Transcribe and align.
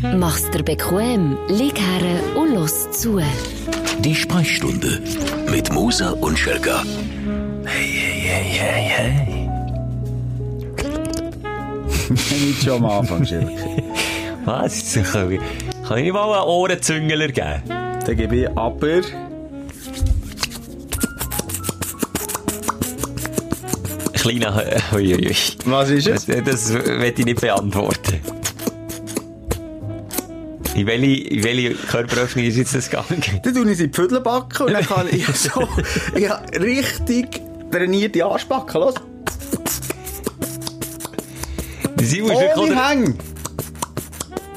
Mach's 0.00 0.48
dir 0.50 0.62
bequem, 0.62 1.36
lieg 1.48 1.76
her 1.76 2.36
und 2.36 2.54
los 2.54 2.88
zu. 2.92 3.20
Die 3.98 4.14
Sprechstunde 4.14 5.00
mit 5.50 5.72
Musa 5.72 6.10
und 6.10 6.38
Schelga. 6.38 6.84
Hey, 7.64 7.88
hey, 7.88 8.44
hey, 8.52 8.88
hey, 8.88 9.18
hey. 9.26 9.50
Nicht 12.46 12.62
schon 12.62 12.84
am 12.84 12.86
Anfang, 12.86 13.26
Schelke. 13.26 13.82
Was? 14.44 14.94
Kann 15.12 15.32
ich, 15.32 15.40
ich 16.06 16.12
mal 16.12 16.32
einen 16.32 16.44
Ohrenzüngler 16.44 17.28
geben? 17.28 17.62
Dann 17.66 18.16
gebe 18.16 18.36
ich 18.36 18.48
aber... 18.56 19.00
Kleiner, 24.12 24.62
ui, 24.94 25.14
ui, 25.14 25.26
ui. 25.26 25.36
Was 25.64 25.90
ist 25.90 26.06
es? 26.06 26.26
Das, 26.26 26.44
das 26.44 26.72
werde 26.72 27.14
ich 27.18 27.24
nicht 27.24 27.40
beantworten. 27.40 28.37
In 30.78 30.86
welche, 30.86 31.28
in 31.28 31.42
welche 31.42 31.74
Körperöffnung 31.74 32.44
ist 32.44 32.56
jetzt 32.56 32.72
das 32.72 32.88
gegangen? 32.88 33.20
Dann 33.42 33.52
tue 33.52 33.68
ich 33.68 33.78
sie 33.78 33.88
backen 33.88 34.66
und 34.66 34.72
dann 34.72 34.86
kann 34.86 35.08
ich 35.10 35.26
so... 35.34 35.68
Ich 36.14 36.30
habe 36.30 36.60
richtig 36.60 37.40
trainierte 37.72 38.24
Arschbacken, 38.24 38.80
los. 38.80 38.94
Das 41.96 42.06
ist 42.06 42.16
wirklich. 42.16 43.16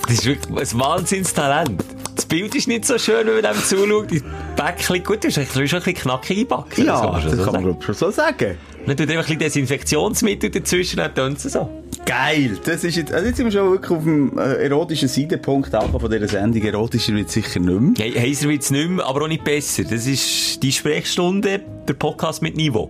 Das 0.04 0.12
ist 0.12 0.26
wirklich 0.26 0.74
ein 0.74 0.80
Wahnsinnstalent. 0.80 1.84
Das 2.32 2.40
Bild 2.40 2.56
ist 2.56 2.70
nicht 2.70 2.86
so 2.86 2.98
schön, 2.98 3.28
wenn 3.28 3.42
man 3.42 3.54
dem 3.54 3.62
zuschaut. 3.62 4.10
Die 4.10 4.24
Bäckchen, 4.56 5.04
gut, 5.04 5.22
du 5.22 5.28
bist 5.28 5.36
schon 5.36 5.44
ein 5.44 5.68
bisschen 5.68 5.94
knackig 5.96 6.40
einbacken. 6.40 6.86
Ja, 6.86 7.12
man 7.12 7.22
schon 7.22 7.32
das 7.32 7.40
so 7.40 7.52
kann 7.52 7.54
man 7.56 7.64
sagen. 7.64 7.78
ich, 7.78 7.86
schon 7.86 7.96
so 7.96 8.10
sagen. 8.10 8.58
Dann 8.86 8.96
tut 8.96 9.10
einfach 9.10 9.16
ein 9.16 9.18
bisschen 9.18 9.40
Desinfektionsmittel 9.40 10.50
dazwischen, 10.50 10.96
dann 10.96 11.14
tun 11.14 11.36
sie 11.36 11.50
so. 11.50 11.70
Geil! 12.06 12.58
Das 12.64 12.86
ist 12.86 12.96
jetzt, 12.96 13.12
also 13.12 13.28
jetzt 13.28 13.36
sind 13.36 13.48
wir 13.48 13.52
schon 13.52 13.72
wirklich 13.72 13.92
auf 13.92 14.04
dem 14.06 14.40
äh, 14.40 14.64
erotischen 14.64 15.10
Seidenpunkt 15.10 15.72
von 15.72 16.10
dieser 16.10 16.28
Sendung. 16.30 16.64
Erotischer 16.64 17.14
wird 17.16 17.30
sicher 17.30 17.60
nicht 17.60 18.00
mehr. 18.00 18.08
Hey, 18.08 18.14
heiser 18.14 18.48
wird 18.48 18.62
es 18.62 18.72
nicht 18.72 18.90
mehr, 18.90 19.06
aber 19.06 19.24
auch 19.24 19.28
nicht 19.28 19.44
besser. 19.44 19.84
Das 19.84 20.08
ist 20.08 20.64
die 20.64 20.72
Sprechstunde, 20.72 21.60
der 21.86 21.94
Podcast 21.96 22.42
mit 22.42 22.56
Niveau. 22.56 22.90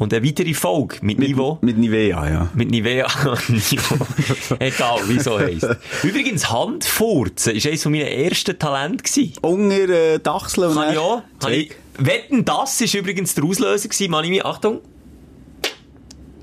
Und 0.00 0.14
eine 0.14 0.26
weitere 0.26 0.54
Folge 0.54 0.96
mit, 1.02 1.18
Niveau. 1.18 1.58
Mit 1.60 1.76
Nivea, 1.76 2.26
ja. 2.26 2.50
Mit 2.54 2.70
Nivea. 2.70 3.06
Niveau. 3.48 4.06
Egal, 4.58 5.06
wie 5.08 5.20
so 5.20 5.38
heisst. 5.38 5.68
Übrigens, 6.02 6.50
Handfurzen 6.50 7.54
war 7.54 7.70
eines 7.70 7.84
meiner 7.84 8.08
ersten 8.08 8.58
Talente. 8.58 9.04
gewesen. 9.04 9.34
Unter 9.42 9.88
äh, 9.90 10.18
Dachsel 10.18 10.64
und 10.64 10.74
Kann 10.76 10.92
ich 10.92 10.98
auch. 10.98 11.22
Kann 11.38 11.52
ich, 11.52 11.72
wetten, 11.98 12.46
das 12.46 12.80
war 12.80 12.98
übrigens 12.98 13.34
der 13.34 13.44
Auslöser 13.44 13.90
gewesen. 13.90 14.10
Mann, 14.10 14.24
ich 14.24 14.42
Achtung. 14.42 14.80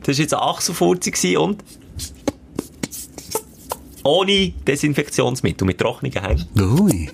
Das 0.03 0.17
war 0.17 0.21
jetzt 0.21 0.33
ein 0.35 0.39
Achselfurzen 0.39 1.11
gewesen 1.11 1.37
und 1.37 1.63
ohne 4.03 4.53
Desinfektionsmittel, 4.67 5.65
mit 5.65 5.79
trockenen 5.79 6.13
Hängen. 6.13 6.45
Ui. 6.59 7.09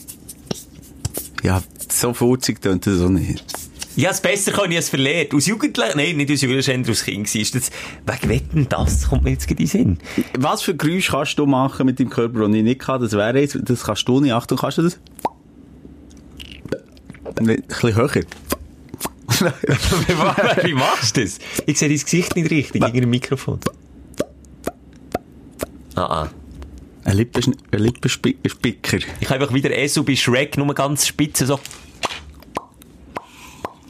Ja, 1.42 1.64
so 1.90 2.14
furzig 2.14 2.62
tönt 2.62 2.86
das 2.86 3.00
auch 3.00 3.08
nicht. 3.08 3.63
Ja, 3.96 4.10
das 4.10 4.22
besser 4.22 4.52
kann 4.52 4.72
ich 4.72 4.78
es 4.78 4.90
verlernt. 4.90 5.34
Aus 5.34 5.46
Jugendlichen, 5.46 5.98
nein, 5.98 6.18
nicht 6.18 6.32
aus 6.32 6.42
Jugendlichen, 6.42 6.90
aus 6.90 7.04
Kind. 7.04 7.34
Ist 7.36 7.56
das, 7.56 7.70
wegen 8.06 8.30
Wetten, 8.30 8.70
das 8.70 9.10
kommt 9.10 9.24
mir 9.24 9.32
jetzt 9.32 9.48
gerade 9.48 9.62
in 9.62 9.68
Sinn. 9.68 9.98
Was 10.38 10.64
für 10.64 10.76
Geräusche 10.76 11.12
kannst 11.12 11.38
du 11.38 11.46
machen 11.46 11.86
mit 11.86 12.00
deinem 12.00 12.10
Körper, 12.10 12.40
das 12.40 12.56
ich 12.56 12.64
nicht 12.64 12.80
kann? 12.80 13.02
Das 13.02 13.12
wäre 13.14 13.40
jetzt, 13.40 13.58
das 13.62 13.84
kannst 13.84 14.08
du 14.08 14.20
nicht. 14.20 14.34
Achtung, 14.34 14.58
kannst 14.58 14.80
du 14.80 14.84
das? 14.84 15.00
Ein 17.38 17.46
bisschen 17.46 17.96
höher. 17.96 18.24
Wie 20.64 20.74
machst 20.74 21.18
du 21.18 21.22
das? 21.24 21.40
Ich 21.66 21.78
sehe 21.78 21.90
dein 21.90 22.00
Gesicht 22.00 22.36
nicht 22.36 22.52
richtig 22.52 22.84
gegen 22.84 23.04
ein 23.04 23.10
Mikrofon. 23.10 23.60
Ah, 25.96 26.24
ah. 26.24 26.30
Ein 27.06 27.18
Lippen, 27.18 27.56
ein 27.72 27.80
Lippenspicker. 27.80 28.98
Ich 29.20 29.30
habe 29.30 29.42
einfach 29.42 29.54
wieder 29.54 29.76
Esu 29.78 30.04
bei 30.04 30.16
Shrek, 30.16 30.58
nur 30.58 30.74
ganz 30.74 31.06
spitze, 31.06 31.46
so. 31.46 31.60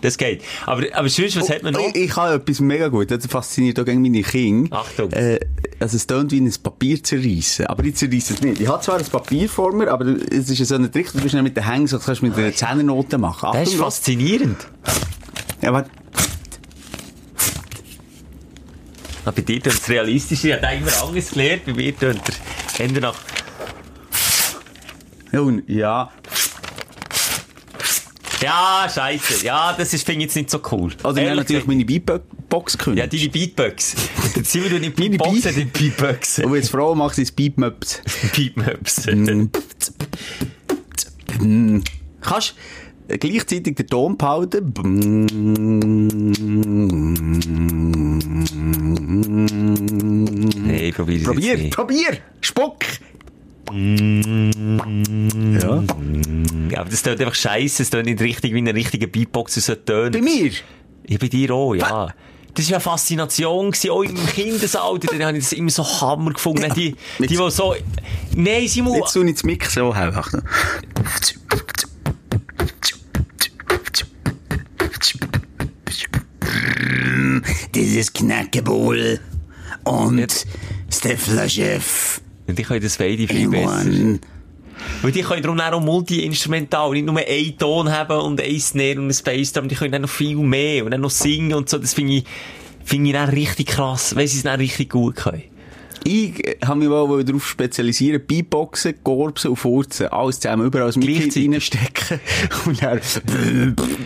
Das 0.03 0.17
geht. 0.17 0.43
Aber, 0.65 0.83
aber 0.93 1.07
sonst, 1.07 1.39
was 1.39 1.49
hat 1.49 1.63
man 1.63 1.73
noch? 1.73 1.79
Ich, 1.79 1.95
ich 1.95 2.15
habe 2.17 2.33
etwas 2.33 2.59
mega 2.59 2.89
gut. 2.89 3.09
Das 3.09 3.25
fasziniert 3.25 3.79
auch 3.79 3.85
gegen 3.85 4.01
meine 4.01 4.21
Kinder. 4.21 4.75
Achtung. 4.75 5.09
Äh, 5.13 5.39
also 5.79 5.95
es 5.95 6.05
tönt 6.05 6.33
wie 6.33 6.41
ein 6.41 6.53
Papier 6.61 7.01
zerreissen. 7.01 7.67
Aber 7.67 7.85
ich 7.85 7.95
zerreisse 7.95 8.33
es 8.33 8.41
nicht. 8.41 8.59
Ich 8.59 8.67
habe 8.67 8.83
zwar 8.83 8.97
ein 8.97 9.05
Papier 9.05 9.47
vor 9.47 9.73
mir, 9.73 9.89
aber 9.89 10.05
es 10.05 10.49
ist 10.49 10.67
so 10.67 10.75
ein 10.75 10.91
Trick, 10.91 11.13
du 11.13 11.21
bist 11.21 11.33
nicht 11.33 11.43
mit 11.43 11.55
den 11.55 11.65
Hängen, 11.65 11.87
so 11.87 11.99
kannst 11.99 12.21
du 12.21 12.25
mit 12.25 12.35
der 12.35 12.53
Zehnernote 12.53 13.17
machen. 13.17 13.49
Das 13.53 13.61
ist 13.61 13.75
Achtung, 13.75 13.85
faszinierend. 13.85 14.57
Ja, 15.61 15.71
warte. 15.71 15.89
Ah, 19.23 19.31
bei 19.31 19.41
dir 19.41 19.61
tönt 19.61 19.75
es 19.75 19.87
realistisch. 19.87 20.43
Ich 20.43 20.51
habe 20.51 20.75
immer 20.75 20.91
anders 21.01 21.31
gelernt. 21.31 21.65
Bei 21.65 21.73
mir 21.73 21.97
tönt 21.97 22.21
er 22.77 22.83
Ende 22.83 22.99
nach... 22.99 23.15
Nun, 25.31 25.63
ja. 25.67 26.11
Ja, 28.43 28.87
scheiße. 28.93 29.45
Ja, 29.45 29.73
das 29.77 29.93
ist, 29.93 30.05
finde 30.05 30.19
ich 30.21 30.25
jetzt 30.25 30.35
nicht 30.35 30.49
so 30.49 30.59
cool. 30.71 30.91
Also 31.03 31.19
ich 31.19 31.25
habe 31.27 31.37
natürlich 31.37 31.65
meine 31.65 31.85
Beatbox 31.85 32.77
gekündigt. 32.77 33.13
Ja, 33.13 33.19
deine 33.19 33.29
Beatbox. 33.31 33.95
Jetzt 34.35 34.51
sind 34.51 34.69
wir 34.69 34.79
nicht 34.79 34.97
Meine 34.99 35.11
Beatbox, 35.17 35.41
Beat- 35.43 35.55
die 35.57 35.65
Beatbox. 35.65 36.39
Und 36.39 36.55
jetzt 36.55 36.69
Frau 36.71 36.93
macht 36.95 37.15
sie 37.15 37.23
das 37.23 37.31
Beatmaps. 37.31 38.01
Beatmaps. 38.35 39.07
Kannst 42.21 42.55
du 43.07 43.17
gleichzeitig 43.17 43.75
den 43.75 43.87
Ton 43.87 44.17
behalten? 44.17 44.73
Hey, 50.65 50.91
probier 50.91 51.17
es 51.17 51.23
Probier, 51.23 51.69
probier! 51.69 52.17
Spuck! 52.41 52.77
Ja. 53.71 53.77
Ja, 56.69 56.79
aber 56.79 56.89
das 56.89 57.01
tönt 57.01 57.21
einfach 57.21 57.35
scheiße. 57.35 57.83
Es 57.83 57.89
tönt 57.89 58.05
nicht 58.05 58.21
richtig, 58.21 58.53
wie 58.53 58.57
ein 58.59 58.67
richtiger 58.67 59.07
Beatboxer 59.07 59.61
so 59.61 59.75
tönt. 59.75 60.13
Bei 60.13 60.21
mir? 60.21 60.51
Ja, 61.07 61.17
bei 61.17 61.27
dir 61.27 61.51
auch, 61.51 61.73
ja. 61.73 62.13
Das 62.55 62.65
war 62.65 62.69
ja 62.71 62.75
eine 62.75 62.81
Faszination, 62.81 63.71
gewesen, 63.71 63.89
auch 63.89 64.03
im 64.03 64.25
Kindesalter. 64.27 65.07
Dann 65.07 65.25
habe 65.25 65.37
ich 65.37 65.43
das 65.43 65.53
immer 65.53 65.71
so 65.71 65.83
Hammer 65.83 66.33
gefunden. 66.33 66.71
Die, 66.75 66.95
die, 67.19 67.27
die 67.27 67.35
so... 67.35 67.75
Nein, 68.35 68.67
Simon... 68.67 68.95
Jetzt 68.95 69.13
tue 69.13 69.25
ich 69.27 69.33
das 69.33 69.43
Mix 69.43 69.73
so. 69.73 69.91
Achtung. 69.91 70.43
Dieses 77.73 78.13
Knackebull 78.13 79.19
und 79.85 80.19
Jetzt- 80.19 80.45
Steffler-Chef. 80.91 82.21
Und 82.47 82.59
ich 82.59 82.67
kann 82.67 82.81
das 82.81 82.97
beide 82.97 83.27
viel 83.27 83.49
besser. 83.49 84.19
Weil 85.01 85.11
die 85.11 85.21
können 85.21 85.43
darum 85.43 85.59
auch 85.59 85.79
multi-instrumental, 85.81 86.91
nicht 86.91 87.05
nur 87.05 87.17
einen 87.17 87.57
Ton 87.57 87.91
haben 87.91 88.19
und 88.19 88.41
ein 88.41 88.59
Snare 88.59 88.99
und 88.99 89.09
ein 89.09 89.23
Bassdrum, 89.23 89.67
die 89.67 89.75
können 89.75 89.91
dann 89.91 90.01
noch 90.01 90.09
viel 90.09 90.35
mehr 90.35 90.83
und 90.83 90.91
dann 90.91 91.01
noch 91.01 91.11
singen 91.11 91.53
und 91.53 91.69
so. 91.69 91.77
Das 91.77 91.93
finde 91.93 92.15
ich, 92.15 92.23
finde 92.83 93.09
ich 93.09 93.13
dann 93.13 93.29
richtig 93.29 93.67
krass, 93.67 94.15
weil 94.15 94.27
sie 94.27 94.37
es 94.37 94.43
dann 94.43 94.59
richtig 94.59 94.89
gut 94.89 95.15
können. 95.15 95.43
Ich 96.05 96.57
habe 96.65 96.79
mich 96.79 96.89
mal 96.89 97.23
darauf 97.23 97.47
spezialisiert, 97.47 98.27
Beatboxen, 98.27 98.95
Gorbsen 99.03 99.51
und 99.51 99.55
Furzen. 99.55 100.07
Alles 100.07 100.39
zusammen 100.39 100.65
überall 100.65 100.91
Mikro 100.95 101.13
Gleichzeitig. 101.13 101.49
reinstecken. 101.49 102.19
Und 102.65 102.81
dann... 102.81 102.99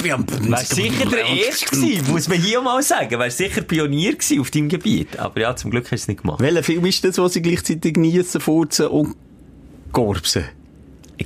Wär 0.03 0.58
sicher 0.58 1.06
der 1.06 1.25
Erste 1.25 1.66
gewesen, 1.66 2.12
muss 2.12 2.28
man 2.28 2.40
hier 2.40 2.62
mal 2.62 2.84
sagen. 2.84 3.19
Wär 3.19 3.31
sicher 3.31 3.62
Pionier 3.62 4.13
gewesen 4.13 4.40
auf 4.41 4.52
deinem 4.52 4.69
Gebiet. 4.69 5.18
Aber 5.18 5.41
ja, 5.41 5.56
zum 5.56 5.72
Glück 5.72 5.85
hast 5.85 5.91
du 5.91 5.96
es 5.96 6.08
nicht 6.08 6.22
gemacht. 6.22 6.40
Welcher 6.40 6.63
Film 6.63 6.85
ist 6.85 7.03
das, 7.03 7.18
wo 7.18 7.28
sie 7.28 7.41
gleichzeitig 7.41 7.96
geniessen, 7.96 8.41
Furzen 8.41 8.88
und 8.88 9.16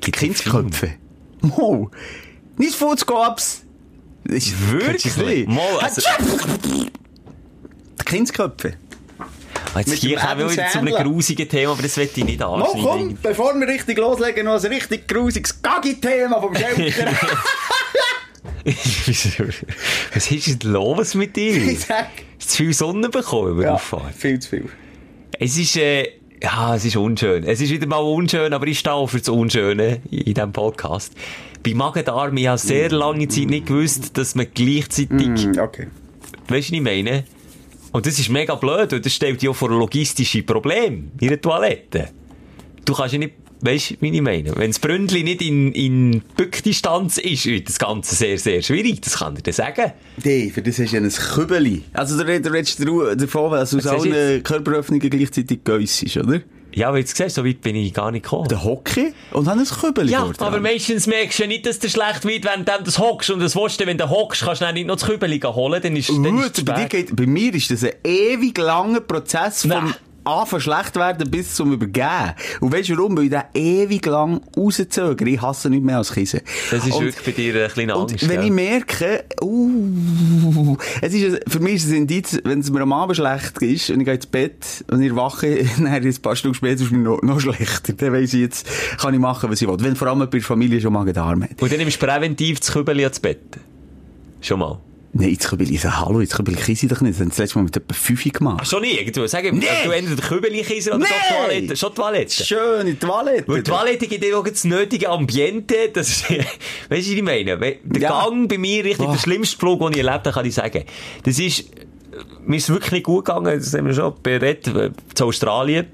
den 0.06 0.12
Kindsköpfe. 0.14 0.94
Mo! 1.42 1.92
Nicht 2.58 2.76
du 2.76 2.88
das 2.88 3.06
Wirklich? 4.72 5.48
Mal, 5.48 5.80
also, 5.80 6.02
Kindsköpfe. 8.06 8.76
Jetzt 9.80 9.90
Mit 9.90 10.00
hier 10.00 10.18
kommen 10.18 10.40
wir 10.50 10.68
zu 10.70 10.80
einem 10.80 10.94
grusigen 10.94 11.48
Thema, 11.50 11.72
aber 11.74 11.82
das 11.84 11.98
will 11.98 12.10
ich 12.16 12.24
nicht 12.26 12.42
anschneiden. 12.42 12.84
komm, 12.84 13.18
bevor 13.22 13.54
wir 13.60 13.68
richtig 13.68 13.98
loslegen, 13.98 14.46
noch 14.46 14.62
ein 14.64 14.72
richtig 14.72 15.08
grusiges 15.08 15.62
Gaggi-Thema 15.62 16.42
vom 16.42 16.54
Schelker. 16.56 17.12
Was 20.14 20.32
ist 20.32 20.64
denn 20.64 20.72
los 20.72 21.16
mit 21.16 21.36
dir? 21.36 21.56
ich 21.56 21.80
sag. 21.82 22.08
Hast 22.40 22.44
du 22.44 22.48
zu 22.48 22.58
viel 22.58 22.74
Sonne 22.74 23.10
bekommen 23.10 23.56
beim 23.56 23.66
Ja, 23.66 23.74
Auffahren? 23.76 24.12
viel 24.14 24.40
zu 24.40 24.50
viel. 24.50 24.70
Es 25.40 25.58
ist, 25.58 25.76
äh, 25.78 26.08
ja, 26.42 26.76
es 26.76 26.86
ist 26.86 26.96
unschön. 26.96 27.44
Es 27.44 27.62
ist 27.62 27.72
wieder 27.72 27.88
mal 27.88 27.98
unschön, 27.98 28.54
aber 28.54 28.68
ich 28.68 28.80
stehe 28.80 28.94
auch 28.94 29.08
für 29.08 29.20
das 29.20 29.30
Unschöne 29.30 30.02
in 30.12 30.34
diesem 30.34 30.52
Podcast. 30.54 31.14
Bei 31.64 31.74
Magen-Darm, 31.74 32.36
ich 32.38 32.48
habe 32.48 32.58
sehr 32.58 32.90
lange 32.92 33.28
Zeit 33.28 33.46
nicht 33.48 33.68
gewusst, 33.68 34.18
dass 34.18 34.36
man 34.36 34.48
gleichzeitig, 34.54 35.10
Hm, 35.44 35.60
okay. 35.60 35.88
weißt 36.48 36.50
du, 36.50 36.54
was 36.56 36.70
ich 36.72 36.82
meine? 36.82 37.24
Und 37.92 38.06
das 38.06 38.18
ist 38.20 38.30
mega 38.30 38.56
blöd, 38.56 38.92
weil 38.92 39.02
das 39.02 39.14
stellt 39.14 39.42
dich 39.42 39.50
auch 39.50 39.56
vor 39.56 39.70
logistische 39.70 40.44
Probleme 40.44 41.04
in 41.20 41.28
der 41.28 41.42
Toilette. 41.42 42.10
Du 42.86 42.94
kannst 42.94 43.14
ja 43.14 43.20
nicht, 43.20 43.34
weißt 43.62 43.92
du, 43.92 43.96
wie 44.00 44.10
ich 44.16 44.22
meine? 44.22 44.56
Wenn 44.56 44.72
das 44.72 44.80
Bründli 44.80 45.24
nicht 45.24 45.42
in, 45.42 45.72
in 45.74 46.22
Bückdistanz 46.38 47.18
ist, 47.18 47.46
wird 47.46 47.68
das 47.68 47.78
Ganze 47.80 48.16
sehr, 48.16 48.38
sehr 48.38 48.62
schwierig. 48.62 49.02
Das 49.02 49.18
kann 49.20 49.36
ich 49.36 49.44
dir 49.44 49.54
sagen. 49.54 49.92
Nee, 50.24 50.50
für 50.54 50.62
das 50.62 50.80
hast 50.80 50.92
du 50.94 50.98
ja 50.98 51.04
ein 51.04 51.10
Kübeli. 51.12 51.84
Also, 51.94 52.18
du 52.18 52.26
red- 52.26 52.46
du 52.46 52.50
redest 52.52 52.80
davon, 52.80 53.52
dass 53.52 53.76
aus 53.76 53.86
allen 53.86 54.42
Körperöffnungen 54.42 55.10
gleichzeitig 55.10 55.64
Geiss 55.64 56.02
ist, 56.02 56.18
oder? 56.18 56.42
Ja, 56.74 56.88
aber 56.90 57.00
jetzt 57.00 57.16
siehst 57.16 57.38
du, 57.38 57.42
so 57.42 57.48
weit 57.48 57.62
bin 57.62 57.76
ich 57.76 57.94
gar 57.94 58.12
nicht 58.12 58.24
gekommen. 58.24 58.48
Der 58.48 58.64
Hockey 58.64 59.14
und 59.32 59.48
haben 59.48 59.60
ein 59.60 59.66
Kübel 59.66 60.10
Ja, 60.10 60.24
aber 60.24 60.34
dran. 60.34 60.62
meistens 60.62 61.08
merkst 61.08 61.40
du 61.40 61.44
ja 61.44 61.48
nicht, 61.48 61.66
dass 61.66 61.80
der 61.80 61.90
schlecht 61.90 62.26
wird, 62.26 62.46
wenn 62.46 62.66
du 62.66 62.72
das 62.84 63.00
hockst. 63.00 63.30
Und 63.30 63.40
das 63.40 63.56
willst 63.56 63.80
du, 63.80 63.86
wenn 63.86 63.98
du 63.98 64.10
hockst, 64.10 64.44
kannst 64.44 64.62
du 64.62 64.66
dann 64.66 64.76
nicht 64.76 64.88
noch 64.88 64.96
das 64.96 65.06
Kübeli 65.08 65.40
holen, 65.40 65.82
dann 65.82 65.96
ist, 65.96 66.10
dann 66.10 66.24
ist 66.38 66.44
Gut, 66.44 66.58
es 66.58 66.66
bei, 66.66 66.74
dir 66.74 66.86
geht, 66.88 67.16
bei 67.16 67.26
mir 67.26 67.54
ist 67.54 67.72
das 67.72 67.84
ein 67.84 67.92
ewig 68.04 68.58
langer 68.58 69.02
Prozess 69.02 69.62
vom 69.62 69.70
Nein. 69.70 69.96
Anfangen 70.24 70.62
schlecht 70.62 70.96
werden 70.96 71.32
bis 71.32 71.56
zum 71.56 71.74
Übergeben. 71.74 72.34
Und 72.60 72.74
weißt 72.74 72.90
du 72.90 72.98
warum? 72.98 73.18
Weil 73.18 73.26
ich 73.26 73.30
den 73.32 73.42
ewig 73.54 74.06
lang 74.06 74.42
rauszögere. 74.56 75.30
Ich 75.30 75.42
hasse 75.42 75.70
nicht 75.70 75.84
mehr 75.84 75.98
als 75.98 76.14
Kissen. 76.14 76.42
Das 76.70 76.86
ist 76.86 76.94
Und- 76.94 77.06
wirklich 77.06 77.26
bei 77.26 77.32
dir 77.32 77.66
ein 77.66 77.72
kleiner 77.72 77.98
Und 77.98 78.12
Angst. 78.12 78.30
wenn 78.30 78.40
ja. 78.40 78.46
ich 78.46 78.52
merke, 78.52 79.24
uh, 79.42 80.78
es 81.02 81.14
ist, 81.14 81.40
für 81.52 81.60
mich 81.60 81.76
ist 81.76 81.86
es 81.86 81.92
ein 81.92 81.98
Indiz, 81.98 82.40
wenn 82.44 82.60
es 82.60 82.70
mir 82.72 82.82
am 82.82 82.94
Abend 82.94 83.16
schlecht 83.18 83.62
ist 83.62 83.90
und 83.90 84.00
ich 84.00 84.06
gehe 84.06 84.16
ins 84.16 84.26
Bett 84.28 84.86
und 84.92 85.02
ich 85.02 85.16
wache, 85.16 85.66
dann 85.78 85.88
ein 85.88 86.16
paar 86.22 86.36
Stunden 86.36 86.56
später 86.56 86.76
ist 86.76 86.82
es 86.82 86.92
mir 86.92 87.00
noch, 87.00 87.22
noch 87.22 87.40
schlechter. 87.40 87.94
Dann 87.94 88.14
weiss 88.14 88.34
ich 88.34 88.42
jetzt, 88.42 88.68
kann 89.00 89.14
ich 89.14 89.20
machen, 89.20 89.50
was 89.50 89.62
ich 89.62 89.68
will. 89.68 89.78
Wenn 89.80 89.96
vor 89.96 90.08
allem 90.08 90.20
bei 90.20 90.26
der 90.26 90.42
Familie 90.42 90.80
schon 90.82 90.94
Magen-Darm 90.94 91.44
hat. 91.44 91.62
Und 91.62 91.72
dann 91.72 91.80
nimmst 91.80 92.02
du 92.02 92.06
präventiv 92.06 92.60
das 92.60 92.72
Kübeli 92.72 93.04
ans 93.04 93.20
Bett. 93.20 93.40
Schon 94.42 94.60
mal. 94.60 94.80
Nein, 95.14 95.30
jetzt 95.32 95.60
will 95.60 95.70
ich 95.74 95.84
hallo, 95.84 96.22
jetzt 96.22 96.40
ich 96.40 96.56
Kisi 96.64 96.88
doch 96.88 97.02
nicht. 97.02 97.16
Das 97.16 97.20
haben 97.20 97.30
das 97.30 97.38
letzte 97.38 97.58
Mal 97.58 97.64
mit 97.66 97.76
etwa 97.76 97.94
5 97.94 98.24
Ach, 98.26 98.32
gemacht. 98.32 98.68
schon 98.68 98.82
nie. 98.82 99.12
Du, 99.12 99.28
sag, 99.28 99.44
nee. 99.52 99.66
du 99.84 99.92
entweder 99.92 100.22
Kübeli 100.22 100.62
kieser 100.62 100.96
oder 100.96 101.00
Nee. 101.00 101.06
schon 101.06 101.36
Toilette. 101.48 101.76
Schon 101.76 101.96
Toilette. 101.96 102.44
Schöne 102.46 102.98
Toilette. 102.98 103.48
Weil 103.48 103.62
die 103.62 103.70
Toilette 103.72 104.08
gibt 104.08 104.24
dir 104.24 104.38
auch 104.40 104.48
das 104.48 104.64
nötige 104.64 105.10
Ambiente. 105.10 105.76
Das 105.94 106.08
ist, 106.10 106.30
weißt 106.30 106.40
du, 106.40 106.46
was 106.90 107.08
ich 107.08 107.22
meine? 107.24 107.58
Der 107.58 108.02
Ja. 108.02 108.22
Gang 108.24 108.48
bei 108.48 108.58
mir, 108.58 108.86
richtig 108.86 109.06
Boah. 109.06 109.12
der 109.14 109.20
schlimmste 109.20 109.58
Flug, 109.58 109.82
den 109.82 109.92
ich 109.92 109.98
erlebt 109.98 110.26
habe, 110.28 110.32
kann 110.32 110.46
ich 110.46 110.54
sagen. 110.56 110.86
Das 111.24 111.38
ist, 111.40 111.66
mir 112.46 112.56
ist 112.56 112.70
wirklich 112.70 112.92
nicht 112.94 113.04
gut 113.04 113.26
gegangen. 113.26 113.60
Das 113.60 113.74
haben 113.74 113.88
wir 113.88 113.94
schon 113.94 114.14
berät, 114.24 114.70
zu 115.14 115.26
Australien. 115.26 115.88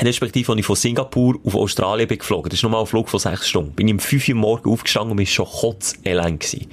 Respektive, 0.00 0.52
als 0.52 0.58
ich 0.60 0.64
von 0.64 0.76
Singapur 0.76 1.38
auf 1.44 1.54
Australien 1.54 2.08
bin 2.08 2.16
geflogen. 2.16 2.48
Das 2.48 2.58
ist 2.58 2.62
nochmal 2.62 2.80
ein 2.80 2.86
Flug 2.86 3.10
von 3.10 3.20
sechs 3.20 3.48
Stunden. 3.50 3.72
Bin 3.72 3.86
ich 3.86 3.92
um 3.92 4.00
fünf 4.00 4.26
Uhr 4.28 4.34
morgens 4.34 4.66
aufgestanden 4.72 5.10
und 5.12 5.20
ist 5.22 5.30
schon 5.32 5.44
kotzelend 5.46 6.40
gewesen. 6.40 6.68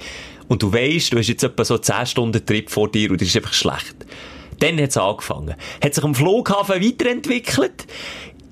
Und 0.48 0.62
du 0.62 0.72
weisst, 0.72 1.12
du 1.12 1.18
hast 1.18 1.28
jetzt 1.28 1.44
etwa 1.44 1.64
so 1.64 1.78
10 1.78 2.06
Stunden 2.06 2.44
Trip 2.44 2.68
vor 2.70 2.90
dir 2.90 3.10
und 3.10 3.20
das 3.20 3.28
ist 3.28 3.36
einfach 3.36 3.52
schlecht. 3.52 3.96
Dann 4.58 4.80
hat 4.80 4.90
es 4.90 4.96
angefangen. 4.96 5.54
Hat 5.82 5.94
sich 5.94 6.02
am 6.02 6.14
Flughafen 6.14 6.82
weiterentwickelt. 6.82 7.86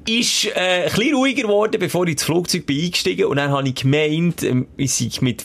Ist, 0.08 0.44
äh, 0.54 0.84
ein 0.84 0.84
bisschen 0.84 1.16
ruhiger 1.16 1.42
geworden, 1.42 1.80
bevor 1.80 2.04
ich 2.04 2.12
ins 2.12 2.22
Flugzeug 2.22 2.64
bin 2.64 2.84
eingestiegen. 2.84 3.24
Und 3.24 3.38
dann 3.38 3.50
habe 3.50 3.68
ich 3.68 3.74
gemeint, 3.74 4.44
ähm, 4.44 4.68
ich 4.76 4.94
sei 4.94 5.08
mit, 5.20 5.44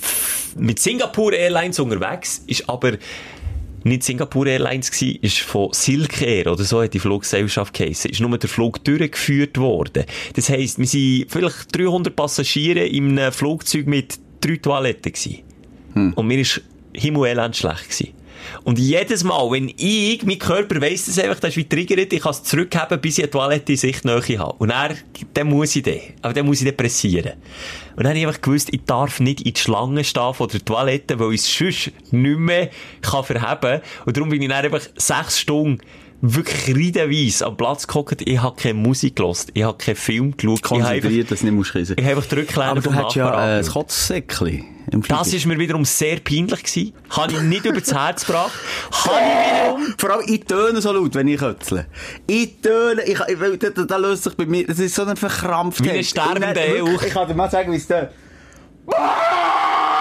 mit 0.56 0.78
Singapore 0.78 1.36
Airlines 1.36 1.80
unterwegs. 1.80 2.44
Ist 2.46 2.70
aber 2.70 2.98
nicht 3.84 4.04
Singapore 4.04 4.50
Airlines 4.52 4.92
gsi, 4.92 5.18
ist 5.22 5.40
von 5.40 5.74
Silk 5.74 6.22
Air, 6.22 6.52
oder 6.52 6.64
so 6.64 6.84
hat 6.84 6.94
die 6.94 7.00
Fluggesellschaft 7.00 7.74
geheissen, 7.74 8.12
ist 8.12 8.20
nur 8.20 8.38
der 8.38 8.50
Flug 8.50 8.84
durchgeführt 8.84 9.58
worden. 9.58 10.06
Das 10.36 10.50
heisst, 10.50 10.78
wir 10.78 10.86
sind 10.86 11.26
vielleicht 11.30 11.76
300 11.76 12.16
Passagiere 12.16 12.86
in 12.86 13.18
einem 13.18 13.32
Flugzeug 13.32 13.88
mit 13.88 14.20
drei 14.40 14.58
Toiletten 14.58 15.12
gsi. 15.12 15.44
Und 16.16 16.28
mir 16.28 16.40
ist 16.40 16.62
himmelelend 16.94 17.56
schlecht 17.56 17.90
gsi. 17.90 18.14
Und 18.64 18.80
jedes 18.80 19.24
Mal, 19.24 19.52
wenn 19.52 19.70
ich, 19.70 20.24
mein 20.24 20.40
Körper 20.40 20.82
weiss 20.82 21.06
das 21.06 21.20
einfach, 21.20 21.40
das 21.40 21.52
ist 21.52 21.58
wie 21.58 21.70
triggert, 21.70 22.12
ich 22.12 22.22
kann 22.22 22.32
es 22.32 22.44
zurückhaben, 22.44 23.00
bis 23.00 23.18
ich 23.18 23.26
eine 23.26 23.32
Toilette 23.32 23.74
in 23.74 23.78
Sichtnähe 23.78 24.40
habe. 24.40 24.54
Und 24.58 24.70
dann, 24.70 24.98
dann 25.34 25.48
muss 25.48 25.76
ich 25.76 25.84
den. 25.84 26.02
Aber 26.22 26.34
dann 26.34 26.46
muss 26.46 26.60
ich 26.62 26.68
den 26.68 26.76
pressieren. 26.76 27.34
Und 27.96 28.04
dann 28.04 28.08
habe 28.10 28.20
ich 28.20 28.28
einfach 28.28 28.42
gewusst, 28.42 28.70
ich 28.72 28.82
darf 28.86 29.20
nicht 29.20 29.42
in 29.42 29.54
die 29.54 29.60
Schlange 29.60 30.04
stehen 30.04 30.34
von 30.34 30.48
der 30.48 30.64
Toilette, 30.64 31.20
weil 31.20 31.34
ich 31.34 31.42
es 31.42 31.58
sonst 31.58 31.92
nicht 32.12 32.40
mehr 32.40 32.70
kann 33.02 33.24
verheben 33.24 33.62
kann. 33.62 33.82
Und 34.06 34.18
darum 34.18 34.30
bin 34.30 34.42
ich 34.42 34.50
dann 34.50 34.66
einfach 34.66 34.82
sechs 34.96 35.40
Stunden 35.40 35.80
wirklich 36.22 36.76
reidenweise 36.76 37.46
am 37.46 37.58
Platz 37.58 37.88
gehockt. 37.88 38.22
Ich 38.24 38.42
habe 38.42 38.56
keine 38.56 38.76
Musik 38.76 39.16
gehört. 39.16 39.48
Ich 39.54 39.64
habe 39.64 39.78
keinen 39.78 39.96
Film 39.96 40.38
geschaut. 40.38 40.60
Ich 40.60 40.64
habe 40.72 40.76
einfach, 40.76 40.92
Konzentriert, 40.92 41.32
dass 41.32 41.44
nicht 41.44 41.54
musst 41.54 41.72
kissen. 41.72 41.96
ich 41.98 42.04
habe 42.06 42.16
einfach 42.16 42.30
die 42.30 42.36
Rücklehne 42.36 42.70
Aber 42.70 42.82
du 42.82 42.94
hast 42.94 43.16
ja 43.16 43.58
äh, 43.58 43.60
ein. 43.60 43.66
Kotzsäckchen 43.66 44.66
im 44.92 45.02
Das 45.04 45.24
Flieger. 45.24 45.38
ist 45.38 45.46
mir 45.46 45.60
wiederum 45.60 45.86
sehr 45.86 46.18
peinlich 46.20 46.64
gewesen. 46.64 46.94
Habe 47.12 47.34
ich 47.34 47.42
nicht 47.42 47.66
übers 47.66 47.94
Herz 47.94 48.26
gebracht. 48.26 48.52
Habe 48.92 49.16
ich 49.20 49.78
wiederum 49.78 49.96
Vor 49.98 50.10
allem, 50.12 50.24
ich 50.28 50.44
töne 50.46 50.82
so 50.82 50.92
laut, 50.92 51.16
wenn 51.16 51.28
ich 51.28 51.40
kötzle. 51.40 51.86
Ich 52.28 52.62
töne, 52.62 53.04
ich, 53.04 53.20
ich, 53.28 53.40
weil 53.40 53.58
da, 53.58 53.70
da, 53.70 53.84
da 53.84 53.98
löst 53.98 54.24
sich 54.24 54.36
bei 54.36 54.46
mir, 54.46 54.66
das 54.68 54.80
ist 54.80 54.96
so 54.96 55.04
ein 55.06 55.16
verkrampft. 55.18 55.84
Wie 55.84 55.92
ein 55.92 56.04
sterbender 56.04 56.56
Elch. 56.58 57.04
Ich 57.04 57.14
kann 57.14 57.28
dir 57.28 57.36
mal 57.36 57.50
sagen, 57.50 57.72
wie 57.72 57.78
es 57.78 57.88
tönt. 57.88 58.10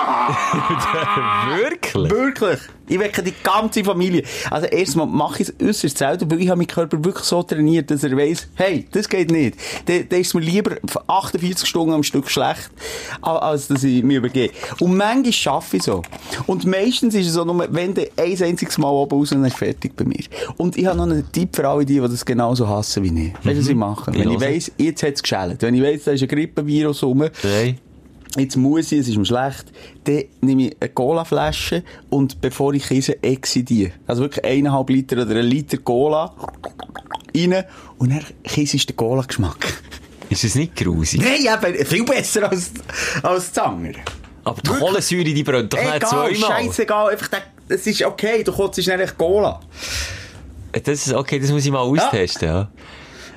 wirklich. 1.56 2.10
Wirklich. 2.10 2.58
Ich 2.88 2.98
wecke 2.98 3.22
die 3.22 3.34
ganze 3.44 3.84
Familie. 3.84 4.24
Also 4.50 4.66
erstmal 4.66 5.06
mache 5.06 5.42
ich 5.42 5.48
es 5.48 5.54
äußerst 5.64 5.98
selten, 5.98 6.28
weil 6.28 6.40
ich 6.40 6.48
habe 6.48 6.58
meinen 6.58 6.66
Körper 6.66 7.02
wirklich 7.04 7.24
so 7.24 7.40
trainiert, 7.42 7.88
dass 7.88 8.02
er 8.02 8.16
weiss, 8.16 8.48
hey, 8.56 8.88
das 8.90 9.08
geht 9.08 9.30
nicht. 9.30 9.56
Dann 9.86 10.08
dann 10.08 10.20
ist 10.20 10.34
mir 10.34 10.40
lieber 10.40 10.76
48 11.06 11.68
Stunden 11.68 11.94
am 11.94 12.02
Stück 12.02 12.28
schlecht, 12.28 12.70
als 13.22 13.68
dass 13.68 13.84
ich 13.84 14.02
mich 14.02 14.16
übergehe. 14.16 14.50
Und 14.80 14.96
manchmal 14.96 15.32
schaffe 15.32 15.76
ich 15.76 15.84
so. 15.84 16.02
Und 16.48 16.64
meistens 16.66 17.14
ist 17.14 17.28
es 17.28 17.34
so, 17.34 17.44
nur, 17.44 17.64
wenn 17.72 17.94
du 17.94 18.02
ein 18.16 18.42
einziges 18.42 18.76
Mal 18.78 18.90
oben 18.90 19.18
raus, 19.18 19.30
dann 19.30 19.44
ist 19.44 19.56
fertig 19.56 19.94
bei 19.94 20.04
mir. 20.04 20.24
Und 20.56 20.76
ich 20.76 20.86
habe 20.86 20.96
noch 20.96 21.04
einen 21.04 21.30
Tipp 21.30 21.54
für 21.54 21.68
alle 21.68 21.84
die, 21.84 22.00
die 22.00 22.00
das 22.00 22.24
genauso 22.24 22.68
hassen 22.68 23.04
wie 23.04 23.26
ich. 23.26 23.34
Weißt 23.34 23.56
du, 23.56 23.58
was 23.60 23.68
ich 23.68 23.76
mache? 23.76 24.12
Wenn 24.12 24.30
ich 24.32 24.40
weiss, 24.40 24.72
jetzt 24.78 25.04
hat 25.04 25.14
es 25.14 25.22
geschält. 25.22 25.62
Wenn 25.62 25.74
ich 25.74 25.82
weiss, 25.82 26.04
da 26.04 26.10
ist 26.10 26.22
ein 26.22 26.28
Grippenvirus 26.28 27.04
rum, 27.04 27.18
Nein. 27.42 27.78
Jetzt 28.36 28.56
muss 28.56 28.92
ich, 28.92 29.00
es 29.00 29.08
ist 29.08 29.16
mir 29.16 29.24
schlecht, 29.24 29.66
dann 30.04 30.22
nehme 30.40 30.68
ich 30.68 30.76
eine 30.80 30.90
Cola-Flasche 30.90 31.82
und 32.10 32.40
bevor 32.40 32.72
ich 32.74 32.86
kiese, 32.86 33.20
exe 33.22 33.64
die. 33.64 33.92
Also 34.06 34.22
wirklich 34.22 34.44
eineinhalb 34.44 34.88
Liter 34.88 35.16
oder 35.22 35.34
ein 35.36 35.44
Liter 35.46 35.78
Cola 35.78 36.32
rein 37.36 37.64
und 37.98 38.10
dann 38.10 38.24
kiese 38.44 38.76
ich 38.76 38.86
den 38.86 38.96
Cola-Geschmack. 38.96 39.82
Ist 40.28 40.44
es 40.44 40.54
nicht 40.54 40.76
grusig? 40.76 41.20
Nein, 41.20 41.40
eben, 41.74 41.84
viel 41.84 42.04
besser 42.04 42.48
als, 42.48 42.70
als 43.22 43.52
Zanger. 43.52 43.94
Aber 44.44 44.62
die 44.62 44.70
Kohlensäure, 44.70 45.24
die 45.24 45.42
brennt 45.42 45.72
doch 45.72 45.78
nicht 45.82 46.06
zweimal. 46.06 46.34
scheißegal, 46.34 47.10
einfach, 47.10 47.28
der- 47.28 47.42
es 47.68 47.86
ist 47.86 48.02
okay, 48.04 48.42
du 48.44 48.52
kotzt 48.52 48.78
echt 48.78 49.18
Cola. 49.18 49.60
Das 50.72 51.06
ist, 51.06 51.12
okay, 51.12 51.40
das 51.40 51.50
muss 51.50 51.64
ich 51.64 51.72
mal 51.72 51.80
austesten, 51.80 52.48
ja. 52.48 52.70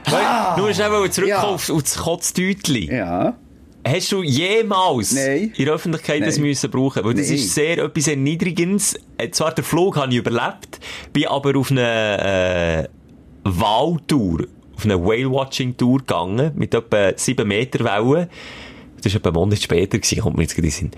Weil, 0.06 0.58
nur 0.58 0.74
schnell 0.74 0.90
zurückkommen 1.10 1.28
Ja. 1.28 1.42
auf, 1.44 1.70
auf 1.70 1.82
das 1.84 1.98
Kotzdeutli. 1.98 2.94
Ja. 2.96 3.36
Hast 3.86 4.12
du 4.12 4.24
jemals 4.24 5.14
Nein. 5.14 5.52
in 5.58 5.66
der 5.66 5.74
Öffentlichkeit 5.74 6.22
das 6.22 6.38
Nein. 6.38 6.48
müssen 6.48 6.72
brauchen? 6.72 7.04
Weil 7.04 7.16
das 7.16 7.28
Nein. 7.28 7.36
ist 7.36 7.54
sehr 7.54 7.78
etwas 7.80 8.08
Erniedrigendes. 8.08 8.98
Äh, 9.18 9.30
Zwar 9.32 9.54
den 9.54 9.66
Flug 9.66 9.98
habe 9.98 10.12
ich 10.12 10.20
überlebt, 10.20 10.80
bin 11.12 11.28
aber 11.28 11.58
auf 11.58 11.70
eine 11.70 12.88
äh, 12.88 12.88
Waltour, 13.44 14.46
auf 14.76 14.86
eine 14.86 15.04
Whale-Watching-Tour 15.04 16.00
gegangen, 16.00 16.52
mit 16.56 16.74
etwa 16.74 17.12
7 17.16 17.46
Meter 17.48 17.84
Wellen. 17.84 18.30
Das 19.02 19.14
war 19.14 19.20
etwa 19.20 19.30
einen 19.30 19.36
Monat 19.36 19.62
später, 19.62 20.00
gewesen, 20.00 20.22
kommt 20.22 20.38
mir 20.38 20.44
jetzt 20.44 20.56
gerade 20.56 20.68
in 20.68 20.72
Sinn. 20.72 20.92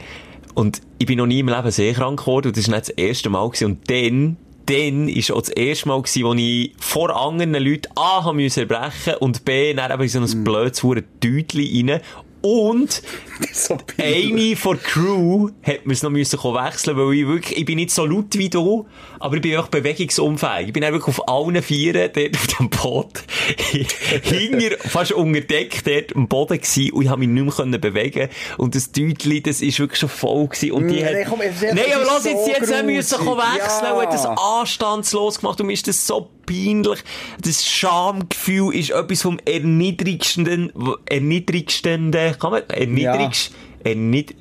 Und 0.53 0.81
ich 1.00 1.07
bin 1.07 1.17
noch 1.17 1.25
nie 1.25 1.39
im 1.39 1.50
Leben 1.50 1.71
seekrank 1.71 2.19
geworden, 2.19 2.48
und 2.48 2.57
das 2.57 2.67
war 2.67 2.75
nicht 2.75 2.89
das 2.89 2.95
erste 2.95 3.29
Mal. 3.29 3.48
Gewesen. 3.50 3.65
Und 3.65 3.89
dann, 3.89 4.38
dann 4.67 5.10
ist 5.10 5.31
auch 5.31 5.41
das 5.41 5.50
erste 5.50 5.88
Mal 5.88 6.01
gewesen, 6.01 6.24
wo 6.24 6.33
ich 6.36 6.74
vor 6.79 7.15
anderen 7.15 7.55
Leuten 7.55 7.91
A, 7.95 8.24
haben 8.24 8.38
müssen 8.38 8.60
erbrechen 8.69 9.15
und 9.19 9.43
B, 9.43 9.74
dann 9.74 9.91
eben 9.91 10.03
in 10.03 10.10
so 10.10 10.19
ein 10.19 10.43
blödes 10.43 10.83
hure 10.83 11.03
Tütli 11.19 11.83
rein. 11.83 12.00
Und 12.45 13.01
So 13.51 13.77
eine 13.97 14.55
von 14.55 14.77
der 14.77 14.83
Crew 14.85 15.49
hat 15.63 15.85
mir's 15.85 16.03
noch 16.03 16.09
müssen 16.11 16.39
wechseln, 16.39 16.95
weil 16.95 17.13
ich 17.15 17.27
wirklich, 17.27 17.57
ich 17.57 17.65
bin 17.65 17.77
nicht 17.77 17.89
so 17.91 18.05
laut 18.05 18.37
wie 18.37 18.49
du, 18.49 18.85
aber 19.19 19.35
ich 19.37 19.41
bin 19.41 19.57
auch 19.57 19.67
bewegungsunfähig. 19.67 20.67
Ich 20.67 20.73
bin 20.73 20.83
einfach 20.83 21.07
auf 21.07 21.27
allen 21.27 21.61
Vieren 21.63 22.11
dort 22.13 22.35
auf 22.35 22.47
dem 22.57 22.69
Boot, 22.69 23.23
hinger, 24.23 24.77
fast 24.79 25.11
unter 25.13 25.41
Deck 25.41 25.83
dort 25.83 26.15
am 26.15 26.27
Boden 26.27 26.59
gewesen 26.59 26.91
und 26.93 27.03
ich 27.03 27.09
habe 27.09 27.19
mich 27.19 27.29
nicht 27.29 27.43
mehr 27.43 27.53
können 27.53 27.81
bewegen. 27.81 28.29
Und 28.57 28.75
das 28.75 28.91
Deutli, 28.91 29.41
das 29.41 29.61
ist 29.61 29.79
wirklich 29.79 29.99
schon 29.99 30.09
voll 30.09 30.47
gewesen 30.47 30.71
und 30.71 30.87
die 30.87 31.01
Nein, 31.01 31.15
hat, 31.17 31.29
komm, 31.29 31.41
es 31.41 31.55
ist- 31.55 31.73
nein, 31.73 31.77
es 31.87 31.95
aber 31.95 32.05
lass 32.05 32.25
jetzt, 32.25 32.45
so 32.45 32.51
jetzt 32.51 32.85
müssen 32.85 33.19
wechseln 33.25 33.91
und 33.93 34.01
hat 34.01 34.13
das 34.13 34.23
Ja. 34.23 34.35
anstandslos 34.59 35.39
gemacht 35.39 35.59
und 35.59 35.67
mir 35.67 35.73
ist 35.73 35.87
das 35.87 36.05
so 36.05 36.29
peinlich. 36.45 37.03
Das 37.41 37.65
Schamgefühl 37.65 38.75
ist 38.75 38.91
etwas 38.91 39.21
vom 39.21 39.39
erniedrigsten, 39.45 40.71
erniedrigsten, 41.09 42.11
kann 42.11 42.51
man, 42.51 42.63
erniedrigst, 42.69 43.53
ernid, 43.83 44.35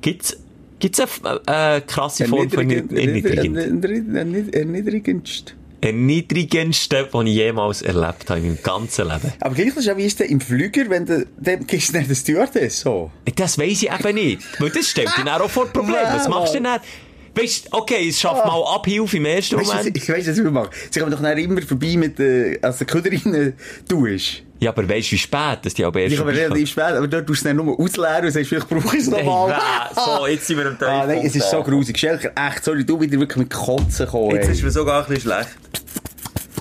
gibt's, 0.00 0.36
gibt's 0.78 1.00
eine, 1.00 1.40
äh, 1.46 1.80
krasse 1.80 2.26
Form 2.26 2.50
von 2.50 2.70
erniedrigend? 2.70 3.56
Erniedrigend. 3.56 4.54
Erniedrigendst. 4.54 5.56
Erniedrigendste, 5.84 7.08
was 7.12 7.26
ich 7.26 7.34
jemals 7.34 7.82
erlebt 7.82 8.30
habe 8.30 8.40
in 8.40 8.46
meinem 8.46 8.62
ganzen 8.62 9.06
Leben. 9.06 9.32
Aber 9.40 9.54
gleich 9.54 9.76
ist 9.76 9.84
ja, 9.84 9.94
wie 9.96 10.04
ist 10.06 10.18
im 10.22 10.40
Flüger, 10.40 10.88
wenn 10.88 11.04
du, 11.04 11.26
dem 11.36 11.66
gehst 11.66 11.92
du 11.92 11.98
nicht 11.98 12.08
den 12.08 12.16
Stewardess, 12.16 12.80
so? 12.80 13.10
Das 13.36 13.58
weiss 13.58 13.82
ich 13.82 13.92
eben 13.92 14.14
nicht. 14.14 14.40
Weil 14.58 14.70
das 14.70 14.88
stellt 14.88 15.08
dich 15.08 15.24
dann 15.24 15.42
auch 15.42 15.50
vor 15.50 15.66
Probleme. 15.66 15.98
Was 16.10 16.26
machst 16.26 16.54
du 16.54 16.56
denn 16.56 16.64
dann? 16.64 16.80
Weißt 17.36 17.66
du, 17.66 17.76
okay, 17.78 18.08
es 18.08 18.20
schafft 18.20 18.44
mal 18.44 18.62
Abhilfe 18.74 19.16
im 19.16 19.24
ersten 19.26 19.56
Weißt 19.56 19.66
Moment. 19.74 19.96
ich 19.96 20.08
weiss, 20.08 20.28
was 20.28 20.38
ich 20.38 20.44
mache. 20.44 20.70
Sie 20.90 21.00
kommen 21.00 21.10
doch 21.12 21.20
dann 21.20 21.36
immer 21.38 21.60
vorbei 21.62 21.96
mit, 21.96 22.20
äh, 22.20 22.58
als 22.62 22.78
der 22.78 22.86
Köder 22.86 23.10
rein 23.10 23.54
tust. 23.88 24.42
Ja, 24.60 24.70
aber 24.70 24.88
weißt 24.88 25.08
du, 25.08 25.12
wie 25.12 25.18
spät, 25.18 25.58
dass 25.62 25.74
die 25.74 25.84
aber 25.84 26.00
erst 26.00 26.12
Ich 26.12 26.18
vorbeikommen? 26.18 26.44
relativ 26.46 26.70
spät, 26.70 26.84
aber 26.84 27.08
dort 27.08 27.26
tust 27.26 27.44
du 27.44 27.48
es 27.48 27.56
dann 27.56 27.64
nur 27.64 27.78
ausleeren 27.78 28.24
und 28.26 28.30
sagst, 28.30 28.48
vielleicht 28.48 28.68
brauche 28.68 28.96
ich 28.96 29.02
es 29.02 29.08
nochmal. 29.10 29.60
so, 29.94 30.26
jetzt 30.26 30.46
sind 30.46 30.58
wir 30.58 30.66
am 30.66 30.76
Ah, 30.80 31.06
nein, 31.06 31.22
es 31.24 31.34
ist 31.36 31.50
so 31.50 31.58
Teufel. 31.58 31.74
grusig. 31.74 31.98
Schelker, 31.98 32.30
echt, 32.36 32.64
sorry, 32.64 32.84
du 32.84 33.00
wieder 33.00 33.18
wirklich 33.18 33.36
mit 33.36 33.50
Kotzen 33.50 34.06
gekommen. 34.06 34.36
Jetzt 34.36 34.46
ey. 34.46 34.52
ist 34.52 34.62
mir 34.62 34.70
sogar 34.70 35.02
ein 35.02 35.08
bisschen 35.12 35.30
schlecht. 35.32 35.48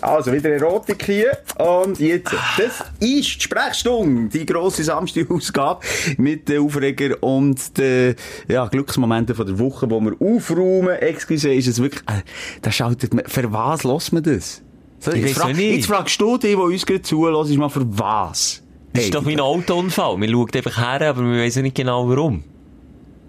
Also, 0.04 0.34
wieder 0.34 0.50
Erotik 0.50 1.06
hier. 1.06 1.38
Und 1.58 2.00
jetzt, 2.00 2.34
das 2.58 2.84
ist 3.00 3.38
die 3.38 3.42
Sprechstunde, 3.44 4.30
die 4.30 4.46
grosse 4.46 4.84
Samstagausgabe 4.84 5.86
mit 6.18 6.50
den 6.50 6.66
Aufreger 6.66 7.22
und 7.22 7.78
den 7.78 8.16
ja, 8.48 8.68
Glücksmomenten 8.68 9.34
von 9.34 9.46
der 9.46 9.58
Woche, 9.58 9.90
wo 9.90 10.02
wir 10.02 10.14
aufräumen. 10.20 10.98
Excuse, 10.98 11.54
ist 11.54 11.68
es 11.68 11.82
wirklich, 11.82 12.02
äh, 12.08 12.22
da 12.62 12.72
schaltet 12.72 13.14
man, 13.14 13.26
für 13.26 13.52
was 13.54 13.84
lässt 13.84 14.12
man 14.12 14.24
das? 14.24 14.62
So, 15.00 15.12
Ich 15.14 15.22
jetzt, 15.22 15.38
frag, 15.38 15.58
jetzt 15.58 15.88
fragst 15.88 16.20
du 16.20 16.38
die, 16.38 16.48
die 16.48 16.56
uns 16.56 16.86
gerade 16.86 17.02
zuhören, 17.02 17.50
ist 17.50 17.58
mal 17.58 17.70
für 17.70 17.86
was? 17.98 18.62
Das 18.94 19.06
ist 19.06 19.16
doch 19.16 19.26
wie 19.26 19.34
ein 19.34 19.40
Autounfall. 19.40 20.18
Man 20.18 20.30
schaut 20.30 20.56
einfach 20.56 20.78
her, 20.78 21.10
aber 21.10 21.22
man 21.22 21.50
ja 21.50 21.62
nicht 21.62 21.76
genau 21.76 22.08
warum. 22.08 22.44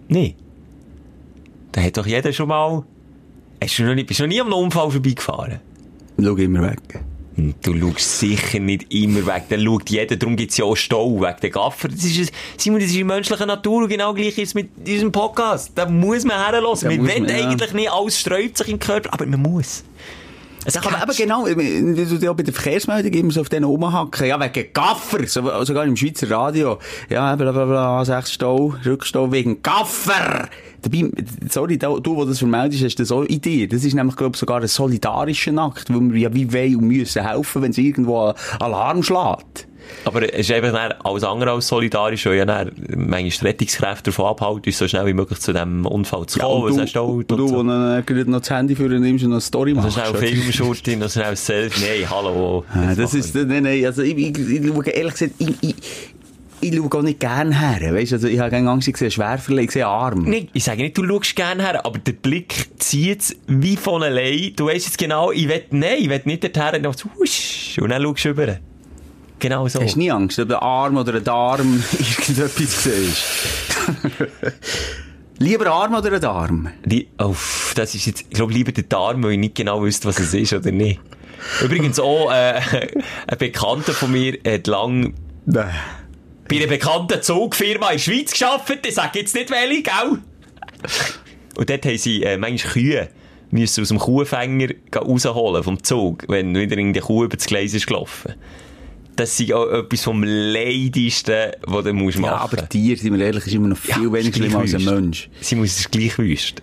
Nee. 0.09 0.35
Da 1.73 1.81
hat 1.81 1.97
doch 1.97 2.07
jeder 2.07 2.33
schon 2.33 2.49
mal... 2.49 2.85
Hast 3.62 3.78
du 3.78 3.85
noch 3.85 3.95
nicht, 3.95 4.07
bist 4.07 4.21
du 4.21 4.25
noch 4.25 4.28
nie 4.28 4.40
am 4.40 4.52
Unfall 4.52 4.90
vorbeigefahren? 4.90 5.61
Schau 6.23 6.37
immer 6.37 6.62
weg. 6.62 7.04
Du 7.37 7.76
schaust 7.76 8.21
sicher 8.21 8.61
nicht 8.61 8.92
immer 8.94 9.26
weg. 9.26 9.44
Dann 9.49 9.64
schaut 9.64 9.90
jeder, 9.90 10.14
darum 10.14 10.37
gibt's 10.37 10.56
ja 10.56 10.64
auch 10.64 10.76
Stau 10.76 11.21
wegen 11.21 11.40
der 11.42 11.50
Gaffer. 11.50 11.88
Das 11.88 12.04
ist, 12.04 12.33
Simon, 12.56 12.78
das 12.78 12.90
ist 12.90 12.97
in 12.97 13.09
menschlicher 13.09 13.47
Natur 13.47 13.83
und 13.83 13.88
genau 13.88 14.14
gleich 14.14 14.38
ist 14.38 14.49
es 14.49 14.54
mit 14.54 14.87
diesem 14.87 15.11
Podcast. 15.11 15.73
Da 15.75 15.88
muss 15.88 16.25
man 16.25 16.38
herlassen. 16.38 16.88
Man 16.88 17.06
will 17.06 17.28
ja. 17.28 17.49
eigentlich 17.49 17.73
nicht, 17.73 17.90
alles 17.90 18.21
sträubt 18.21 18.59
sich 18.59 18.68
im 18.68 18.78
Körper, 18.78 19.12
aber 19.12 19.26
man 19.26 19.42
muss. 19.42 19.83
Es 20.66 20.76
Aber 20.78 21.02
eben 21.02 21.16
genau, 21.16 21.47
ja 21.47 22.33
bei 22.33 22.42
der 22.42 22.54
Verkehrsmeldung 22.54 23.12
immer 23.12 23.30
so 23.33 23.42
auf 23.42 23.50
den 23.50 23.64
rumhacken. 23.64 24.26
Ja, 24.26 24.40
wegen 24.40 24.73
Gaffer. 24.73 25.26
So, 25.26 25.64
sogar 25.64 25.85
im 25.85 25.97
Schweizer 25.97 26.30
Radio. 26.30 26.78
Ja, 27.11 27.37
bla, 27.37 27.52
bla, 27.52 27.66
bla, 27.66 28.04
sechs 28.04 28.33
Stau, 28.33 28.75
Rückstau 28.85 29.30
wegen 29.30 29.62
Gaffer. 29.62 30.49
Dabei, 30.80 31.11
sorry, 31.50 31.76
du, 31.78 32.00
du, 32.00 32.16
der 32.16 32.26
das 32.26 32.38
vermeldest, 32.38 32.83
hast 32.83 32.97
das 32.97 33.12
auch 33.12 33.25
in 33.25 33.40
dir. 33.40 33.68
Das 33.68 33.85
ist 33.85 33.94
nämlich, 33.94 34.16
glaube 34.16 34.37
ich, 34.37 34.40
sogar 34.40 34.61
ein 34.61 34.68
solidarischer 34.68 35.56
Akt, 35.59 35.92
wo 35.92 36.00
wir 36.00 36.18
ja 36.18 36.35
wie 36.35 36.52
wollen 36.52 36.76
und 36.76 36.88
müssen 36.88 37.26
helfen, 37.26 37.62
wenn 37.62 37.71
es 37.71 37.78
irgendwo 37.78 38.33
Alarm 38.59 39.02
schlägt. 39.02 39.66
Aber 40.05 40.23
es 40.23 40.50
ist 40.50 40.53
einfach 40.53 40.97
alles 41.03 41.25
andere 41.25 41.53
als 41.53 41.69
solidarisch, 41.69 42.26
weil 42.26 42.37
ja 42.37 42.67
manchmal 42.95 43.50
Rettungskräfte 43.50 44.11
davon 44.11 44.26
abhalten, 44.26 44.64
uns 44.67 44.79
so 44.79 44.87
schnell 44.87 45.07
wie 45.07 45.14
möglich 45.14 45.41
zu 45.41 45.53
diesem 45.53 45.87
Unfall 45.87 46.26
zu 46.26 46.38
kommen, 46.38 46.76
weil 46.76 46.85
es 46.85 46.93
du, 46.93 47.00
und 47.03 47.31
du, 47.31 47.50
wo 47.50 47.62
dann 47.62 48.05
äh, 48.07 48.25
noch 48.25 48.41
das 48.41 48.50
Handy 48.50 48.76
für 48.76 48.88
nimmst 48.88 49.25
und 49.25 49.31
noch 49.31 49.37
eine 49.37 49.41
Story 49.41 49.71
So 49.75 49.81
machst. 49.81 49.95
schnell 49.95 50.14
Filmschurte, 50.14 50.97
noch 50.97 51.11
schnell 51.11 51.25
ein 51.26 51.37
Selfie. 51.37 51.85
Nein, 51.85 52.11
hallo. 52.11 52.64
Jetzt 52.75 52.99
das 52.99 53.12
machen 53.12 53.19
ist, 53.21 53.35
nein, 53.35 53.62
nein, 53.62 53.87
also 53.87 54.03
ich, 54.03 54.17
ich, 54.17 54.38
ich 54.38 54.67
schaue 54.67 54.87
ehrlich 54.88 55.12
gesagt, 55.12 55.33
ich, 55.38 55.55
ich, 55.62 55.75
ich 56.61 56.75
schaue 56.75 56.99
auch 56.99 57.03
nicht 57.03 57.21
gern 57.21 57.53
her, 57.53 57.95
weißt 57.95 58.12
du, 58.12 58.17
also 58.17 58.29
ich 58.29 58.38
habe 58.38 58.50
keine 58.50 58.71
Angst, 58.71 58.88
ich 58.88 58.97
sehe 58.97 59.11
Schwerverleih, 59.11 59.64
ich 59.64 59.71
sehe 59.71 59.87
Arm. 59.87 60.25
Nicht, 60.25 60.49
ich 60.53 60.64
sage 60.64 60.83
nicht, 60.83 60.97
du 60.97 61.07
schaust 61.07 61.37
gerne 61.37 61.62
her, 61.62 61.85
aber 61.85 61.99
der 61.99 62.12
Blick 62.12 62.55
zieht 62.79 63.37
wie 63.47 63.76
von 63.76 64.03
allein. 64.03 64.53
Du 64.57 64.67
weißt 64.67 64.87
jetzt 64.87 64.99
genau, 64.99 65.31
ich 65.31 65.49
will, 65.49 65.62
nein, 65.71 65.97
ich 65.99 66.09
will 66.09 66.21
nicht 66.25 66.45
dorthin, 66.45 66.76
und 66.76 66.83
dann 66.85 66.93
so, 66.93 67.09
und 67.83 67.91
dann 67.91 68.03
schaust 68.03 68.25
du 68.25 68.29
rüber. 68.29 68.59
Genau 69.38 69.69
so. 69.69 69.81
Hast 69.81 69.95
du 69.95 69.99
nie 69.99 70.11
Angst, 70.11 70.38
ob 70.38 70.50
ein 70.50 70.57
Arm 70.57 70.97
oder 70.97 71.14
ein 71.14 71.25
Darm 71.25 71.83
irgendetwas 71.93 72.85
siehst? 72.85 73.25
Lieber 75.38 75.67
Arm 75.67 75.95
oder 75.95 76.12
ein 76.12 76.21
Darm? 76.21 76.69
Die, 76.85 77.09
oh, 77.19 77.35
das 77.75 77.95
ist 77.95 78.07
jetzt, 78.07 78.23
ich 78.23 78.31
glaube, 78.31 78.53
lieber 78.53 78.73
der 78.73 78.85
Darm, 78.85 79.23
weil 79.25 79.33
ich 79.33 79.38
nicht 79.38 79.55
genau 79.57 79.83
wüsste, 79.83 80.09
was 80.09 80.21
es 80.21 80.33
ist 80.33 80.53
oder 80.53 80.71
nicht. 80.71 81.00
Übrigens 81.62 81.99
auch, 81.99 82.31
äh, 82.33 82.61
ein 83.26 83.38
Bekannter 83.38 83.93
von 83.93 84.12
mir 84.12 84.38
hat 84.47 84.67
lang 84.67 85.14
Nein. 85.45 85.75
bei 86.49 86.57
einer 86.57 86.69
bekannten 86.69 87.21
Zugfirma 87.21 87.91
in 87.91 87.97
der 87.97 87.99
Schweiz 87.99 88.38
gearbeitet. 88.38 88.87
Ich 88.87 88.95
sage 88.95 89.19
jetzt 89.19 89.35
nicht 89.35 89.50
welche, 89.50 89.83
gell? 89.83 90.19
Und 91.57 91.71
dort 91.71 91.85
haben 91.85 91.99
sie 91.99 92.23
äh, 92.23 92.37
manchmal 92.37 92.73
Kühe 92.73 93.09
müssen 93.50 93.83
aus 93.83 93.88
dem 93.88 93.99
Kuhfänger 93.99 94.69
rausholen 94.95 95.62
vom 95.62 95.83
Zug, 95.83 96.25
wenn 96.29 96.55
wieder 96.55 96.76
in 96.76 96.93
die 96.93 97.00
Kuh 97.00 97.25
über 97.25 97.37
das 97.37 97.47
Gleis 97.47 97.75
ist 97.75 97.87
gelaufen. 97.87 98.35
Das 99.16 99.38
ist 99.38 99.52
auch 99.52 99.71
etwas 99.71 100.02
vom 100.02 100.25
Leidigsten, 100.25 101.52
was 101.66 101.85
du 101.85 101.92
musst 101.92 102.18
machen 102.18 102.33
Ja, 102.33 102.40
aber 102.40 102.68
Tier, 102.68 102.97
sind 102.97 103.16
wir 103.16 103.25
ehrlich, 103.25 103.47
ist 103.47 103.54
immer 103.54 103.68
noch 103.68 103.76
viel 103.76 104.04
Ja, 104.04 104.12
weniger 104.12 104.37
schlimm 104.37 104.56
als 104.56 104.75
ein 104.75 104.85
Mensch. 104.85 105.28
Sie 105.40 105.54
muss 105.54 105.78
es 105.78 105.90
gleich 105.90 106.18
wüst. 106.18 106.62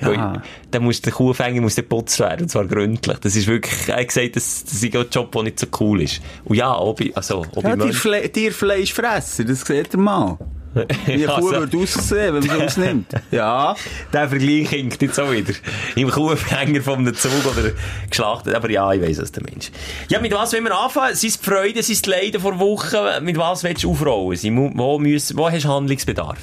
Ja. 0.00 0.42
Dann 0.70 0.82
muss 0.82 1.00
der 1.00 1.12
Kuhfänger 1.12 1.60
muss 1.60 1.76
dann 1.76 1.84
geputzt 1.84 2.18
werden, 2.18 2.42
und 2.42 2.48
zwar 2.48 2.66
gründlich. 2.66 3.18
Das 3.18 3.36
ist 3.36 3.46
wirklich, 3.46 3.88
er 3.88 4.00
hat 4.00 4.08
gesagt, 4.08 4.36
das, 4.36 4.64
das 4.64 4.82
ist 4.82 4.96
ein 4.96 5.06
Job, 5.10 5.30
der 5.30 5.42
nicht 5.44 5.60
so 5.60 5.66
cool 5.80 6.02
ist. 6.02 6.20
Und 6.44 6.56
ja, 6.56 6.76
ob 6.76 7.00
ich, 7.00 7.16
also, 7.16 7.46
ob 7.54 7.62
Ja, 7.62 7.74
ich 7.74 7.82
Tierfle 7.82 8.32
Tierfleischfresser, 8.32 9.44
das 9.44 9.60
sieht 9.60 9.94
ihr 9.94 10.00
mal. 10.00 10.38
Wie 10.74 11.12
eine 11.12 11.22
Ja, 11.22 11.34
Kuh 11.38 11.48
so. 11.50 11.56
würde 11.56 11.76
aussehen, 11.76 12.34
wenn 12.34 12.34
man 12.34 12.42
sie 12.42 12.50
ausnimmt. 12.50 13.12
Ja. 13.30 13.74
Der 14.12 14.28
Vergleich 14.28 14.70
hinkt 14.70 15.02
jetzt 15.02 15.20
auch 15.20 15.30
wieder. 15.30 15.52
Im 15.96 16.10
Kuhfänger 16.10 16.80
von 16.82 17.00
einem 17.00 17.14
Zug 17.14 17.32
oder 17.44 17.72
geschlachtet. 18.08 18.54
Aber 18.54 18.70
ja, 18.70 18.92
ich 18.92 19.02
weiss, 19.02 19.20
was 19.20 19.32
der 19.32 19.42
Mensch. 19.44 19.70
Ja, 20.08 20.20
mit 20.20 20.32
was 20.32 20.52
wollen 20.52 20.64
wir 20.64 20.78
anfangen? 20.78 21.14
Sind 21.14 21.30
es 21.30 21.38
die 21.40 21.44
Freuden, 21.44 21.82
sind 21.82 21.94
es 21.94 22.02
die 22.02 22.10
Leiden 22.10 22.40
vor 22.40 22.58
Wochen? 22.58 23.24
Mit 23.24 23.36
was 23.36 23.64
willst 23.64 23.84
du 23.84 23.90
aufrollen? 23.90 24.72
Wo, 24.76 24.98
müssen, 24.98 25.36
wo 25.36 25.50
hast 25.50 25.64
du 25.64 25.68
Handlungsbedarf? 25.68 26.38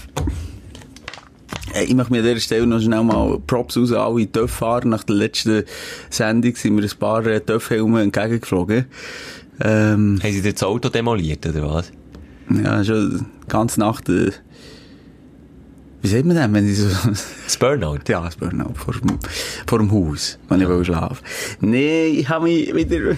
Ich 1.86 1.94
möchte 1.94 2.12
mir 2.12 2.20
an 2.20 2.26
dieser 2.26 2.40
Stelle 2.40 2.66
noch 2.68 2.82
schnell 2.82 3.04
mal 3.04 3.40
Props 3.46 3.78
raus 3.78 3.92
an 3.92 3.98
alle 4.00 4.32
Töfffahrer. 4.32 4.86
Nach 4.86 5.04
der 5.04 5.16
letzten 5.16 5.64
Sendung 6.10 6.56
sind 6.56 6.76
mir 6.76 6.84
ein 6.84 7.00
paar 7.00 7.26
äh, 7.28 7.40
Töffhelme 7.42 8.02
entgegengeflogen. 8.02 8.86
Ähm, 9.62 10.20
Haben 10.24 10.32
sie 10.32 10.42
dir 10.42 10.54
das 10.54 10.64
Auto 10.64 10.90
demoliert, 10.90 11.46
oder 11.46 11.70
was? 11.70 11.92
Ja, 12.50 12.84
schon 12.84 13.26
ganze 13.48 13.80
Nacht, 13.80 14.10
äh, 14.10 14.32
wie 16.02 16.08
sagt 16.08 16.26
man 16.26 16.36
denn, 16.36 16.54
wenn 16.54 16.68
ich 16.70 16.78
so, 16.78 16.88
Das 17.46 17.58
Burnout? 17.58 18.00
ja, 18.08 18.22
das 18.22 18.36
Burnout 18.38 18.74
vor, 18.76 18.94
dem- 18.94 19.20
vor 19.68 19.80
dem 19.80 19.92
Haus, 19.92 20.40
wenn 20.48 20.62
ich 20.62 20.68
will 20.70 20.86
schlafen. 20.86 21.24
Nee, 21.62 22.08
ich 22.08 22.30
habe 22.30 22.46
mich 22.46 22.74
wieder, 22.74 23.18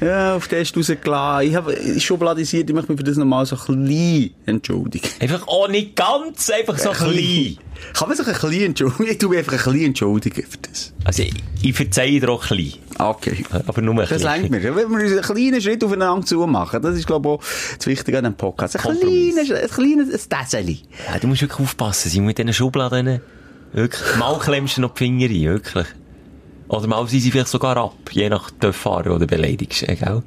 ja, 0.00 0.36
auf 0.36 0.48
den 0.48 0.58
Test 0.58 0.76
rausgelassen. 0.76 1.48
Ich 1.48 1.54
habe 1.54 2.00
schubladisiert, 2.00 2.68
ich 2.68 2.74
möchte 2.74 2.92
mich 2.92 3.00
für 3.00 3.04
das 3.04 3.16
nochmal 3.16 3.46
so 3.46 3.56
ein 3.56 3.84
bisschen 3.84 4.34
entschuldigen. 4.46 5.08
Einfach 5.20 5.46
auch 5.48 5.68
nicht 5.68 5.96
ganz, 5.96 6.50
einfach 6.50 6.78
so 6.78 6.90
klein. 6.90 7.58
Kann 7.92 8.08
man 8.08 8.16
sich 8.16 8.26
ein 8.26 8.32
bisschen 8.32 8.62
entschuldigen? 8.62 9.10
Ich 9.10 9.18
tue 9.18 9.30
mich 9.30 9.38
einfach 9.38 9.52
ein 9.66 9.72
bisschen 9.72 9.86
entschuldigen 9.86 10.44
für 10.48 10.58
das. 10.58 10.92
Also, 11.04 11.22
ich, 11.22 11.34
ich 11.62 11.74
verzeihe 11.74 12.20
dir 12.20 12.28
auch 12.28 12.44
klein. 12.44 12.72
Okay. 12.98 13.44
Aber 13.50 13.82
nur 13.82 14.00
ein 14.00 14.08
Das 14.08 14.22
längt 14.22 14.50
mir. 14.50 14.62
Wenn 14.62 14.74
wir 14.74 14.86
uns 14.86 15.12
einen 15.12 15.22
kleinen 15.22 15.60
Schritt 15.60 15.84
aufeinander 15.84 16.26
zu 16.26 16.46
machen, 16.46 16.80
das 16.82 16.96
ist, 16.96 17.06
glaube 17.06 17.28
ich, 17.28 17.34
auch 17.34 17.76
das 17.76 17.86
Wichtige 17.86 18.18
an 18.18 18.24
diesem 18.24 18.36
Podcast. 18.36 18.76
Ein 18.76 18.98
kleines, 18.98 19.50
ein 19.50 19.68
kleines 19.68 20.28
Täseli. 20.28 20.82
Ja, 21.12 21.18
du 21.18 21.26
musst 21.26 21.42
wirklich 21.42 21.60
aufpassen, 21.60 22.10
sie 22.10 22.20
mit 22.20 22.38
diesen 22.38 22.52
Schubladen. 22.52 23.20
Wirklich. 23.72 24.16
Mal 24.18 24.38
klemmst 24.38 24.78
du 24.78 24.80
noch 24.82 24.94
die 24.94 25.04
Finger 25.04 25.28
rein, 25.28 25.42
wirklich. 25.42 25.86
Oder 26.68 26.86
mal 26.88 27.06
sie 27.06 27.20
vielleicht 27.30 27.48
sogar 27.48 27.76
ab, 27.76 27.94
je 28.10 28.28
nach 28.28 28.50
Töfffahrer 28.50 29.14
oder 29.14 29.26
beleidigst, 29.26 29.88
äh, 29.88 29.94
gell? 29.94 30.22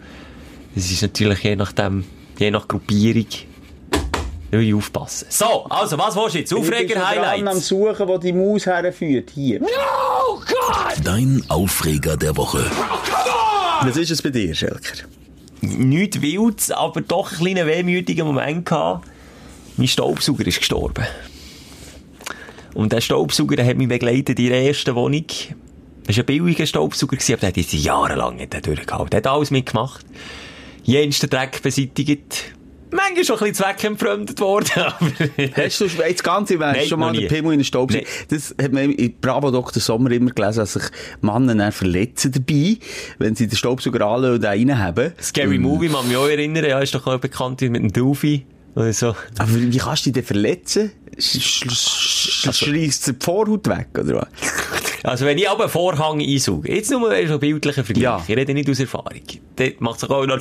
Das 0.75 0.89
ist 0.91 1.01
natürlich 1.01 1.43
je 1.43 1.55
nachdem, 1.55 2.05
je 2.37 2.51
nach 2.51 2.67
Gruppierung. 2.67 3.25
Da 4.51 4.57
ich 4.57 4.73
aufpassen. 4.73 5.27
So, 5.29 5.65
also, 5.65 5.97
was 5.97 6.15
willst 6.15 6.33
du 6.33 6.39
jetzt? 6.39 6.53
am 6.53 6.59
Aufreger-Highlights? 6.59 7.67
Suchen, 7.67 8.07
wo 8.07 8.17
die 8.17 8.33
Maus 8.33 8.65
herführt. 8.65 9.29
Hier. 9.35 9.61
Dein 11.03 11.43
Aufreger 11.49 12.17
der 12.17 12.35
Woche. 12.35 12.65
Was 13.81 13.95
ist 13.95 14.09
es 14.09 14.21
bei 14.21 14.29
dir, 14.29 14.55
Schelker? 14.55 15.05
Nichts 15.61 16.21
Wildes, 16.21 16.71
aber 16.71 17.01
doch 17.01 17.31
einen 17.31 17.39
kleinen 17.39 17.67
wehmütigen 17.67 18.25
Moment 18.25 18.65
gehabt. 18.65 19.07
Mein 19.77 19.87
Staubsauger 19.87 20.47
ist 20.47 20.59
gestorben. 20.59 21.05
Und 22.73 22.91
der 22.91 23.01
Staubsauger 23.01 23.55
der 23.55 23.65
hat 23.67 23.77
mich 23.77 23.87
begleitet 23.87 24.39
in 24.39 24.49
der 24.49 24.65
ersten 24.65 24.95
Wohnung. 24.95 25.25
Das 26.09 26.17
war 26.17 26.23
ein 26.23 26.25
billiger 26.25 26.65
Staubsauger, 26.65 27.17
gewesen, 27.17 27.33
aber 27.33 27.39
der 27.41 27.49
hat 27.49 27.57
jetzt 27.57 27.71
jahrelang 27.71 28.37
nicht 28.37 28.65
durchgehalten. 28.65 29.11
Der 29.11 29.17
hat 29.17 29.27
alles 29.27 29.51
mitgemacht. 29.51 30.03
Jensten 30.81 31.29
Dreck 31.29 31.61
beseitigt. 31.61 32.45
Manchmal 32.89 33.23
schon 33.23 33.35
ein 33.35 33.39
bisschen 33.51 33.53
zweckentfremdet 33.53 34.39
worden, 34.39 34.71
aber... 34.75 35.11
Hast 35.55 35.81
du 35.81 35.85
jetzt 35.85 36.23
ganz 36.23 36.49
im 36.49 36.63
Ernst 36.63 36.87
schon 36.89 36.99
mal 36.99 37.13
den 37.13 37.21
nie. 37.21 37.27
Pimmel 37.27 37.53
in 37.53 37.59
den 37.59 37.63
Staub. 37.63 37.91
Das 38.27 38.55
hat 38.59 38.73
man 38.73 38.91
in 38.91 39.19
Bravo 39.21 39.51
Dr. 39.51 39.79
Sommer 39.79 40.09
immer 40.09 40.31
gelesen, 40.31 40.61
dass 40.61 40.73
sich 40.73 40.83
Männer 41.21 41.71
verletzen 41.71 42.31
dabei, 42.31 42.77
wenn 43.19 43.35
sie 43.35 43.45
den 43.45 43.55
Staubsauger 43.55 44.03
anlösen 44.07 44.33
und 44.37 44.41
den 44.41 44.49
reinhaben. 44.71 45.13
Scary 45.21 45.59
Movie, 45.59 45.89
man 45.89 46.07
mich 46.07 46.17
auch 46.17 46.27
erinnern, 46.27 46.65
ja, 46.65 46.79
ist 46.79 46.95
doch 46.95 47.05
auch 47.05 47.19
bekannt 47.19 47.61
mit 47.61 47.75
dem 47.83 47.93
Dolphy. 47.93 48.47
Oder 48.73 48.93
so. 48.93 49.09
Aber 49.37 49.53
wie 49.53 49.77
kannst 49.77 50.07
du 50.07 50.09
dich 50.09 50.13
denn 50.13 50.23
verletzen? 50.23 50.91
Sch- 51.17 51.37
sch- 51.39 51.67
sch- 51.69 52.51
Schreisst 52.51 53.05
dir 53.05 53.13
die 53.13 53.23
Vorhaut 53.23 53.67
weg, 53.67 53.89
oder 53.93 54.21
was? 54.21 54.27
Also, 55.03 55.25
wenn 55.25 55.37
ich 55.37 55.49
aber 55.49 55.63
einen 55.63 55.71
Vorhang 55.71 56.19
einsauge, 56.21 56.73
jetzt 56.73 56.91
nur 56.91 57.09
so 57.27 57.33
ein 57.33 57.39
bildlicher 57.39 57.83
Vergleich, 57.83 58.03
Ja. 58.03 58.23
ich 58.27 58.35
rede 58.35 58.53
nicht 58.53 58.69
aus 58.69 58.79
Erfahrung, 58.79 59.21
dann 59.55 59.71
macht 59.79 60.03
es 60.03 60.09
auch 60.09 60.25
noch... 60.25 60.39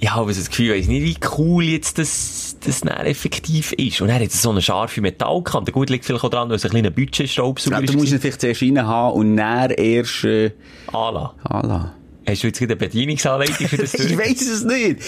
Ich 0.00 0.10
habe 0.12 0.30
so 0.34 0.40
das 0.40 0.50
Gefühl, 0.50 0.72
ich 0.74 0.82
weiss 0.82 0.88
nicht, 0.88 1.02
wie 1.02 1.16
cool 1.38 1.64
jetzt 1.64 1.96
das, 1.98 2.56
das 2.62 2.80
dann 2.82 3.06
effektiv 3.06 3.72
ist. 3.72 4.02
Und 4.02 4.10
er 4.10 4.20
hat 4.20 4.30
so 4.32 4.50
eine 4.50 4.60
scharfe 4.60 5.00
Metallkante. 5.00 5.72
Gut, 5.72 5.88
liegt 5.88 6.04
vielleicht 6.04 6.24
auch 6.24 6.28
dran, 6.28 6.50
weil 6.50 6.56
es 6.56 6.64
ein 6.64 6.72
kleiner 6.72 6.90
Budgetstaubsauger 6.90 7.76
Ja, 7.76 7.82
ist. 7.82 7.94
du 7.94 7.96
musst 7.98 8.12
ihn 8.12 8.20
vielleicht 8.20 8.40
zuerst 8.42 8.60
rein 8.60 8.86
haben 8.86 9.14
und 9.14 9.36
dann 9.38 9.70
erst 9.70 10.24
äh, 10.24 10.50
Ala. 10.92 11.34
anlassen. 11.44 11.90
Hast 12.28 12.42
du 12.42 12.46
jetzt 12.48 12.60
eine 12.60 12.76
Bedienungsanleitung 12.76 13.66
für 13.68 13.76
das 13.78 13.94
Ich 13.94 14.18
weiß 14.18 14.42
es 14.42 14.64
nicht. 14.64 14.98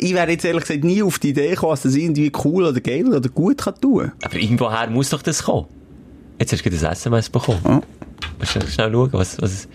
Ich 0.00 0.14
wäre 0.14 0.30
jetzt 0.30 0.44
ehrlich 0.44 0.62
gesagt 0.62 0.84
nie 0.84 1.02
auf 1.02 1.18
die 1.18 1.30
Idee 1.30 1.50
gekommen, 1.50 1.72
dass 1.72 1.82
das 1.82 1.94
irgendwie 1.96 2.30
cool 2.44 2.64
oder 2.64 2.80
geil 2.80 3.12
oder 3.12 3.28
gut 3.28 3.58
kann 3.58 3.80
tun. 3.80 4.12
Aber 4.22 4.36
irgendwoher 4.36 4.88
muss 4.90 5.10
doch 5.10 5.22
das 5.22 5.42
kommen. 5.44 5.66
Jetzt 6.40 6.52
hast 6.52 6.64
du 6.64 6.70
gerade 6.70 6.86
ein 6.86 6.92
SMS 6.92 7.28
bekommen. 7.28 7.60
Ja. 7.64 7.82
Musst 8.38 8.56
du 8.56 8.66
schnell 8.66 8.90
schauen, 8.90 9.12
was, 9.12 9.40
was. 9.42 9.68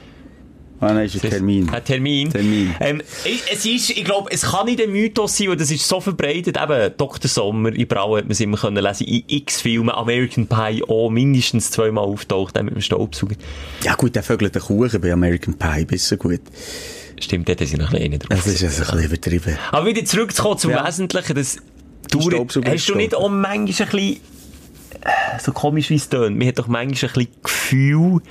Ah, 0.82 0.92
nein, 0.94 1.06
ist 1.06 1.24
ein 1.24 1.30
Termin. 1.30 1.70
Ein 1.70 1.84
Termin. 1.86 2.30
Termin. 2.32 2.76
Ähm, 2.80 3.02
ich, 3.24 3.44
es 3.52 3.66
ist, 3.66 3.92
ich 3.92 4.04
glaube, 4.04 4.30
es 4.32 4.42
kann 4.42 4.66
nicht 4.66 4.82
ein 4.82 4.92
Mythos 4.92 5.38
sein, 5.38 5.50
weil 5.50 5.56
das 5.58 5.72
ist 5.72 5.88
so 5.88 6.02
verbreitet. 6.02 6.58
Eben, 6.62 6.92
Dr. 6.98 7.30
Sommer, 7.30 7.72
in 7.72 7.88
Brau 7.88 8.18
hat 8.18 8.26
man 8.26 8.32
es 8.32 8.40
immer 8.42 8.58
können 8.58 8.84
lesen, 8.84 9.06
in 9.08 9.24
x 9.28 9.62
Filmen, 9.62 9.92
American 9.92 10.48
Pie 10.48 10.84
auch 10.88 11.10
mindestens 11.10 11.72
zweimal 11.72 12.04
auftaucht, 12.04 12.56
dann 12.56 12.66
mit 12.66 12.76
dem 12.76 12.82
Staubsauger. 12.82 13.36
Ja 13.84 13.94
gut, 13.96 14.16
der 14.16 14.24
vögelt 14.24 14.54
den 14.56 14.62
Kuchen 14.62 15.00
bei 15.00 15.14
American 15.14 15.54
Pie, 15.54 15.98
so 15.98 16.18
gut. 16.18 16.42
Stimmt, 17.22 17.48
dort 17.48 17.60
sind 17.60 17.80
noch 17.80 17.94
ein 17.94 18.00
bisschen 18.00 18.20
drauf. 18.20 18.44
Das 18.44 18.48
ist 18.48 18.64
also 18.64 18.84
ein 18.84 18.98
bisschen 18.98 19.06
übertrieben. 19.06 19.58
Aber 19.72 19.86
wieder 19.86 20.04
zurückzukommen 20.04 20.58
zum 20.58 20.72
Ja. 20.72 20.86
Wesentlichen, 20.86 21.36
das 21.36 21.58
dauert, 22.10 22.56
hast 22.66 22.74
ist 22.74 22.90
du 22.90 22.96
nicht 22.96 23.16
auch 23.16 23.30
manchmal 23.30 23.58
ein 23.60 23.66
bisschen, 23.66 24.18
so 25.40 25.52
komisch 25.52 25.90
wie 25.90 25.96
es 25.96 26.10
tönt, 26.10 26.38
man 26.38 26.48
hat 26.48 26.60
doch 26.60 26.68
manchmal 26.68 27.12
ein 27.12 27.14
bisschen 27.14 27.42
Gefühl, 27.44 28.22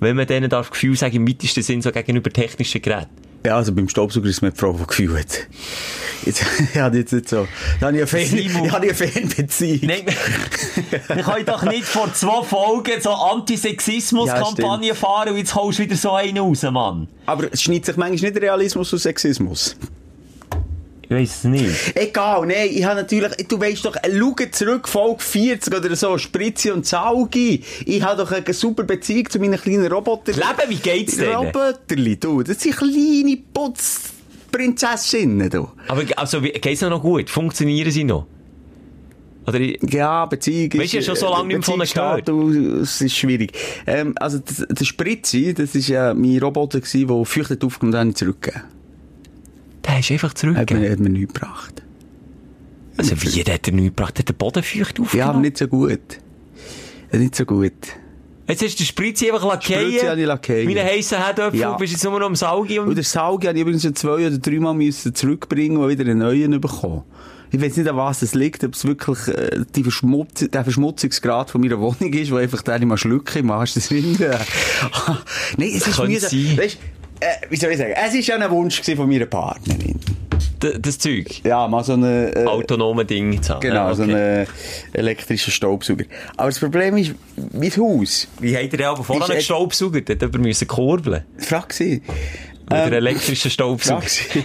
wenn 0.00 0.16
man 0.16 0.26
denen 0.26 0.50
darf 0.50 0.70
Gefühl 0.70 0.96
sagen, 0.96 1.16
im 1.16 1.28
weitesten 1.28 1.62
Sinn 1.62 1.82
so 1.82 1.92
gegenüber 1.92 2.30
technischen 2.30 2.82
Geräten. 2.82 3.10
Ja, 3.44 3.56
also 3.56 3.74
beim 3.74 3.88
Staubsauger 3.88 4.28
ist 4.28 4.42
mir 4.42 4.50
die 4.50 4.58
Frau, 4.58 4.74
die 4.74 4.86
Gefühl 4.86 5.18
hat. 5.18 5.46
Jetzt, 6.26 6.44
ich 6.74 6.78
habe 6.78 6.98
jetzt 6.98 7.12
nicht 7.12 7.28
so, 7.28 7.48
da 7.80 7.86
habe 7.86 7.96
ich 7.96 8.02
eine 8.02 8.06
Fan, 8.06 8.38
ich 8.38 8.70
habe 8.70 8.82
eine 8.82 8.94
Fanbeziehung. 8.94 9.80
Nein, 9.82 10.02
wir 11.08 11.16
können 11.22 11.46
doch 11.46 11.62
nicht 11.62 11.84
vor 11.84 12.12
zwei 12.12 12.42
Folgen 12.42 13.00
so 13.00 13.10
Antisexismus-Kampagne 13.10 14.88
Ja, 14.88 14.94
fahren 14.94 15.30
und 15.30 15.38
jetzt 15.38 15.54
holst 15.54 15.78
du 15.78 15.84
wieder 15.84 15.96
so 15.96 16.12
einen 16.12 16.38
raus, 16.38 16.62
Mann. 16.62 17.08
Aber 17.24 17.50
es 17.50 17.62
schneidet 17.62 17.86
sich 17.86 17.96
manchmal 17.96 18.30
nicht 18.30 18.42
Realismus 18.42 18.92
und 18.92 18.98
Sexismus. 18.98 19.76
Ich 21.10 21.16
weiss 21.16 21.38
es 21.38 21.44
nicht. 21.44 21.96
Egal, 21.96 22.46
nein, 22.46 22.68
ich 22.70 22.84
habe 22.84 23.00
natürlich, 23.00 23.32
du 23.48 23.58
weißt 23.60 23.84
doch, 23.84 23.96
schau 24.00 24.34
zurück, 24.52 24.86
Folge 24.88 25.20
40 25.20 25.76
oder 25.76 25.96
so, 25.96 26.16
Spritzi 26.18 26.70
und 26.70 26.86
Saugi. 26.86 27.64
Ich 27.84 28.00
habe 28.00 28.22
doch 28.22 28.30
eine 28.30 28.54
super 28.54 28.84
Beziehung 28.84 29.28
zu 29.28 29.40
meinen 29.40 29.60
kleinen 29.60 29.90
Robotern. 29.92 30.36
Leben, 30.36 30.68
wie 30.70 30.76
geht's 30.76 31.16
denen? 31.16 31.34
Roboterli, 31.34 32.16
du, 32.16 32.44
das 32.44 32.60
sind 32.60 32.76
kleine 32.76 33.36
Putzprinzessinnen, 33.52 35.50
du. 35.50 35.68
Aber 35.88 36.04
also, 36.14 36.40
geht's 36.42 36.80
noch 36.82 37.02
gut? 37.02 37.28
Funktionieren 37.28 37.90
sie 37.90 38.04
noch? 38.04 38.26
Oder 39.48 39.58
ich- 39.58 39.80
Ja, 39.92 40.26
Beziehung 40.26 40.72
Weisst 40.78 40.92
du, 40.92 40.98
ja 40.98 41.02
schon 41.02 41.16
so 41.16 41.28
lange 41.28 41.48
nicht 41.48 41.66
mehr 41.66 41.88
von 41.88 42.24
gehört. 42.24 42.28
Es 42.82 43.00
ist 43.00 43.16
schwierig. 43.16 43.50
Ähm, 43.84 44.14
also, 44.20 44.38
der 44.38 44.84
Spritzi, 44.84 45.54
das 45.54 45.74
ist 45.74 45.88
ja 45.88 46.14
mein 46.14 46.38
Roboter 46.38 46.78
gewesen, 46.78 47.08
der 47.08 47.24
fürchtet 47.24 47.64
aufgenommen 47.64 47.94
und 47.94 47.98
dann 47.98 48.14
zurückgegeben. 48.14 48.62
Der 49.86 49.98
ist 50.00 50.10
einfach 50.10 50.30
Hat 50.30 50.38
zurückgegeben. 50.38 50.82
mir, 50.82 50.90
hat 50.90 50.98
mir 51.00 51.10
nichts 51.10 51.34
gebracht. 51.34 51.82
Also, 52.96 53.14
wie, 53.22 53.42
der 53.42 53.54
hat 53.54 53.66
er 53.68 53.72
nichts 53.74 53.96
gebracht? 53.96 54.18
Hat 54.18 54.28
der 54.28 54.32
Boden 54.34 54.62
feucht 54.62 54.98
Ja, 54.98 55.04
aufgenommen? 55.04 55.30
aber 55.30 55.40
nicht 55.40 55.58
so 55.58 55.68
gut. 55.68 56.00
Nicht 57.12 57.34
so 57.34 57.44
gut. 57.44 57.72
Jetzt 58.46 58.62
hast 58.62 58.74
du 58.74 58.78
den 58.82 58.86
Spritzi 58.86 59.30
einfach 59.30 59.62
Spritzi 59.62 60.04
lackieren. 60.04 60.30
habe 60.30 60.60
ich. 60.60 60.66
Meine 60.66 60.84
heissen 60.84 61.18
Herdöpfel, 61.18 61.60
Ja. 61.60 61.72
du 61.72 61.78
bist 61.78 61.92
jetzt 61.92 62.04
nur 62.04 62.18
noch 62.18 62.26
am 62.26 62.34
Saugi. 62.36 62.78
Und 62.80 62.88
Und 62.88 62.94
der 62.96 63.04
Saugi 63.04 63.46
habe 63.46 63.56
ich 63.56 63.62
übrigens 63.62 63.82
schon 63.82 63.94
zwei 63.94 64.26
oder 64.26 64.38
dreimal 64.38 64.74
müssen 64.74 65.14
zurückbringen 65.14 65.76
und 65.78 65.88
wieder 65.88 66.02
einen 66.04 66.18
neuen 66.18 66.60
bekommen. 66.60 67.02
Ich 67.52 67.60
weiß 67.60 67.76
nicht, 67.78 67.88
an 67.88 67.96
was 67.96 68.22
es 68.22 68.34
liegt, 68.34 68.62
ob 68.64 68.74
es 68.74 68.84
wirklich 68.84 69.26
äh, 69.28 69.64
die 69.74 69.82
Verschmutz 69.82 70.48
der 70.52 70.62
Verschmutzungsgrad 70.62 71.50
von 71.50 71.60
meiner 71.60 71.80
Wohnung 71.80 72.12
ist, 72.12 72.30
wo 72.30 72.36
einfach 72.36 72.62
der 72.62 72.78
nicht 72.78 72.86
mal 72.88 72.96
schlucke 72.96 73.38
im 73.40 73.50
Arsch 73.50 73.74
des 73.74 73.86
Sinn. 73.88 74.16
Nein, 75.56 75.72
es 75.74 75.86
ist. 75.86 75.98
Weißt, 75.98 76.78
äh, 77.20 77.26
wie 77.50 77.56
soll 77.56 77.70
ich 77.72 77.78
sagen? 77.78 77.92
Es 77.96 78.14
ist 78.14 78.26
ja 78.26 78.36
ein 78.36 78.50
Wunsch 78.50 78.80
von 78.82 79.08
meiner 79.08 79.26
Partnerin. 79.26 79.98
d- 80.62 80.78
das 80.78 80.98
Zeug. 80.98 81.42
Ja, 81.44 81.66
mal 81.68 81.82
so 81.84 81.92
eine... 81.94 82.34
Äh, 82.34 82.44
Autonome 82.46 83.04
Ding 83.04 83.42
zu 83.42 83.54
haben. 83.54 83.60
Genau, 83.60 83.88
Ja, 83.88 83.94
so 83.94 84.02
okay. 84.04 84.14
einen 84.14 84.46
elektrischen 84.92 85.52
Staubsauger. 85.52 86.04
Aber 86.36 86.48
das 86.48 86.58
Problem 86.58 86.96
ist, 86.96 87.14
mein 87.52 87.70
Haus, 87.76 88.28
Wie 88.40 88.54
habt 88.56 88.64
ihr 88.72 88.78
denn 88.78 88.86
aber 88.86 89.04
vorher 89.04 89.30
einen 89.30 89.40
Staubsauger? 89.42 90.00
Dort 90.02 90.20
jemand 90.22 90.42
müssen 90.44 90.68
kurbeln. 90.68 91.24
frag 91.38 91.72
sie. 91.72 92.02
Mit 92.64 92.72
einem 92.78 92.92
elektrischen 92.94 93.50
Staubsauger. 93.50 94.00
Frag 94.02 94.08
sie. 94.10 94.44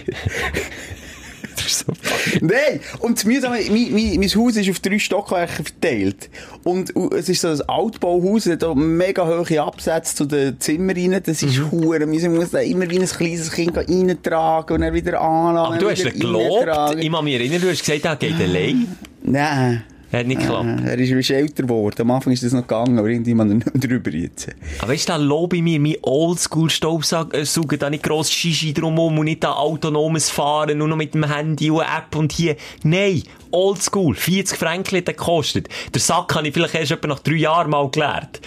Nein! 2.40 2.80
Und 3.00 3.18
das 3.18 3.24
Mühsame, 3.24 3.58
mein, 3.70 3.92
mein, 3.92 4.16
mein 4.20 4.28
Haus 4.34 4.56
ist 4.56 4.70
auf 4.70 4.80
drei 4.80 4.98
Stockwerke 4.98 5.62
verteilt. 5.64 6.30
Und 6.64 6.92
es 7.14 7.28
ist 7.28 7.40
so 7.40 7.48
ein 7.48 7.60
Altbauhaus, 7.62 8.46
es 8.46 8.60
hat 8.62 8.76
mega 8.76 9.26
hohe 9.26 9.62
Absätze 9.62 10.14
zu 10.14 10.24
den 10.26 10.58
Zimmern 10.60 10.96
rein. 10.96 11.22
Das 11.24 11.42
ist 11.42 11.58
Mhm. 11.58 11.70
hure. 11.70 12.06
Man 12.06 12.34
muss 12.36 12.50
da 12.50 12.58
immer 12.60 12.88
wie 12.90 12.98
ein 13.00 13.06
kleines 13.06 13.50
Kind 13.50 13.76
reintragen 13.76 14.74
und 14.76 14.80
dann 14.82 14.94
wieder 14.94 15.20
anlassen. 15.20 15.72
Aber 15.72 15.78
du 15.78 15.90
hast 15.90 16.04
ihn 16.04 16.18
gelobt. 16.18 16.66
Ich 16.98 17.10
kann 17.12 17.24
mich 17.24 17.34
erinnern, 17.34 17.60
du 17.60 17.70
hast 17.70 17.84
gesagt, 17.84 18.04
er 18.04 18.16
geht 18.16 18.40
allein. 18.40 18.96
Nein. 19.22 19.84
Er 20.12 20.20
hat 20.20 20.26
nicht 20.28 20.40
geklappt. 20.40 20.84
Äh, 20.84 20.90
Er 20.90 20.98
ist 20.98 21.28
wie 21.28 21.34
älter 21.34 21.64
geworden. 21.64 22.00
Am 22.02 22.10
Anfang 22.12 22.32
ist 22.32 22.42
das 22.42 22.52
noch 22.52 22.62
gegangen, 22.62 22.98
aber 22.98 23.08
irgendjemand 23.08 23.52
nicht 23.54 23.74
mehr 23.74 23.80
drüber 23.98 24.10
jetzt. 24.10 24.48
Aber 24.78 24.92
weißt 24.92 25.08
du, 25.08 25.12
da 25.12 25.16
lobe 25.16 25.56
ich 25.56 25.62
mir, 25.62 25.80
mein 25.80 25.96
Oldschool-Staubsauger, 26.02 27.76
da 27.76 27.90
nicht 27.90 28.02
gross 28.04 28.30
Shishi 28.30 28.72
drumherum 28.72 29.18
und 29.18 29.24
nicht 29.24 29.42
da 29.42 29.52
autonomes 29.52 30.30
Fahren, 30.30 30.78
nur 30.78 30.88
noch 30.88 30.96
mit 30.96 31.14
dem 31.14 31.24
Handy 31.24 31.70
und 31.70 31.80
App 31.82 32.14
und 32.14 32.32
hier. 32.32 32.56
Nein, 32.82 33.22
Oldschool, 33.50 34.14
40 34.14 34.58
Franken 34.58 34.98
hat 34.98 35.06
gekostet. 35.06 35.68
Der 35.92 36.00
Sack 36.00 36.34
habe 36.34 36.46
ich 36.48 36.54
vielleicht 36.54 36.74
erst 36.74 36.92
etwa 36.92 37.08
nach 37.08 37.20
drei 37.20 37.34
Jahren 37.34 37.70
mal 37.70 37.88
gelernt. 37.90 38.40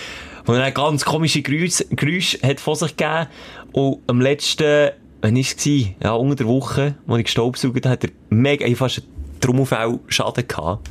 Und 0.45 0.55
dann 0.55 0.73
ganz 0.73 1.05
komische 1.05 1.41
Geräusche, 1.41 1.85
Geräusche 1.91 2.39
hat 2.41 2.59
von 2.59 2.75
sich 2.75 2.95
gegeben. 2.95 3.27
Und 3.73 3.99
am 4.07 4.21
letzten, 4.21 4.89
wann 5.21 5.35
war 5.35 5.41
es? 5.41 5.65
Ja, 6.01 6.13
unter 6.13 6.35
der 6.35 6.47
Woche, 6.47 6.95
als 7.07 7.17
ich 7.19 7.25
gestaubsaugt 7.25 7.75
habe, 7.85 7.89
hat 7.89 8.03
er 8.05 8.09
mega, 8.29 8.65
ich 8.65 8.77
fast 8.77 8.99
einen 8.99 9.39
Trommelfell-Schaden 9.41 10.47
gehabt. 10.47 10.89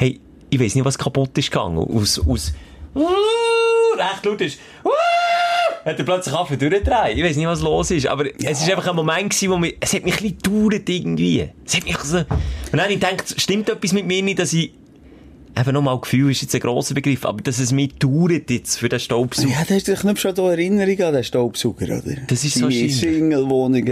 Hey, 0.00 0.18
ich 0.48 0.58
weiss 0.58 0.74
nicht, 0.74 0.84
was 0.86 0.96
kaputt 0.96 1.36
ist 1.36 1.50
gegangen. 1.50 1.76
Aus, 1.76 2.18
aus, 2.26 2.54
uh, 2.94 3.04
recht 3.98 4.24
laut 4.24 4.40
ist, 4.40 4.58
uh, 4.82 4.88
hat 5.84 5.98
er 5.98 6.04
plötzlich 6.06 6.34
angefangen 6.34 6.70
durchdrehen. 6.70 7.18
Ich 7.18 7.22
weiss 7.22 7.36
nicht, 7.36 7.46
was 7.46 7.60
los 7.60 7.90
ist. 7.90 8.06
Aber 8.06 8.24
es 8.24 8.62
ist 8.62 8.70
einfach 8.70 8.88
ein 8.88 8.96
Moment 8.96 9.28
gewesen, 9.28 9.50
wo 9.50 9.58
mich, 9.58 9.76
es 9.78 9.92
hat 9.92 10.04
mich 10.04 10.14
ein 10.14 10.22
bisschen 10.22 10.38
gedauert 10.38 10.88
irgendwie. 10.88 11.50
Es 11.66 11.76
hat 11.76 11.84
mich 11.84 11.98
so, 11.98 12.16
und 12.16 12.26
dann 12.72 12.80
habe 12.80 12.94
ich 12.94 12.98
gedacht, 12.98 13.38
stimmt 13.38 13.68
etwas 13.68 13.92
mit 13.92 14.06
mir 14.06 14.22
nicht, 14.22 14.38
dass 14.38 14.54
ich, 14.54 14.72
eben 15.58 15.72
nochmal 15.72 16.00
Gefühl 16.00 16.30
ist 16.30 16.42
jetzt 16.42 16.54
ein 16.54 16.60
grosser 16.60 16.94
Begriff, 16.94 17.24
aber 17.24 17.42
dass 17.42 17.58
es 17.58 17.72
mich 17.72 17.94
dauert 17.98 18.50
jetzt 18.50 18.76
für 18.78 18.88
den 18.88 19.00
Staubsauger. 19.00 19.48
Ja, 19.50 19.64
da 19.68 19.74
hast 19.74 19.88
du 19.88 19.92
dich 19.94 20.04
nicht 20.04 20.20
schon 20.20 20.34
da 20.34 20.50
Erinnerung 20.50 21.00
an 21.00 21.14
den 21.14 21.24
Staubsauger, 21.24 21.84
oder? 21.86 22.16
Das 22.26 22.44
ist 22.44 22.54
so 22.54 22.68
Deine 22.68 22.72
schlimm. 22.90 22.90
Single-Wohnung, 22.90 23.86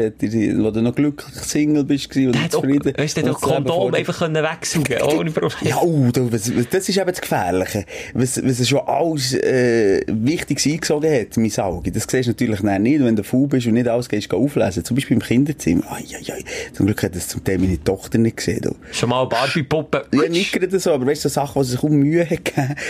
wo 0.64 0.70
du 0.70 0.82
noch 0.82 0.94
glücklich 0.94 1.34
Single 1.44 1.84
bist 1.84 2.14
und 2.16 2.32
Der 2.34 2.50
zufrieden. 2.50 2.92
weißt 2.96 3.16
du, 3.16 3.22
doch 3.22 3.40
Kondom 3.40 3.94
einfach 3.94 4.18
können 4.18 4.42
wegsaugen 4.44 5.02
ohne 5.02 5.30
Probleme. 5.30 5.70
Ja, 5.70 5.80
oh, 5.82 6.08
du, 6.12 6.32
was, 6.32 6.54
was- 6.56 6.68
das 6.68 6.88
ist 6.88 6.96
eben 6.98 7.08
das 7.10 7.20
Gefährliche. 7.20 7.84
Was, 8.14 8.40
was 8.44 8.68
schon 8.68 8.80
alles 8.86 9.34
äh, 9.34 10.02
Wichtiges 10.08 10.66
eingesogen 10.66 11.12
hat, 11.12 11.36
mein 11.36 11.56
Auge. 11.58 11.90
Das 11.92 12.04
siehst 12.08 12.26
du 12.26 12.30
natürlich 12.30 12.60
nicht, 12.62 13.04
wenn 13.04 13.16
du 13.16 13.22
faul 13.24 13.46
bist 13.48 13.66
und 13.66 13.74
nicht 13.74 13.88
alles 13.88 14.08
gehst 14.08 14.32
auflesen. 14.32 14.84
Zum 14.84 14.94
Beispiel 14.94 15.16
im 15.16 15.22
Kinderzimmer. 15.22 15.84
Ai, 15.90 16.04
ai, 16.14 16.32
ai. 16.32 16.44
Zum 16.72 16.86
Glück 16.86 17.02
hat 17.02 17.14
das 17.16 17.28
zum 17.28 17.42
Teil 17.44 17.58
meine 17.58 17.82
Tochter 17.82 18.18
nicht 18.18 18.36
gesehen. 18.36 18.60
Du. 18.62 18.74
Schon 18.92 19.08
mal 19.10 19.24
Barbie-Puppe. 19.26 20.06
Ja, 20.14 20.28
nicht 20.28 20.52
gerade 20.52 20.78
so, 20.78 20.92
aber 20.92 21.06
weißt 21.06 21.24
du, 21.24 21.28
so 21.28 21.34
Sachen, 21.34 21.47
die 21.54 21.64
sich 21.64 21.80
kaum 21.80 21.96
Mühe 21.96 22.28
hat 22.28 22.44
gegeben. 22.44 22.74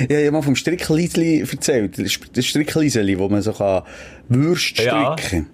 Ich 0.00 0.16
habe 0.16 0.24
ja 0.24 0.30
mal 0.30 0.42
vom 0.42 0.56
Strickliesli 0.56 1.40
erzählt. 1.40 1.98
Das 1.98 2.44
Strickliesli, 2.44 3.18
wo 3.18 3.28
man 3.28 3.42
so 3.42 3.52
kann 3.52 3.82
Würste 4.28 4.82
stricken 4.82 5.46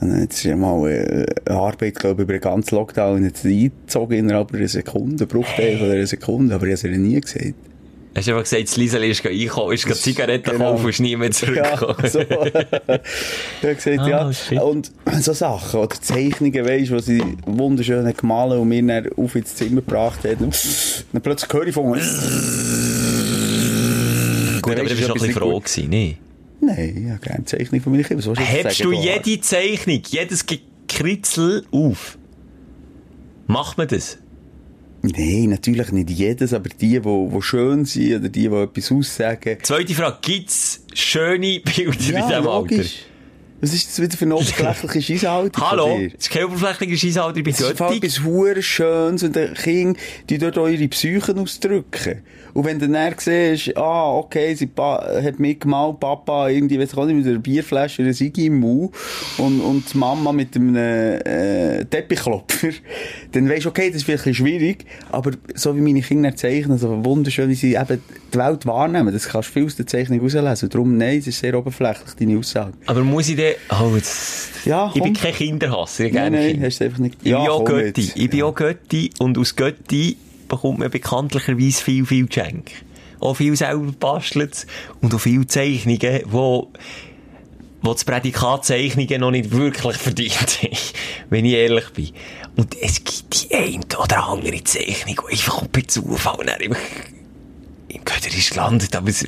Und 0.00 0.10
dann 0.10 0.26
ist 0.26 0.42
ja 0.44 0.56
mal 0.56 0.90
äh, 0.90 1.50
Arbeit, 1.50 1.94
glaube 1.94 2.22
ich, 2.22 2.24
über 2.24 2.34
den 2.34 2.42
ganzen 2.42 2.74
Lockdown 2.74 3.24
jetzt 3.24 3.46
eingezogen 3.46 4.18
innerhalb 4.18 4.52
einer 4.52 4.68
Sekunde, 4.68 5.26
Bruchteil 5.26 5.78
von 5.78 5.90
einer 5.90 6.06
Sekunde, 6.06 6.54
aber 6.54 6.66
ich 6.66 6.82
habe 6.82 6.92
es 6.92 6.98
nie 6.98 7.20
gesagt. 7.20 7.54
Hast 8.18 8.26
du 8.26 8.32
einfach 8.32 8.42
gesagt, 8.42 8.64
das 8.64 8.76
Liesel 8.76 9.04
ist 9.04 9.24
einkaufen, 9.24 9.74
ist 9.74 9.86
gerade 9.86 10.00
Zigaretten 10.00 10.50
Genau. 10.50 10.72
kaufen 10.72 10.84
und 10.84 10.90
ist 10.90 11.00
nie 11.00 11.14
mehr 11.16 11.30
zurückgekommen. 11.32 11.94
Ja, 12.02 12.08
so. 12.08 12.20
ich 12.20 13.76
gesagt, 13.76 13.98
Ah, 14.00 14.08
ja. 14.08 14.32
shit. 14.32 14.60
Und 14.60 14.90
so 15.20 15.32
Sachen, 15.32 15.80
oder 15.80 16.00
Zeichnungen, 16.00 16.64
weisst, 16.66 16.90
die 16.90 17.00
sie 17.00 17.22
wunderschön 17.46 18.04
hat 18.06 18.18
gemalt 18.18 18.58
und 18.58 18.68
mir 18.68 18.82
dann 18.82 19.08
auf 19.16 19.36
ins 19.36 19.54
Zimmer 19.54 19.76
gebracht 19.82 20.24
hat. 20.24 20.40
Und 20.40 20.56
dann 21.12 21.22
plötzlich 21.22 21.52
höre 21.52 21.66
ich 21.68 21.74
von 21.74 21.90
mir. 21.92 22.00
Gut, 24.62 24.72
aber 24.78 24.88
du 24.88 24.94
bist 24.96 25.02
noch 25.08 25.14
ein 25.14 25.20
bisschen 25.20 25.34
froh 25.34 25.60
gewesen, 25.60 25.88
ne? 25.88 26.16
Nein, 26.60 27.02
ich 27.04 27.10
habe 27.10 27.20
gerne 27.20 27.44
Zeichnung 27.44 27.80
von 27.80 27.92
meinen 27.92 28.04
Kindern. 28.04 28.34
Hebst 28.36 28.82
du 28.84 28.90
jede 28.92 29.40
Zeichnung, 29.40 30.02
jedes 30.08 30.44
Gekritzel 30.44 31.64
auf? 31.70 32.18
Macht 33.46 33.78
man 33.78 33.86
das? 33.86 34.18
Nein, 35.02 35.50
natürlich 35.50 35.92
nicht 35.92 36.10
jedes, 36.10 36.52
aber 36.52 36.68
die, 36.68 37.00
die, 37.00 37.00
die 37.00 37.42
schön 37.42 37.84
sind 37.84 38.16
oder 38.16 38.28
die, 38.28 38.48
die 38.48 38.54
etwas 38.54 38.92
aussagen. 38.92 39.58
Zweite 39.62 39.94
Frage, 39.94 40.18
gibt's 40.22 40.84
schöne 40.92 41.60
Bilder 41.60 41.92
in 41.92 41.94
diesem 41.94 42.16
Alter? 42.16 42.42
logisch. 42.42 43.04
Was 43.60 43.74
ist 43.74 43.88
das 43.88 44.00
wieder 44.00 44.16
für 44.16 44.24
eine 44.24 44.36
oberflächliche 44.36 45.14
Scheisshaltung? 45.14 45.52
von 45.52 45.70
Hallo? 45.70 46.00
Das 46.04 46.14
ist 46.14 46.30
kein 46.30 46.44
oberflächlicher 46.44 46.96
Scheissalter, 46.96 47.38
ich 47.38 47.44
bin 47.44 47.52
Es 47.52 47.60
ist 47.60 47.80
etwas 47.80 48.64
Schönes 48.64 49.22
und 49.24 49.34
die 49.34 49.46
Kinder, 49.54 49.98
die 50.30 50.38
dort 50.38 50.58
auch 50.58 50.68
ihre 50.68 50.86
Psychen 50.88 51.38
ausdrücken. 51.38 52.22
Und 52.54 52.64
wenn 52.64 52.78
du 52.78 52.88
dann 52.88 53.14
siehst, 53.18 53.76
ah, 53.76 54.14
okay, 54.16 54.54
sie 54.54 54.70
hat 54.76 55.38
mitgemalt, 55.38 56.00
Papa 56.00 56.48
irgendwie, 56.48 56.78
weiss 56.78 56.92
ich 56.92 56.98
auch 56.98 57.06
nicht, 57.06 57.16
mit 57.16 57.26
einer 57.26 57.38
Bierflasche, 57.38 58.02
einer 58.02 58.12
Sigi 58.12 58.46
im 58.46 58.60
Mund 58.60 58.92
und, 59.38 59.60
und 59.60 59.92
die 59.92 59.98
Mama 59.98 60.32
mit 60.32 60.56
einem 60.56 60.76
äh, 60.76 61.84
Teppichklopfer, 61.84 62.68
dann 63.32 63.48
weisst 63.48 63.64
du, 63.64 63.70
okay, 63.70 63.88
das 63.88 63.98
ist 63.98 64.04
vielleicht 64.04 64.36
schwierig, 64.36 64.84
aber 65.10 65.32
so 65.54 65.76
wie 65.76 65.80
meine 65.80 66.02
Kinder 66.02 66.34
zeichnen, 66.34 66.78
so 66.78 67.04
wunderschön, 67.04 67.48
wie 67.48 67.54
sie 67.54 67.74
eben 67.74 68.02
die 68.32 68.38
Welt 68.38 68.66
wahrnehmen, 68.66 69.12
das 69.12 69.28
kannst 69.28 69.50
du 69.50 69.52
viel 69.54 69.64
aus 69.66 69.76
der 69.76 69.86
Zeichnung 69.86 70.20
rauslesen. 70.20 70.66
Und 70.66 70.74
darum, 70.74 70.96
nein, 70.96 71.18
es 71.18 71.26
ist 71.26 71.40
sehr 71.40 71.56
oberflächlich, 71.56 72.14
deine 72.18 72.38
Aussage. 72.38 72.72
Aber 72.86 73.02
muss 73.02 73.28
ich 73.28 73.36
sagen, 73.36 73.54
oh, 73.70 73.96
jetzt, 73.96 74.64
Ja, 74.64 74.90
ich 74.94 75.02
bin 75.02 75.14
kein 75.14 75.32
Kinderhasser, 75.32 76.04
ich 76.04 76.12
Nein, 76.12 76.32
nein, 76.32 76.62
hast 76.62 76.80
du 76.80 76.84
einfach 76.84 76.98
nicht... 76.98 77.16
Ich 77.22 77.32
bin 77.32 77.34
auch 77.36 77.64
Götti. 77.64 78.12
Ich 78.14 78.30
bin 78.30 78.42
auch 78.42 78.54
Götti 78.54 79.10
und 79.18 79.38
aus 79.38 79.56
Götti 79.56 80.16
bekommt 80.48 80.78
man 80.78 80.90
bekanntlicherweise 80.90 81.82
viel, 81.82 82.04
viel 82.06 82.26
Geschenke. 82.26 82.72
Auch 83.20 83.34
viel 83.34 83.56
selber 83.56 83.92
bastelt 83.98 84.66
und 85.00 85.14
auch 85.14 85.18
viele 85.20 85.46
Zeichnungen, 85.46 86.22
wo, 86.26 86.70
wo 87.82 87.92
das 87.92 88.04
Prädikat 88.04 88.64
Zeichnungen 88.64 89.20
noch 89.20 89.30
nicht 89.30 89.50
wirklich 89.50 89.96
verdient 89.98 90.62
haben, 90.62 90.76
wenn 91.30 91.44
ich 91.44 91.52
ehrlich 91.54 91.90
bin. 91.90 92.10
Und 92.56 92.76
es 92.80 93.02
gibt 93.04 93.50
die 93.50 93.54
eine 93.54 93.80
oder 94.02 94.24
andere 94.28 94.62
Zeichnung, 94.64 95.20
die 95.28 95.32
einfach 95.32 95.66
bei 95.68 95.82
Zufall 95.82 96.46
im, 96.60 96.74
im 97.88 98.04
Götterisch 98.04 98.54
landet, 98.54 98.94
aber 98.96 99.08
es, 99.08 99.26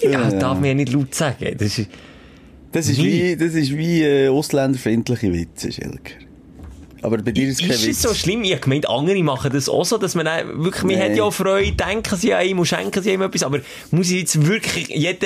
ja, 0.00 0.10
Ja. 0.10 0.30
darf 0.30 0.58
man 0.58 0.64
ja 0.64 0.74
nicht 0.74 0.92
laut 0.92 1.14
sagen. 1.14 1.54
Das 1.58 1.78
ist, 1.78 1.88
Das 2.72 2.88
ist 2.88 2.98
Wie? 2.98 3.12
wie, 3.32 3.36
das 3.36 3.54
ist 3.54 3.70
wie 3.76 4.02
äh, 4.02 4.28
ausländerfreundliche 4.28 5.32
Witze, 5.32 5.70
Schelker. 5.70 6.14
Aber 7.02 7.18
bei 7.18 7.32
dir 7.32 7.48
ist 7.48 7.60
es 7.60 7.66
kein 7.68 7.70
Ist 7.70 7.86
es 7.88 8.02
so 8.02 8.14
schlimm? 8.14 8.44
Ich 8.44 8.60
gemeint, 8.60 8.88
andere 8.88 9.22
machen 9.22 9.52
das 9.52 9.68
auch 9.68 9.84
so, 9.84 9.98
dass 9.98 10.14
man 10.14 10.24
dann 10.24 10.62
wirklich, 10.64 10.84
man 10.84 10.94
Nee. 10.94 11.02
hat 11.10 11.16
ja 11.16 11.24
auch 11.24 11.32
Freude, 11.32 11.72
denken 11.72 12.16
sie 12.16 12.32
an 12.32 12.46
ihm 12.46 12.58
und 12.60 12.66
schenken 12.66 13.02
sie 13.02 13.12
ihm 13.12 13.22
etwas, 13.22 13.42
aber 13.42 13.58
muss 13.90 14.10
ich 14.10 14.20
jetzt 14.20 14.46
wirklich 14.46 14.88
jeden, 14.88 15.24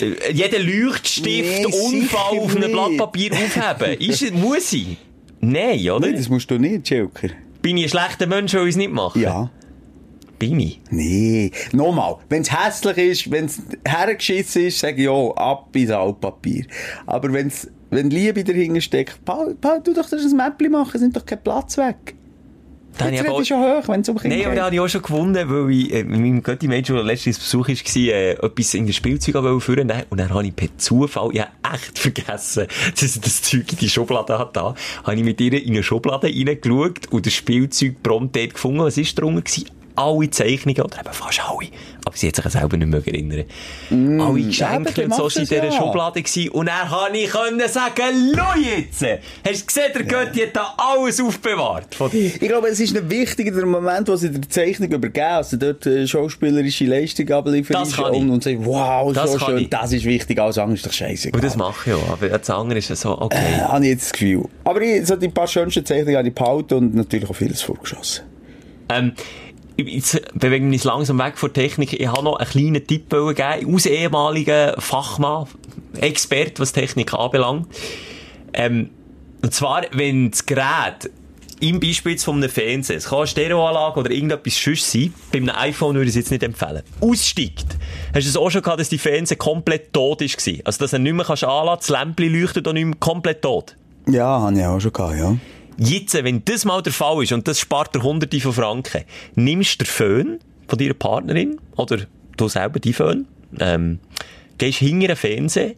äh, 0.00 0.32
jeden 0.32 0.66
Leuchtstift, 0.66 1.26
Nee, 1.26 1.66
Unfall 1.66 2.38
auf 2.38 2.56
einem 2.56 2.70
Blatt. 2.72 2.96
Papier 2.98 3.32
aufheben? 3.32 3.98
Ist 4.00 4.22
es, 4.22 4.30
muss 4.32 4.72
ich? 4.72 4.96
Nein, 5.40 5.80
oder? 5.90 6.06
Nein, 6.06 6.16
das 6.16 6.28
musst 6.28 6.50
du 6.50 6.58
nicht, 6.58 6.86
Schelker. 6.88 7.28
Bin 7.60 7.76
ich 7.76 7.84
ein 7.84 7.88
schlechter 7.90 8.26
Mensch, 8.26 8.54
weil 8.54 8.62
ich 8.64 8.70
es 8.70 8.76
nicht 8.76 8.92
mache? 8.92 9.18
Ja. 9.18 9.50
Bin 10.38 10.58
ich? 10.60 10.80
Nee. 10.90 11.50
Nochmal, 11.72 12.16
wenn 12.28 12.42
es 12.42 12.52
hässlich 12.52 12.96
ist, 12.98 13.30
wenn 13.30 13.46
es 13.46 13.60
hergeschissen 13.86 14.66
ist, 14.66 14.78
sage 14.80 14.96
ich 14.96 15.04
ja, 15.06 15.12
ab 15.36 15.68
ins 15.74 15.90
Altpapier. 15.90 16.66
Aber 17.06 17.32
wenn's, 17.32 17.68
wenn 17.94 18.10
Liebe 18.10 18.44
dahinter 18.44 18.80
steckt, 18.80 19.24
Paul, 19.24 19.54
Paul, 19.60 19.80
du 19.82 19.94
doch 19.94 20.08
das 20.08 20.24
ein 20.24 20.36
Mäppchen 20.36 20.72
machen, 20.72 20.92
es 20.94 21.00
nimmt 21.00 21.16
doch 21.16 21.26
keinen 21.26 21.42
Platz 21.42 21.76
weg. 21.78 22.14
Da 22.96 23.08
Jetzt 23.08 23.24
ich 23.24 23.28
aber 23.28 23.44
schon 23.44 23.60
hoch, 23.60 23.88
wenn 23.88 24.02
es 24.02 24.08
um 24.08 24.16
Kinder 24.16 24.36
Nein, 24.36 24.46
aber 24.46 24.54
da 24.54 24.64
habe 24.66 24.74
ich 24.76 24.80
auch 24.80 24.88
schon 24.88 25.02
gewonnen, 25.02 25.34
weil 25.34 25.70
ich 25.72 25.92
äh, 25.92 26.04
mit 26.04 26.20
meinem 26.20 26.42
Götti 26.42 26.68
Mädchen, 26.68 26.94
der 26.94 27.04
letztens 27.04 27.40
Besuch 27.40 27.68
war, 27.68 27.96
äh, 27.96 28.30
etwas 28.32 28.74
in 28.74 28.86
der 28.86 28.92
Spielzeug 28.92 29.34
führen 29.60 29.88
wollte. 29.88 30.06
Und 30.10 30.18
dann 30.18 30.30
habe 30.32 30.46
ich 30.46 30.54
per 30.54 30.68
Zufall, 30.78 31.30
ich 31.32 31.40
habe 31.40 31.50
echt 31.74 31.98
vergessen, 31.98 32.68
dass 32.92 33.02
ich 33.02 33.20
das 33.20 33.42
Zeug 33.42 33.72
in 33.72 33.78
die 33.78 33.88
Schublade 33.88 34.38
hat 34.38 34.56
da. 34.56 34.76
Habe 35.02 35.16
ich 35.16 35.24
mit 35.24 35.40
ihr 35.40 35.60
in 35.60 35.72
eine 35.72 35.82
Schublade 35.82 36.28
reingeschaut 36.28 37.08
und 37.10 37.26
das 37.26 37.32
Spielzeug 37.32 38.00
prompt 38.02 38.36
dort 38.36 38.54
gefunden. 38.54 38.78
Was 38.78 38.96
war 38.96 39.04
drunter? 39.04 39.62
Alle 39.96 40.30
Zeichnungen, 40.30 40.82
oder 40.82 41.00
eben 41.00 41.12
fast 41.12 41.40
alle. 41.40 41.68
Aber 42.04 42.16
sie 42.16 42.28
hat 42.28 42.36
sich 42.36 42.44
selber 42.44 42.76
nicht 42.76 42.88
mehr 42.88 43.02
erinnern. 43.06 43.44
alle 44.20 44.38
eben, 44.38 44.48
Geschenke 44.48 45.04
und 45.04 45.14
so 45.14 45.28
sind 45.28 45.42
in 45.42 45.48
dieser 45.48 45.64
es 45.68 45.74
ja. 45.74 45.80
Schublade 45.80 46.22
gewesen. 46.22 46.50
Und 46.50 46.66
dann 46.66 46.90
habe 46.90 47.16
ich 47.16 47.30
können 47.30 47.68
sagen, 47.68 48.34
«Schau 48.36 48.54
jetzt! 48.58 49.02
Hast 49.46 49.62
du 49.62 49.66
gesehen, 49.66 49.92
der 49.94 50.02
Götti 50.04 50.40
hat 50.40 50.56
da 50.56 50.74
alles 50.76 51.20
aufbewahrt 51.20 51.94
von 51.94 52.10
dir?» 52.10 52.26
Ich 52.26 52.40
glaube, 52.40 52.68
es 52.68 52.80
ist 52.80 52.92
nicht 52.92 53.08
wichtiger, 53.08 53.64
Moment, 53.64 54.08
wo 54.08 54.16
sie 54.16 54.30
der 54.30 54.48
Zeichnung 54.48 54.90
übergeben, 54.90 55.26
also 55.26 55.56
dort 55.56 55.86
äh, 55.86 56.06
schauspielerische 56.06 56.84
Leistung 56.84 57.30
abliefern 57.30 57.74
Das 57.74 57.96
kann 57.96 58.12
und, 58.12 58.30
und 58.30 58.42
sagen, 58.42 58.64
wow, 58.64 59.12
Das 59.12 59.32
so 59.32 59.38
schön, 59.38 59.58
ich. 59.58 59.70
das 59.70 59.92
ist 59.92 60.04
wichtig, 60.04 60.38
alles 60.38 60.58
andere 60.58 60.74
ist 60.76 60.86
doch 60.86 60.92
scheiße. 60.92 61.30
Und 61.32 61.42
das 61.42 61.56
mache 61.56 61.90
ich 61.90 61.96
auch. 61.96 62.12
Aber 62.12 62.28
das 62.28 62.50
andere 62.50 62.78
ist 62.78 62.88
so, 62.88 63.20
okay. 63.20 63.38
Äh, 63.38 63.60
habe 63.60 63.84
ich 63.84 63.90
jetzt 63.90 64.04
das 64.04 64.12
Gefühl. 64.12 64.44
Aber 64.64 64.80
ich, 64.80 65.06
so 65.06 65.16
die 65.16 65.28
paar 65.28 65.46
schönsten 65.46 65.84
Zeichnungen 65.84 66.16
habe 66.16 66.28
ich 66.28 66.34
behalten 66.34 66.74
und 66.74 66.94
natürlich 66.94 67.28
auch 67.28 67.34
vieles 67.34 67.62
vorgeschossen. 67.62 68.24
Ähm, 68.88 69.12
jetzt 69.76 70.20
bewegen 70.34 70.66
wir 70.66 70.74
uns 70.74 70.84
langsam 70.84 71.18
weg 71.18 71.38
von 71.38 71.52
Technik. 71.52 71.92
Ich 71.92 72.06
habe 72.06 72.22
noch 72.22 72.36
einen 72.36 72.48
kleinen 72.48 72.86
Tipp 72.86 73.10
geben, 73.10 73.74
aus 73.74 73.86
ehemaligen 73.86 74.72
Fachmann, 74.78 75.46
Expert, 76.00 76.60
was 76.60 76.72
Technik 76.72 77.14
anbelangt. 77.14 77.66
Ähm, 78.52 78.90
und 79.42 79.52
zwar, 79.52 79.82
wenn 79.92 80.30
das 80.30 80.46
Gerät 80.46 81.10
im 81.60 81.80
Beispiel 81.80 82.18
von 82.18 82.36
einem 82.36 82.50
Fernseher, 82.50 82.96
es 82.96 83.08
kann 83.08 83.18
eine 83.18 83.26
Stereoanlage 83.26 84.00
oder 84.00 84.10
irgendetwas 84.10 84.62
sonst 84.62 84.90
sein, 84.90 85.14
bei 85.32 85.38
einem 85.38 85.50
iPhone 85.50 85.94
würde 85.94 86.04
ich 86.04 86.10
es 86.10 86.16
jetzt 86.16 86.30
nicht 86.30 86.42
empfehlen, 86.42 86.82
aussteigt. 87.00 87.66
Hast 88.14 88.24
du 88.26 88.30
es 88.30 88.36
auch 88.36 88.50
schon 88.50 88.62
gehabt, 88.62 88.80
dass 88.80 88.88
die 88.88 88.98
Fernseher 88.98 89.36
komplett 89.36 89.92
tot 89.92 90.20
war? 90.20 90.26
Also, 90.64 90.78
dass 90.78 90.92
er 90.92 90.98
nicht 90.98 91.12
mehr 91.12 91.24
kannst 91.24 91.44
anlassen, 91.44 91.80
das 91.80 91.88
Lämpchen 91.88 92.32
leuchtet 92.32 92.68
auch 92.68 92.72
nicht 92.72 92.84
mehr 92.84 92.96
komplett 92.98 93.42
tot. 93.42 93.76
Ja, 94.08 94.40
habe 94.40 94.58
ich 94.58 94.64
auch 94.64 94.80
schon 94.80 94.92
gehabt, 94.92 95.16
ja. 95.16 95.36
Jetzt, 95.78 96.14
wenn 96.14 96.44
das 96.44 96.64
mal 96.64 96.82
der 96.82 96.92
Fall 96.92 97.22
ist, 97.22 97.32
und 97.32 97.48
das 97.48 97.60
spart 97.60 97.94
dir 97.94 98.02
hunderte 98.02 98.40
von 98.40 98.52
Franken, 98.52 99.02
nimmst 99.34 99.80
du 99.80 99.84
den 99.84 99.90
Föhn 99.90 100.38
von 100.68 100.78
deiner 100.78 100.94
Partnerin, 100.94 101.60
oder 101.76 102.06
du 102.36 102.48
selber 102.48 102.80
die 102.80 102.92
Föhn, 102.92 103.26
ähm, 103.60 103.98
gehst 104.58 104.78
hinter 104.78 105.08
den 105.08 105.16
Fernseher 105.16 105.74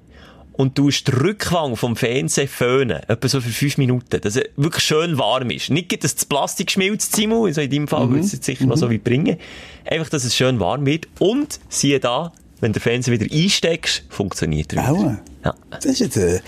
und 0.52 0.74
tust 0.74 1.09
den 1.09 1.16
Rückwang 1.16 1.76
vom 1.76 1.96
Fernseher 1.96 2.48
föhnen, 2.48 3.02
etwa 3.09 3.28
so 3.28 3.40
für 3.40 3.50
fünf 3.50 3.78
Minuten, 3.78 4.20
dass 4.20 4.37
er 4.37 4.46
wirklich 4.56 4.85
schön 4.85 5.18
warm 5.18 5.50
ist. 5.50 5.70
Nicht, 5.70 6.02
dass 6.02 6.14
das 6.14 6.24
Plastik 6.24 6.70
schmilzt, 6.70 7.14
Simon, 7.14 7.46
also 7.46 7.61
in 7.61 7.70
deinem 7.70 7.88
Fall 7.88 8.09
würde 8.09 8.20
es 8.20 8.32
jetzt 8.32 8.44
sicher 8.44 8.64
noch 8.66 8.76
so 8.76 8.90
weit 8.90 9.04
bringen. 9.04 9.37
Einfach, 9.85 10.09
dass 10.09 10.24
es 10.24 10.35
schön 10.35 10.59
warm 10.59 10.87
wird. 10.87 11.09
Und, 11.18 11.61
siehe 11.68 12.00
da, 12.00 12.32
wenn 12.61 12.72
der 12.72 12.80
Fernseher 12.80 13.20
wieder 13.20 13.35
einsteckst, 13.35 14.04
funktioniert 14.09 14.72
er 14.72 14.94
wieder. 14.94 15.22
Ja. 15.44 15.54
Das 15.70 15.85
ist 15.85 15.98
jetzt, 16.00 16.16
äh, 16.16 16.40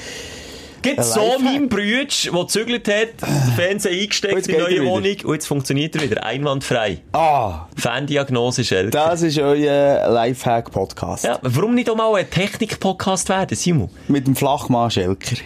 Gibt 0.82 0.98
Ein 0.98 1.04
so 1.04 1.38
mein 1.40 1.68
Brütsch, 1.68 2.30
der 2.30 2.40
gezügelt 2.40 2.88
hat, 2.88 3.22
den 3.22 3.52
Fernseher 3.56 3.92
Und 3.92 3.98
eingesteckt 4.00 4.46
in 4.48 4.54
die 4.54 4.60
neue. 4.60 4.86
Wohnung 4.86 5.16
und 5.24 5.34
jetzt 5.34 5.46
funktioniert 5.46 5.96
er 5.96 6.02
wieder 6.02 6.24
einwandfrei. 6.24 6.98
ah, 7.12 7.66
Fandiagnose 7.76 8.62
Schelker. 8.64 8.90
das 8.90 9.22
ist 9.22 9.38
euer 9.38 10.08
Lifehack-Podcast. 10.08 11.24
Ja, 11.24 11.38
warum 11.42 11.74
nicht 11.74 11.90
auch 11.90 11.96
mal 11.96 12.14
ein 12.14 12.30
Technik-Podcast 12.30 13.28
werden, 13.28 13.56
Simon? 13.56 13.90
Mit 14.06 14.26
dem 14.26 14.36
Flachmann 14.36 14.90
Schelker. 14.90 15.36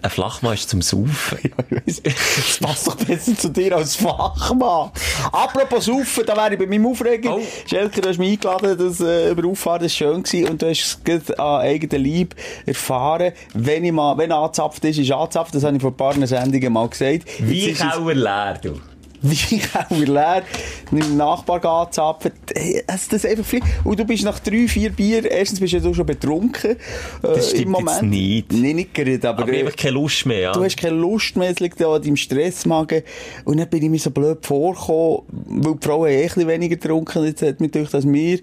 Ein 0.00 0.10
Flachmann 0.10 0.54
ist 0.54 0.68
zum 0.68 0.82
Saufen. 0.82 1.38
Ich 1.86 2.02
weiss, 2.02 2.02
Das 2.02 2.58
passt 2.60 2.86
doch 2.86 2.96
besser 2.96 3.36
zu 3.36 3.48
dir 3.50 3.76
als 3.76 3.96
Fachmann. 3.96 4.90
Apropos 5.32 5.86
Saufen, 5.86 6.24
da 6.26 6.36
wäre 6.36 6.54
ich 6.54 6.58
bei 6.58 6.66
meinem 6.66 6.86
Aufreger. 6.86 7.36
Oh. 7.36 7.42
Schelker, 7.66 8.00
du 8.00 8.08
hast 8.08 8.18
mich 8.18 8.32
eingeladen, 8.32 8.78
das 8.78 9.00
äh, 9.00 9.30
über 9.30 9.48
Auffahrt 9.48 9.82
das 9.82 9.92
war 10.00 10.12
schön 10.12 10.22
gewesen 10.22 10.48
und 10.48 10.62
du 10.62 10.68
hast 10.68 11.00
es 11.04 11.30
an 11.32 11.60
eigenem 11.60 12.04
Leib 12.04 12.34
erfahren. 12.66 13.32
Wenn 13.54 13.84
ich 13.84 13.92
mal, 13.92 14.16
wenn 14.18 14.32
angezapft 14.32 14.84
ist, 14.84 14.98
ist 14.98 15.10
angezapft. 15.10 15.54
Das 15.54 15.64
habe 15.64 15.76
ich 15.76 15.82
vor 15.82 15.90
ein 15.90 15.96
paar 15.96 16.26
Sendungen 16.26 16.72
mal 16.72 16.88
gesagt. 16.88 17.24
Wie 17.38 17.72
Kauer 17.72 18.14
leer, 18.14 18.58
du. 18.62 18.80
Wie 19.22 19.58
Kauer 19.58 20.06
leer, 20.06 20.42
mit 20.90 21.04
dem 21.04 21.16
Nachbar 21.16 21.64
angezapft. 21.64 22.30
Hey, 22.54 22.82
Also 22.86 23.06
das 23.10 23.24
einfach 23.24 23.44
viel. 23.44 23.60
Und 23.84 23.98
du 23.98 24.04
bist 24.04 24.24
nach 24.24 24.38
drei, 24.38 24.68
vier 24.68 24.90
Bier, 24.90 25.30
erstens 25.30 25.60
bist 25.60 25.72
du 25.74 25.94
schon 25.94 26.06
betrunken. 26.06 26.72
Äh, 26.72 26.76
Das 27.22 27.50
stimmt 27.50 27.64
im 27.64 27.70
Moment. 27.72 28.02
nicht. 28.02 28.52
Nee, 28.52 28.74
nicht 28.74 28.94
gerade, 28.94 29.28
aber, 29.28 29.42
Aber 29.42 29.52
ich 29.52 29.60
äh, 29.60 29.64
habe 29.66 29.76
keine 29.76 29.94
Lust 29.94 30.26
mehr, 30.26 30.40
ja. 30.40 30.52
Du 30.52 30.62
hast 30.64 30.76
keine 30.76 30.96
Lust 30.96 31.36
mehr, 31.36 31.50
es 31.50 31.60
liegt 31.60 31.80
ja 31.80 31.88
an 31.88 32.02
deinem 32.02 32.16
Stressmagen. 32.16 33.02
Und 33.44 33.58
dann 33.58 33.68
bin 33.68 33.82
ich 33.82 33.90
mir 33.90 33.98
so 33.98 34.10
blöd 34.10 34.44
vorgekommen, 34.44 35.22
weil 35.46 35.74
die 35.74 35.86
Frauen 35.86 36.08
eh 36.08 36.16
ein 36.16 36.22
bisschen 36.28 36.48
weniger 36.48 36.76
getrunken 36.76 37.24
jetzt 37.24 37.42
hat 37.42 37.60
mir 37.60 37.68
gedacht 37.68 37.94
als 37.94 38.04
mir. 38.04 38.38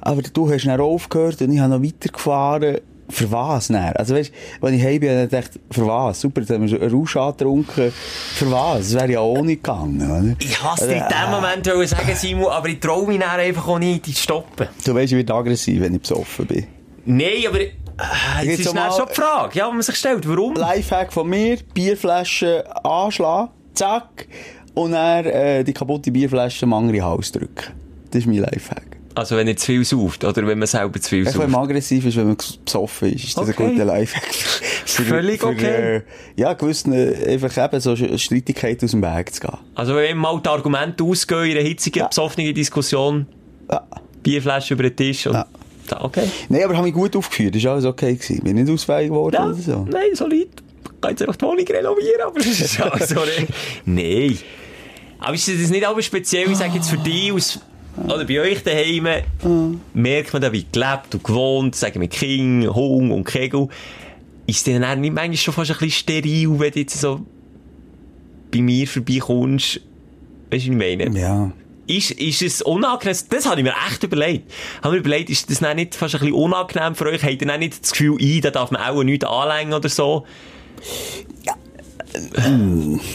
Aber 0.00 0.22
du 0.22 0.50
hast 0.50 0.66
dann 0.66 0.80
aufgehört 0.80 1.40
und 1.42 1.52
ich 1.52 1.60
habe 1.60 1.74
noch 1.74 1.82
weitergefahren. 1.82 2.78
Für 3.08 3.30
was 3.30 3.68
dann? 3.68 3.92
Also 3.94 4.14
weißt, 4.14 4.32
wenn 4.62 4.74
ich 4.74 4.82
heim 4.82 5.00
bin, 5.00 5.10
habe 5.10 5.24
ich 5.24 5.30
gedacht, 5.30 5.50
für 5.70 5.86
was? 5.86 6.20
Super, 6.20 6.40
jetzt 6.40 6.50
haben 6.50 6.66
wir 6.70 6.80
einen 6.80 6.90
Rausch 6.94 7.16
angetrunken. 7.16 7.92
Für 7.92 8.50
was? 8.50 8.78
Das 8.78 8.94
wäre 8.94 9.12
ja 9.12 9.20
auch 9.20 9.42
nicht 9.42 9.62
gegangen, 9.62 10.00
oder? 10.10 10.36
Ich 10.40 10.62
hasse 10.62 10.88
dir 10.88 10.96
in 10.96 11.04
dem 11.08 11.30
Moment 11.30 11.66
wollen 11.66 11.86
sagen, 11.86 12.14
Simon, 12.14 12.50
aber 12.50 12.68
ich 12.68 12.80
traue 12.80 13.06
mich 13.06 13.18
dann 13.20 13.38
einfach 13.38 13.68
auch 13.68 13.78
nicht, 13.78 14.06
dich 14.06 14.16
zu 14.16 14.22
stoppen. 14.22 14.68
Du 14.84 14.94
weißt, 14.94 15.12
ich 15.12 15.18
werde 15.18 15.34
aggressiv, 15.34 15.82
wenn 15.82 15.94
ich 15.94 16.00
besoffen 16.00 16.46
bin. 16.46 16.66
Nein, 17.04 17.28
aber 17.48 17.60
äh, 17.60 17.68
jetzt 18.44 18.60
ist 18.60 18.68
dann 18.68 18.76
mal- 18.88 18.92
schon 18.96 19.06
die 19.10 19.14
Frage, 19.14 19.58
ja, 19.58 19.66
die 19.68 19.72
man 19.72 19.82
sich 19.82 19.96
stellt, 19.96 20.26
warum? 20.26 20.54
Lifehack 20.54 21.12
von 21.12 21.28
mir, 21.28 21.58
Bierflasche 21.74 22.64
anschlagen, 22.84 23.50
zack, 23.74 24.26
und 24.74 24.92
dann 24.92 25.26
äh, 25.26 25.64
die 25.64 25.72
kaputte 25.74 26.10
Bierflasche 26.10 26.64
am 26.64 26.72
anderen 26.72 27.04
Hals 27.04 27.30
drücken. 27.32 27.72
Das 28.10 28.20
ist 28.20 28.26
mein 28.26 28.38
Lifehack. 28.38 28.91
Also 29.14 29.36
wenn 29.36 29.46
er 29.46 29.56
zu 29.56 29.66
viel 29.66 29.84
sauft, 29.84 30.24
oder 30.24 30.46
wenn 30.46 30.58
man 30.58 30.66
selber 30.66 30.98
zu 31.00 31.10
viel 31.10 31.26
Echt, 31.26 31.34
wenn 31.34 31.42
sauft. 31.42 31.50
man 31.52 31.62
aggressiv 31.64 32.06
ist, 32.06 32.16
wenn 32.16 32.28
man 32.28 32.36
besoffen 32.64 33.12
ist, 33.12 33.24
ist 33.24 33.36
das 33.36 33.48
Okay. 33.48 33.62
ein 33.64 33.70
guter 33.72 33.84
Lifehack. 33.84 34.24
Für- 34.86 35.02
Völlig 35.04 35.42
okay. 35.44 35.96
Äh, 35.96 36.02
ja, 36.36 36.52
gewissen, 36.54 36.92
äh, 36.92 37.32
einfach 37.32 37.56
eben 37.62 37.80
so 37.80 37.94
Streitigkeiten 37.96 38.84
aus 38.86 38.90
dem 38.92 39.02
Weg 39.02 39.34
zu 39.34 39.40
gehen. 39.40 39.58
Also 39.74 39.94
wenn 39.96 40.16
mal 40.16 40.40
die 40.40 40.48
Argumente 40.48 41.04
ausgehen 41.04 41.44
in 41.44 41.50
einer 41.58 41.60
hitzigen, 41.68 42.00
Ja. 42.00 42.06
besoffenen 42.08 42.54
Diskussion, 42.54 43.26
Ja. 43.70 43.86
Bierflasche 44.22 44.74
über 44.74 44.84
den 44.84 44.96
Tisch 44.96 45.26
und... 45.26 45.34
Ja. 45.34 45.46
Da, 45.88 46.00
okay. 46.04 46.22
Nein, 46.48 46.62
aber 46.64 46.74
habe 46.76 46.84
mich 46.86 46.94
gut 46.94 47.14
aufgeführt, 47.16 47.56
ist 47.56 47.66
alles 47.66 47.84
okay 47.84 48.14
gewesen. 48.14 48.42
Bin 48.44 48.54
nicht 48.56 48.70
ausfähig 48.72 49.08
geworden 49.08 49.34
Ja, 49.34 49.46
oder 49.46 49.54
so. 49.54 49.84
nein, 49.90 50.14
solid. 50.14 50.48
Ich 50.84 51.00
kann 51.00 51.10
jetzt 51.10 51.22
einfach 51.22 51.34
die 51.36 51.44
Wohnung 51.44 51.66
renovieren, 51.66 52.20
aber 52.24 52.38
das 52.38 52.60
ist 52.60 52.80
auch 52.80 52.96
so. 53.00 53.16
ne? 53.16 53.46
Nein. 53.84 54.38
Aber 55.18 55.34
ist 55.34 55.48
das 55.48 55.70
nicht 55.70 55.84
aber 55.84 56.00
speziell, 56.00 56.50
ich 56.50 56.56
sage 56.56 56.74
jetzt 56.76 56.88
für 56.88 56.96
dich 56.98 57.32
aus, 57.32 57.58
oder 57.96 58.24
bei 58.24 58.40
euch 58.40 58.62
daheim, 58.62 59.06
merkt 59.92 60.32
man 60.32 60.42
da, 60.42 60.52
wie 60.52 60.66
gelebt 60.70 61.14
und 61.14 61.24
gewohnt, 61.24 61.74
sagen 61.76 62.00
wir 62.00 62.08
King, 62.08 62.66
Hung 62.66 63.10
und 63.10 63.24
Kegel. 63.24 63.68
Ist 64.46 64.66
denn 64.66 64.82
dann 64.82 65.00
nicht 65.00 65.14
manchmal 65.14 65.36
schon 65.36 65.54
fast 65.54 65.70
ein 65.70 65.76
bisschen 65.78 65.90
steril, 65.90 66.58
wenn 66.58 66.72
du 66.72 66.80
jetzt 66.80 67.00
so 67.00 67.20
bei 68.52 68.60
mir 68.60 68.86
vorbeikommst? 68.86 69.76
Weißt 69.76 69.82
du, 70.50 70.50
was 70.50 70.64
ich 70.64 70.70
meine? 70.70 71.18
Ja. 71.18 71.52
ist, 71.86 72.12
ist 72.12 72.42
es 72.42 72.62
unangenehm? 72.62 73.16
Das 73.28 73.46
habe 73.46 73.60
ich 73.60 73.64
mir 73.64 73.74
echt 73.88 74.02
überlegt. 74.02 74.50
Habe 74.82 74.94
mir 74.94 75.00
überlegt, 75.00 75.30
ist 75.30 75.50
das 75.50 75.60
dann 75.60 75.76
nicht 75.76 75.94
fast 75.94 76.14
ein 76.14 76.20
bisschen 76.20 76.34
unangenehm 76.34 76.94
für 76.94 77.06
euch? 77.06 77.22
Habt 77.22 77.40
ihr 77.40 77.48
dann 77.48 77.60
nicht 77.60 77.82
das 77.82 77.92
Gefühl, 77.92 78.18
ein, 78.20 78.40
da 78.40 78.50
darf 78.50 78.70
man 78.70 78.82
auch 78.82 79.02
nichts 79.02 79.24
anlängen 79.24 79.74
oder 79.74 79.88
so? 79.88 80.26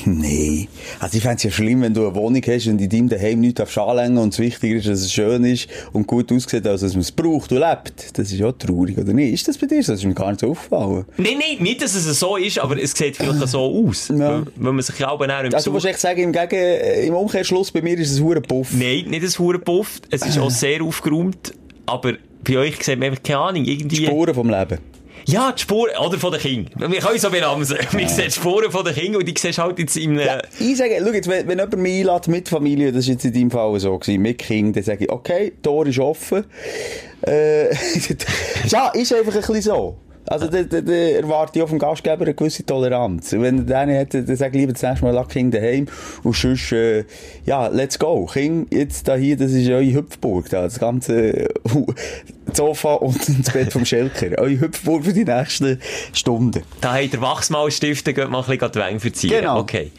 Nee. 0.06 0.68
Also 1.00 1.18
ich 1.18 1.24
fände 1.24 1.38
es 1.38 1.44
ja 1.44 1.52
schlimm, 1.52 1.82
wenn 1.82 1.94
du 1.94 2.08
eine 2.08 2.16
Wohnung 2.16 2.42
hast 2.48 2.68
und 2.68 2.82
in 2.82 2.90
deinem 2.90 3.10
Daheim 3.10 3.40
nichts 3.40 3.58
darfst 3.58 3.78
anlängen 3.78 4.18
und 4.18 4.34
es 4.34 4.40
wichtiger 4.40 4.78
ist, 4.78 4.88
dass 4.88 5.00
es 5.02 5.12
schön 5.12 5.44
ist 5.46 5.68
und 5.94 6.08
gut 6.08 6.32
aussieht, 6.32 6.66
als 6.66 6.82
dass 6.82 6.94
man 6.94 7.02
es 7.02 7.12
braucht 7.12 7.52
und 7.52 7.60
lebt. 7.60 8.18
Das 8.18 8.32
ist 8.32 8.40
ja 8.40 8.52
traurig, 8.52 8.98
oder 8.98 9.14
nicht? 9.14 9.34
Ist 9.34 9.48
das 9.48 9.58
bei 9.58 9.68
dir 9.68 9.84
so? 9.84 9.92
Das 9.94 10.02
ist 10.02 10.06
mir 10.06 10.14
gar 10.14 10.30
nicht 10.30 10.42
so 10.42 10.52
aufgefallen. 10.52 11.06
Nein, 11.18 11.38
nein, 11.40 11.64
nicht, 11.64 11.82
dass 11.82 11.96
es 11.96 12.20
so 12.20 12.38
ist, 12.38 12.60
aber 12.60 12.82
es 12.82 12.92
sieht 12.92 13.18
vielleicht 13.18 13.48
so 13.48 13.60
aus. 13.60 14.10
Ja. 14.10 14.18
Weil, 14.18 14.46
weil 14.56 14.74
man 14.74 14.82
sich 14.82 15.06
auch 15.06 15.20
dann 15.20 15.46
im 15.46 15.54
Also 15.54 15.70
du 15.70 15.74
musst 15.74 15.86
echt 15.86 16.00
sagen, 16.00 16.22
im, 16.22 16.32
Gegen 16.32 16.56
äh, 16.56 17.06
im 17.06 17.14
Umkehrschluss 17.14 17.72
bei 17.72 17.82
mir 17.82 17.98
ist 17.98 18.12
es 18.12 18.20
ein 18.20 18.42
Puff. 18.44 18.72
Nein, 18.74 19.06
nicht 19.10 19.24
ein 19.24 19.40
Hurenpuff. 19.40 20.02
Es 20.10 20.26
ist 20.26 20.38
auch 20.38 20.52
sehr 20.52 20.82
aufgeräumt. 20.82 21.54
Aber 21.86 22.14
bei 22.44 22.58
euch 22.58 22.84
sieht 22.84 23.00
man 23.00 23.10
einfach 23.10 23.24
keine 23.24 23.40
Ahnung, 23.40 23.66
irgendwie... 23.66 24.06
Spuren 24.06 24.34
vom 24.34 24.50
Leben. 24.50 24.80
Ja, 25.30 25.52
die 25.52 25.62
Spuren, 25.62 25.92
oder 25.98 26.18
von 26.18 26.32
den 26.32 26.40
Kindern. 26.40 26.90
Wir 26.90 27.02
können 27.02 27.20
so 27.20 27.30
benamsen. 27.30 27.78
Wir 27.92 28.08
sehen 28.08 28.26
die 28.28 28.32
Spuren 28.32 28.72
von 28.72 28.86
den 28.86 28.96
Kindern 28.96 29.18
und 29.18 29.28
die 29.28 29.34
siehst 29.38 29.60
halt 29.60 29.78
jetzt 29.78 29.98
in 29.98 30.18
einem... 30.18 30.42
Ich 30.58 30.78
sage, 30.78 31.02
schau 31.04 31.12
jetzt, 31.12 31.28
wenn, 31.28 31.46
wenn 31.50 31.60
jemand 31.60 31.78
mich 31.78 32.08
einlädt 32.08 32.28
mit 32.30 32.48
Familie, 32.48 32.94
das 32.94 33.02
ist 33.02 33.08
jetzt 33.10 33.26
in 33.26 33.34
deinem 33.34 33.52
Fall 33.52 33.78
so 33.78 34.00
gewesen, 34.00 34.22
mit 34.22 34.38
Kind, 34.38 34.78
dann 34.78 34.84
sage 34.84 35.04
ich, 35.04 35.12
okay, 35.12 35.52
Tor 35.62 35.86
ist 35.86 36.00
offen. 36.00 36.46
Äh, 37.26 37.72
ja, 38.70 38.88
ist 38.94 39.14
einfach 39.14 39.36
ein 39.36 39.42
bisschen 39.42 39.62
so. 39.62 39.98
Also, 40.28 40.48
da, 40.48 40.64
da, 40.64 40.82
da 40.82 40.92
erwarte 40.92 41.58
ich 41.58 41.64
auch 41.64 41.70
vom 41.70 41.80
Gastgeber 41.80 42.24
eine 42.24 42.34
gewisse 42.34 42.66
Toleranz. 42.66 43.34
Und 43.34 43.42
Wenn 43.44 43.68
er 43.68 43.86
den 43.86 43.98
hat, 43.98 44.14
dann 44.14 44.30
ich 44.30 44.54
lieber 44.54 44.74
das 44.74 44.82
nächste 44.82 45.06
Mal, 45.06 45.14
lass 45.14 45.28
Kind 45.30 45.54
daheim. 45.54 45.88
Und 46.24 46.36
sonst, 46.36 46.72
äh, 46.72 47.06
ja, 47.46 47.68
let's 47.68 47.98
go. 47.98 48.26
Kind, 48.26 48.74
jetzt 48.74 49.08
da 49.08 49.16
hier, 49.16 49.38
das 49.38 49.52
ist 49.52 49.70
eure 49.70 49.94
Hüpfburg, 49.94 50.50
da. 50.50 50.64
Das 50.64 50.80
ganze, 50.80 51.32
äh, 51.46 51.48
Sofa 52.54 52.96
und 52.96 53.18
das 53.28 53.54
Bett 53.54 53.72
vom 53.72 53.86
Schelker. 53.86 54.38
Eure 54.38 54.60
Hüpfburg 54.60 55.06
für 55.06 55.14
die 55.14 55.26
nächsten 55.26 55.80
Stunden. 56.14 56.64
Da 56.82 56.96
hat 56.96 57.14
der 57.14 57.22
Wachsmalstift, 57.22 58.08
dann 58.08 58.14
geht 58.14 58.30
mal 58.30 58.40
ein 58.40 58.58
bisschen 58.58 58.72
die 58.72 58.80
Wangen 58.80 59.00
verziehen. 59.00 59.30
Genau. 59.30 59.60
Okay. 59.60 59.92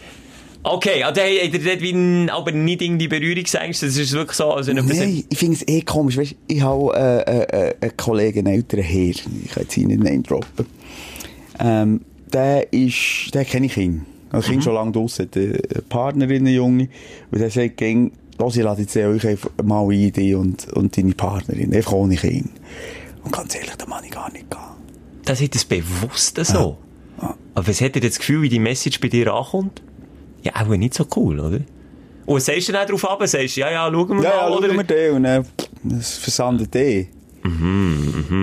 Okay, 0.63 1.03
also 1.03 1.21
habt 1.21 1.55
ihr 1.55 1.65
dort 1.65 1.81
wie 1.81 2.31
aber 2.31 2.53
nicht 2.53 2.83
irgendwie 2.83 3.09
Berührungsängste? 3.09 3.87
Das 3.87 3.97
ist 3.97 4.13
wirklich 4.13 4.37
so, 4.37 4.53
also 4.53 4.73
Nein, 4.73 5.25
ich 5.29 5.39
finde 5.39 5.55
es 5.55 5.69
eh 5.69 5.83
komisch. 5.83 6.17
Weißt, 6.17 6.35
ich 6.47 6.61
habe 6.61 6.93
äh, 6.95 7.21
äh, 7.21 7.69
äh, 7.69 7.75
einen 7.81 7.97
Kollegen, 7.97 8.41
einen 8.41 8.57
älteren 8.57 8.85
Herr, 8.85 9.11
ich 9.11 9.23
kann 9.23 9.63
jetzt 9.63 9.73
hier 9.73 9.87
nicht 9.87 10.03
Name 10.03 10.23
droppen. 10.23 10.67
Ähm, 11.61 12.01
der 12.33 12.73
ist, 12.73 13.31
der 13.35 13.45
kenne 13.45 13.67
ich 13.67 13.77
ihn. 13.77 14.05
Also 14.31 14.51
Kind 14.51 14.65
schon 14.65 14.75
lange 14.75 14.93
draussen, 14.93 15.27
hat 15.27 15.37
eine 15.37 15.59
Partnerin, 15.89 16.47
eine 16.47 16.51
Junge. 16.51 16.89
Und 17.31 17.39
der 17.39 17.51
sagt, 17.51 17.79
gäng, 17.79 18.13
los, 18.39 18.57
ich 18.57 18.63
lade 18.63 18.83
jetzt 18.83 18.97
euch 18.97 19.27
einfach 19.27 19.51
mal 19.63 19.89
ein, 19.89 20.13
dich 20.13 20.35
und, 20.35 20.71
und 20.75 20.97
deine 20.97 21.15
Partnerin, 21.15 21.75
einfach 21.75 21.93
ohne 21.93 22.17
Kind. 22.17 22.51
Und 23.25 23.33
ganz 23.33 23.55
ehrlich, 23.55 23.75
da 23.77 23.87
kann 23.87 24.05
ich 24.05 24.11
gar 24.11 24.31
nicht 24.33 24.51
gehen. 24.51 24.61
Das 25.25 25.41
hat 25.41 25.55
das 25.55 25.65
bewusst 25.65 26.45
so. 26.45 26.79
Aber 27.55 27.67
was 27.67 27.81
hat 27.81 27.97
er 27.97 28.03
das 28.03 28.19
Gefühl, 28.19 28.43
wie 28.43 28.49
die 28.49 28.61
Message 28.61 29.01
bei 29.01 29.09
dir 29.09 29.33
ankommt? 29.33 29.83
Ja, 30.43 30.53
auch 30.57 30.67
nicht 30.69 30.95
so 30.95 31.05
cool, 31.17 31.41
oder? 31.41 31.61
Und 32.27 32.37
was 32.37 32.47
sagst 32.47 32.69
du 32.69 32.73
dann 32.73 32.87
darauf 32.87 33.09
ab? 33.09 33.27
Sagst 33.27 33.57
du, 33.57 33.61
ja, 33.61 33.71
ja, 33.71 33.91
schauen 33.91 34.09
wir 34.19 34.23
Ja, 34.23 34.31
ja, 34.31 34.49
mal, 34.49 34.59
oder? 34.59 34.69
schauen 34.69 34.77
wir 34.77 34.85
den 34.85 35.15
und 35.17 35.23
dann, 35.25 35.47
das 35.83 36.17
versandet 36.19 36.75
eh. 36.77 37.09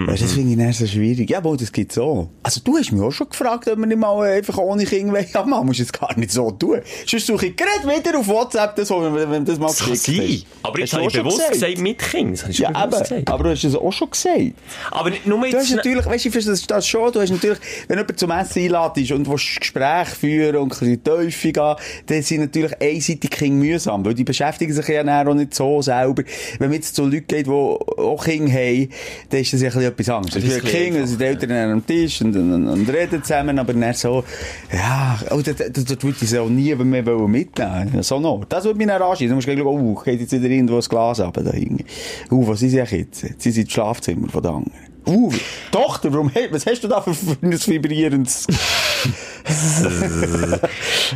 Weißt, 0.07 0.23
das 0.23 0.33
finde 0.33 0.51
ich 0.51 0.57
dann 0.57 0.73
so 0.73 0.87
schwierig. 0.87 1.29
Ja, 1.29 1.39
aber 1.39 1.55
das 1.57 1.71
gibt 1.71 1.91
so. 1.91 2.29
Also, 2.43 2.61
du 2.63 2.77
hast 2.77 2.91
mich 2.91 3.01
auch 3.01 3.11
schon 3.11 3.29
gefragt, 3.29 3.67
ob 3.67 3.77
wir 3.77 3.85
nicht 3.85 3.97
mal 3.97 4.21
einfach 4.27 4.57
ohne 4.57 4.85
Kind 4.85 5.11
wollen. 5.11 5.25
Ja, 5.33 5.43
man 5.43 5.65
muss 5.65 5.79
es 5.79 5.91
gar 5.91 6.17
nicht 6.17 6.31
so 6.31 6.51
tun. 6.51 6.79
Sonst 7.05 7.27
suche 7.27 7.47
ich 7.47 7.55
gerade 7.55 7.87
wieder 7.87 8.17
auf 8.19 8.27
WhatsApp, 8.27 8.75
das, 8.75 8.89
wenn, 8.89 9.31
wenn 9.31 9.45
das 9.45 9.59
mal 9.59 9.67
Das 9.67 9.79
kann 9.79 9.95
sein. 9.95 10.41
Aber 10.63 10.79
jetzt 10.79 10.93
habe 10.93 11.03
du 11.03 11.09
ich 11.09 11.13
auch 11.13 11.15
schon 11.15 11.23
bewusst 11.23 11.51
gesagt, 11.51 11.77
mit 11.79 11.99
Kind. 11.99 12.43
Das 12.47 12.57
Ja, 12.57 12.85
gesagt. 12.85 13.29
Aber 13.29 13.43
du 13.43 13.49
hast 13.51 13.63
es 13.63 13.75
auch 13.75 13.93
schon 13.93 14.09
gesagt. 14.09 14.53
Aber 14.91 15.11
nur 15.25 15.39
Du 15.39 15.57
hast 15.57 15.69
jetzt... 15.69 15.75
natürlich, 15.75 16.05
weißt 16.05 16.25
du, 16.25 16.29
ich 16.29 16.33
verstehe 16.33 16.67
das 16.67 16.87
schon, 16.87 17.11
du 17.11 17.21
hast 17.21 17.29
natürlich, 17.29 17.59
wenn 17.87 17.97
jemand 17.97 18.19
zum 18.19 18.31
Essen 18.31 18.63
einladest 18.63 19.11
und 19.11 19.27
willst 19.27 19.59
Gespräch 19.59 20.07
führen 20.09 20.55
und 20.57 20.63
ein 20.65 20.69
bisschen 20.69 21.03
Teufel 21.03 21.51
gehen, 21.51 21.75
dann 22.07 22.21
sind 22.21 22.41
natürlich 22.41 22.81
einseitig 22.81 23.29
Kinder 23.29 23.65
mühsam, 23.65 24.05
weil 24.05 24.13
die 24.13 24.23
beschäftigen 24.23 24.73
sich 24.73 24.87
ja 24.87 25.25
auch 25.27 25.33
nicht 25.33 25.53
so 25.53 25.81
selber. 25.81 26.23
Wenn 26.59 26.69
man 26.69 26.75
jetzt 26.75 26.95
zu 26.95 27.05
Leuten 27.05 27.27
geht, 27.27 27.47
die 27.47 27.51
auch 27.51 28.23
Kinder 28.23 28.51
haben, 28.51 28.89
dann 29.29 29.39
ist 29.39 29.53
das 29.53 29.61
ja 29.61 29.69
ein 29.69 29.73
bisschen 29.73 29.91
etwas 29.91 30.09
anderes. 30.09 30.33
Das 30.33 30.43
Das 30.43 30.63
ist 30.63 30.65
Kind, 30.65 30.97
ein 30.97 31.07
sind 31.07 31.21
die 31.21 31.25
Eltern 31.25 31.51
einem 31.51 31.85
Tisch 31.85 32.21
und, 32.21 32.35
und, 32.35 32.67
und 32.67 32.89
reden 32.89 33.23
zusammen, 33.23 33.59
aber 33.59 33.73
dann 33.73 33.93
so, 33.93 34.23
ja, 34.71 35.19
oh, 35.31 35.41
dort 35.41 36.03
würde 36.03 36.17
ich 36.21 36.37
auch 36.37 36.49
nie 36.49 36.75
mehr 36.75 37.05
wollen 37.05 37.31
mitnehmen. 37.31 38.01
So 38.01 38.19
noch. 38.19 38.45
Das 38.47 38.63
würde 38.63 38.77
mich 38.77 38.87
dann 38.87 39.01
anschießen. 39.01 39.29
Du 39.29 39.35
musst 39.35 39.47
gleich 39.47 39.59
schauen, 39.59 39.95
oh, 39.95 40.01
geht 40.03 40.19
jetzt 40.19 40.31
wieder 40.31 40.49
irgendwo 40.49 40.75
ein 40.75 40.81
Glas 40.81 41.19
ab, 41.19 41.39
da 41.41 41.51
hinten. 41.51 41.85
Uh, 42.31 42.47
was 42.47 42.61
ist 42.61 42.73
jetzt? 42.73 43.25
Sie 43.37 43.51
sind 43.51 43.63
im 43.63 43.69
Schlafzimmer 43.69 44.29
von 44.29 44.41
den 44.41 44.51
anderen. 44.51 44.95
Uh, 45.07 45.31
Tochter, 45.71 46.11
warum, 46.11 46.31
was 46.49 46.65
hast 46.65 46.83
du 46.83 46.87
da 46.87 46.99
für, 47.01 47.13
für 47.13 47.37
ein 47.41 47.51
vibrierendes... 47.51 48.47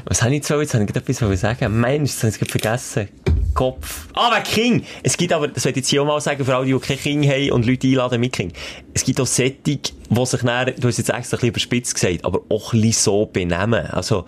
Was 0.06 0.22
habe 0.22 0.36
ich 0.36 0.38
jetzt? 0.38 0.50
Jetzt 0.50 0.74
habe 0.76 0.84
ich 0.84 0.94
gerade 0.94 1.12
etwas 1.12 1.40
sagen. 1.42 1.80
Mensch, 1.80 2.12
das 2.12 2.24
habe 2.26 2.46
ich 2.46 2.52
vergessen. 2.52 3.10
Kopf. 3.54 4.08
Ah, 4.14 4.32
wegen 4.32 4.44
King. 4.44 4.86
Es 5.04 5.18
gibt 5.18 5.34
aber, 5.34 5.48
das 5.48 5.66
wollte 5.66 5.80
ich 5.80 5.84
jetzt 5.84 5.90
hier 5.90 6.02
auch 6.02 6.06
mal 6.06 6.22
sagen, 6.22 6.44
für 6.46 6.56
alle, 6.56 6.66
die 6.66 6.78
keine 6.80 7.00
King 7.00 7.30
haben 7.30 7.52
und 7.52 7.66
Leute 7.66 7.88
einladen 7.88 8.20
mit 8.20 8.34
King. 8.34 8.52
Es 8.94 9.04
gibt 9.04 9.20
auch 9.20 9.28
Sättig, 9.28 9.94
die 10.10 10.26
sich 10.26 10.44
näher, 10.44 10.72
du 10.72 10.88
hast 10.88 10.98
jetzt 10.98 11.10
extra 11.10 11.18
ein 11.18 11.40
bisschen 11.40 11.50
überspitzt 11.50 11.96
gesagt, 11.96 12.26
aber 12.26 12.42
auch 12.50 12.74
ein 12.74 12.82
bisschen 12.82 13.04
so 13.04 13.26
benehmen. 13.26 13.86
Also, 13.88 14.26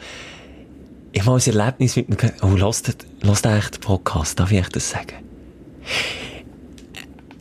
ich 1.11 1.25
mal 1.25 1.39
ein 1.39 1.57
Erlebnis 1.57 1.95
mit 1.95 2.09
mir 2.09 2.15
gehabt. 2.15 2.43
Oh, 2.43 2.55
lass 2.55 2.83
den, 2.83 2.95
echt 3.57 3.81
Podcast, 3.81 4.39
darf 4.39 4.51
ich 4.51 4.59
echt 4.59 4.75
das 4.75 4.89
sagen? 4.89 5.15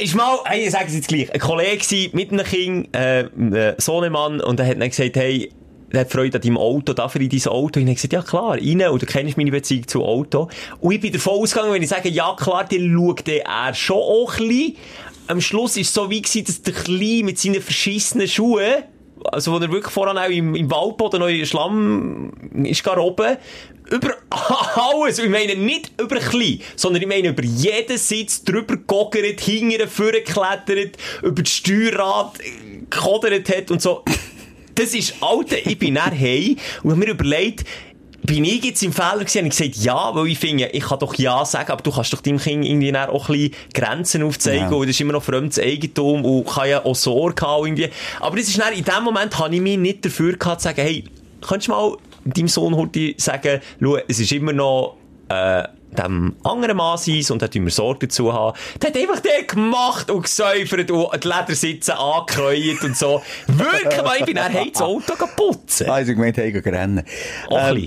ist 0.00 0.14
mal, 0.14 0.38
hey, 0.44 0.64
ich 0.64 0.70
sage 0.70 0.86
es 0.88 0.94
jetzt 0.94 1.08
gleich, 1.08 1.32
ein 1.32 1.40
Kollege 1.40 1.76
gewesen, 1.76 2.10
mit 2.14 2.32
einem 2.32 2.44
Kind, 2.44 2.96
äh, 2.96 3.28
ein 3.36 3.74
Sohnemann, 3.78 4.40
und 4.40 4.58
er 4.58 4.66
hat 4.66 4.80
dann 4.80 4.88
gesagt, 4.88 5.16
hey, 5.16 5.52
der 5.92 6.00
hat 6.00 6.12
Freude 6.12 6.38
an 6.38 6.42
deinem 6.42 6.58
Auto, 6.58 6.92
darf 6.92 7.14
er 7.14 7.20
in 7.20 7.28
dein 7.28 7.46
Auto? 7.46 7.80
Und 7.80 7.88
ich 7.88 7.96
gesagt, 7.96 8.12
ja 8.12 8.22
klar, 8.22 8.52
rein, 8.52 8.88
und 8.88 9.02
du 9.02 9.06
kennst 9.06 9.36
meine 9.36 9.50
Beziehung 9.50 9.86
zum 9.86 10.02
Auto. 10.02 10.48
Und 10.80 10.92
ich 10.92 11.00
bin 11.00 11.12
davon 11.12 11.34
ausgegangen, 11.34 11.72
wenn 11.72 11.82
ich 11.82 11.88
sage, 11.88 12.08
ja 12.08 12.34
klar, 12.38 12.64
dann 12.64 12.92
schaut 12.92 13.28
er 13.28 13.74
schon 13.74 13.96
auch 13.96 14.38
ein 14.38 14.48
bisschen. 14.48 14.76
Am 15.26 15.40
Schluss 15.40 15.76
war 15.76 15.82
es 15.82 15.94
so 15.94 16.10
wie 16.10 16.22
gewesen, 16.22 16.44
dass 16.44 16.62
der 16.62 16.74
Kleine 16.74 17.24
mit 17.24 17.38
seinen 17.38 17.62
verschissenen 17.62 18.26
Schuhen, 18.26 18.82
also 19.24 19.52
wo 19.52 19.58
er 19.58 19.70
wirklich 19.70 19.92
voran 19.92 20.18
auch 20.18 20.28
im, 20.28 20.54
im 20.54 20.70
Waldboden 20.70 21.20
noch 21.20 21.28
in 21.28 21.46
Schlamm 21.46 22.32
ist 22.64 22.82
gar 22.82 22.98
oben, 22.98 23.36
über 23.90 24.16
alles, 24.30 25.18
ich 25.18 25.28
meine 25.28 25.56
nicht 25.56 25.92
über 26.00 26.16
klein, 26.16 26.60
sondern 26.76 27.02
ich 27.02 27.08
meine 27.08 27.28
über 27.28 27.44
jeden 27.44 27.98
Sitz 27.98 28.42
drüber 28.44 28.76
gegoggert, 28.76 29.40
hinterher 29.40 29.88
vorgeklettert, 29.88 30.96
über 31.22 31.42
das 31.42 31.52
Steuerrad 31.52 32.40
äh, 32.40 32.84
gekodert 32.88 33.48
hat 33.48 33.70
und 33.70 33.82
so. 33.82 34.04
Das 34.80 34.94
ist, 34.94 35.14
Alter, 35.20 35.56
ich 35.64 35.78
bin 35.78 35.94
dann 35.94 36.10
heim 36.18 36.56
und 36.82 36.90
habe 36.92 37.00
mir 37.00 37.10
überlegt, 37.10 37.64
bin 38.22 38.44
ich 38.44 38.62
jetzt 38.64 38.82
im 38.82 38.92
Fehler 38.92 39.18
gewesen? 39.20 39.38
Und 39.44 39.46
ich 39.46 39.56
gesagt, 39.58 39.76
ja, 39.76 40.14
weil 40.14 40.26
ich 40.28 40.38
finde, 40.38 40.66
ich 40.66 40.84
kann 40.84 40.98
doch 40.98 41.14
ja 41.14 41.44
sagen, 41.44 41.70
aber 41.72 41.82
du 41.82 41.90
kannst 41.90 42.12
doch 42.12 42.20
deinem 42.20 42.38
Kind 42.38 42.64
irgendwie 42.64 42.94
auch 42.94 43.28
ein 43.28 43.34
bisschen 43.34 43.54
Grenzen 43.74 44.22
aufzeigen, 44.22 44.70
Ja. 44.70 44.76
und 44.76 44.82
das 44.86 44.90
ist 44.96 45.00
immer 45.00 45.14
noch 45.14 45.22
fremdes 45.22 45.58
Eigentum 45.58 46.24
und 46.24 46.46
kann 46.46 46.68
ja 46.68 46.84
auch 46.84 46.94
Sorge 46.94 47.46
haben 47.46 47.66
irgendwie. 47.66 47.88
Aber 48.20 48.36
das 48.36 48.48
ist 48.48 48.58
dann, 48.58 48.72
in 48.74 48.84
dem 48.84 49.04
Moment 49.04 49.38
habe 49.38 49.54
ich 49.54 49.60
mich 49.60 49.78
nicht 49.78 50.04
dafür 50.04 50.36
gehabt, 50.36 50.60
zu 50.60 50.64
sagen, 50.68 50.82
hey, 50.82 51.04
könntest 51.40 51.68
du 51.68 51.72
mal 51.72 51.96
deinem 52.26 52.48
Sohn 52.48 52.76
heute 52.76 53.14
sagen, 53.16 53.60
schau, 53.82 53.96
es 54.06 54.20
ist 54.20 54.32
immer 54.32 54.52
noch, 54.52 54.96
äh, 55.28 55.64
dem 55.98 56.36
anderen 56.44 56.76
Mann 56.76 56.98
sein 56.98 57.24
und 57.30 57.42
da 57.42 57.48
tun 57.48 57.64
wir 57.64 57.70
Sorge 57.70 58.06
dazu 58.06 58.32
haben. 58.32 58.56
Der 58.80 58.90
hat 58.90 58.96
einfach 58.96 59.20
den 59.20 59.46
gemacht 59.46 60.10
und 60.10 60.22
gesäufert 60.22 60.90
und 60.90 61.24
die 61.24 61.28
Ledersitze 61.28 61.98
angekreuzt 61.98 62.84
und 62.84 62.96
so. 62.96 63.22
Wirklich, 63.46 64.04
weil 64.04 64.20
ich 64.20 64.26
bin 64.26 64.36
dann 64.36 64.52
das 64.72 64.82
Auto 64.82 65.14
putzen. 65.36 65.88
Also, 65.88 66.12
gemeint, 66.12 66.36
hey, 66.36 66.52
gehen 66.52 66.62
rennen. 66.62 67.02
Auch 67.48 67.70
Ähm. 67.70 67.86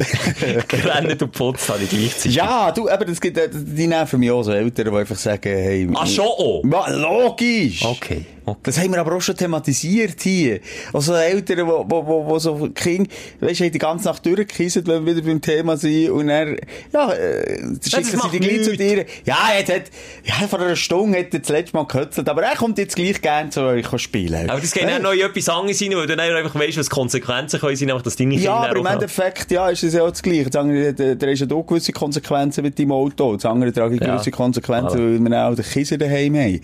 Gerannt 0.67 1.09
und 1.11 1.19
geputzt 1.19 1.69
habe 1.69 1.83
ich 1.83 1.89
gleichzeitig. 1.89 2.35
Ja, 2.35 2.71
du, 2.71 2.89
aber 2.89 3.05
das 3.05 3.19
gibt, 3.19 3.37
äh, 3.37 3.49
die 3.51 3.87
nerven 3.87 4.19
mich 4.19 4.31
auch 4.31 4.43
so 4.43 4.51
Eltern, 4.51 4.91
die 4.91 4.97
einfach 4.97 5.15
sagen, 5.15 5.41
hey... 5.43 5.87
Ah, 5.93 6.05
schon 6.05 6.25
auch? 6.25 6.63
Ja, 6.63 6.89
logisch! 6.89 7.83
Okay. 7.83 8.25
Okay. 8.45 8.59
Das 8.63 8.79
haben 8.79 8.91
wir 8.91 8.99
aber 8.99 9.15
auch 9.15 9.21
schon 9.21 9.35
thematisiert 9.35 10.21
hier. 10.21 10.59
Also 10.93 11.13
Eltern, 11.13 11.67
wo, 11.67 11.85
wo, 11.87 12.05
wo, 12.05 12.25
wo 12.25 12.39
so 12.39 12.69
Kinder, 12.73 13.09
weisst 13.39 13.59
du, 13.61 13.69
die 13.71 13.77
ganze 13.79 14.05
Nacht 14.05 14.25
durchgekissen, 14.25 14.85
wenn 14.87 15.05
wir 15.05 15.15
wieder 15.15 15.25
beim 15.25 15.41
Thema 15.41 15.77
sind, 15.77 16.09
und 16.11 16.27
dann, 16.27 16.57
ja, 16.91 17.11
äh, 17.13 17.59
schicken 17.87 18.03
sie 18.03 18.29
die 18.31 18.39
gleich 18.39 18.63
zu 18.63 18.75
dir. 18.77 19.05
Ja, 19.25 19.37
jetzt 19.57 19.71
hat, 19.73 19.83
ja, 20.23 20.47
vor 20.47 20.59
einer 20.59 20.75
Stunde 20.75 21.19
hat 21.19 21.33
er 21.33 21.39
das 21.39 21.49
letzte 21.49 21.75
Mal 21.77 21.85
gekötzelt, 21.85 22.27
aber 22.29 22.43
er 22.43 22.55
kommt 22.55 22.77
jetzt 22.77 22.95
gleich 22.95 23.21
gerne 23.21 23.49
zu 23.49 23.61
euch 23.61 23.87
spielen. 24.01 24.49
Aber 24.49 24.59
das 24.59 24.71
geht 24.71 24.87
dann 24.87 25.01
noch 25.01 25.13
in 25.13 25.21
etwas 25.21 25.49
anderes 25.49 25.81
rein, 25.81 25.91
weil 25.95 26.07
du 26.07 26.15
dann 26.15 26.19
einfach 26.19 26.55
weißt, 26.55 26.77
was 26.77 26.87
die 26.87 26.95
Konsequenzen 26.95 27.59
können 27.59 27.75
sein, 27.75 27.87
nämlich, 27.87 28.03
dass 28.03 28.15
deine 28.15 28.31
Kinder 28.31 28.45
Ja, 28.45 28.55
aber 28.55 28.77
im 28.77 28.85
Endeffekt, 28.85 29.51
ja, 29.51 29.69
ist 29.69 29.83
es 29.83 29.93
ja 29.93 30.03
auch 30.03 30.09
das 30.11 30.21
Gleiche. 30.21 30.49
Das 30.49 30.55
andere, 30.61 30.93
da, 30.93 31.27
hast 31.27 31.39
ja 31.39 31.47
auch 31.55 31.63
gewisse 31.65 31.91
Konsequenzen 31.91 32.63
mit 32.63 32.77
deinem 32.79 32.91
Auto. 32.91 33.35
Das 33.35 33.45
andere 33.45 33.71
trage 33.71 33.95
ich 33.95 34.01
Ja. 34.01 34.13
gewisse 34.15 34.31
Konsequenzen, 34.31 34.99
Voilà. 34.99 35.23
weil 35.23 35.31
wir 35.31 35.47
auch 35.47 35.55
den 35.55 35.65
Kiser 35.65 35.97
daheim 35.97 36.35
haben. 36.35 36.61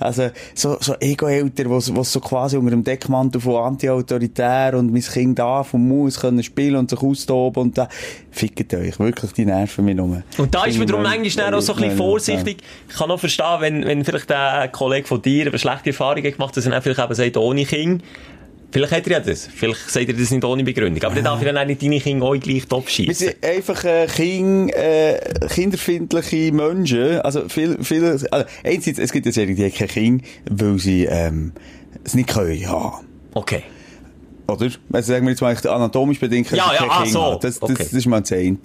Also, 0.00 0.30
so, 0.54 0.76
so 0.80 0.94
Ego-Eltern, 1.22 1.78
die 1.78 2.04
so 2.04 2.20
quasi 2.20 2.56
unter 2.56 2.70
dem 2.70 2.84
Deckmantel 2.84 3.40
von 3.40 3.62
anti-autoritär 3.62 4.74
und 4.76 4.92
mein 4.92 5.02
Kind 5.02 5.38
darf 5.38 5.74
und 5.74 5.86
muss 5.86 6.20
können 6.20 6.42
spielen 6.42 6.76
und 6.76 6.90
sich 6.90 7.00
austoben 7.00 7.62
und 7.62 7.78
da, 7.78 7.88
fickt 8.30 8.74
euch. 8.74 8.98
Wirklich, 8.98 9.32
die 9.32 9.44
nerven 9.44 9.84
mich 9.84 9.96
nur. 9.96 10.22
Und 10.38 10.54
da 10.54 10.64
ist 10.64 10.78
mir 10.78 10.86
darum 10.86 11.02
manchmal 11.02 11.54
auch 11.54 11.60
so 11.60 11.74
ein 11.74 11.82
bisschen 11.82 11.96
vorsichtig. 11.96 12.58
Ich 12.88 12.94
kann 12.94 13.10
auch 13.10 13.20
verstehen, 13.20 13.60
wenn, 13.60 13.84
wenn 13.84 14.04
vielleicht 14.04 14.30
der 14.30 14.68
Kollege 14.68 15.06
von 15.06 15.22
dir 15.22 15.46
eine 15.46 15.58
schlechte 15.58 15.90
Erfahrung 15.90 16.22
gemacht 16.22 16.40
hat, 16.40 16.56
dass 16.56 16.64
er 16.64 16.72
dann 16.72 16.82
vielleicht 16.82 17.00
eben 17.00 17.14
sagt, 17.14 17.36
ohne 17.36 17.64
Kind. 17.64 18.02
Vielleicht 18.72 18.92
hat 18.92 19.06
er 19.06 19.12
ja 19.12 19.20
das. 19.20 19.46
Vielleicht 19.54 19.90
sagt 19.90 20.08
er 20.08 20.14
das 20.14 20.30
nicht 20.30 20.44
ohne 20.44 20.64
Begründung. 20.64 21.02
Aber 21.04 21.14
dann 21.14 21.24
darf 21.24 21.40
er 21.40 21.52
dann 21.52 21.58
auch 21.62 21.66
nicht 21.66 21.82
deine 21.82 22.00
Kinder 22.00 22.26
auch 22.26 22.34
gleich 22.36 22.66
top 22.66 22.86
Wir 22.86 22.90
schießen. 22.90 23.14
sind 23.14 23.44
einfach 23.44 23.84
äh, 23.84 24.06
kind, 24.06 24.74
äh, 24.74 25.20
kinderfindliche 25.50 26.52
Menschen. 26.52 27.20
Also 27.20 27.48
viel, 27.48 27.82
viel, 27.84 28.04
also 28.04 28.26
einerseits, 28.64 28.98
es 28.98 29.12
gibt 29.12 29.26
ja 29.26 29.32
solche, 29.32 29.54
die 29.54 29.62
haben 29.64 29.74
kein 29.74 29.88
Kind, 29.88 30.24
weil 30.50 30.78
sie 30.78 31.04
ähm, 31.04 31.52
es 32.02 32.14
nicht 32.14 32.30
können 32.30 32.66
haben. 32.68 33.06
Okay. 33.34 33.62
Oder? 34.52 34.70
Also 34.92 35.12
sagen 35.12 35.26
wir 35.26 35.30
jetzt 35.30 35.40
mal 35.40 35.56
anatomisch 35.56 36.20
bedingt, 36.20 36.50
Ja, 36.50 36.72
ja, 36.74 36.86
ah, 36.88 37.06
so. 37.06 37.38
Das, 37.40 37.58
das, 37.58 37.70
Okay. 37.70 37.74
das 37.78 37.92
ist 37.92 38.06
mal 38.06 38.20
das 38.20 38.32
eine. 38.32 38.56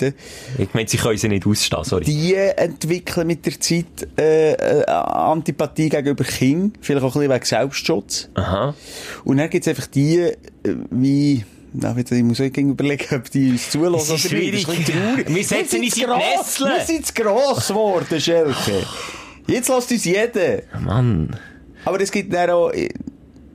Ich 0.58 0.74
meine, 0.74 0.88
sie 0.88 0.98
können 0.98 1.18
sie 1.18 1.30
nicht 1.30 1.46
ausstehen, 1.46 1.84
sorry. 1.84 2.06
Die 2.06 2.36
entwickeln 2.36 3.28
mit 3.28 3.46
der 3.46 3.60
Zeit 3.60 3.86
äh, 4.18 4.54
äh, 4.54 4.86
Antipathie 4.86 5.90
gegenüber 5.90 6.24
Kindern, 6.24 6.74
vielleicht 6.82 7.04
auch 7.04 7.16
ein 7.16 7.22
bisschen 7.22 7.34
wegen 7.34 7.46
Selbstschutz. 7.46 8.30
Aha. 8.36 8.74
Und 9.24 9.38
dann 9.38 9.50
gibt's 9.50 9.68
einfach 9.68 9.88
die, 9.88 10.18
äh, 10.18 10.36
wie, 10.90 11.44
na, 11.74 11.96
jetzt, 11.98 12.12
ich 12.12 12.24
muss 12.24 12.40
irgendwie 12.40 12.72
überlegen, 12.72 13.16
ob 13.16 13.30
die 13.30 13.52
uns 13.52 13.70
zulassen 13.70 14.16
Es 14.16 14.24
ist 14.26 14.30
schwierig. 14.32 14.66
Das 14.66 14.78
ist 14.78 14.88
traurig. 14.88 15.26
Wir 15.36 15.44
setzen 15.44 15.82
uns 15.84 15.98
in. 15.98 16.10
Nesseln. 16.10 16.72
Wir 16.76 16.86
sind 16.86 17.06
zu 17.06 17.14
gross 17.14 17.68
geworden, 17.68 18.20
Schelke. 18.20 18.86
Jetzt 19.48 19.70
lässt 19.70 19.92
uns 19.92 20.06
jeder. 20.06 20.62
Mann. 20.80 21.36
Aber 21.86 22.02
es 22.02 22.12
gibt 22.12 22.34
dann 22.34 22.50
auch 22.50 22.72
äh, 22.72 22.90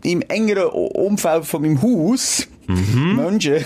im 0.03 0.23
engeren 0.23 0.69
Umfeld 0.69 1.45
von 1.45 1.63
meinem 1.63 1.81
Haus 1.83 2.49
Menschen, 2.67 3.65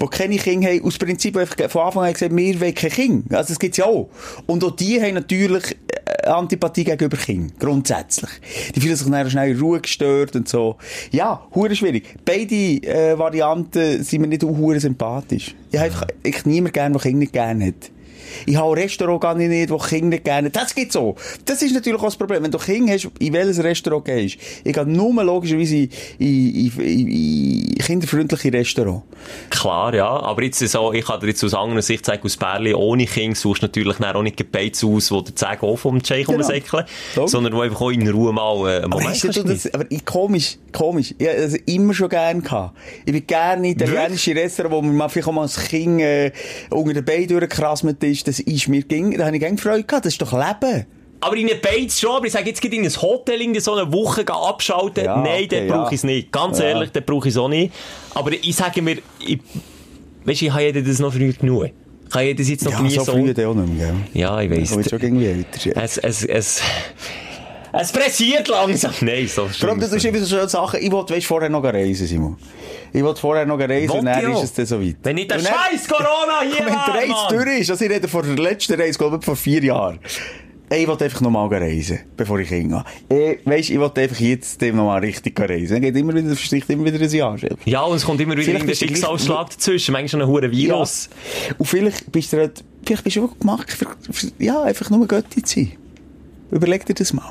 die 0.00 0.06
keine 0.06 0.36
Kinder 0.36 0.68
haben, 0.68 0.84
aus 0.84 0.98
Prinzip 0.98 1.36
einfach 1.36 1.70
von 1.70 1.82
Anfang 1.82 2.04
an 2.04 2.12
gesagt, 2.12 2.36
wir 2.36 2.60
wollen 2.60 2.74
keine 2.74 2.92
Kinder. 2.92 3.38
Also 3.38 3.48
das 3.48 3.58
gibt's 3.58 3.78
ja 3.78 3.86
auch. 3.86 4.08
Und 4.46 4.62
auch 4.64 4.76
die 4.76 5.00
haben 5.00 5.14
natürlich 5.14 5.76
äh, 6.04 6.26
Antipathie 6.26 6.84
gegenüber 6.84 7.16
Kindern. 7.16 7.52
Grundsätzlich. 7.58 8.30
Die 8.74 8.80
fühlen 8.80 8.96
sich 8.96 9.08
dann 9.08 9.30
schnell 9.30 9.52
in 9.52 9.60
Ruhe 9.60 9.80
gestört 9.80 10.36
und 10.36 10.48
so. 10.48 10.76
Ja, 11.10 11.46
hure 11.54 11.74
schwierig. 11.74 12.16
Beide 12.24 12.54
äh, 12.54 13.18
Varianten 13.18 14.02
sind 14.02 14.20
mir 14.20 14.28
nicht 14.28 14.44
auch 14.44 14.74
sympathisch. 14.76 15.54
Ich 15.70 15.78
habe 15.78 15.86
einfach 15.86 16.06
ich 16.22 16.44
niemand 16.44 16.74
gern, 16.74 16.92
der 16.92 17.02
Kinder 17.02 17.18
nicht 17.18 17.32
gern 17.32 17.64
hat. 17.64 17.90
Ich 18.46 18.56
habe 18.56 18.68
ein 18.68 18.82
Restaurant 18.82 19.20
gar 19.20 19.34
nicht, 19.34 19.70
wo 19.70 19.78
Kinder 19.78 20.08
nicht 20.08 20.24
gerne. 20.24 20.50
Das 20.50 20.74
gibt's 20.74 20.96
auch. 20.96 21.16
Das 21.44 21.62
ist 21.62 21.74
natürlich 21.74 22.00
auch 22.00 22.04
das 22.04 22.16
Problem. 22.16 22.42
Wenn 22.42 22.50
du 22.50 22.58
Kinder 22.58 22.92
hast, 22.92 23.08
in 23.18 23.32
welches 23.32 23.62
Restaurant 23.62 24.04
gehst, 24.04 24.38
ich 24.64 24.72
gehe 24.72 24.86
nur 24.86 25.22
logischerweise 25.24 25.76
in, 25.76 25.88
in, 26.18 26.72
in, 26.78 27.08
in 27.08 27.78
kinderfreundliche 27.78 28.52
Restaurant. 28.52 29.02
Klar, 29.50 29.94
ja. 29.94 30.08
Aber 30.08 30.42
jetzt 30.42 30.58
so, 30.58 30.92
ich 30.92 31.04
kann 31.04 31.20
dir 31.20 31.28
jetzt 31.28 31.42
aus 31.44 31.54
anderer 31.54 31.82
Sicht 31.82 32.04
sagen, 32.04 32.22
aus 32.24 32.36
Bärli 32.36 32.74
ohne 32.74 33.06
Kind 33.06 33.36
suchst 33.36 33.62
du 33.62 33.66
natürlich 33.66 33.98
auch 34.00 34.22
nicht 34.22 34.52
Beiz 34.52 34.82
aus, 34.84 35.10
wo 35.10 35.20
der 35.20 35.34
Zäge 35.34 35.62
auch 35.62 35.76
vom 35.76 36.02
Scheich 36.04 36.26
Genau. 36.26 36.38
rumsäckeln, 36.38 36.84
sondern 37.26 37.52
wo 37.54 37.60
einfach 37.60 37.80
auch 37.80 37.90
in 37.90 38.08
Ruhe 38.08 38.32
mal 38.32 38.54
äh, 38.68 38.76
einen 38.76 38.84
Aber, 38.84 39.00
Moment 39.00 39.24
weißt 39.24 39.36
du, 39.36 39.42
das, 39.44 39.72
aber 39.72 39.84
ich, 39.88 40.04
komisch, 40.04 40.58
komisch. 40.72 41.14
Ich 41.18 41.26
habe 41.26 41.40
das 41.40 41.54
immer 41.54 41.94
schon 41.94 42.08
gern 42.08 42.42
gehabt. 42.42 42.76
Ich 43.04 43.12
bin 43.12 43.26
gerne 43.26 43.68
in 43.68 43.72
italienische 43.74 44.34
Restaurant, 44.34 44.74
wo 44.74 44.82
man 44.82 45.08
vielleicht 45.08 45.28
auch 45.28 45.32
mal 45.32 45.42
als 45.42 45.58
Kind, 45.68 46.00
äh, 46.00 46.32
unter 46.70 46.94
den 46.94 47.04
Beinen 47.04 47.28
durchgerasmet 47.28 48.02
ist. 48.08 48.26
Das 48.28 48.40
ist 48.40 48.68
mir 48.68 48.82
ging, 48.82 49.16
da 49.16 49.26
habe 49.26 49.36
ich 49.36 49.40
gerne 49.40 49.58
Freude 49.58 49.84
gehabt. 49.84 50.04
Das 50.06 50.12
ist 50.14 50.20
doch 50.22 50.32
Leben. 50.32 50.86
Aber 51.20 51.36
in 51.36 51.48
den 51.48 51.60
Beiz 51.60 51.98
schon, 51.98 52.12
aber 52.12 52.26
ich 52.26 52.32
sage, 52.32 52.48
jetzt 52.48 52.60
geht 52.60 52.72
in 52.72 52.84
ein 52.84 53.02
Hotel 53.02 53.40
in 53.40 53.58
so 53.60 53.74
eine 53.74 53.92
Woche 53.92 54.24
abschalten. 54.28 55.04
Ja, 55.04 55.16
Nein, 55.16 55.44
okay, 55.44 55.48
dort 55.48 55.68
brauche 55.68 55.78
ja. 55.80 55.88
ich 55.88 55.94
es 55.94 56.04
nicht. 56.04 56.32
Ganz 56.32 56.58
Ja. 56.60 56.64
ehrlich, 56.66 56.90
dort 56.92 57.06
brauche 57.06 57.28
ich 57.28 57.34
es 57.34 57.38
auch 57.38 57.48
nicht. 57.48 57.72
Aber 58.14 58.32
ich 58.32 58.54
sage 58.54 58.82
mir, 58.82 58.98
ich, 59.26 59.38
weißt 60.24 60.40
du, 60.42 60.44
ich 60.46 60.52
habe 60.52 60.82
das 60.82 60.98
noch 61.00 61.12
früh 61.12 61.32
genug. 61.32 61.70
Ich 62.08 62.14
habe 62.14 62.24
jeder 62.24 62.42
jetzt 62.42 62.64
noch 62.64 62.70
Ja, 62.72 62.78
genießen. 62.78 63.04
so 63.04 63.12
früh 63.12 63.34
dann 63.34 63.46
auch 63.46 63.54
nicht 63.54 63.74
mehr, 63.74 63.86
gell? 63.88 63.96
Ja, 64.14 64.40
ich 64.40 64.50
weiss. 64.50 64.70
Ich 64.70 64.76
jetzt 64.76 64.90
schon 64.90 65.00
irgendwie 65.00 65.26
älter. 65.26 65.82
Es, 65.82 65.98
es, 65.98 66.24
es, 66.24 66.62
es 67.72 67.92
pressiert 67.92 68.48
langsam. 68.48 68.92
Nein, 69.00 69.26
so 69.28 69.46
Vor 69.48 69.68
allem, 69.70 69.80
das 69.80 69.92
ist 69.92 70.04
immer 70.04 70.18
so 70.18 70.26
schöne 70.26 70.48
Sachen. 70.48 70.80
Ich 70.82 70.90
wollte, 70.90 71.14
weißt, 71.14 71.26
vorher 71.26 71.48
noch 71.50 71.62
reisen, 71.64 72.06
Simon. 72.06 72.36
Ich 72.92 73.02
wollte 73.02 73.20
vorher 73.20 73.44
noch 73.46 73.58
reisen 73.58 73.88
Wollt 73.90 74.00
und 74.00 74.06
dann 74.06 74.26
auch? 74.34 74.42
ist 74.42 74.50
es 74.50 74.52
dann 74.54 74.66
so 74.66 74.80
weit. 74.82 74.96
Wenn 75.02 75.16
nicht 75.16 75.30
der 75.30 75.38
scheiß 75.40 75.86
Corona 75.88 76.40
hier 76.42 76.64
Wenn 76.64 76.72
die 76.72 76.90
Reise 76.90 77.08
Mann. 77.08 77.44
durch 77.44 77.58
ist, 77.60 77.70
also 77.70 77.84
ich 77.84 77.90
rede 77.90 78.08
von 78.08 78.24
der 78.36 78.44
letzten 78.44 78.80
Reise, 78.80 78.98
glaube 78.98 79.16
ich, 79.18 79.24
vor 79.24 79.36
vier 79.36 79.62
Jahren. 79.62 79.98
Ich 80.70 80.86
wollte 80.86 81.04
einfach 81.04 81.22
nochmal 81.22 81.48
reisen, 81.48 82.00
bevor 82.14 82.38
ich 82.40 82.50
hingehe. 82.50 82.84
Ich, 83.08 83.70
ich 83.70 83.78
wollte 83.78 84.02
einfach 84.02 84.20
jetzt 84.20 84.60
dem 84.60 84.76
nochmal 84.76 85.00
richtig 85.00 85.38
reisen. 85.40 85.68
Dann 85.74 85.80
geht 85.80 85.96
immer 85.96 86.14
wieder, 86.14 86.28
verstricht 86.28 86.68
immer 86.68 86.84
wieder 86.84 87.02
ein 87.02 87.10
Jahr. 87.10 87.38
Ja, 87.64 87.82
und 87.82 87.96
es 87.96 88.04
kommt 88.04 88.20
immer 88.20 88.36
wieder 88.36 88.52
du 88.58 88.64
gleich- 88.66 88.78
Schicksalsschlag 88.78 89.48
dazwischen. 89.48 89.92
Manchmal 89.92 90.08
schon 90.08 90.20
ein 90.22 90.28
hoher 90.28 90.50
Virus. 90.50 91.08
Und 91.56 91.64
vielleicht 91.64 92.12
bist 92.12 92.34
du 92.34 92.36
halt, 92.38 92.62
vielleicht 92.84 93.02
bist 93.02 93.16
du 93.16 93.22
wirklich 93.22 93.40
gemacht, 93.40 93.72
für, 93.72 93.86
für, 94.12 94.26
ja, 94.38 94.62
einfach 94.62 94.90
nur 94.90 95.06
Götti 95.08 95.42
zu 95.42 95.54
sein. 95.60 95.72
Überleg 96.50 96.84
dir 96.84 96.94
das 96.94 97.14
mal. 97.14 97.30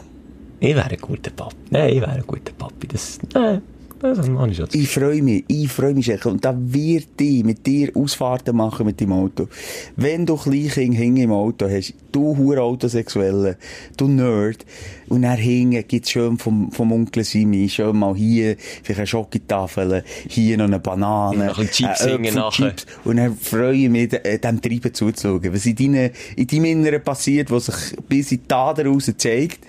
Ich 0.59 0.75
wäre 0.75 0.89
ein 0.89 0.97
guter 0.97 1.31
Papi. 1.31 1.55
Nein, 1.69 1.89
ich 1.89 2.01
wäre 2.01 2.11
ein 2.11 2.23
guter 2.25 2.51
Papi. 2.53 2.87
Das, 2.87 3.19
nein, 3.33 3.61
das 3.99 4.27
mache 4.27 4.49
ich 4.49 4.57
schon. 4.57 4.67
Ich 4.71 4.89
freue 4.89 5.21
mich, 5.21 5.43
ich 5.47 5.69
freue 5.69 5.93
mich, 5.93 6.05
Schelke. 6.05 6.29
Und 6.29 6.43
da 6.43 6.55
wird 6.57 7.19
die 7.19 7.43
mit 7.43 7.65
dir 7.65 7.91
Ausfahrten 7.95 8.55
machen 8.55 8.85
mit 8.85 8.99
deinem 8.99 9.13
Auto. 9.13 9.47
Wenn 9.95 10.25
du 10.25 10.35
Kleinkind 10.35 10.95
hinten 10.95 11.17
im 11.17 11.31
Auto 11.31 11.69
hast, 11.69 11.93
du 12.11 12.35
hure 12.35 12.61
Autosexuelle, 12.61 13.57
du 13.97 14.07
Nerd, 14.07 14.65
und 15.09 15.21
dann 15.23 15.37
hinten 15.37 15.87
gibt's 15.87 16.11
schön 16.11 16.37
vom, 16.37 16.71
vom 16.71 16.91
Onkel 16.91 17.23
Simi, 17.23 17.69
schön 17.69 17.97
mal 17.97 18.15
hier, 18.15 18.55
vielleicht 18.83 18.99
eine 18.99 19.07
Schokotafel, 19.07 20.03
hier 20.27 20.57
noch 20.57 20.65
eine 20.65 20.79
Banane, 20.79 21.47
Noch 21.47 21.57
ein 21.59 21.67
bisschen 21.67 21.87
Chips 21.87 22.01
ein 22.01 22.09
hingen 22.09 22.25
Äpfel, 22.25 22.39
nachher. 22.41 22.75
Chips. 22.75 22.85
Und 23.05 23.17
dann 23.17 23.37
freue 23.37 23.75
ich 23.75 23.89
mich, 23.89 24.09
de- 24.09 24.37
dem 24.37 24.61
Treiben 24.61 24.93
zuzuschauen. 24.93 25.53
Was 25.53 25.65
in 25.65 25.75
deinem, 25.75 26.11
in 26.35 26.47
deinem 26.47 26.65
Inneren 26.65 27.03
passiert, 27.03 27.51
was 27.51 27.65
sich 27.67 27.95
bis 28.07 28.31
in 28.31 28.39
die 28.39 28.47
Taten 28.47 28.87
raus 28.87 29.11
zeigt. 29.17 29.59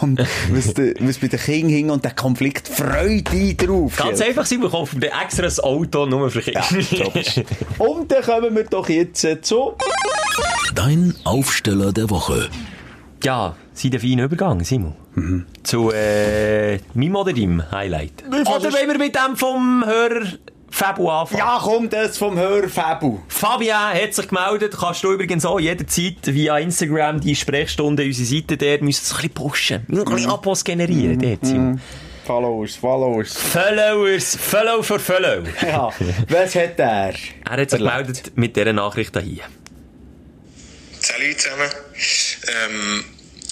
Und 0.00 0.18
was, 0.52 0.74
de, 0.74 0.94
was 1.00 1.18
bei 1.18 1.28
den 1.28 1.38
Kindern 1.40 1.70
hing 1.70 1.90
und 1.90 2.04
der 2.04 2.12
Konflikt 2.12 2.68
freut 2.68 3.32
dich 3.32 3.56
drauf. 3.56 3.96
Ganz 3.96 4.20
einfach, 4.20 4.46
Simon, 4.46 4.70
kaufen 4.70 5.00
wir 5.02 5.10
extra 5.22 5.46
ein 5.46 5.58
Auto 5.64 6.06
nur 6.06 6.30
für 6.30 6.40
Kinder. 6.40 6.64
Ja. 6.90 7.06
Und 7.78 8.10
dann 8.10 8.22
kommen 8.22 8.54
wir 8.56 8.64
doch 8.64 8.88
jetzt 8.88 9.24
äh, 9.24 9.40
zu... 9.40 9.72
Dein 10.74 11.14
Aufsteller 11.24 11.92
der 11.92 12.08
Woche. 12.10 12.48
Ja, 13.24 13.56
sind 13.72 13.94
ein 13.94 14.00
feiner 14.00 14.24
Übergang, 14.24 14.62
Simon. 14.64 14.94
Zu 15.62 15.90
äh, 15.92 16.78
meinem 16.94 17.16
oder 17.16 17.32
deinem 17.32 17.70
Highlight. 17.70 18.24
Oder 18.28 18.72
wenn 18.72 18.88
wir 18.88 18.98
mit 18.98 19.14
dem 19.14 19.36
vom 19.36 19.84
Hörer 19.84 20.26
Fabu 20.70 21.10
anfangen. 21.10 21.40
Ja, 21.40 21.58
komm, 21.60 21.90
das 21.90 22.16
vom 22.16 22.38
Hörfabu. 22.38 23.18
Fabian 23.28 23.92
hat 23.92 24.14
sich 24.14 24.28
gemeldet, 24.28 24.76
kannst 24.78 25.02
du 25.02 25.12
übrigens 25.12 25.44
auch 25.44 25.58
jederzeit 25.58 26.18
via 26.26 26.58
Instagram 26.58 27.20
die 27.20 27.34
Sprechstunde, 27.34 28.04
unsere 28.04 28.26
Seite 28.26 28.56
dort, 28.56 28.82
müssen 28.82 29.02
es 29.02 29.10
ein 29.10 29.16
bisschen 29.16 29.34
pushen. 29.34 29.86
Ein 29.88 30.04
bisschen 30.04 30.30
Abos 30.30 30.64
generieren 30.64 31.18
dort, 31.18 31.44
Simon. 31.44 31.80
Followers, 32.24 32.76
Followers. 32.76 33.36
Followers, 33.36 34.36
Follow 34.36 34.82
for 34.82 35.00
Follow. 35.00 35.42
Ja, 35.60 35.90
was 36.28 36.54
hat 36.54 36.78
er? 36.78 37.14
Er 37.44 37.60
hat 37.60 37.70
sich 37.70 37.80
gemeldet 37.80 38.32
mit 38.36 38.54
dieser 38.54 38.72
Nachricht 38.72 39.18
hier. 39.20 39.42
Salut 41.10 41.40
zusammen. 41.40 41.70
Ähm, 42.46 43.04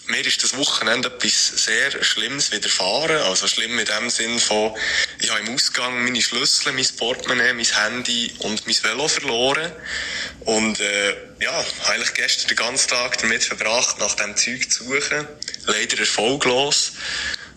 mir 0.06 0.24
ist 0.24 0.44
das 0.44 0.56
Wochenende 0.56 1.08
etwas 1.08 1.64
sehr 1.64 2.04
Schlimmes 2.04 2.52
widerfahren. 2.52 3.16
Also 3.16 3.48
schlimm 3.48 3.76
in 3.80 3.84
dem 3.84 4.10
Sinn 4.10 4.38
von, 4.38 4.76
ich 5.18 5.28
habe 5.28 5.40
im 5.40 5.52
Ausgang 5.52 6.04
meine 6.04 6.22
Schlüssel, 6.22 6.72
mein 6.72 6.86
Portemonnaie, 6.96 7.54
mein 7.54 7.64
Handy 7.64 8.32
und 8.38 8.64
mein 8.64 8.76
Velo 8.80 9.08
verloren. 9.08 9.72
Und 10.44 10.78
äh, 10.78 11.16
ja, 11.40 11.64
eigentlich 11.88 12.14
gestern 12.14 12.46
den 12.46 12.56
ganzen 12.58 12.90
Tag 12.90 13.18
damit 13.18 13.42
verbracht, 13.42 13.98
nach 13.98 14.14
dem 14.14 14.36
Zeug 14.36 14.70
zu 14.70 14.84
suchen. 14.84 15.26
Leider 15.66 15.98
erfolglos. 15.98 16.92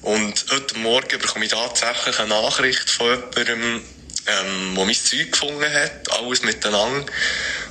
Und 0.02 0.46
heute 0.50 0.80
Morgen 0.80 1.20
bekomme 1.20 1.46
ich 1.46 1.52
tatsächlich 1.52 2.18
eine 2.18 2.30
Nachricht 2.30 2.90
von 2.90 3.24
jemandem, 3.38 3.84
ähm, 4.28 4.76
der 4.76 4.86
mein 4.86 4.96
Zeug 4.96 5.32
gefunden 5.32 5.74
hat, 5.74 6.12
alles 6.12 6.42
miteinander. 6.44 7.12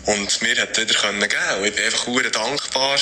Und 0.06 0.42
mir 0.42 0.56
hat 0.60 0.78
wieder 0.78 0.94
können 0.94 1.20
geben. 1.20 1.64
Ich 1.64 1.74
bin 1.74 1.84
einfach 1.84 2.06
sehr 2.06 2.30
dankbar. 2.30 2.98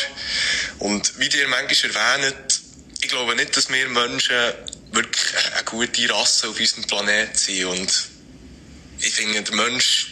Und 0.79 1.19
wie 1.19 1.29
ihr 1.29 1.49
manchmal 1.49 1.91
erwähnt, 1.91 2.61
ich 3.01 3.09
glaube 3.09 3.35
nicht, 3.37 3.57
dass 3.57 3.71
wir 3.71 3.89
Menschen 3.89 4.53
wirklich 4.93 5.27
eine 5.55 5.65
gute 5.65 6.11
Rasse 6.11 6.49
auf 6.49 6.59
unserem 6.59 6.85
Planeten 6.85 7.37
sind. 7.37 7.65
Und 7.67 7.93
ich 9.01 9.15
finde, 9.15 9.43
der 9.43 9.55
Mensch 9.55 10.09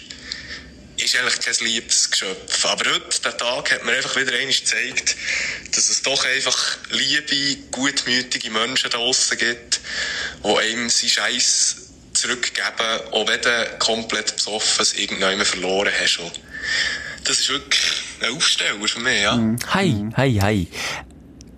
ist 0.96 1.16
eigentlich 1.16 1.40
kein 1.40 1.66
Liebesgeschöpf. 1.66 2.64
Aber 2.64 2.90
heute, 2.90 3.20
der 3.20 3.36
Tag, 3.36 3.70
hat 3.70 3.84
mir 3.84 3.92
einfach 3.92 4.16
wieder 4.16 4.32
einmal 4.32 4.54
gezeigt, 4.54 5.16
dass 5.72 5.90
es 5.90 6.02
doch 6.02 6.24
einfach 6.24 6.78
liebe, 6.90 7.56
gutmütige 7.70 8.50
Menschen 8.50 8.90
da 8.90 8.98
draussen 8.98 9.36
gibt, 9.36 9.80
die 10.42 10.56
einem 10.56 10.88
seinen 10.88 11.10
Scheiß 11.10 11.76
zurückgeben, 12.26 13.12
auch 13.12 13.28
wenn 13.28 13.40
du 13.40 13.78
komplett 13.78 14.36
besoffen 14.36 14.82
es 14.82 14.94
irgendwann 14.94 15.38
verloren 15.44 15.92
hast. 16.00 16.18
Und 16.18 16.32
das 17.24 17.40
ist 17.40 17.48
wirklich 17.48 17.82
ein 18.20 18.34
Aufsteller 18.34 18.86
für 18.86 19.00
mich, 19.00 19.22
ja. 19.22 19.38
Hi, 19.72 20.06
hi, 20.16 20.38
hi. 20.40 20.68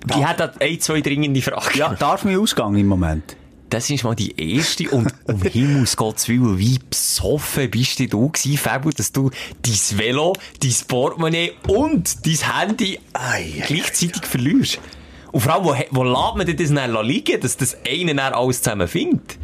Die 0.04 0.24
hat 0.24 0.40
da 0.40 0.52
ein, 0.60 0.80
zwei 0.80 1.00
dringende 1.00 1.42
Fragen. 1.42 1.78
Ja, 1.78 1.94
darf 1.94 2.24
mich 2.24 2.36
ausgehen 2.36 2.76
im 2.76 2.86
Moment? 2.86 3.36
das 3.70 3.90
ist 3.90 4.02
mal 4.02 4.14
die 4.14 4.34
erste 4.56 4.88
und 4.90 5.12
um 5.24 5.42
Himmels 5.52 5.96
Gottes 5.96 6.28
Willen, 6.28 6.58
wie 6.58 6.78
besoffen 6.78 7.70
bist 7.70 8.00
du 8.00 8.30
gewesen, 8.30 8.56
Fabio, 8.56 8.90
dass 8.92 9.12
du 9.12 9.30
dein 9.62 9.98
Velo, 9.98 10.32
dein 10.60 10.74
Portemonnaie 10.86 11.52
und 11.66 12.26
dein 12.26 12.60
Handy 12.60 12.98
gleichzeitig 13.66 14.24
verlierst. 14.24 14.80
Und 15.32 15.42
vor 15.42 15.52
allem, 15.52 15.64
wo, 15.64 15.76
wo 15.90 16.02
lässt 16.02 16.36
man 16.36 16.46
denn 16.46 16.56
das 16.56 16.72
dann 16.72 17.06
liegen, 17.06 17.40
dass 17.40 17.58
das 17.58 17.76
einer 17.86 18.14
dann 18.14 18.32
alles 18.32 18.62
zusammen 18.62 18.88
findet? 18.88 19.38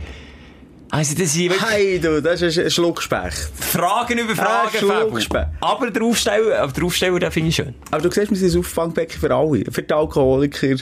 Also, 0.90 1.14
das 1.16 1.32
sind 1.32 1.52
Hey, 1.60 1.98
du, 1.98 2.22
das 2.22 2.42
ist 2.42 2.58
ein 2.58 2.70
Schluckspecht. 2.70 3.50
Fragen 3.58 4.18
über 4.18 4.34
Fragen. 4.34 4.78
Schluckspecht. 4.78 5.48
Aber 5.60 5.90
der 5.90 6.02
Aufsteller, 6.02 6.60
aber 6.60 6.72
der 6.72 6.84
Aufsteller, 6.84 7.18
den 7.18 7.30
finde 7.32 7.48
ich 7.48 7.56
schön. 7.56 7.74
Aber 7.90 8.02
du 8.02 8.10
siehst, 8.10 8.30
wir 8.30 8.36
sind 8.36 8.52
ein 8.52 8.60
Auffangbecken 8.60 9.20
für 9.20 9.34
alle. 9.34 9.64
Für 9.70 9.82
die 9.82 9.92
Alkoholiker. 9.92 10.76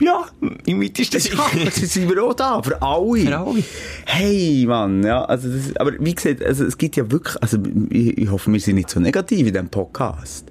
Ja, 0.00 0.26
im 0.66 0.82
weitesten 0.82 1.36
Ja, 1.36 1.46
das 1.64 1.74
sind 1.76 2.08
wir 2.10 2.22
auch 2.22 2.34
da. 2.34 2.62
Für 2.62 2.80
alle. 2.82 3.20
Für 3.20 3.38
alle. 3.38 3.62
Hey, 4.04 4.64
Mann, 4.66 5.02
ja. 5.02 5.24
Also 5.24 5.48
das, 5.48 5.74
aber 5.76 5.92
wie 5.98 6.14
gesagt, 6.14 6.42
also 6.44 6.64
es 6.64 6.76
gibt 6.76 6.96
ja 6.96 7.10
wirklich, 7.10 7.40
also 7.40 7.58
ich, 7.90 8.18
ich 8.18 8.30
hoffe, 8.30 8.52
wir 8.52 8.60
sind 8.60 8.76
nicht 8.76 8.90
so 8.90 9.00
negativ 9.00 9.46
in 9.46 9.52
diesem 9.52 9.68
Podcast. 9.68 10.46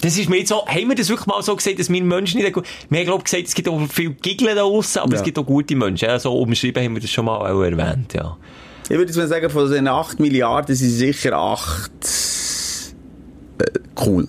Das 0.00 0.16
ist 0.16 0.28
mir 0.28 0.38
jetzt 0.38 0.48
so, 0.48 0.64
haben 0.66 0.88
wir 0.88 0.94
das 0.94 1.08
wirklich 1.08 1.26
mal 1.26 1.42
so 1.42 1.56
gesagt, 1.56 1.78
dass 1.78 1.90
wir 1.90 2.02
Menschen 2.02 2.40
nicht 2.40 2.52
gut, 2.52 2.66
wir 2.88 3.04
haben 3.06 3.24
gesagt, 3.24 3.46
es 3.48 3.54
gibt 3.54 3.68
auch 3.68 3.80
viel 3.88 4.10
Giggle 4.10 4.54
da 4.54 4.60
draussen, 4.62 5.00
aber 5.00 5.12
Ja. 5.14 5.18
es 5.18 5.24
gibt 5.24 5.38
auch 5.38 5.46
gute 5.46 5.74
Menschen, 5.74 6.06
ja, 6.08 6.18
so 6.18 6.38
umschrieben 6.38 6.84
haben 6.84 6.94
wir 6.94 7.02
das 7.02 7.10
schon 7.10 7.24
mal 7.24 7.36
auch 7.38 7.62
erwähnt, 7.62 8.14
ja. 8.14 8.36
Ich 8.84 8.90
würde 8.90 9.06
jetzt 9.06 9.16
mal 9.16 9.28
sagen, 9.28 9.50
von 9.50 9.68
diesen 9.68 9.86
8 9.88 10.18
Milliarden 10.20 10.74
sind 10.74 10.90
sicher 10.90 11.36
8 11.36 11.90
äh, 13.58 13.64
cool. 14.06 14.28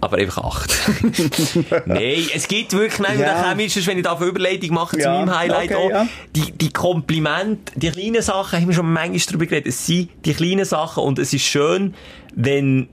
Aber 0.00 0.16
einfach 0.16 0.42
acht. 0.42 0.72
Nein, 1.86 2.24
es 2.34 2.48
gibt 2.48 2.72
wirklich, 2.72 2.98
nein, 2.98 3.20
Ja. 3.20 3.34
dann 3.34 3.56
käme 3.56 3.86
wenn 3.86 3.98
ich 3.98 4.02
da 4.02 4.16
eine 4.16 4.26
Überleitung 4.26 4.74
mache 4.74 4.96
zu 4.96 5.02
Ja, 5.04 5.12
meinem 5.24 5.38
Highlight 5.38 5.70
okay, 5.70 5.74
auch, 5.76 5.90
ja. 5.90 6.08
die, 6.34 6.50
die 6.50 6.72
Komplimente, 6.72 7.72
die 7.76 7.88
kleinen 7.90 8.20
Sachen, 8.20 8.58
haben 8.60 8.66
wir 8.66 8.74
schon 8.74 8.92
manchmal 8.92 9.20
darüber 9.28 9.46
geredet, 9.46 9.68
es 9.68 9.86
sind 9.86 10.10
die 10.24 10.34
kleinen 10.34 10.64
Sachen 10.64 11.04
und 11.04 11.20
es 11.20 11.32
ist 11.32 11.42
schön, 11.44 11.94
wenn 12.34 12.88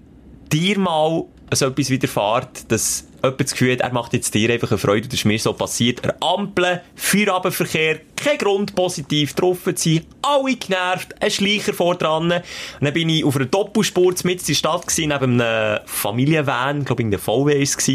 dir 0.52 0.78
mal 0.78 1.24
so 1.56 1.68
etwas 1.68 1.90
widerfährt, 1.90 2.72
dass 2.72 3.06
jemand 3.24 3.40
das 3.42 3.52
Gefühl 3.52 3.74
hat, 3.74 3.82
er 3.82 3.94
macht 3.94 4.14
jetzt 4.14 4.34
dir 4.34 4.50
einfach 4.52 4.72
eine 4.72 4.78
Freude, 4.78 5.08
das 5.08 5.20
ist 5.20 5.26
mir 5.26 5.40
so 5.40 5.54
passiert, 5.54 6.04
eine 6.04 6.22
Ampel, 6.22 6.82
Feierabendverkehr, 6.96 8.00
kein 8.16 8.38
Grund 8.38 8.76
positiv 8.76 9.36
getroffen 9.36 9.76
zu 9.76 9.96
sein, 9.96 10.06
alle 10.22 10.56
genervt, 10.56 11.16
ein 11.22 11.32
Schleicher 11.32 11.74
vor 11.74 11.96
dran. 11.96 12.32
Und 12.32 12.42
dann 12.82 12.94
bin 12.94 13.10
ich 13.10 13.24
auf 13.24 13.36
einer 13.36 13.46
Doppelspur 13.46 14.14
mit 14.24 14.42
in 14.42 14.46
der 14.48 14.54
Stadt 14.54 14.88
gewesen, 14.88 15.10
neben 15.10 15.42
einem 15.42 15.80
Familienvan, 15.86 16.86
glaube 16.86 17.02
ich, 17.02 17.06
in 17.06 17.12
der 17.12 17.20
VW 17.20 17.62
ist 17.62 17.80
es. 17.80 17.86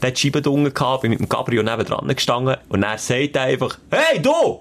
Der 0.00 0.08
hat 0.08 0.16
die 0.16 0.20
Scheibe 0.20 0.48
unten 0.50 0.72
gehabt, 0.72 1.02
bin 1.02 1.10
mit 1.10 1.20
dem 1.20 1.28
Cabrio 1.28 1.62
neben 1.62 1.84
dran 1.84 2.08
gestanden 2.08 2.56
und 2.68 2.82
er 2.82 2.98
sagt 2.98 3.36
er 3.36 3.42
einfach, 3.42 3.78
hey, 3.90 4.20
du! 4.20 4.60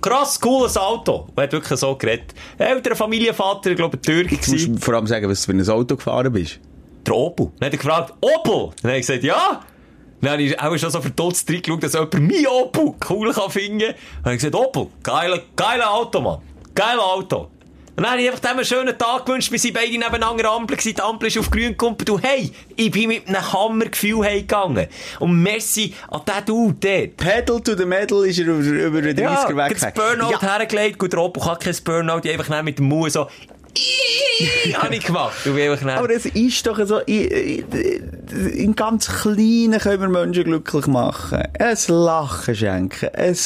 Krass, 0.00 0.40
cooles 0.40 0.76
Auto. 0.76 1.28
Und 1.28 1.38
er 1.38 1.44
hat 1.44 1.52
wirklich 1.52 1.78
so 1.78 1.94
geredet. 1.94 2.34
Älterer 2.58 2.96
Familienvater, 2.96 3.70
ich 3.70 3.76
glaube, 3.76 3.96
ein 3.96 4.02
Türk 4.02 4.30
Du 4.30 4.50
musst 4.50 4.84
vor 4.84 4.94
allem 4.94 5.06
sagen, 5.06 5.30
was 5.30 5.46
du 5.46 5.52
für 5.52 5.56
ein 5.56 5.68
Auto 5.68 5.94
gefahren 5.94 6.32
bist. 6.32 6.58
Der 7.06 7.14
Opel. 7.14 7.50
Dann 7.58 7.66
hat 7.66 7.72
er 7.74 7.78
gefragt, 7.78 8.14
Opel? 8.20 8.70
Dann 8.82 8.90
habe 8.92 9.00
ich 9.00 9.06
gesagt, 9.06 9.24
ja. 9.24 9.60
Dann 10.20 10.32
habe 10.32 10.42
ich 10.42 10.60
auch 10.60 10.76
schon 10.78 10.90
so 10.90 11.00
verdutzt 11.00 11.50
reingeschaut, 11.50 11.82
dass 11.82 11.94
jemand 11.94 12.14
mein 12.14 12.46
Opel 12.46 12.94
cool 13.10 13.32
kann 13.32 13.50
finden. 13.50 13.80
Dann 13.80 14.24
habe 14.24 14.34
ich 14.36 14.40
gesagt, 14.42 14.54
Opel, 14.54 14.86
geile, 15.02 15.42
geile 15.56 15.90
Auto, 15.90 16.20
Mann. 16.20 16.40
Geiles 16.74 17.02
Auto. 17.02 17.48
Und 17.94 18.04
dann 18.04 18.12
habe 18.12 18.22
ich 18.22 18.28
einfach 18.28 18.40
dem 18.40 18.52
einen 18.56 18.64
schönen 18.64 18.96
Tag 18.96 19.26
gewünscht. 19.26 19.52
Wir 19.52 19.58
sind 19.58 19.74
beide 19.74 19.90
nebeneinander 19.90 20.50
Ampel 20.50 20.78
gewesen. 20.78 20.94
Die 20.96 21.02
Ampel 21.02 21.28
ist 21.28 21.36
auf 21.38 21.50
grün 21.50 21.70
gekommen. 21.72 21.96
Du, 22.02 22.18
hey, 22.18 22.50
ich 22.74 22.90
bin 22.90 23.08
mit 23.08 23.28
einem 23.28 23.52
Hammergefühl 23.52 24.24
heimgegangen. 24.24 24.86
Und 25.20 25.42
merci 25.42 25.92
an 26.08 26.22
den 26.26 26.44
Dude 26.46 26.76
dort. 26.80 27.16
Pedal 27.18 27.60
to 27.60 27.76
the 27.76 27.84
Metal 27.84 28.24
ist 28.24 28.38
er 28.38 28.46
über, 28.46 28.62
über 28.62 29.02
den 29.02 29.14
30er 29.14 29.50
Ja, 29.50 29.56
weg. 29.56 29.78
das 29.78 29.92
Burnout 29.92 30.30
Ja. 30.30 30.40
hergelegt. 30.40 30.98
Gut, 30.98 31.12
der 31.12 31.20
Opel 31.20 31.44
hat 31.44 31.60
kein 31.62 31.76
Burnout. 31.84 32.20
Ich 32.24 32.32
einfach 32.32 32.62
mit 32.62 32.78
dem 32.78 32.86
Mund 32.86 33.12
so, 33.12 33.26
habe 34.74 34.96
ich 34.96 35.04
gemacht. 35.04 35.46
Aber 35.46 36.10
es 36.10 36.26
ist 36.26 36.66
doch 36.66 36.84
so, 36.86 36.98
in 37.00 38.74
ganz 38.76 39.06
Kleinen 39.06 39.78
können 39.80 40.00
wir 40.02 40.08
Menschen 40.08 40.44
glücklich 40.44 40.86
machen. 40.86 41.42
Ein 41.58 41.76
Lachen 41.88 42.54
schenken, 42.54 43.08
ein 43.14 43.36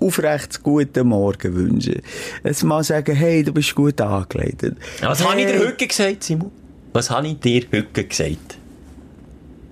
aufrechtes 0.00 0.62
guten 0.62 1.06
Morgen 1.08 1.54
wünschen. 1.54 2.02
ein 2.44 2.54
mal 2.66 2.82
sagen, 2.82 3.14
hey, 3.14 3.42
du 3.44 3.52
bist 3.52 3.74
gut 3.74 4.00
angeleitet. 4.00 4.76
Was 5.00 5.24
habe 5.26 5.40
ich 5.40 5.46
dir 5.46 5.52
Hey. 5.54 5.66
heute 5.66 5.86
gesagt, 5.86 6.24
Simon? 6.24 6.50
Was 6.92 7.10
habe 7.10 7.28
ich 7.28 7.38
dir 7.40 7.62
heute 7.72 8.04
gesagt? 8.04 8.58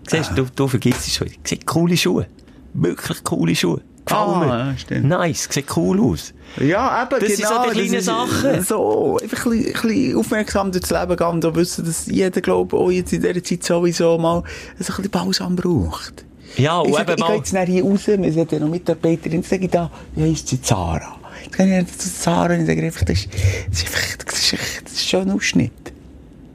Siehst 0.09 0.31
du, 0.31 0.45
du, 0.45 0.51
du 0.55 0.69
vergisst 0.69 1.07
es 1.09 1.15
schon. 1.17 1.29
Coole 1.67 1.97
Schuhe. 1.97 2.27
Wirklich 2.75 3.23
coole 3.25 3.55
Schuhe. 3.55 3.81
Gefallen 4.11 4.35
Ah, 4.51 4.65
mir. 4.65 4.71
ja, 4.73 4.77
stimmt. 4.79 5.05
Nice, 5.09 5.49
sieht 5.51 5.77
cool 5.77 6.01
aus. 6.01 6.35
Ja, 6.59 7.03
eben, 7.03 7.21
Das 7.21 7.29
sind 7.37 7.49
genau. 7.49 7.65
so 7.65 7.71
die 7.71 7.79
kleinen 7.89 8.03
Sachen. 8.03 8.63
So, 8.65 9.19
einfach 9.23 9.47
ein 9.47 9.51
bisschen, 9.53 9.67
ein 9.75 9.83
bisschen 9.89 10.17
aufmerksam 10.19 10.73
durchs 10.73 10.91
Leben 10.91 11.17
gehen 11.17 11.27
und 11.45 11.55
wissen, 11.55 11.85
dass 11.85 12.07
jeder, 12.07 12.41
glaube 12.41 12.77
ich, 12.77 12.83
auch 12.83 12.91
jetzt 12.91 13.13
in 13.13 13.23
dieser 13.23 13.43
Zeit 13.45 13.63
sowieso 13.65 14.19
mal 14.19 14.39
ein 14.39 14.45
bisschen 14.79 15.11
Balsam 15.11 15.55
braucht. 15.57 16.25
Ja, 16.57 16.79
und 16.81 16.89
Ich, 16.89 16.95
sage, 16.97 17.13
eben 17.13 17.21
ich 17.23 17.27
gehe 17.27 17.37
jetzt 17.37 17.69
hier 17.71 17.85
raus, 17.85 18.07
wir 18.09 18.33
sind 18.33 18.53
ja 18.53 18.59
noch 18.59 18.69
Mitarbeiterin, 18.69 19.43
sage 19.45 19.65
ich 19.67 19.71
da, 19.71 19.91
wie 20.17 20.31
heisst 20.33 20.49
sie, 20.49 20.61
Zara? 20.61 21.17
Jetzt 21.45 21.57
gehe 21.57 21.81
ich 21.81 21.99
zu 21.99 22.13
Zara 22.13 22.53
und 22.55 22.61
ich 22.63 22.67
sage 22.67 22.83
einfach, 22.83 23.05
das 23.05 23.19
ist, 23.21 23.29
das 23.71 23.79
ist 23.83 23.87
einfach, 23.87 24.17
das 24.27 24.35
ist, 24.41 24.53
echt- 24.55 24.83
das 24.85 24.93
ist 24.95 25.09
schon 25.09 25.21
ein 25.23 25.31
Ausschnitt. 25.31 25.73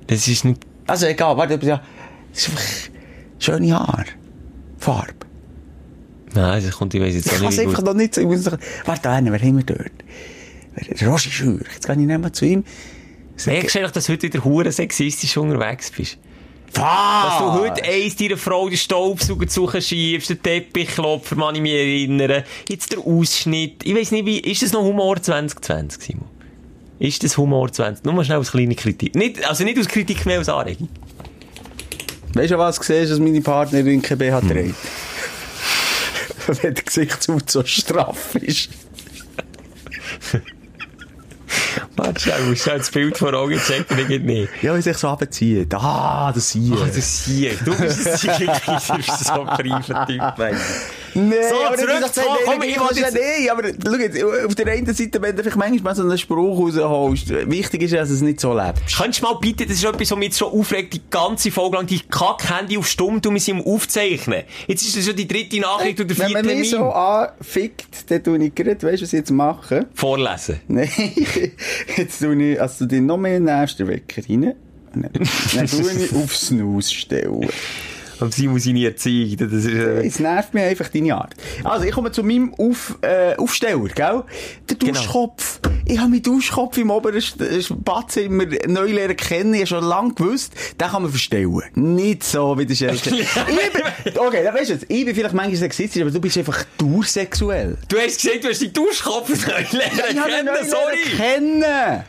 Es 0.07 0.27
ist 0.27 0.43
nicht... 0.43 0.61
Also 0.87 1.05
egal, 1.05 1.37
warte, 1.37 1.53
aber 1.55 1.63
ja, 1.65 1.81
das 2.33 2.41
ist 2.41 2.49
einfach 2.49 2.63
schöne 3.39 3.73
Haare. 3.73 4.05
Farbe. 4.77 5.13
Nein, 6.35 6.63
das 6.65 6.75
kommt, 6.77 6.93
ich 6.93 7.01
weiss 7.01 7.15
jetzt 7.15 7.27
Ich 7.27 7.31
kann 7.33 7.41
nicht, 7.47 7.57
wie 7.57 7.61
einfach 7.61 7.77
gut. 7.77 7.85
noch 7.85 7.93
nicht. 7.93 8.17
Ich 8.17 8.25
muss 8.25 8.45
noch, 8.45 8.57
warte, 8.85 9.09
einen, 9.09 9.31
wer 9.31 9.39
haben 9.39 9.57
wir 9.57 9.63
dort? 9.63 9.91
Wer- 10.75 10.95
Der 10.95 11.07
Roger 11.07 11.29
Schür. 11.31 11.59
Jetzt 11.73 11.85
gehe 11.87 11.95
ich 11.95 12.01
nicht 12.01 12.19
mal 12.21 12.31
zu 12.31 12.45
ihm. 12.45 12.63
Merkst 13.45 13.75
du 13.75 13.79
eigentlich, 13.79 13.91
dass 13.91 14.05
du 14.05 14.13
heute 14.13 14.23
wieder 14.23 14.43
hure 14.43 14.71
sexistisch 14.71 15.35
unterwegs 15.37 15.91
bist? 15.91 16.17
Dass 16.73 16.83
Was? 16.83 17.37
du 17.39 17.45
heute 17.61 17.83
eins 17.83 18.15
deiner 18.17 18.35
Frau 18.37 18.67
den 18.67 18.77
Staubsauger 18.77 19.79
schiebst, 19.79 20.29
den 20.29 20.41
Teppichklopfer, 20.43 21.35
kann 21.37 21.55
ich 21.55 21.61
mich 21.61 21.71
erinnern. 21.73 22.43
Jetzt 22.67 22.91
der 22.91 22.99
Ausschnitt. 22.99 23.85
Ich 23.85 23.95
weiss 23.95 24.11
nicht, 24.11 24.25
wie, 24.25 24.39
ist 24.39 24.61
das 24.61 24.73
noch 24.73 24.81
Humor 24.81 25.21
2020, 25.21 26.01
Simon? 26.03 26.25
Ist 26.99 27.23
das 27.23 27.37
Humor 27.37 27.71
20? 27.71 28.03
Nur 28.03 28.13
mal 28.13 28.25
schnell 28.25 28.37
als 28.39 28.51
kleine 28.51 28.75
Kritik. 28.75 29.15
Nicht, 29.15 29.45
also 29.47 29.63
nicht 29.63 29.79
aus 29.79 29.87
Kritik, 29.87 30.25
mehr 30.25 30.39
als 30.39 30.49
Anregung. 30.49 30.89
Weißt 32.33 32.51
du, 32.51 32.57
was 32.57 32.77
du 32.77 32.83
siehst, 32.83 33.11
dass 33.11 33.19
meine 33.19 33.39
Partnerin 33.41 34.01
kein 34.01 34.17
BH 34.17 34.41
Hm. 34.41 34.75
Wenn 36.61 36.73
der 36.73 36.83
Gesichtshaut 36.83 37.49
so 37.49 37.63
straff 37.65 38.35
ist. 38.35 38.69
Warte 41.95 42.19
schnell, 42.19 42.39
du 42.39 42.49
musst 42.49 42.67
das 42.67 42.91
Bild 42.91 43.17
vor 43.17 43.33
Augen 43.33 43.57
checken, 43.57 43.97
ich 43.97 44.21
nicht. 44.21 44.49
Ja, 44.61 44.75
wie 44.75 44.81
sich 44.81 44.97
so 44.97 45.07
abzieht. 45.07 45.73
Ah, 45.73 46.31
das 46.33 46.51
hier. 46.51 46.77
Ach, 46.81 46.89
das 46.93 47.25
hier. 47.25 47.53
Du 47.63 47.75
bist 47.75 48.07
ein 48.07 48.17
Siegekaiser, 48.17 48.93
du 48.93 48.97
bist 48.97 49.25
so 49.25 49.43
ein 49.43 49.83
Typ, 50.07 50.37
Nee, 51.15 51.35
So, 51.49 51.65
aber 51.65 51.77
zurück 51.77 52.43
komm, 52.45 52.61
ich 52.63 52.77
wollte 52.79 52.95
will 52.95 53.05
nee, 53.13 53.49
aber 53.49 53.63
schau 53.83 53.93
jetzt, 53.93 54.21
auf 54.21 54.53
der 54.53 54.67
einen 54.67 54.93
Seite, 54.93 55.21
wenn 55.21 55.33
du 55.33 55.43
vielleicht 55.43 55.57
manchmal 55.57 55.81
mal 55.81 55.95
so 55.95 56.03
einen 56.03 56.17
Spruch 56.17 56.59
rausholst, 56.59 57.29
wichtig 57.49 57.83
ist, 57.83 57.93
dass 57.93 58.09
du 58.09 58.15
es 58.15 58.21
nicht 58.21 58.41
so 58.41 58.53
lebst. 58.53 58.97
Kannst 58.97 59.21
du 59.21 59.23
mal 59.23 59.35
bitte, 59.35 59.65
das 59.65 59.77
ist 59.77 59.85
etwas, 59.85 60.11
was 60.11 60.17
mich 60.17 60.27
jetzt 60.27 60.39
schon 60.39 60.51
aufregt, 60.51 60.93
die 60.93 61.01
ganze 61.09 61.51
Folge 61.51 61.77
lang, 61.77 61.87
die 61.87 62.01
Kack-Handy 62.01 62.77
auf 62.77 62.87
Stumm 62.87 63.21
wir 63.23 63.39
sind 63.39 63.59
am 63.59 63.65
Aufzeichnen. 63.65 64.43
Jetzt 64.67 64.85
ist 64.85 64.97
das 64.97 65.05
schon 65.05 65.15
die 65.15 65.27
dritte 65.27 65.59
Nachricht 65.61 66.01
oder 66.01 66.09
Wenn 66.09 66.27
vierte 66.27 66.43
man 66.43 66.59
mich 66.59 66.69
so 66.69 66.91
anfickt, 66.91 68.11
dann 68.11 68.21
tue 68.21 68.43
ich 68.43 68.53
gerade, 68.53 68.71
weißt 68.71 68.83
du, 68.83 69.03
was 69.03 69.13
ich 69.13 69.19
jetzt 69.19 69.31
mache? 69.31 69.85
Vorlesen. 69.93 70.59
Nein, 70.67 70.89
jetzt 71.95 72.19
tue 72.19 72.43
ich, 72.43 72.61
also 72.61 72.85
du 72.85 73.01
noch 73.01 73.17
mehr 73.17 73.39
nervst 73.39 73.79
den 73.79 73.87
Wecker 73.87 74.21
rein. 74.27 74.53
Dann, 74.93 75.09
dann 75.55 75.67
tue 75.67 75.91
ich 75.91 76.13
auf 76.15 76.35
Snooze 76.35 76.93
stellen. 76.93 77.49
Und 78.19 78.33
sie 78.33 78.47
muss 78.47 78.63
seine 78.63 78.85
Erziehung, 78.85 79.35
das 79.37 79.51
ist, 79.51 79.67
äh, 79.67 80.05
Es 80.05 80.19
nervt 80.19 80.53
mich 80.53 80.63
einfach 80.63 80.87
deine 80.89 81.15
Art. 81.15 81.33
Also, 81.63 81.85
ich 81.85 81.91
komme 81.91 82.11
zu 82.11 82.23
meinem 82.23 82.53
Auf, 82.55 82.97
äh, 83.01 83.35
Aufsteller, 83.35 83.87
gell? 83.93 84.23
Der 84.69 84.77
Genau. 84.77 84.93
Duschkopf. 84.93 85.59
Ich 85.85 85.97
habe 85.99 86.09
meinen 86.09 86.23
Duschkopf 86.23 86.77
im 86.77 86.89
oberen 86.91 87.17
äh, 87.17 87.61
Badzimmer 87.83 88.45
neu 88.67 88.91
lernen 88.91 89.15
kennen. 89.17 89.53
Ich 89.53 89.61
habe 89.61 89.67
schon 89.67 89.83
lange 89.83 90.13
gewusst, 90.13 90.53
den 90.79 90.87
kann 90.87 91.01
man 91.03 91.11
verstellen. 91.11 91.61
Nicht 91.75 92.23
so 92.23 92.57
wie 92.57 92.65
der 92.65 92.93
ich 92.93 93.03
bin, 93.03 93.13
okay, 94.17 94.43
dann 94.43 94.53
weißt 94.55 94.69
du 94.69 94.73
jetzt, 94.73 94.85
ich 94.89 95.05
bin 95.05 95.13
vielleicht 95.15 95.33
manchmal 95.35 95.55
sexistisch, 95.57 96.01
aber 96.01 96.11
du 96.11 96.19
bist 96.19 96.37
einfach 96.37 96.63
dursexuell. 96.77 97.77
Du 97.87 97.97
hast 97.97 98.21
gesagt, 98.21 98.43
du 98.43 98.49
hast 98.49 98.61
die 98.61 98.71
Duschkopf 98.73 99.29
neu 99.29 99.53
Ich 99.61 99.71
lernen 99.73 99.99
ihn 100.09 100.15
neu 100.15 100.53
kennen, 100.53 100.69
sorry. 100.69 101.17
kennen. 101.17 102.03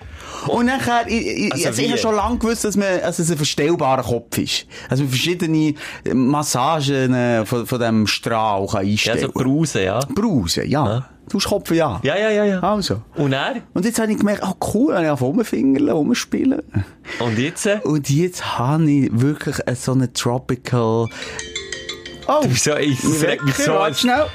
Und 0.48 0.66
nachher, 0.66 1.06
ich, 1.08 1.26
ich, 1.26 1.52
Also 1.52 1.68
also 1.68 1.82
ich 1.82 1.88
habe 1.90 1.98
schon 1.98 2.14
lange 2.14 2.38
gewusst, 2.38 2.64
dass, 2.64 2.76
man, 2.76 3.00
dass 3.00 3.18
es 3.18 3.30
ein 3.30 3.36
verstellbarer 3.36 4.02
Kopf 4.02 4.38
ist. 4.38 4.66
Also 4.88 5.06
verschiedene 5.06 5.74
Massagen 6.12 7.14
äh, 7.14 7.44
von, 7.46 7.66
von 7.66 7.78
diesem 7.78 8.06
Strahl 8.06 8.66
kann 8.66 8.84
Ja, 8.84 8.92
einstellen 8.92 9.20
so 9.20 9.28
Brause, 9.32 9.82
ja. 9.84 10.00
Brause, 10.14 10.64
ja. 10.64 10.86
Ja. 10.86 11.08
Duschkopf, 11.28 11.72
ja. 11.72 11.98
Ja, 12.04 12.16
ja, 12.16 12.30
ja, 12.30 12.44
ja. 12.44 12.60
Also. 12.60 13.02
Und 13.16 13.32
er? 13.32 13.56
Und 13.74 13.84
jetzt 13.84 13.98
habe 13.98 14.12
ich 14.12 14.18
gemerkt, 14.18 14.42
oh 14.46 14.54
cool, 14.74 14.94
dann 14.94 15.06
habe 15.06 15.14
ich 15.16 15.20
rumfingerle, 15.20 15.92
rumspielen. 15.92 16.62
Und 17.18 17.38
jetzt? 17.38 17.66
Und 17.82 18.08
jetzt 18.08 18.58
habe 18.58 18.88
ich 18.90 19.10
wirklich 19.12 19.56
so 19.74 19.92
eine 19.92 20.12
Tropical... 20.12 21.08
Oh, 22.28 22.40
Du 22.42 22.48
bist 22.48 22.64
so, 22.64 22.76
ich 22.76 23.02
mein 23.02 23.12
sag 23.12 23.44
mich 23.44 23.54
so, 23.54 23.72
warte 23.72 23.98
schnell. 23.98 24.26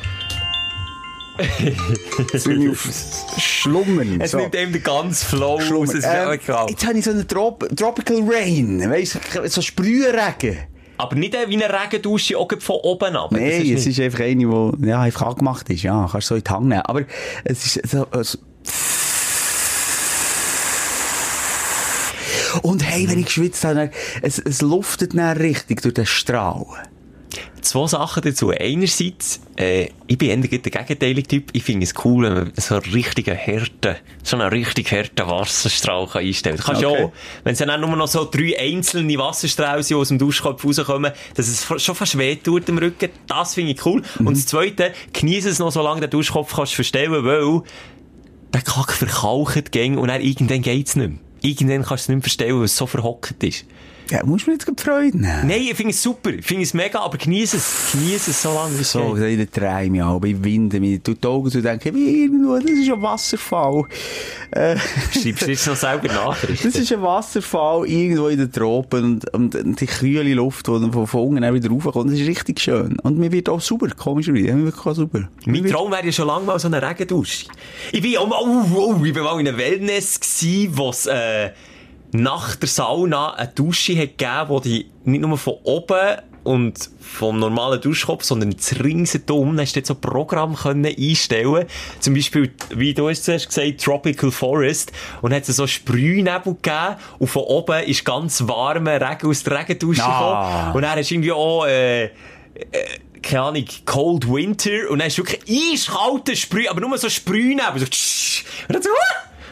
Ich 2.34 2.69
auf 2.69 2.89
Schlummern. 3.38 4.21
Es 4.21 4.32
so. 4.32 4.38
nimmt 4.38 4.55
eben 4.55 4.73
den 4.73 4.84
ganzen 4.84 5.25
Flow 5.25 5.55
raus. 5.55 5.93
Ähm, 5.93 6.01
wirklich 6.01 6.45
grau. 6.45 6.67
jetzt 6.67 6.86
habe 6.86 6.97
ich 6.97 7.05
so 7.05 7.11
einen 7.11 7.27
Trop 7.27 7.67
Tropical 7.75 8.21
Rain. 8.27 8.89
Weißt 8.89 9.19
du, 9.34 9.47
so 9.49 9.61
Sprühregen. 9.61 10.57
Aber 10.97 11.15
nicht 11.15 11.36
wie 11.47 11.63
eine 11.63 11.82
Regendusche 11.82 12.38
auch 12.38 12.51
von 12.59 12.75
oben 12.84 13.15
ab. 13.15 13.32
Nein, 13.32 13.73
es 13.73 13.88
ist 13.88 13.99
einfach 13.99 14.19
eine, 14.19 14.45
die 14.45 14.88
ja, 14.88 15.01
einfach 15.01 15.27
angemacht 15.27 15.67
ist. 15.69 15.82
Ja, 15.82 16.07
kannst 16.11 16.29
du 16.29 16.34
so 16.34 16.36
in 16.36 16.43
die 16.43 16.49
Hand 16.51 16.67
nehmen. 16.67 16.82
Aber 16.82 17.03
es 17.43 17.75
ist 17.75 17.89
so... 17.89 18.05
so 18.21 18.38
und 22.61 22.84
hey, 22.84 23.09
wenn 23.09 23.19
ich 23.19 23.25
geschwitzt 23.25 23.63
habe, 23.63 23.91
es, 24.21 24.38
es 24.38 24.61
luftet 24.61 25.17
dann 25.17 25.38
richtig 25.38 25.82
durch 25.82 25.93
den 25.93 26.05
Strahl. 26.05 26.65
Zwei 27.62 27.88
Sachen 27.88 28.24
dazu. 28.24 28.49
Einerseits, 28.49 29.41
äh, 29.55 29.89
ich 30.07 30.18
bin 30.18 30.30
eher 30.30 30.38
der 30.38 30.59
gegenteilige 30.59 31.28
Typ. 31.28 31.49
Ich 31.53 31.64
finde 31.64 31.84
es 31.84 31.93
cool, 32.03 32.26
wenn 32.26 32.34
man 32.34 32.51
so 32.57 32.76
einen 32.76 32.91
richtigen 32.91 33.38
harten, 33.38 33.95
so 34.24 34.38
einen 34.38 34.49
richtig 34.49 34.91
harten 34.91 35.28
Wasserstrahl 35.30 36.07
kann 36.07 36.26
einstellen 36.26 36.57
kann. 36.57 36.76
Kannst 36.76 36.86
Okay. 36.86 37.03
auch, 37.05 37.12
wenn 37.43 37.53
es 37.53 37.59
dann 37.59 37.70
auch 37.70 37.78
nur 37.78 37.95
noch 37.95 38.07
so 38.07 38.28
drei 38.30 38.59
einzelne 38.59 39.18
Wasserstrahlen 39.18 39.84
sind, 39.84 39.95
die 39.95 40.01
aus 40.01 40.07
dem 40.07 40.18
Duschkopf 40.18 40.66
rauskommen, 40.66 41.12
dass 41.36 41.47
es 41.47 41.84
schon 41.84 41.95
fast 41.95 42.18
weh 42.18 42.36
tut 42.36 42.68
im 42.70 42.78
Rücken, 42.80 43.09
das 43.28 43.53
finde 43.53 43.74
ich 43.74 43.86
cool. 43.86 44.01
Und 44.20 44.36
das 44.36 44.47
Zweite, 44.47 44.91
genieße 45.14 45.49
es 45.49 45.59
noch, 45.59 45.72
solange 45.72 46.01
den 46.01 46.09
Duschkopf 46.09 46.55
kannst 46.55 46.74
verstellen, 46.74 47.12
weil 47.24 47.62
der 48.53 48.62
Kack 48.62 48.91
verkalkt 48.91 49.72
ging 49.72 49.97
und 49.97 50.07
dann 50.07 50.22
irgendwann 50.22 50.62
geht's 50.62 50.95
nicht 50.95 51.09
mehr. 51.09 51.20
Irgendwann 51.43 51.84
kannst 51.84 51.91
du 51.91 51.95
es 51.95 52.07
nicht 52.09 52.16
mehr 52.18 52.22
verstellen, 52.24 52.57
weil 52.57 52.66
es 52.66 52.76
so 52.76 52.86
verhockt 52.88 53.43
ist. 53.43 53.66
Ja, 54.12 54.26
musst 54.26 54.45
du 54.45 54.49
mir 54.51 54.55
jetzt 54.55 54.66
gerade 54.66 54.82
Freude 54.84 55.18
nehmen. 55.18 55.47
Nein, 55.47 55.62
ich 55.62 55.74
finde 55.74 55.91
es 55.91 56.03
super. 56.03 56.32
Ich 56.32 56.45
finde 56.45 56.64
es 56.64 56.74
mega, 56.74 56.99
aber 56.99 57.18
genieße 57.18 57.55
es. 57.55 57.91
Genieße 57.93 58.32
es 58.32 58.41
so 58.41 58.53
lange, 58.53 58.78
wie 58.78 58.82
es 58.82 58.91
So, 58.91 59.14
geht. 59.14 59.24
in 59.32 59.38
der 59.38 59.49
Träume 59.51 60.05
auch, 60.05 60.22
ich 60.26 60.43
winde 60.43 60.80
mich, 60.82 61.01
tue 61.01 61.16
die 61.16 61.26
Augen 61.28 61.49
zu 61.49 61.62
denken, 61.62 61.95
wie 61.95 62.24
irgendwo, 62.24 62.55
das 62.57 62.70
ist 62.70 62.91
ein 62.91 63.01
Wasserfall. 63.01 63.86
Äh, 64.51 64.76
Schreibst 65.14 65.43
du 65.43 65.51
jetzt 65.51 65.66
noch 65.68 65.76
selber 65.78 66.07
Nachrichten? 66.09 66.68
das 66.72 66.76
ist 66.76 66.91
ein 66.91 67.01
Wasserfall 67.01 67.88
irgendwo 67.88 68.28
in 68.28 68.38
den 68.39 68.51
Tropen 68.51 69.03
und, 69.05 69.34
und, 69.34 69.55
und 69.55 69.80
die 69.80 69.86
kühle 69.86 70.34
Luft, 70.34 70.68
die 70.68 70.72
dann 70.72 70.91
von, 70.91 71.07
von 71.07 71.28
unten 71.30 71.41
dann 71.41 71.53
wieder 71.53 71.70
raufkommt, 71.70 72.12
das 72.12 72.20
ist 72.20 72.28
richtig 72.28 72.59
schön. 72.59 72.99
Und 72.99 73.18
mir 73.18 73.32
wird 73.32 73.47
auch 73.47 73.62
super, 73.62 73.88
komischerweise, 73.95 74.53
mir 74.53 74.66
wird 74.66 74.86
auch 74.86 74.93
super. 74.93 75.30
Mein 75.45 75.66
Traum 75.68 75.89
wäre 75.89 76.05
ja 76.05 76.12
schon 76.12 76.28
lange 76.28 76.45
mal 76.45 76.59
so 76.59 76.68
eine 76.68 76.82
Regendusche. 76.82 77.45
Ich 77.93 78.01
bin, 78.01 78.18
oh, 78.20 78.30
oh, 78.30 78.66
oh, 78.76 79.05
ich 79.05 79.14
bin 79.14 79.24
mal 79.24 79.39
in 79.39 79.47
einem 79.47 79.57
Wellness 79.57 80.20
gsi, 80.20 80.70
wo 80.74 80.89
es, 80.89 81.05
äh, 81.05 81.51
nach 82.12 82.55
der 82.55 82.68
Sauna 82.70 83.34
eine 83.34 83.47
Dusche 83.49 83.93
hat 83.93 84.18
gegeben, 84.18 84.49
wo 84.49 84.59
die 84.59 84.89
nicht 85.05 85.22
nur 85.22 85.38
von 85.38 85.55
oben 85.64 86.18
und 86.43 86.89
vom 86.99 87.39
normalen 87.39 87.80
Duschkopf, 87.80 88.24
sondern 88.24 88.51
das 88.51 88.80
ringsherum, 88.84 89.59
hast 89.59 89.76
du 89.76 89.80
dort 89.80 89.86
so 89.86 89.93
ein 89.93 90.01
Programm 90.01 90.55
können 90.55 90.86
einstellen 90.86 91.66
Zum 91.99 92.16
Beispiel, 92.16 92.51
wie 92.72 92.93
du 92.95 93.09
es 93.09 93.24
zuerst 93.24 93.47
gesagt 93.47 93.82
Tropical 93.84 94.32
Forest. 94.32 94.91
Und 95.22 95.34
hat 95.34 95.47
es 95.47 95.55
so 95.55 95.68
Sprühnebel 95.68 96.55
gegeben. 96.55 96.95
Und 97.20 97.28
von 97.28 97.43
oben 97.43 97.84
ist 97.84 98.03
ganz 98.03 98.41
warmer 98.47 98.99
Regen 98.99 99.28
aus 99.30 99.43
der 99.43 99.59
Regendusche 99.59 100.03
Ah. 100.03 100.07
gekommen. 100.07 100.76
Und 100.78 100.82
dann 100.82 100.97
hast 100.97 101.12
du 101.12 101.16
irgendwie 101.16 101.32
auch, 101.32 101.66
äh, 101.68 102.09
keine 103.22 103.41
Ahnung, 103.43 103.66
Cold 103.86 104.28
Winter 104.28 104.89
und 104.89 104.99
dann 104.99 105.07
ist 105.07 105.18
wirklich 105.18 105.41
eiskalter 105.74 106.36
Sprüh, 106.36 106.68
aber 106.68 106.82
nur 106.82 106.97
so 106.97 107.07
Sprühnebel, 107.07 107.80
so 107.80 107.86
tsch, 107.86 108.43
und 108.68 108.74
dann 108.74 108.82
so, 108.82 108.89
uh, 108.89 108.93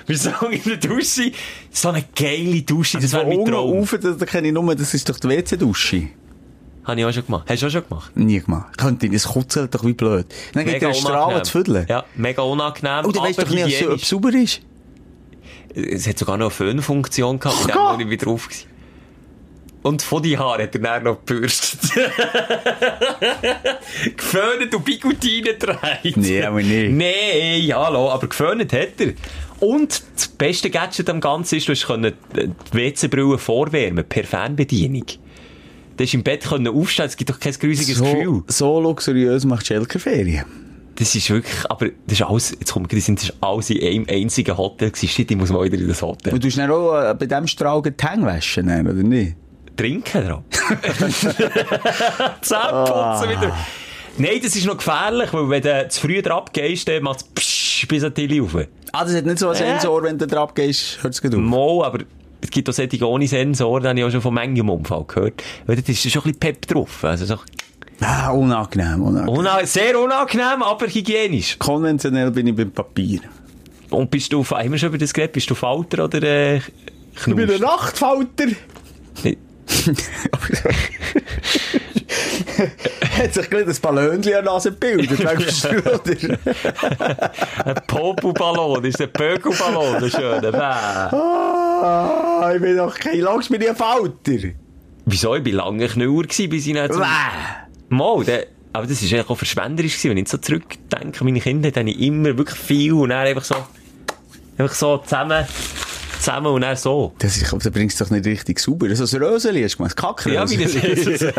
wir 0.10 0.18
so 0.18 0.32
in 0.48 0.62
der 0.64 0.78
Dusche, 0.78 1.32
so 1.72 1.90
eine 1.90 2.04
geile 2.16 2.62
Dusche, 2.64 3.00
das 3.00 3.14
wäre 3.14 3.26
mein 3.26 3.46
Traum. 3.46 3.78
rauf, 3.78 3.96
das, 4.02 4.18
das 4.18 4.30
kenne 4.30 4.48
ich 4.48 4.54
nur, 4.54 4.76
das 4.76 4.94
ist 4.94 5.08
doch 5.08 5.20
die 5.20 5.30
WC-Dusche. 5.30 6.10
Habe 6.84 7.00
ich 7.00 7.06
auch 7.06 7.14
schon 7.14 7.26
gemacht. 7.26 7.46
Hast 7.48 7.62
du 7.62 7.68
auch 7.68 7.72
schon 7.72 7.88
gemacht? 7.88 8.18
Nie 8.18 8.40
gemacht. 8.40 8.78
Könnte 8.78 9.06
ich, 9.06 9.12
das 9.12 9.28
kutzelt 9.28 9.76
doch 9.76 9.86
wie 9.86 9.94
blöd. 9.94 10.26
Dann 10.54 10.66
geht 10.66 10.82
der 10.82 10.94
Strahlen 10.94 11.44
zu 11.44 11.52
füddeln. 11.52 11.86
Ja, 11.88 12.04
mega 12.16 12.42
unangenehm. 12.42 13.06
Und 13.06 13.16
du 13.16 13.22
weißt 13.22 13.40
doch 13.40 13.50
nicht, 13.50 13.88
ob 13.88 14.02
es 14.02 14.10
sauber 14.10 14.34
ist. 14.34 14.62
Es 15.76 16.08
hat 16.08 16.18
sogar 16.18 16.38
noch 16.38 16.48
eine 16.48 16.52
Föhnfunktion 16.52 17.40
gehabt, 17.40 17.68
mit 17.68 17.76
dem, 17.76 17.82
wo 17.82 18.00
ich 18.00 18.10
wieder 18.10 18.26
drauf 18.26 18.50
war. 18.50 18.70
Und 19.82 20.02
von 20.02 20.22
die 20.22 20.38
Haare 20.38 20.64
hat 20.64 20.76
er 20.76 20.82
dann 20.82 21.04
noch 21.04 21.20
gebürstet. 21.26 21.92
geföhnt 24.18 24.76
und 24.76 24.84
Bigutine 24.84 25.54
gedreht. 25.54 26.18
Nee, 26.18 26.44
aber 26.44 26.62
nicht. 26.62 26.92
Nee, 26.92 27.72
hallo, 27.74 28.12
aber 28.12 28.28
geföhnt 28.28 28.74
hat 28.74 29.00
er. 29.00 29.14
Und 29.60 30.04
das 30.16 30.28
beste 30.28 30.70
Gadget 30.70 31.10
am 31.10 31.20
Ganzen 31.20 31.58
ist, 31.58 31.68
du 31.68 31.74
hast 31.74 31.86
können 31.86 32.14
die 32.36 32.52
WC-Brille 32.72 33.38
vorwärmen, 33.38 34.06
per 34.08 34.24
Fernbedienung. 34.24 35.06
Du 35.98 36.04
hast 36.04 36.14
im 36.14 36.24
Bett 36.24 36.46
können 36.46 36.68
aufstehen, 36.68 37.08
es 37.08 37.18
gibt 37.18 37.30
doch 37.30 37.40
kein 37.40 37.54
grusiges 37.54 38.00
Gefühl. 38.00 38.44
So, 38.48 38.76
so 38.76 38.80
luxuriös 38.80 39.44
macht 39.44 39.68
Schelker 39.68 40.00
Ferien. 40.00 40.46
Das 40.96 41.14
ist 41.16 41.30
wirklich, 41.30 41.70
aber 41.70 41.88
das 42.08 42.20
ist 42.20 42.22
alles, 42.22 42.52
jetzt 42.52 42.74
kommt 42.74 42.90
gerade, 42.90 43.02
das 43.02 43.24
ist 43.24 43.34
alles 43.42 43.70
in 43.70 43.86
einem 43.86 44.06
einzigen 44.10 44.58
Hotel 44.58 44.92
gewesen. 44.92 45.08
Shit, 45.10 45.32
ich 45.32 45.38
muss 45.38 45.50
mal 45.50 45.64
wieder 45.64 45.78
in 45.78 45.88
das 45.88 46.02
Hotel. 46.02 46.34
Und 46.34 46.44
du 46.44 46.48
hast 46.48 46.58
dann 46.58 46.72
auch 46.72 46.94
äh, 46.94 47.14
bei 47.16 47.26
diesem 47.26 47.48
Strahl 47.48 47.82
die 47.82 47.94
Hänge 48.02 48.26
waschen, 48.26 48.66
oder 48.66 48.94
nicht? 48.94 49.36
Trinken 49.78 50.28
drauf. 50.28 50.44
Zähneputzen 52.42 53.30
wieder. 53.30 53.58
Nein, 54.18 54.40
das 54.44 54.56
ist 54.58 54.66
noch 54.66 54.76
gefährlich, 54.76 55.32
weil 55.32 55.50
wenn 55.50 55.62
du 55.62 55.88
zu 55.88 56.02
früh 56.02 56.22
drauf 56.22 56.52
gehst, 56.52 56.90
dann 56.90 57.04
macht 57.04 57.20
es 57.20 57.46
psch 57.80 57.88
bis 57.88 58.04
an 58.04 58.14
die 58.14 58.28
Tilly 58.28 58.40
rauf. 58.40 58.56
Ah, 58.92 59.04
das 59.04 59.16
hat 59.16 59.26
nicht 59.26 59.40
so 59.40 59.50
einen 59.50 59.56
Äh. 59.62 59.72
Sensor, 59.72 60.04
wenn 60.04 60.18
du 60.18 60.28
drauf 60.28 60.54
gehst, 60.54 61.02
hört 61.04 61.14
es 61.14 61.22
gut 61.22 61.34
auf. 61.34 61.40
Mal, 61.42 61.86
aber 61.86 62.00
es 62.42 62.50
gibt 62.50 62.70
auch 62.70 62.74
solche 62.74 63.08
ohne 63.08 63.28
Sensor, 63.28 63.80
da 63.82 63.90
habe 63.90 64.00
ich 64.00 64.06
auch 64.06 64.12
schon 64.12 64.22
von 64.22 64.34
manchem 64.34 64.70
Unfall 64.70 65.04
gehört. 65.08 65.44
Weil 65.66 65.76
da 65.78 65.92
ist 65.92 66.02
schon 66.10 66.22
ein 66.22 66.24
bisschen 66.24 66.40
Pep 66.40 66.68
drauf. 66.68 67.04
Also 67.04 67.26
so, 67.26 67.38
Ah, 68.02 68.30
unangenehm, 68.32 69.02
unangenehm. 69.02 69.38
una 69.38 69.66
sehr 69.66 70.00
unangenehm, 70.00 70.64
aber 70.64 70.88
hygienisch. 70.88 71.58
Konventionell 71.60 72.32
bin 72.32 72.48
ich 72.48 72.56
beim 72.56 72.72
Papier. 72.72 73.20
Und 73.90 74.10
bist 74.10 74.32
du, 74.32 74.46
haben 74.46 74.72
wir 74.72 74.78
schon 74.78 74.90
über 74.90 74.98
das 74.98 75.14
geredet, 75.14 75.34
bist 75.34 75.50
du 75.50 75.56
Falter 75.56 76.06
oder 76.06 76.24
äh, 76.24 76.58
Ich 76.58 77.26
bin 77.26 77.50
ein 77.52 77.60
Nachtfalter. 77.60 78.46
Hat 83.18 83.34
sich 83.34 83.50
gleich 83.50 83.68
ein 83.68 83.76
Ballonchen 83.82 84.18
an 84.18 84.22
der 84.22 84.42
Nase 84.44 84.72
gebildet, 84.80 85.20
du, 85.20 85.80
oder? 85.80 86.40
Ein 87.66 87.76
Popelballon, 87.88 88.84
ist 88.86 89.02
ein 89.02 89.12
Pökelballon, 89.12 90.02
der 90.02 90.10
schöne. 90.10 90.64
Ah, 90.64 92.52
ich 92.54 92.62
bin 92.62 92.78
doch 92.78 92.96
kein 92.96 93.20
bin 93.50 93.62
ich 93.62 93.70
ein 93.70 93.76
Falter. 93.76 94.50
Wieso? 95.06 95.36
Ich 95.36 95.46
war 95.46 95.52
lange 95.52 95.86
nicht 96.74 96.94
zum... 96.94 97.02
Bäh. 97.02 97.08
Mal, 97.90 98.24
der, 98.24 98.48
aber 98.74 98.86
das 98.86 99.02
war 99.02 99.10
eigentlich 99.10 99.30
auch 99.30 99.38
verschwenderisch 99.38 99.98
gewesen. 99.98 100.12
Wenn 100.12 100.18
ich 100.18 100.30
so 100.30 100.38
zurückdenke, 100.38 101.24
meine 101.24 101.40
Kinder, 101.40 101.72
dann 101.72 101.88
habe 101.88 101.92
ich 101.92 102.00
immer 102.00 102.38
wirklich 102.38 102.60
viel 102.60 102.94
und 102.94 103.10
dann 103.10 103.26
einfach 103.26 103.44
so, 103.44 103.56
einfach 104.58 104.76
so 104.76 104.98
zusammen, 105.00 105.46
zusammen 106.20 106.48
und 106.48 106.62
dann 106.62 106.76
so. 106.76 107.14
Das 107.20 107.38
ist, 107.38 107.52
du 107.52 107.72
bringst 107.72 108.00
doch 108.00 108.10
nicht 108.10 108.26
richtig 108.26 108.60
sauber. 108.60 108.88
Das 108.88 109.00
ist 109.00 109.14
ein 109.16 109.24
Röseli, 109.24 109.64
hast 109.64 109.76
du 109.76 109.78
gemacht. 109.78 110.26
Ja, 110.26 110.50
wie 110.50 110.58
das 110.58 110.76
ist. 110.76 111.24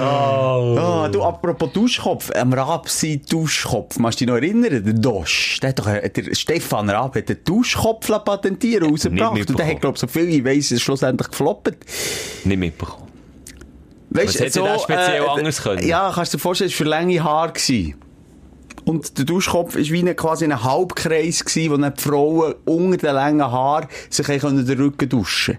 oh. 0.00 0.76
Ah, 0.78 1.08
du, 1.10 1.22
apropos 1.22 1.72
Duschkopf, 1.72 2.30
am 2.34 2.52
Raab 2.52 2.88
sein 2.88 3.20
Duschkopf, 3.28 3.98
magst 3.98 4.20
du 4.20 4.26
dich 4.26 4.32
noch 4.32 4.40
erinnern? 4.40 4.84
Der 4.84 4.94
Dosch, 4.94 5.60
der 5.60 5.70
hat 5.70 5.78
doch, 5.78 5.86
äh, 5.86 6.08
der 6.10 6.34
Stefan 6.34 6.90
Raab 6.90 7.16
hat 7.16 7.28
den 7.28 7.38
Duschkopf 7.44 8.06
patentieren 8.24 8.90
rausgebracht. 8.90 9.34
Nicht 9.34 9.50
Und 9.50 9.58
der 9.58 9.66
hat, 9.66 9.80
glaub 9.80 9.94
ich, 9.94 10.00
so 10.00 10.06
viel, 10.06 10.28
ich 10.28 10.44
weiss, 10.44 10.70
es 10.70 10.82
schlussendlich 10.82 11.28
gefloppt. 11.30 11.76
Nicht 12.44 12.58
mitbekommen. 12.58 13.08
Weißt, 14.10 14.34
Was 14.34 14.40
hätte 14.40 14.62
der 14.62 14.78
speziell 14.78 15.28
anders 15.28 15.62
können? 15.62 15.86
Ja, 15.86 16.10
kannst 16.14 16.32
du 16.32 16.38
dir 16.38 16.42
vorstellen, 16.42 16.70
es 16.70 16.74
war 16.74 16.84
für 16.84 16.90
lange 16.90 17.22
Haare. 17.22 17.52
Gewesen. 17.52 17.94
Und 18.88 19.18
der 19.18 19.26
Duschkopf 19.26 19.74
war 19.74 19.82
wie 19.82 19.98
eine, 19.98 20.14
quasi 20.14 20.46
ein 20.46 20.64
Halbkreis, 20.64 21.44
gewesen, 21.44 21.72
wo 21.72 21.76
dann 21.76 21.92
die 21.94 22.00
Frauen 22.00 22.54
unter 22.64 22.96
den 22.96 23.14
langen 23.14 23.42
Haaren 23.42 23.86
sich 24.08 24.26
den 24.26 24.80
Rücken 24.80 25.08
duschen 25.10 25.58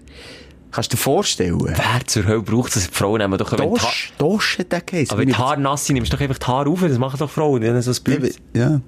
Kannst 0.72 0.92
du 0.92 0.96
dir 0.96 1.02
vorstellen? 1.02 1.60
Wer 1.60 2.06
zur 2.06 2.24
Hölle 2.26 2.42
braucht 2.42 2.74
das? 2.74 2.88
Die 2.88 2.94
Frauen 2.94 3.18
nehmen 3.18 3.38
doch... 3.38 3.54
Dosch, 3.56 4.12
Dosch 4.18 4.58
hat 4.58 4.72
der 4.72 4.80
geheißen. 4.80 5.12
Aber 5.12 5.20
wenn 5.20 5.28
die 5.28 5.36
Haare 5.36 5.60
nass 5.60 5.86
sind, 5.86 5.94
nimmst 5.94 6.12
du 6.12 6.16
doch 6.16 6.22
einfach 6.22 6.38
die 6.38 6.46
Haare 6.46 6.70
auf, 6.70 6.80
das 6.80 6.98
machen 6.98 7.18
doch 7.20 7.30
Frauen, 7.30 7.60
die 7.60 7.68
haben 7.68 7.80
so 7.80 7.92
ein 7.92 8.02
Bild. 8.02 8.36
Ja. 8.52 8.80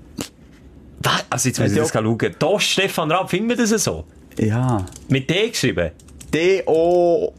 Also 1.31 1.49
jetzt 1.49 1.61
muss 1.61 1.71
ich 1.71 1.79
das 1.79 1.93
schauen. 1.93 2.19
Da 2.39 2.61
Stefan 2.61 3.13
Raab, 3.13 3.31
finden 3.31 3.49
wir 3.49 3.57
das 3.57 3.71
so? 3.71 4.05
Ja. 4.39 4.87
Mit 5.09 5.31
D 5.31 5.51
geschrieben? 5.51 5.93
D-O-S-H. 6.35 7.37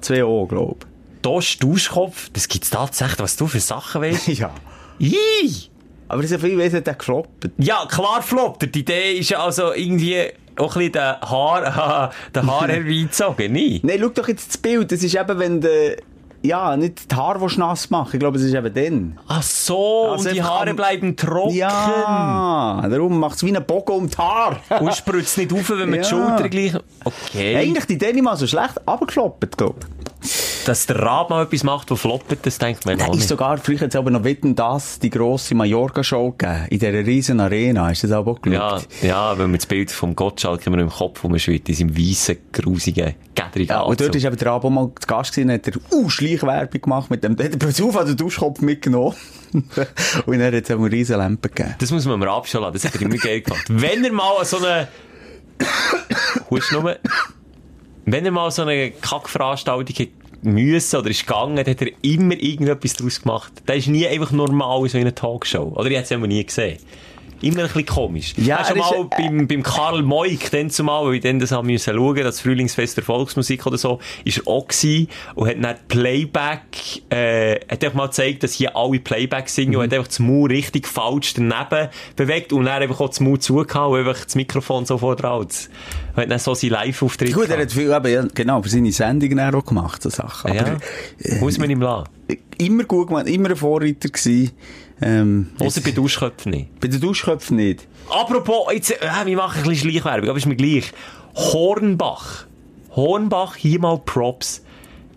Zwei 0.00 0.24
O, 0.24 0.46
glaub 0.46 0.86
Dosch 1.22 1.58
Duschkopf, 1.58 2.30
das 2.32 2.48
gibt's 2.48 2.70
tatsächlich, 2.70 3.20
was 3.20 3.36
du 3.36 3.46
für 3.46 3.60
Sachen 3.60 4.02
weißt. 4.02 4.26
ich. 4.26 4.38
Ja. 4.44 4.52
Ih! 4.98 5.70
Aber 6.08 6.22
so 6.26 6.38
viel 6.38 6.58
weiss, 6.58 6.74
hat 6.74 6.86
der 6.86 6.94
gefloppt. 6.94 7.50
Ja, 7.58 7.86
klar 7.88 8.22
floppt. 8.22 8.74
Die 8.74 8.80
Idee 8.80 9.14
ist 9.18 9.30
ja 9.30 9.42
also 9.42 9.72
irgendwie 9.72 10.22
auch 10.56 10.76
ein 10.76 10.90
bisschen 10.90 10.92
den 10.92 11.02
Haar, 11.02 12.10
den 12.34 12.46
Haar 12.50 12.68
herbeizogen, 12.68 13.52
nie? 13.52 13.80
Nein, 13.82 13.98
schau 14.00 14.08
doch 14.10 14.28
jetzt 14.28 14.48
das 14.48 14.58
Bild. 14.58 14.92
Das 14.92 15.02
ist 15.02 15.14
eben, 15.14 15.38
wenn 15.38 15.60
du, 15.60 15.96
ja, 16.42 16.76
nicht 16.76 17.10
die 17.10 17.16
Haare 17.16 17.40
willst 17.40 17.56
nass 17.58 17.88
machen. 17.90 18.10
Ich 18.12 18.20
glaube, 18.20 18.36
es 18.36 18.44
ist 18.44 18.52
eben 18.54 18.72
dann. 18.74 19.18
Ach 19.26 19.42
so, 19.42 20.10
Also 20.12 20.28
und 20.28 20.34
die 20.36 20.42
Haare 20.42 20.70
am- 20.70 20.76
bleiben 20.76 21.16
trocken. 21.16 21.54
Ja, 21.54 22.84
darum 22.88 23.18
macht 23.18 23.36
es 23.36 23.42
wie 23.44 23.48
einen 23.56 23.64
Bogen 23.64 23.92
um 23.94 24.08
die 24.10 24.16
Haare. 24.18 24.58
Und 24.80 24.94
spritzt 24.94 25.38
nicht 25.38 25.52
auf, 25.52 25.70
wenn 25.70 25.88
man 25.88 25.94
Ja. 25.94 26.02
die 26.02 26.08
Schulter 26.08 26.48
gleich... 26.50 26.74
Okay. 27.04 27.56
Eigentlich 27.56 27.86
die 27.86 27.94
Idee 27.94 28.12
nicht 28.12 28.22
mal 28.22 28.36
so 28.36 28.46
schlecht, 28.46 28.74
aber 28.86 29.06
gefloppt, 29.06 29.56
glaube 29.56 29.80
ich. 30.22 30.53
Dass 30.64 30.86
der 30.86 30.98
Rab 31.00 31.30
mal 31.30 31.44
etwas 31.44 31.62
macht, 31.62 31.90
das 31.90 32.00
floppt, 32.00 32.44
das 32.46 32.58
denkt 32.58 32.84
man 32.86 32.98
Da 32.98 33.06
auch 33.06 33.10
ist 33.10 33.16
nicht. 33.20 33.28
sogar, 33.28 33.58
früher 33.58 33.80
hat 33.80 33.90
es 33.90 33.96
aber 33.96 34.10
noch 34.10 34.24
Wetten, 34.24 34.54
das, 34.54 34.98
die 34.98 35.10
grosse 35.10 35.54
Mallorca-Show 35.54 36.32
gegeben. 36.32 36.66
In 36.70 36.78
dieser 36.78 36.92
riesen 37.06 37.40
Arena. 37.40 37.88
Du 37.92 37.94
das 38.06 38.12
auch 38.12 38.26
Ja, 38.46 38.76
geschaut? 38.76 38.88
ja, 39.02 39.32
wenn 39.38 39.50
man 39.50 39.58
das 39.58 39.66
Bild 39.66 39.90
vom 39.90 40.14
Gottschalk 40.16 40.66
immer 40.66 40.78
im 40.78 40.90
Kopf 40.90 41.22
rumschwirrt, 41.24 41.68
in 41.68 41.74
seinem 41.74 41.96
weißen, 41.96 42.36
grusigen, 42.52 43.14
gäderigen 43.34 43.68
Ja, 43.72 43.80
und 43.82 44.00
dort 44.00 44.14
ist 44.14 44.24
eben 44.24 44.36
der 44.36 44.46
Rabo 44.48 44.70
mal 44.70 44.90
zu 44.98 45.06
Gast 45.06 45.32
gewesen, 45.34 45.52
hat 45.52 45.66
er, 45.68 45.74
uh, 45.92 46.08
Schleichwerbung 46.08 46.80
gemacht 46.80 47.10
mit 47.10 47.22
dem, 47.24 47.36
der 47.36 47.46
hat 47.46 47.52
er 47.52 47.58
plötzlich 47.58 47.86
auf 47.86 48.04
den 48.04 48.16
Duschkopf 48.16 48.60
mitgenommen. 48.60 49.14
und 49.52 50.38
dann 50.38 50.42
hat 50.54 50.54
es 50.64 50.70
auch 50.70 50.78
eine 50.78 50.90
riesen 50.90 51.16
Lampe 51.18 51.48
gegeben. 51.48 51.74
Das 51.78 51.90
muss 51.90 52.04
man 52.06 52.18
mir 52.18 52.30
abschauen 52.30 52.62
lassen. 52.62 52.74
Das 52.74 52.84
hat 52.86 52.94
er 52.96 53.02
immer 53.02 53.16
geil 53.16 53.40
gemacht. 53.42 53.64
Wenn 53.68 54.04
er 54.04 54.12
mal 54.12 54.44
so 54.44 54.58
eine... 54.58 54.88
Hust 56.50 56.72
nur... 56.72 56.96
Wenn 58.06 58.26
er 58.26 58.32
mal 58.32 58.50
so 58.50 58.62
eine 58.62 58.90
Kackveranstaltung 58.90 59.96
hat 59.96 60.08
müssen 60.44 60.96
oder 60.96 61.10
ist 61.10 61.26
gegangen, 61.26 61.58
hat 61.58 61.68
er 61.80 61.88
immer 62.02 62.34
irgendetwas 62.34 62.94
daraus 62.94 63.22
gemacht. 63.22 63.52
Der 63.66 63.76
ist 63.76 63.88
nie 63.88 64.06
einfach 64.06 64.32
normal 64.32 64.82
in 64.82 64.88
so 64.88 64.98
einer 64.98 65.14
Talkshow. 65.14 65.72
Oder 65.74 65.86
ich 65.86 65.96
hätte 65.96 66.04
es 66.04 66.10
immer 66.10 66.26
nie 66.26 66.44
gesehen. 66.44 66.78
Immer 67.44 67.60
ein 67.60 67.66
bisschen 67.66 67.86
komisch. 67.86 68.34
Ja, 68.36 68.58
Hast 68.58 68.70
du 68.70 68.74
er 68.76 68.80
ist, 68.80 68.90
mal 68.90 69.00
äh, 69.02 69.22
beim, 69.28 69.46
beim 69.48 69.62
Karl 69.62 70.02
Moik, 70.02 70.50
dann 70.50 70.70
zumal, 70.70 71.06
weil 71.06 71.14
ich 71.16 71.20
dann 71.22 71.38
das 71.38 71.52
haben 71.52 71.66
müssen 71.66 71.94
schauen, 71.94 72.16
das 72.16 72.40
Frühlingsfest 72.40 72.96
der 72.96 73.04
Volksmusik 73.04 73.66
oder 73.66 73.76
so, 73.78 73.98
ist 74.24 74.38
er 74.38 74.48
auch 74.48 74.66
gewesen 74.66 75.08
und 75.34 75.48
hat 75.48 75.56
dann 75.62 75.76
Playback, 75.88 77.02
äh, 77.10 77.56
hat 77.70 77.84
einfach 77.84 77.94
mal 77.94 78.06
gezeigt, 78.06 78.42
dass 78.42 78.52
hier 78.54 78.76
alle 78.76 78.98
Playback 79.00 79.48
singen 79.48 79.72
Mhm. 79.72 79.76
und 79.78 79.82
hat 79.84 79.92
einfach 79.94 80.08
das 80.08 80.18
Maul 80.20 80.50
richtig 80.50 80.86
falsch 80.88 81.34
daneben 81.34 81.88
bewegt 82.16 82.52
und 82.52 82.64
dann 82.64 82.82
einfach 82.82 83.00
auch 83.00 83.08
das 83.08 83.20
Maul 83.20 83.38
zugehauen 83.38 84.00
und 84.00 84.08
einfach 84.08 84.24
das 84.24 84.34
Mikrofon 84.34 84.86
so 84.86 84.98
vor. 84.98 85.14
Und 85.14 85.70
hat 86.16 86.30
dann 86.30 86.38
so 86.38 86.54
sein 86.54 86.70
Live-Auftritt 86.70 87.32
Gut, 87.34 87.48
er 87.50 87.60
hat 87.60 87.72
viel, 87.72 87.90
eben, 87.92 88.06
ja, 88.12 88.24
genau, 88.34 88.62
für 88.62 88.68
seine 88.68 88.92
Sendungen 88.92 89.38
auch 89.40 89.64
gemacht, 89.64 90.02
so 90.02 90.08
Sachen. 90.10 90.54
ja, 90.54 90.60
Aber, 90.62 90.78
äh, 91.20 91.38
muss 91.40 91.58
man 91.58 91.68
ihm 91.70 91.80
lassen. 91.82 92.08
immer 92.58 92.84
gut 92.84 93.08
gemacht, 93.08 93.28
immer 93.28 93.50
ein 93.50 93.56
Vorreiter 93.56 94.08
gewesen. 94.08 94.52
Ähm, 95.00 95.50
Außer 95.58 95.80
bei 95.80 95.90
Duschköpfen 95.90 96.52
nicht. 96.52 96.80
bei 96.80 96.88
den 96.88 97.00
Duschköpfen 97.00 97.56
nicht. 97.56 97.86
Apropos, 98.08 98.72
jetzt, 98.72 98.90
äh, 98.92 99.08
wir 99.24 99.36
machen 99.36 99.62
ein 99.62 99.68
bisschen 99.68 99.90
Schleichwerbung, 99.90 100.28
aber 100.28 100.38
ist 100.38 100.46
mir 100.46 100.56
gleich. 100.56 100.92
Hornbach. 101.34 102.46
Hornbach, 102.94 103.56
hier 103.56 103.80
mal 103.80 103.98
Props. 103.98 104.62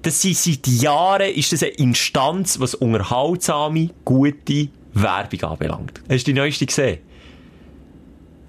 Das 0.02 0.22
sind 0.22 0.36
seit 0.38 0.68
Jahren, 0.68 1.30
ist 1.32 1.52
das 1.52 1.64
eine 1.64 1.72
Instanz, 1.74 2.60
was 2.60 2.76
unterhaltsame, 2.76 3.90
gute 4.06 4.70
Werbung 4.94 5.44
anbelangt. 5.44 6.02
Hast 6.10 6.28
du 6.28 6.34
die 6.34 6.40
neueste 6.40 6.66
gesehen? 6.66 7.00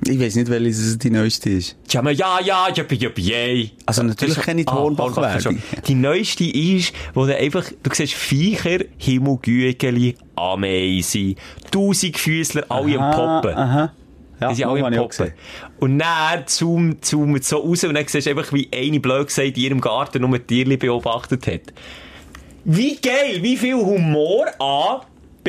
Ich 0.07 0.19
weiß 0.21 0.37
nicht, 0.37 0.49
welches 0.49 0.97
die 0.99 1.11
neueste 1.11 1.51
ist. 1.51 1.77
Ja, 1.91 2.03
ja, 2.11 2.39
ja, 2.41 2.69
ja, 2.73 2.85
ja, 2.89 3.11
ja. 3.17 3.65
Also 3.85 4.03
natürlich 4.05 4.37
Das- 4.37 4.45
kenne 4.45 4.61
ich 4.61 4.67
die 4.67 4.73
Ah, 4.73 4.77
Hornbach-Werbung. 4.77 5.41
schon. 5.41 5.63
Die 5.87 5.95
neueste 5.95 6.45
ist, 6.45 6.93
wo 7.15 7.27
du 7.27 7.37
einfach, 7.37 7.65
du 7.83 7.91
siehst 7.93 8.15
Viecher, 8.15 8.79
Himmelgügeli, 8.97 10.15
Ameisen, 10.37 11.35
Tausendfüßler, 11.73 12.65
alle 12.69 12.99
am 12.99 13.11
Poppen. 13.15 13.57
Aha. 13.57 13.93
Ja, 14.41 14.49
Die 14.51 14.55
sind 14.55 14.67
alle 14.67 14.97
Poppen. 14.97 15.33
Und 15.81 15.99
dann 15.99 16.47
zoomt, 16.47 17.05
zoomt 17.05 17.43
so 17.45 17.57
raus 17.59 17.83
und 17.83 17.95
dann 17.95 18.07
siehst 18.07 18.27
du 18.29 18.31
einfach, 18.31 18.53
wie 18.53 18.69
eine 18.73 19.01
blöd 19.01 19.27
gesagt 19.27 19.49
in 19.57 19.63
ihrem 19.65 19.81
Garten 19.81 20.23
nur 20.23 20.47
Tierli 20.47 20.77
beobachtet 20.77 21.47
hat. 21.49 21.61
Wie 22.65 22.97
geil, 22.97 23.39
wie 23.43 23.57
viel 23.57 23.75
Humor 23.77 24.47
A 24.61 25.01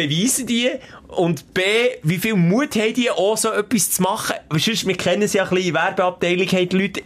beweisen 0.07 0.45
die 0.45 0.69
und 1.07 1.53
B, 1.53 1.61
wie 2.03 2.17
viel 2.17 2.35
Mut 2.35 2.75
haben 2.75 2.93
die 2.93 3.09
auch 3.09 3.37
so 3.37 3.51
etwas 3.51 3.91
zu 3.91 4.01
machen. 4.01 4.35
Weil 4.49 4.59
Sonst, 4.59 4.87
wir 4.87 4.95
kennen 4.95 5.27
sie 5.27 5.37
ja 5.37 5.43
ein 5.43 5.49
bisschen, 5.49 5.73
Werbeabteilung 5.73 6.47
haben 6.47 6.69
die 6.69 6.77
Leute 6.77 7.01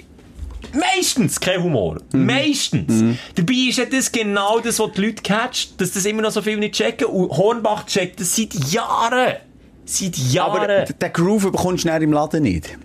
meistens 0.74 1.40
kein 1.40 1.64
Humor. 1.64 1.98
Meistens. 2.14 3.18
Dabei 3.36 3.54
ist 3.70 3.78
ja 3.78 3.86
das 3.86 4.12
genau 4.12 4.60
das, 4.60 4.80
was 4.80 4.92
die 4.94 5.02
Leute 5.02 5.24
catcht, 5.24 5.80
dass 5.80 5.92
das 5.92 6.06
immer 6.06 6.22
noch 6.22 6.32
so 6.32 6.42
viel 6.42 6.58
nicht 6.58 6.76
checken. 6.76 7.08
Und 7.08 7.30
Hornbach 7.32 7.86
checkt 7.86 8.20
das 8.20 8.36
seit 8.36 8.54
Jahren. 8.72 9.34
Seit 9.86 10.18
Jahren. 10.18 10.62
Aber 10.62 10.86
den 10.86 11.14
Groove 11.14 11.52
bekommst 11.52 11.84
du 11.84 11.90
dann 11.90 12.02
im 12.02 12.14
Laden 12.14 12.44
nicht. 12.44 12.78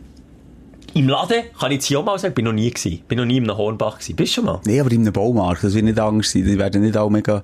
Im 0.95 1.09
Laden, 1.09 1.45
kann 1.59 1.71
ich 1.71 1.77
jetzt 1.77 1.87
hier 1.87 2.01
auch 2.01 2.05
mal 2.05 2.19
sagen, 2.19 2.35
bin 2.35 2.47
noch 2.47 2.53
nie 2.53 2.71
gewesen. 2.71 3.03
Bin 3.07 3.19
noch 3.19 3.25
nie 3.25 3.37
in 3.37 3.45
einem 3.45 3.57
Hornbach 3.57 3.99
gewesen. 3.99 4.17
Bist 4.17 4.33
du 4.33 4.35
schon 4.37 4.47
mal? 4.47 4.61
Nee, 4.65 4.81
aber 4.81 4.91
in 4.91 5.03
einem 5.03 5.13
Baumarkt, 5.13 5.63
das 5.63 5.75
wird 5.75 5.85
nicht 5.85 5.99
Angst 6.01 6.33
sein. 6.33 6.45
Die 6.45 6.59
werden 6.59 6.83
nicht 6.83 6.97
alle 6.97 7.11
mega 7.11 7.43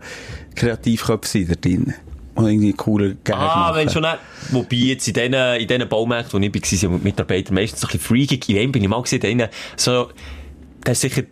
Kreativköpfe 0.57 1.29
sein 1.29 1.47
da 1.49 1.55
drin. 1.55 1.95
Und 2.35 2.49
irgendwie 2.49 2.73
cooler 2.73 3.11
Gag 3.23 3.37
Ah, 3.37 3.69
machen. 3.69 3.77
wenn 3.77 3.91
schon 3.91 4.03
nicht. 4.03 4.19
Wobei 4.51 4.77
jetzt 4.77 5.07
in 5.09 5.15
diesen, 5.15 5.35
in 5.35 5.67
diesen 5.69 5.89
Baumärkten, 5.89 6.33
wo 6.41 6.45
ich 6.45 6.53
war, 6.55 6.61
sind 6.65 6.81
die 6.83 7.05
Mitarbeiter 7.05 7.53
meistens 7.55 7.81
so 7.81 7.87
ein 7.87 7.93
bisschen 7.93 8.07
freakig. 8.17 8.49
In 8.49 8.59
einem 8.59 8.73
bin 8.73 8.83
ich 8.83 8.89
mal 8.89 9.01
gesehen, 9.03 9.23
innen, 9.23 9.49
so, 9.77 10.09
der 10.85 10.93
ist 10.93 11.01
sicher 11.01 11.23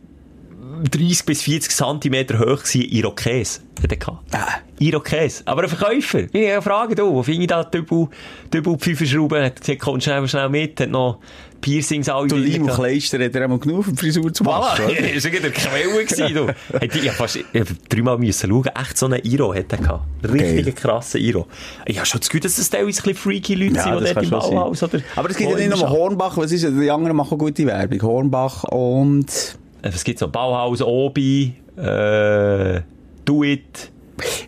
30 0.90 1.24
bis 1.26 1.42
40 1.42 1.70
Zentimeter 1.70 2.38
hoch 2.38 2.62
gewesen, 2.62 2.82
Irokes. 2.82 3.60
Hat 3.82 3.90
er 3.92 3.96
gehabt. 3.98 4.34
Ah. 4.34 4.46
Irokes. 4.78 5.42
Aber 5.46 5.62
ein 5.62 5.68
Verkäufer. 5.68 6.20
Ich 6.32 6.46
habe 6.48 6.56
gefragt, 6.56 6.98
du, 6.98 7.12
wo 7.12 7.22
finde 7.22 7.42
ich 7.42 7.46
da 7.48 7.62
Dübel, 7.64 8.08
Dübel 8.52 8.76
Pfeiferschrauben? 8.78 9.42
Hat 9.44 9.60
gesagt, 9.60 9.80
komm 9.80 10.00
schnell, 10.00 10.26
schnell 10.28 10.48
mit. 10.48 10.80
Hat 10.80 10.88
noch 10.90 11.18
Piercings 11.62 12.10
alle 12.10 12.28
Du 12.28 12.36
Lim 12.36 12.64
und. 12.64 12.70
Kleister 12.72 13.24
hat 13.24 13.34
er 13.34 13.44
einmal 13.44 13.58
genug 13.58 13.86
die 13.88 13.96
Frisur 13.96 14.30
zu 14.34 14.44
machen. 14.44 14.84
Voilà, 14.84 15.14
das 15.14 15.24
war 15.24 15.30
der 15.40 15.50
Quelle 15.50 16.04
gewesen, 16.04 16.34
du. 16.34 16.46
Hätte 16.78 16.98
ich 16.98 17.04
ja 17.04 17.12
fast, 17.12 17.38
hab 17.38 17.88
dreimal 17.88 18.18
müssen 18.18 18.50
schauen, 18.50 18.66
echt 18.78 18.98
so 18.98 19.06
einen 19.06 19.20
Iro 19.24 19.54
hat 19.54 19.72
er 19.72 19.78
gehabt. 19.78 20.04
Richtigen 20.24 20.64
Geil. 20.64 20.72
krassen 20.74 21.20
Iro. 21.22 21.46
Ich 21.86 21.96
habe 21.96 22.06
schon 22.06 22.20
das 22.20 22.28
Gefühl, 22.28 22.40
dass 22.40 22.56
das 22.56 22.68
teilweise 22.68 23.00
ein 23.00 23.04
bisschen 23.04 23.14
freaky 23.14 23.54
Leute 23.54 23.76
Ja, 23.76 23.82
sind, 23.84 24.00
die 24.00 24.12
dort 24.12 24.24
im 24.24 24.30
Bauhaus 24.30 24.82
oder... 24.82 25.00
Aber 25.16 25.30
es 25.30 25.36
gibt 25.36 25.50
ja 25.50 25.56
nicht 25.56 25.70
nur. 25.70 25.88
Hornbach, 25.88 26.36
was 26.36 26.52
ist 26.52 26.64
es? 26.64 26.78
Die 26.78 26.90
anderen 26.90 27.16
machen 27.16 27.38
gute 27.38 27.64
Werbung. 27.66 28.02
Hornbach 28.02 28.64
und... 28.64 29.28
Äh, 29.82 29.92
Was 29.92 30.04
gibt's 30.04 30.20
noch? 30.20 30.28
Bauhaus, 30.30 30.82
Obi, 30.82 31.54
äh, 31.76 32.80
Do 33.24 33.44
It. 33.44 33.91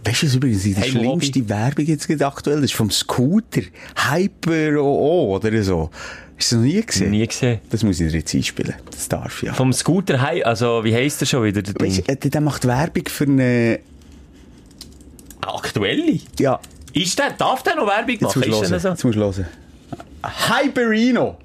Weißt 0.04 0.22
du, 0.22 0.26
was 0.26 0.34
übrigens 0.34 0.62
die 0.62 0.74
Hey, 0.74 0.90
schlimmste 0.90 1.48
Werbung 1.48 1.84
jetzt 1.86 2.06
gerade 2.08 2.26
aktuell 2.26 2.56
das 2.56 2.66
ist? 2.66 2.74
Vom 2.74 2.90
Scooter. 2.90 3.62
Hyper 4.10 4.80
OO 4.82 5.36
oder 5.36 5.62
so. 5.62 5.90
Hast 6.36 6.52
du 6.52 6.56
das 6.56 6.64
noch 6.64 6.72
nie 6.74 6.82
gesehen? 6.82 7.10
Nie 7.10 7.26
gesehen. 7.26 7.60
Das 7.70 7.82
muss 7.82 8.00
ich 8.00 8.10
dir 8.10 8.18
jetzt 8.18 8.34
einspielen. 8.34 8.74
Das 8.90 9.08
darf 9.08 9.42
ja. 9.42 9.54
Vom 9.54 9.72
Scooter 9.72 10.20
also 10.44 10.82
wie 10.84 10.94
heisst 10.94 11.20
der 11.20 11.26
schon 11.26 11.44
wieder? 11.44 11.62
Der 11.62 11.74
Weißt 11.74 12.08
äh, 12.08 12.16
der 12.16 12.40
macht 12.40 12.66
Werbung 12.66 13.04
für 13.08 13.24
eine... 13.24 13.80
Aktuelle? 15.40 16.18
Ja, 16.38 16.58
Ist 16.92 17.18
der, 17.18 17.30
darf 17.32 17.62
der 17.62 17.76
noch 17.76 17.86
Werbung 17.86 18.10
jetzt 18.10 18.22
machen? 18.22 18.38
musst 18.38 18.48
du 18.48 18.52
hören. 18.54 18.70
der 18.70 18.80
so? 18.80 18.88
Jetzt 18.88 19.04
musst 19.04 19.16
du 19.16 19.20
hören. 19.20 19.46
Hyperino. 20.48 21.36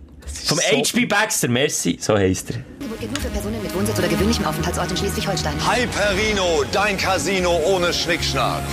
Vom 0.46 0.60
HB 0.60 1.06
Baxter, 1.08 1.48
merci, 1.48 1.98
so 2.02 2.18
heisst 2.18 2.52
er. 2.52 2.58
Gilt 3.00 3.14
nur 3.14 3.22
für 3.22 3.30
Personen 3.30 3.62
mit 3.62 3.74
Wohnsitz 3.74 3.98
oder 3.98 4.08
gewöhnlichem 4.08 4.46
Aufenthaltsort 4.46 4.92
in 4.92 4.98
Schleswig-Holstein. 4.98 5.54
Hyperino, 5.54 6.64
dein 6.72 6.98
Casino 6.98 7.56
ohne 7.66 7.94
Schnickschnack. 7.94 8.64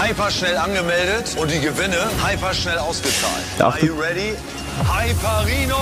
Hyper 0.00 0.30
schnell 0.30 0.56
angemeldet 0.56 1.36
und 1.40 1.50
die 1.50 1.60
Gewinne 1.60 2.08
hyper 2.24 2.54
schnell 2.54 2.78
ausgezahlt. 2.78 3.44
Are 3.60 3.78
you 3.84 3.94
ready? 3.94 4.34
Hyperino! 4.78 5.76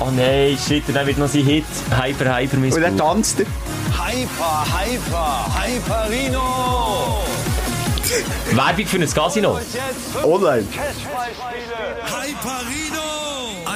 Oh 0.00 0.10
nein, 0.14 0.56
shit, 0.56 0.84
dann 0.94 1.06
wird 1.06 1.18
noch 1.18 1.28
sein 1.28 1.44
Hit. 1.44 1.64
Hyper, 1.90 2.36
Hyper, 2.36 2.56
Und 2.56 2.80
dann 2.80 2.96
tanzt 2.96 3.40
er. 3.40 3.46
Hyper, 3.46 4.64
hyper, 4.80 5.46
Hyperino! 5.62 7.22
Werbung 8.52 8.86
für 8.86 8.98
ein 8.98 9.10
Casino. 9.10 9.58
Online. 10.22 10.64
Hyperino! 12.04 12.85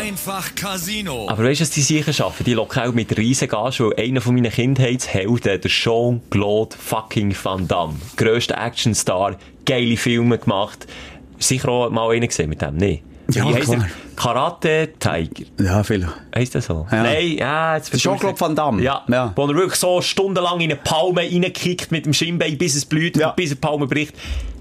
Einfach 0.00 0.54
Casino. 0.54 1.28
Aber 1.28 1.44
weißt 1.44 1.60
du, 1.60 1.64
was 1.64 1.70
die 1.70 1.82
sicher 1.82 2.12
schaffen? 2.12 2.44
Die 2.44 2.54
locken 2.54 2.82
auch 2.82 2.92
mit 2.94 3.16
riesen 3.18 3.48
Gage, 3.48 3.80
weil 3.84 4.02
einer 4.02 4.20
von 4.22 4.34
meinen 4.34 4.50
Kindheitshelden, 4.50 5.40
der 5.42 5.60
Jean-Claude 5.60 6.74
fucking 6.76 7.34
Van 7.42 7.68
Damme, 7.68 7.94
grösster 8.16 8.56
Actionstar, 8.58 9.36
geile 9.66 9.96
Filme 9.98 10.38
gemacht. 10.38 10.86
Sicher 11.38 11.68
auch 11.68 11.90
mal 11.90 12.10
einen 12.14 12.28
gesehen 12.28 12.48
mit 12.48 12.62
dem, 12.62 12.76
nee. 12.76 13.02
Ja, 13.30 13.46
Wie 13.48 13.60
klar. 13.60 13.76
der? 13.76 13.88
Karate 14.16 14.88
Tiger. 14.98 15.44
Ja, 15.60 15.82
viel. 15.84 16.08
Heisst 16.34 16.54
das 16.54 16.66
so? 16.66 16.86
Ja. 16.90 17.02
Nein, 17.02 17.36
ja, 17.38 17.76
jetzt 17.76 17.92
Der 17.92 18.00
Jean-Claude 18.00 18.40
Van 18.40 18.56
Damme. 18.56 18.82
Ja, 18.82 19.04
Ja. 19.08 19.32
Wo 19.36 19.44
er 19.46 19.54
wirklich 19.54 19.78
so 19.78 20.00
stundenlang 20.02 20.60
in 20.60 20.70
eine 20.72 20.76
Palme 20.76 21.20
reinkickt 21.20 21.92
mit 21.92 22.06
dem 22.06 22.12
Schienbein, 22.12 22.58
bis 22.58 22.74
es 22.74 22.84
blüht 22.84 23.16
Ja. 23.16 23.30
und 23.30 23.36
bis 23.36 23.50
die 23.50 23.56
Palme 23.56 23.86
bricht. 23.86 24.14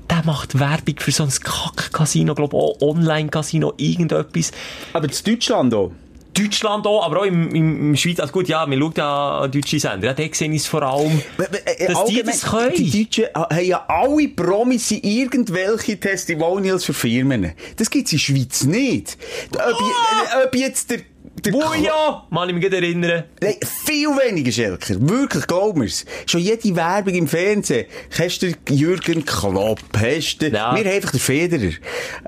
Der 0.10 0.24
macht 0.26 0.60
Werbung 0.60 0.96
für 1.00 1.12
so 1.12 1.24
ein 1.24 1.30
Kack-Casino, 1.30 2.34
glaube 2.36 2.58
auch 2.58 2.82
Online-Casino, 2.82 3.74
irgendetwas. 3.78 4.52
Aber 4.94 5.08
in 5.08 5.14
Deutschland 5.26 5.74
auch. 5.74 5.92
Deutschland 6.34 6.86
auch, 6.88 7.06
aber 7.06 7.22
auch 7.22 7.26
im, 7.26 7.54
im, 7.54 7.90
im 7.90 7.96
Schweiz. 7.96 8.20
Also 8.20 8.32
gut, 8.32 8.48
ja, 8.48 8.70
wir 8.70 8.78
schauen 8.78 8.94
ja 8.96 9.48
deutsche 9.48 9.80
Sender. 9.80 10.08
Ja, 10.08 10.14
dort 10.14 10.36
sehe 10.36 10.50
ich 10.50 10.62
es 10.62 10.68
vor 10.68 10.84
allem, 10.84 11.22
dass 11.38 12.06
die 12.06 12.24
das 12.24 12.42
können. 12.44 12.72
äh, 12.72 12.76
Die 12.76 13.06
Deutschen 13.06 13.26
haben 13.36 13.66
ja 13.66 13.86
alle 13.88 14.28
Promis 14.30 14.92
irgendwelche 14.92 16.00
Testimonials 16.00 16.86
für 16.86 16.94
Firmen. 16.94 17.54
Das 17.76 17.90
gibt's 17.90 18.14
in 18.14 18.18
der 18.18 18.24
Schweiz 18.24 18.64
nicht. 18.64 19.18
Ob, 19.54 20.46
ob 20.46 20.56
jetzt 20.56 20.92
der 20.92 21.00
Wuja! 21.46 22.26
Mal 22.30 22.50
ich 22.50 22.56
mich 22.56 22.72
erinnern. 22.72 23.24
Nein, 23.42 23.56
viel 23.86 24.08
weniger, 24.10 24.52
Schelker. 24.52 24.96
Wirklich, 25.00 25.48
glaub 25.48 25.78
mir's. 25.78 26.06
Schon 26.26 26.42
jede 26.42 26.76
Werbung 26.76 27.14
im 27.14 27.28
Fernsehen. 27.28 27.86
Hast 28.18 28.42
du 28.42 28.54
Jürgen 28.70 29.26
Klopp, 29.26 29.80
hast 29.96 30.38
du... 30.40 30.48
Ja. 30.48 30.76
Wir 30.76 30.84
haben 30.84 30.96
einfach 30.96 31.12
den 31.12 31.20
Federer. 31.20 31.72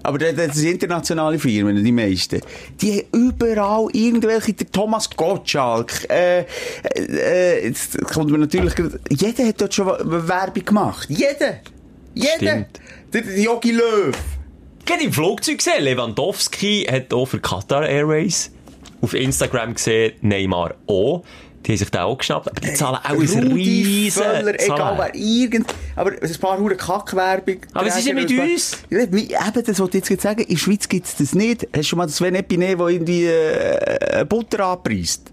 Aber 0.03 0.17
das 0.17 0.35
das 0.35 0.55
sind 0.55 0.71
internationale 0.71 1.39
Firmen, 1.39 1.83
die 1.83 1.91
meisten. 1.91 2.41
Die 2.81 3.05
haben 3.11 3.27
überall 3.27 3.87
irgendwelche, 3.93 4.53
der 4.53 4.71
Thomas 4.71 5.09
Gottschalk, 5.09 6.09
äh, 6.09 6.45
äh, 6.95 7.67
jetzt 7.67 7.97
kommt 8.05 8.31
mir 8.31 8.37
natürlich 8.37 8.75
gerade, 8.75 8.99
jeder 9.09 9.47
hat 9.47 9.61
dort 9.61 9.73
schon 9.73 9.87
Werbung 9.87 10.65
gemacht. 10.65 11.07
Jeder! 11.09 11.59
Jeder! 12.13 12.65
Der, 13.13 13.39
Jogi 13.39 13.71
Löw. 13.71 14.15
Gerade 14.85 15.03
im 15.03 15.13
Flugzeug 15.13 15.57
gesehen, 15.57 15.83
Lewandowski 15.83 16.87
hat 16.89 17.13
auch 17.13 17.25
für 17.25 17.39
Qatar 17.39 17.87
Airways 17.87 18.51
auf 19.01 19.13
Instagram 19.13 19.73
gesehen, 19.73 20.13
Neymar 20.21 20.75
auch. 20.87 21.23
Die 21.65 21.73
haben 21.73 21.77
sich 21.77 21.89
da 21.91 22.05
auch 22.05 22.17
geschnappt. 22.17 22.47
Aber 22.49 22.59
die 22.59 22.73
zahlen 22.73 22.97
auch 23.03 23.09
ein 23.09 23.19
riesen 23.19 24.23
Völler, 24.23 24.59
egal 24.59 24.97
wer, 24.97 25.15
irgend, 25.15 25.73
aber 25.95 26.11
ein 26.11 26.35
paar 26.39 26.57
Hure 26.57 26.75
Kackwerbung. 26.75 27.57
Aber 27.73 27.85
was 27.85 27.97
ist 27.97 28.07
denn 28.07 28.15
mit 28.15 28.31
uns? 28.31 28.83
Ja, 28.89 29.01
Eben, 29.01 29.63
das 29.65 29.79
wollte 29.79 29.99
ich 29.99 30.09
jetzt 30.09 30.23
sagen. 30.23 30.41
In 30.41 30.47
der 30.47 30.57
Schweiz 30.57 30.89
gibt's 30.89 31.15
das 31.17 31.35
nicht. 31.35 31.67
Hast 31.67 31.75
du 31.75 31.83
schon 31.83 31.97
mal 31.97 32.07
das 32.07 32.15
Sven 32.17 32.33
Epine, 32.33 32.75
der 32.75 32.87
irgendwie, 32.87 33.25
äh, 33.25 34.25
Butter 34.27 34.65
anpreist? 34.65 35.31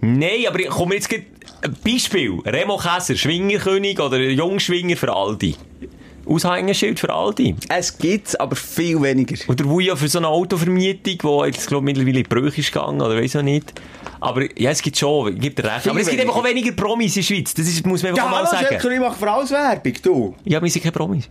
Nein, 0.00 0.46
aber 0.48 0.60
ich 0.60 0.68
komme 0.68 0.94
jetzt 0.94 1.12
ein 1.12 1.76
Beispiel. 1.84 2.38
Remo 2.46 2.78
Käser, 2.78 3.16
Schwingerkönig 3.16 4.00
oder 4.00 4.18
Jungschwinger 4.18 4.96
für 4.96 5.14
Aldi. 5.14 5.56
Aushängeschild 6.28 7.00
für 7.00 7.12
Aldi. 7.12 7.56
Es 7.68 7.96
gibt's, 7.98 8.34
aber 8.36 8.56
viel 8.56 9.00
weniger. 9.00 9.36
Oder 9.48 9.64
Wuja 9.64 9.96
für 9.96 10.08
so 10.08 10.18
eine 10.18 10.28
Autovermietung, 10.28 11.18
die 11.42 11.46
jetzt, 11.46 11.66
glaube 11.68 11.84
mittlerweile 11.84 12.20
in 12.20 12.24
Brüche 12.28 12.60
ist 12.60 12.72
gegangen, 12.72 13.00
oder 13.00 13.16
weiss 13.16 13.34
ich 13.34 13.42
nicht. 13.42 13.72
Aber, 14.20 14.42
ja, 14.58 14.70
es 14.70 14.82
gibt 14.82 14.96
schon, 14.98 15.38
gebe 15.38 15.54
dir 15.62 15.68
recht. 15.68 15.82
Viel 15.82 15.90
aber 15.92 16.00
es 16.00 16.08
gibt 16.08 16.20
einfach 16.20 16.36
auch 16.36 16.44
weniger 16.44 16.72
Promis 16.72 17.16
in 17.16 17.22
der 17.22 17.26
Schweiz. 17.26 17.54
Das 17.54 17.66
ist, 17.66 17.86
muss 17.86 18.02
man 18.02 18.12
einfach 18.12 18.24
Ja, 18.24 18.30
mal 18.30 18.38
hallo, 18.38 18.50
sagen. 18.50 18.66
Schelker, 18.68 18.90
ich 18.90 19.00
mache 19.00 19.18
für 19.18 19.30
alles 19.30 19.50
Werbung, 19.50 19.92
du. 20.02 20.34
Ja, 20.44 20.62
wir 20.62 20.70
sind 20.70 20.82
keine 20.82 20.92
Promis. 20.92 21.28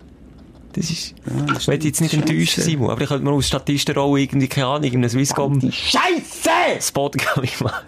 Das 0.77 0.91
ist, 0.91 1.15
das 1.25 1.63
ich 1.63 1.67
will 1.67 1.83
jetzt 1.85 2.01
nicht 2.01 2.13
enttäuschen. 2.13 2.61
Simon, 2.61 2.91
aber 2.91 3.01
ich 3.01 3.07
könnte 3.07 3.23
mir 3.23 3.31
aus 3.31 3.47
Statistenrolle 3.47 4.21
irgendwie, 4.21 4.47
keine 4.47 4.67
Ahnung, 4.67 4.83
in 4.83 4.97
einem 4.97 5.09
Swisscom 5.09 5.59
Scheiße! 5.59 6.79
Spot 6.79 7.09
kann 7.09 7.43
ich 7.43 7.59
machen. 7.59 7.83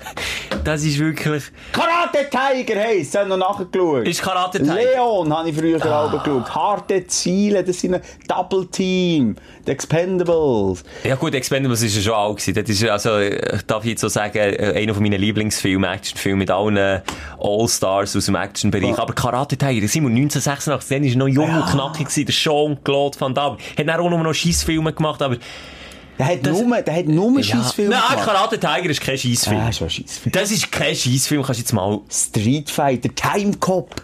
Das 0.63 0.83
ist 0.83 0.97
wirklich, 0.97 1.43
Karate 1.71 2.27
Tiger 2.31 2.79
heisst, 2.79 3.15
haben 3.15 3.29
noch 3.29 3.37
nachgeschaut. 3.37 4.07
ist 4.07 4.23
Karate 4.23 4.57
Tiger. 4.57 4.73
Leon 4.73 5.31
habe 5.31 5.49
ich 5.49 5.55
früher 5.55 5.85
ah. 5.85 6.07
geschaut. 6.07 6.55
Harte 6.55 7.05
Ziele, 7.05 7.63
das 7.63 7.79
sind 7.79 7.93
ein 7.93 8.01
Double 8.27 8.65
Team. 8.65 9.35
Die 9.67 9.71
Expendables. 9.71 10.83
Ja 11.03 11.15
gut, 11.15 11.35
Expendables 11.35 11.83
ist 11.83 11.95
ja 11.95 12.01
schon 12.01 12.13
alt 12.13 12.37
gewesen. 12.37 12.55
Das 12.55 12.69
ist, 12.69 12.83
also, 12.89 13.19
ich 13.19 13.61
darf 13.67 13.85
jetzt 13.85 14.01
so 14.01 14.07
sagen, 14.07 14.39
einer 14.39 14.93
von 14.95 15.03
meinen 15.03 15.21
Lieblingsfilmen, 15.21 15.87
Actionfilme 15.87 16.39
mit 16.39 16.49
allen 16.49 16.77
äh, 16.77 17.01
All-Stars 17.39 18.15
aus 18.15 18.25
dem 18.25 18.35
Actionbereich. 18.35 18.97
Aber 18.97 19.13
Karate 19.13 19.57
Tiger, 19.57 19.87
Simon, 19.87 20.13
1986, 20.13 20.89
dann 20.89 21.03
war 21.03 21.17
noch 21.17 21.27
jung 21.27 21.55
und 21.55 21.65
knackig 21.67 22.07
gewesen, 22.07 22.25
der 22.25 22.33
Jean-Claude 22.83 23.19
Van 23.19 23.33
Damme. 23.33 23.57
Hat 23.77 23.87
dann 23.87 23.99
auch 23.99 24.09
nur 24.09 24.19
noch 24.19 24.33
Scheissfilme 24.33 24.93
gemacht, 24.93 25.21
aber... 25.21 25.37
Der 26.17 26.27
hat 26.27 26.43
nur, 26.43 26.81
der 26.81 26.95
hat 26.97 27.05
nur 27.05 27.41
Scheissfilme 27.41 27.91
Nein, 27.91 28.01
gemacht. 28.09 28.25
Karate 28.25 28.59
Tiger 28.59 28.89
ist 28.89 28.99
kein 28.99 29.17
Scheissfilm. 29.17 29.61
Ah, 29.61 29.71
Scheissfilm. 29.71 30.33
Das 30.33 30.51
ist 30.51 30.69
kein 30.69 30.93
Scheissfilm, 30.93 31.43
kannst 31.43 31.59
du 31.59 31.63
jetzt 31.63 31.71
mal... 31.71 32.01
Street 32.11 32.69
Fighter, 32.69 33.07
Time 33.15 33.53
Cop. 33.57 33.95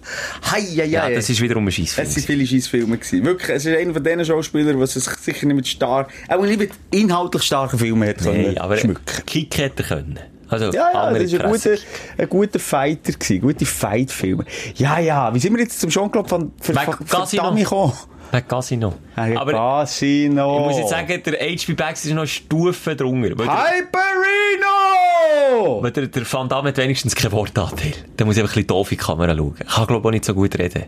Hei, 0.50 0.62
hei, 0.62 0.86
Ja, 0.86 1.10
das 1.10 1.30
ist 1.30 1.42
wiederum 1.42 1.68
ein 1.68 1.72
Scheissfilm. 1.74 2.08
Es 2.08 2.16
waren 2.16 2.24
viele 2.24 2.48
Scheissfilme. 2.48 2.98
gewesen. 2.98 3.26
Wirklich, 3.26 3.50
es 3.50 3.66
ist 3.66 3.78
einer 3.78 3.94
von 3.94 4.02
diesen 4.02 4.24
Schauspielern, 4.24 4.78
der 4.78 4.88
sich 4.88 5.04
sicher 5.04 5.46
nicht 5.46 5.56
mit 5.58 5.68
stark, 5.68 6.10
auch 6.30 6.42
nicht 6.42 6.58
mit 6.60 6.72
inhaltlich 6.92 7.44
starken 7.44 7.80
Filmen 7.80 8.08
hat 8.08 8.22
Nein, 8.22 8.44
können 8.46 8.58
aber 8.60 8.78
schmücken. 8.78 9.04
Kick 9.26 9.58
hätte 9.58 9.84
er 9.84 9.90
können. 9.90 10.20
Also, 10.48 10.66
Ja, 10.72 10.92
ja, 10.94 11.12
das 11.12 11.34
war 11.34 11.46
ein 11.46 11.52
guter, 11.52 11.76
ein 12.18 12.30
guter 12.30 12.60
Fighter 12.60 13.12
gewesen, 13.14 13.42
gute 13.42 13.66
Fight-Filme. 13.66 14.46
Ja, 14.76 15.00
ja, 15.00 15.34
wie 15.34 15.40
sind 15.40 15.54
wir 15.54 15.62
jetzt 15.64 15.82
zum 15.82 15.90
Jean-Claude 15.90 16.32
Wegen 16.32 16.52
für, 16.62 16.74
für 16.74 17.06
Casino. 17.06 17.44
Dummy 17.44 17.64
gekommen? 17.64 17.94
Wegen 18.36 18.48
Casino. 18.48 18.94
Wegen 19.16 19.38
Aber 19.38 19.52
Casino. 19.52 20.60
ich 20.60 20.66
muss 20.68 20.78
jetzt 20.78 20.90
sagen, 20.90 21.22
der 21.24 21.34
H.P. 21.34 21.74
Baxter 21.74 22.10
ist 22.10 22.16
noch 22.16 22.26
Stufe 22.26 22.96
drunter. 22.96 23.30
Hyperino! 23.30 24.76
weil 25.82 25.92
der, 25.92 26.08
der 26.08 26.24
Van 26.32 26.50
Damme 26.50 26.70
hat 26.70 26.78
wenigstens 26.78 27.16
kein 27.16 27.32
Wortanteil. 27.32 27.94
Da 28.18 28.26
muss 28.26 28.36
ich 28.36 28.42
einfach 28.42 28.54
ein 28.54 28.62
bisschen 28.62 28.68
doof 28.68 28.92
in 28.92 28.98
die 28.98 29.04
Kamera 29.04 29.36
schauen. 29.36 29.56
Ich 29.60 29.68
kann, 29.68 29.88
glaube 29.88 30.02
ich, 30.02 30.06
auch 30.06 30.12
nicht 30.12 30.26
so 30.26 30.34
gut 30.34 30.58
reden. 30.58 30.84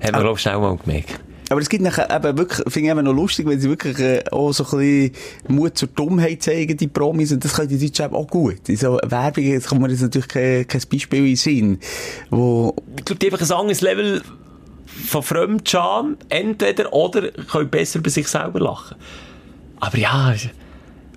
Haben 0.00 0.14
wir, 0.14 0.20
glaube 0.20 0.34
ich, 0.36 0.40
schnell 0.42 0.58
mal 0.58 0.76
gemerkt. 0.76 1.20
Aber 1.50 1.60
es 1.60 1.68
gibt 1.68 1.82
nachher 1.82 2.10
eben 2.10 2.38
wirklich, 2.38 2.72
finde 2.72 2.88
ich 2.88 2.92
eben 2.92 3.04
noch 3.04 3.12
lustig, 3.12 3.46
wenn 3.46 3.60
sie 3.60 3.68
wirklich 3.68 3.98
äh, 3.98 4.24
auch 4.30 4.52
so 4.52 4.64
ein 4.64 4.78
bisschen 4.78 5.12
Mut 5.48 5.76
zur 5.76 5.88
Dummheit 5.88 6.42
zeigen, 6.42 6.76
die 6.76 6.86
Promis, 6.86 7.32
und 7.32 7.44
das 7.44 7.54
können 7.54 7.68
die 7.68 7.78
Deutschen 7.78 8.06
eben 8.06 8.14
auch 8.14 8.26
gut. 8.26 8.66
In 8.68 8.76
so 8.76 8.98
Werbung, 9.02 9.44
jetzt 9.44 9.68
kommt 9.68 9.82
mir 9.82 9.90
jetzt 9.90 10.00
natürlich 10.00 10.28
kein, 10.28 10.66
kein 10.66 10.80
Beispiel 10.90 11.18
in 11.18 11.24
den 11.26 11.36
Sinn, 11.36 11.78
wo, 12.30 12.74
Ich 12.98 13.04
glaube, 13.04 13.18
die 13.18 13.30
einfach 13.30 13.44
ein 13.44 13.56
anderes 13.56 13.82
Level 13.82 14.22
von 15.06 15.22
Fremdscham, 15.22 16.16
entweder 16.28 16.92
oder 16.92 17.30
können 17.30 17.70
besser 17.70 18.00
bei 18.00 18.10
sich 18.10 18.28
selber 18.28 18.60
lachen. 18.60 18.96
Aber 19.80 19.98
ja, 19.98 20.34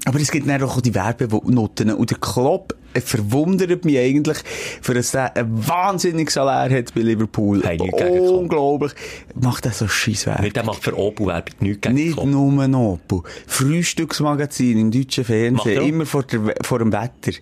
aber 0.07 0.21
es 0.21 0.31
gibt 0.31 0.47
dann 0.47 0.63
auch 0.63 0.79
die 0.79 0.95
Werbenoten, 0.95 1.91
und 1.91 2.11
der 2.11 2.17
Klopp 2.17 2.73
verwundert 2.93 3.83
mich 3.83 3.97
eigentlich, 3.97 4.37
für 4.81 4.93
dass 4.93 5.13
er 5.13 5.35
ein 5.35 5.67
wahnsinniges 5.67 6.35
Salär 6.35 6.77
hat 6.77 6.93
bei 6.93 7.01
Liverpool. 7.01 7.61
Hey. 7.61 7.77
Unglaublich. 7.77 8.93
Macht 9.35 9.65
er 9.65 9.73
so 9.73 9.87
scheiß 9.87 10.27
Werbung. 10.27 10.53
der 10.53 10.63
macht 10.63 10.83
für 10.83 10.97
Opel-Werbung 10.97 11.55
nichts 11.59 11.81
gegen 11.81 11.95
Nicht 11.95 12.13
Klopp. 12.13 12.25
nur 12.27 12.63
ein 12.63 12.73
Opel. 12.73 13.21
Frühstücksmagazin 13.47 14.79
im 14.79 14.91
deutschen 14.91 15.25
Fernsehen. 15.25 15.75
Er? 15.75 15.81
Immer 15.81 16.05
vor, 16.05 16.23
der, 16.23 16.55
vor 16.61 16.79
dem 16.79 16.93
Wetter. 16.93 17.37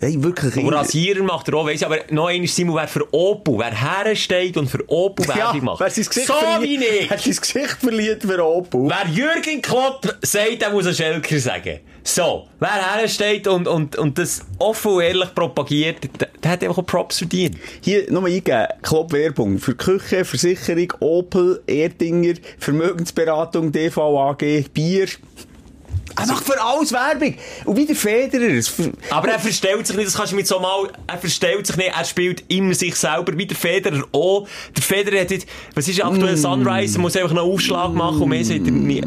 Hey, 0.00 0.22
wirklich. 0.22 0.56
Und 0.56 0.72
Rasierer 0.72 1.24
macht 1.24 1.48
er 1.48 1.54
auch, 1.54 1.66
weiss 1.66 1.80
ich, 1.80 1.86
aber 1.86 1.98
noch 2.10 2.28
einmal, 2.28 2.46
Simon, 2.46 2.76
wer 2.76 2.86
für 2.86 3.12
Opel, 3.12 3.58
wer 3.58 3.74
hersteht 3.74 4.56
und 4.56 4.70
für 4.70 4.88
Opel 4.88 5.26
Werbung 5.26 5.64
macht. 5.64 5.80
wer 5.80 5.90
sein 5.90 6.04
Gesicht 6.04 6.26
so 6.28 6.34
wie 6.34 6.76
ich. 6.76 7.10
Wer 7.10 7.18
sein 7.18 7.34
Gesicht 7.34 7.76
verliert 7.80 8.22
für 8.22 8.44
Opel. 8.44 8.88
Wer 8.88 9.10
Jürgen 9.12 9.60
Klopp 9.60 10.16
sagt, 10.22 10.62
der 10.62 10.70
muss 10.70 10.86
einen 10.86 10.94
Schelker 10.94 11.38
sagen. 11.40 11.80
So, 12.04 12.46
wer 12.60 12.94
hersteht 12.94 13.48
und, 13.48 13.66
und, 13.66 13.96
und 13.96 14.16
das 14.18 14.42
offen 14.58 14.92
und 14.92 15.02
ehrlich 15.02 15.34
propagiert, 15.34 15.96
der, 16.20 16.28
der 16.42 16.50
hat 16.52 16.62
einfach 16.62 16.78
auch 16.78 16.86
Props 16.86 17.18
verdient. 17.18 17.56
Hier 17.80 18.10
nochmal 18.10 18.30
eingeben. 18.30 18.66
Klopp-Werbung. 18.82 19.58
Für 19.58 19.74
Küche, 19.74 20.24
Versicherung, 20.24 20.92
Opel, 21.00 21.60
Erdinger, 21.66 22.34
Vermögensberatung, 22.58 23.72
DVAG, 23.72 24.64
Bier. 24.72 25.08
Er 26.16 26.26
macht 26.26 26.44
für 26.44 26.60
alles 26.60 26.92
Werbung. 26.92 27.34
Und 27.64 27.76
wie 27.76 27.86
der 27.86 27.96
Federer. 27.96 28.62
Aber 29.10 29.28
er 29.28 29.38
verstellt 29.38 29.86
sich 29.86 29.96
nicht, 29.96 30.08
das 30.08 30.14
kannst 30.14 30.32
du 30.32 30.36
mit 30.36 30.46
so 30.46 30.58
mal, 30.58 30.88
er 31.06 31.18
verstellt 31.18 31.66
sich 31.66 31.76
nicht, 31.76 31.92
er 31.96 32.04
spielt 32.04 32.44
immer 32.48 32.74
sich 32.74 32.96
selber, 32.96 33.36
wie 33.36 33.46
der 33.46 33.56
Federer 33.56 34.04
auch. 34.12 34.48
Der 34.76 34.82
Federer 34.82 35.20
hat 35.20 35.30
jetzt, 35.30 35.46
was 35.74 35.86
ist 35.88 36.02
aktuell 36.02 36.36
Sunrise, 36.36 36.98
er 36.98 37.00
muss 37.00 37.16
einfach 37.16 37.30
einen 37.30 37.38
Aufschlag 37.40 37.92
machen 37.92 38.22
und 38.22 38.28
mehr 38.28 38.44
sagt 38.44 38.66
er 38.66 38.72
nie. 38.72 39.02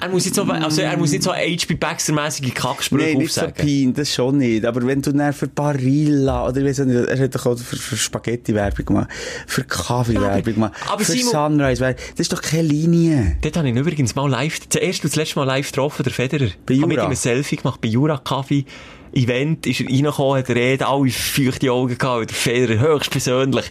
Er 0.00 0.08
muss 0.08 0.24
nicht 0.24 0.34
so, 0.34 0.42
also 0.42 0.82
er 0.82 0.96
muss 0.96 1.12
nicht 1.12 1.22
so 1.22 1.32
HP 1.32 1.74
Baxter-mässige 1.74 2.50
Kacksprüche 2.50 3.04
Nein, 3.10 3.18
nicht 3.18 3.32
so 3.32 3.42
aufsagen. 3.42 3.66
Pein, 3.66 3.94
das 3.94 4.12
schon 4.12 4.38
nicht. 4.38 4.64
Aber 4.64 4.84
wenn 4.86 5.00
du 5.00 5.12
dann 5.12 5.32
für 5.32 5.46
Barilla, 5.46 6.48
oder 6.48 6.58
ich 6.60 6.66
weiss 6.66 6.78
nicht, 6.80 7.08
er 7.08 7.18
hat 7.18 7.34
doch 7.34 7.46
auch 7.46 7.58
für, 7.58 7.76
für 7.76 7.96
Spaghetti-Werbung 7.96 8.86
gemacht, 8.86 9.08
für 9.46 9.62
Kaffee-Werbung 9.64 10.54
gemacht, 10.54 10.72
aber 10.90 11.04
für 11.04 11.12
Simon- 11.12 11.30
Sunrise-Werbung, 11.32 12.02
das 12.12 12.20
ist 12.20 12.32
doch 12.32 12.42
keine 12.42 12.62
Linie. 12.68 13.36
Dort 13.42 13.56
habe 13.56 13.68
ich 13.68 13.74
ihn 13.74 13.78
übrigens 13.80 14.14
mal 14.14 14.28
live, 14.28 14.58
das 14.68 14.82
erste 14.82 15.04
und 15.06 15.12
das 15.12 15.16
letzte 15.16 15.38
Mal 15.38 15.44
live 15.44 15.66
getroffen, 15.70 16.02
der 16.02 16.12
Federer. 16.12 16.48
Bei 16.66 16.74
Ich 16.74 16.80
habe 16.80 16.88
mit 16.88 16.96
Jura? 16.96 17.06
ihm 17.08 17.10
ein 17.10 17.16
Selfie 17.16 17.56
gemacht, 17.56 17.80
bei 17.80 17.88
Jura 17.88 18.18
Kaffee. 18.18 18.64
Event 19.12 19.64
ist 19.68 19.80
er 19.80 19.86
reingekommen, 19.86 20.38
hat 20.38 20.48
er 20.48 20.56
Rede, 20.56 20.86
alle 20.88 21.08
feuchte 21.10 21.70
Augen 21.70 21.96
gehabt, 21.96 22.30
der 22.30 22.36
Federer 22.36 22.80
höchstpersönlich. 22.80 23.70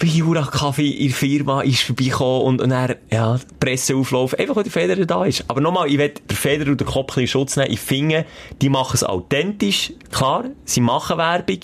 Bei 0.00 0.06
Jura 0.06 0.42
Kaffee 0.42 0.90
in 0.90 1.08
der 1.08 1.16
Firma 1.16 1.62
ist 1.62 1.82
vorbeigekommen 1.82 2.42
und, 2.42 2.60
und 2.60 2.70
er, 2.70 2.96
ja, 3.10 3.40
Presseauflauf, 3.58 4.38
einfach 4.38 4.54
weil 4.54 4.62
der 4.62 4.72
Federer 4.72 5.06
da 5.06 5.24
ist. 5.24 5.44
Aber 5.48 5.60
nochmal, 5.60 5.88
ich 5.88 5.98
will 5.98 6.14
der 6.28 6.36
Federer 6.36 6.70
und 6.70 6.80
den 6.80 6.86
Kopf 6.86 7.16
in 7.16 7.26
Schutz 7.26 7.56
nehmen. 7.56 7.72
Ich 7.72 7.80
finde, 7.80 8.24
die 8.62 8.68
machen 8.68 8.94
es 8.94 9.02
authentisch, 9.02 9.92
klar, 10.12 10.44
sie 10.64 10.80
machen 10.80 11.18
Werbung. 11.18 11.58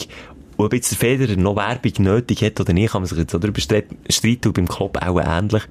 Und 0.56 0.66
ob 0.66 0.72
jetzt 0.72 0.90
der 0.90 0.98
Federer 0.98 1.36
noch 1.36 1.54
Werbung 1.54 1.92
nötig 1.98 2.42
hat 2.42 2.60
oder 2.60 2.72
nicht, 2.72 2.92
kann 2.92 3.02
man 3.02 3.08
sich 3.08 3.18
jetzt 3.18 3.34
darüber 3.34 3.60
streiten, 3.60 4.52
beim 4.52 4.66
Klopp 4.66 5.00
auch 5.00 5.20
ähnlich. 5.20 5.62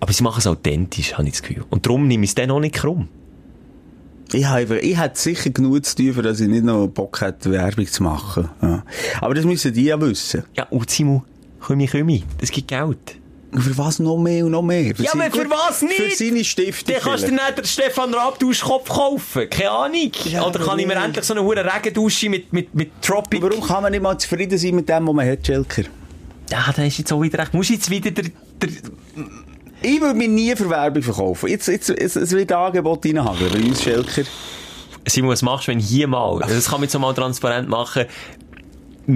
Aber 0.00 0.12
sie 0.14 0.22
machen 0.22 0.38
es 0.38 0.46
authentisch, 0.46 1.14
habe 1.14 1.24
ich 1.24 1.32
das 1.32 1.42
Gefühl. 1.42 1.64
Und 1.68 1.84
darum 1.84 2.08
nehme 2.08 2.24
ich 2.24 2.30
es 2.30 2.34
dann 2.34 2.50
auch 2.50 2.60
nicht 2.60 2.76
krumm. 2.76 3.08
Ich 4.32 4.46
habe, 4.46 4.78
ich 4.78 4.98
hätte 4.98 5.18
sicher 5.18 5.50
genug 5.50 5.84
zu 5.84 5.96
tun, 5.96 6.22
dass 6.22 6.40
ich 6.40 6.48
nicht 6.48 6.64
noch 6.64 6.86
Bock 6.86 7.20
hätte, 7.20 7.50
Werbung 7.50 7.86
zu 7.86 8.02
machen. 8.04 8.48
Ja. 8.62 8.84
Aber 9.20 9.34
das 9.34 9.44
müssen 9.44 9.72
die 9.74 9.84
ja 9.84 10.00
wissen. 10.00 10.44
Ja, 10.56 10.66
und 10.70 10.88
Simon, 10.88 11.22
Kümi, 11.60 11.86
Kümi, 11.86 12.24
das 12.38 12.50
gibt 12.50 12.68
Geld. 12.68 13.16
Für 13.52 13.76
was 13.78 13.98
noch 13.98 14.16
mehr 14.16 14.44
und 14.44 14.52
noch 14.52 14.62
mehr? 14.62 14.94
Für 14.94 15.02
Ja, 15.02 15.12
aber 15.12 15.24
für 15.30 15.50
was 15.50 15.82
nicht? 15.82 15.94
Für 15.94 16.10
seine 16.10 16.44
Stiftung. 16.44 16.94
Dann 16.94 17.02
kannst 17.02 17.26
du 17.26 17.32
nicht 17.32 17.58
den 17.58 17.64
Stefan 17.64 18.14
Raab 18.14 18.38
Duschkopf 18.38 18.88
kaufen. 18.88 19.50
Keine 19.50 19.70
Ahnung. 19.70 20.12
Ja, 20.24 20.46
Oder 20.46 20.60
kann 20.60 20.78
ich 20.78 20.86
mir 20.86 20.94
endlich 20.94 21.24
so 21.24 21.34
eine 21.34 21.42
hure 21.42 21.64
Regendusche 21.64 22.28
mit, 22.28 22.52
mit, 22.52 22.72
mit 22.74 23.02
Tropic... 23.02 23.42
Warum 23.42 23.60
kann 23.60 23.82
man 23.82 23.90
nicht 23.90 24.02
mal 24.02 24.16
zufrieden 24.16 24.56
sein 24.56 24.76
mit 24.76 24.88
dem, 24.88 25.06
was 25.08 25.14
man 25.14 25.28
hat, 25.28 25.44
Schelker? 25.44 25.82
Ja, 26.48 26.72
da 26.74 26.84
ist 26.84 26.98
jetzt 26.98 27.12
auch 27.12 27.20
wieder 27.20 27.40
recht. 27.40 27.52
Muss 27.52 27.68
jetzt 27.70 27.90
wieder 27.90 28.12
der... 28.12 28.26
der 28.62 28.68
Ich 29.82 30.00
würde 30.00 30.14
mich 30.14 30.28
nie 30.28 30.54
für 30.54 30.70
Werbung 30.70 31.02
verkaufen. 31.02 31.48
Jetzt, 31.48 31.66
jetzt, 31.66 31.88
jetzt, 31.88 32.16
es 32.16 32.30
wird 32.30 32.52
Angebot 32.52 33.04
reinhageln 33.04 33.52
bei 33.52 33.68
uns, 33.68 33.82
Schelker. 33.82 34.22
Simon, 35.08 35.30
was 35.30 35.42
machst 35.42 35.66
du, 35.66 35.72
wenn 35.72 35.80
hier 35.80 36.06
mal, 36.06 36.38
das 36.40 36.66
kann 36.66 36.80
man 36.80 36.82
jetzt 36.84 36.98
mal 36.98 37.14
transparent 37.14 37.68
machen, 37.68 38.04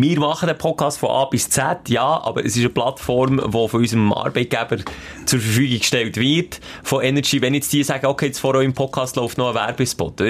wir 0.03 0.21
machen 0.21 0.47
den 0.47 0.59
Podcast 0.59 0.99
von 0.99 1.11
A 1.11 1.25
bis 1.27 1.49
Z, 1.49 1.89
ja, 1.89 2.23
aber 2.23 2.45
es 2.45 2.57
ist 2.57 2.61
eine 2.61 2.69
Plattform, 2.71 3.37
die 3.37 3.69
von 3.69 3.81
unserem 3.81 4.13
Arbeitgeber 4.13 4.79
zur 5.27 5.41
Verfügung 5.41 5.79
gestellt 5.79 6.17
wird, 6.17 6.61
von 6.83 7.03
Energy. 7.03 7.41
Wenn 7.43 7.55
jetzt 7.55 7.73
die 7.73 7.83
sagen, 7.83 8.07
okay, 8.07 8.27
jetzt 8.27 8.39
vor 8.39 8.55
eurem 8.55 8.73
Podcast 8.73 9.17
läuft 9.17 9.39
noch 9.39 9.49
ein 9.49 9.55
Werbespot, 9.55 10.21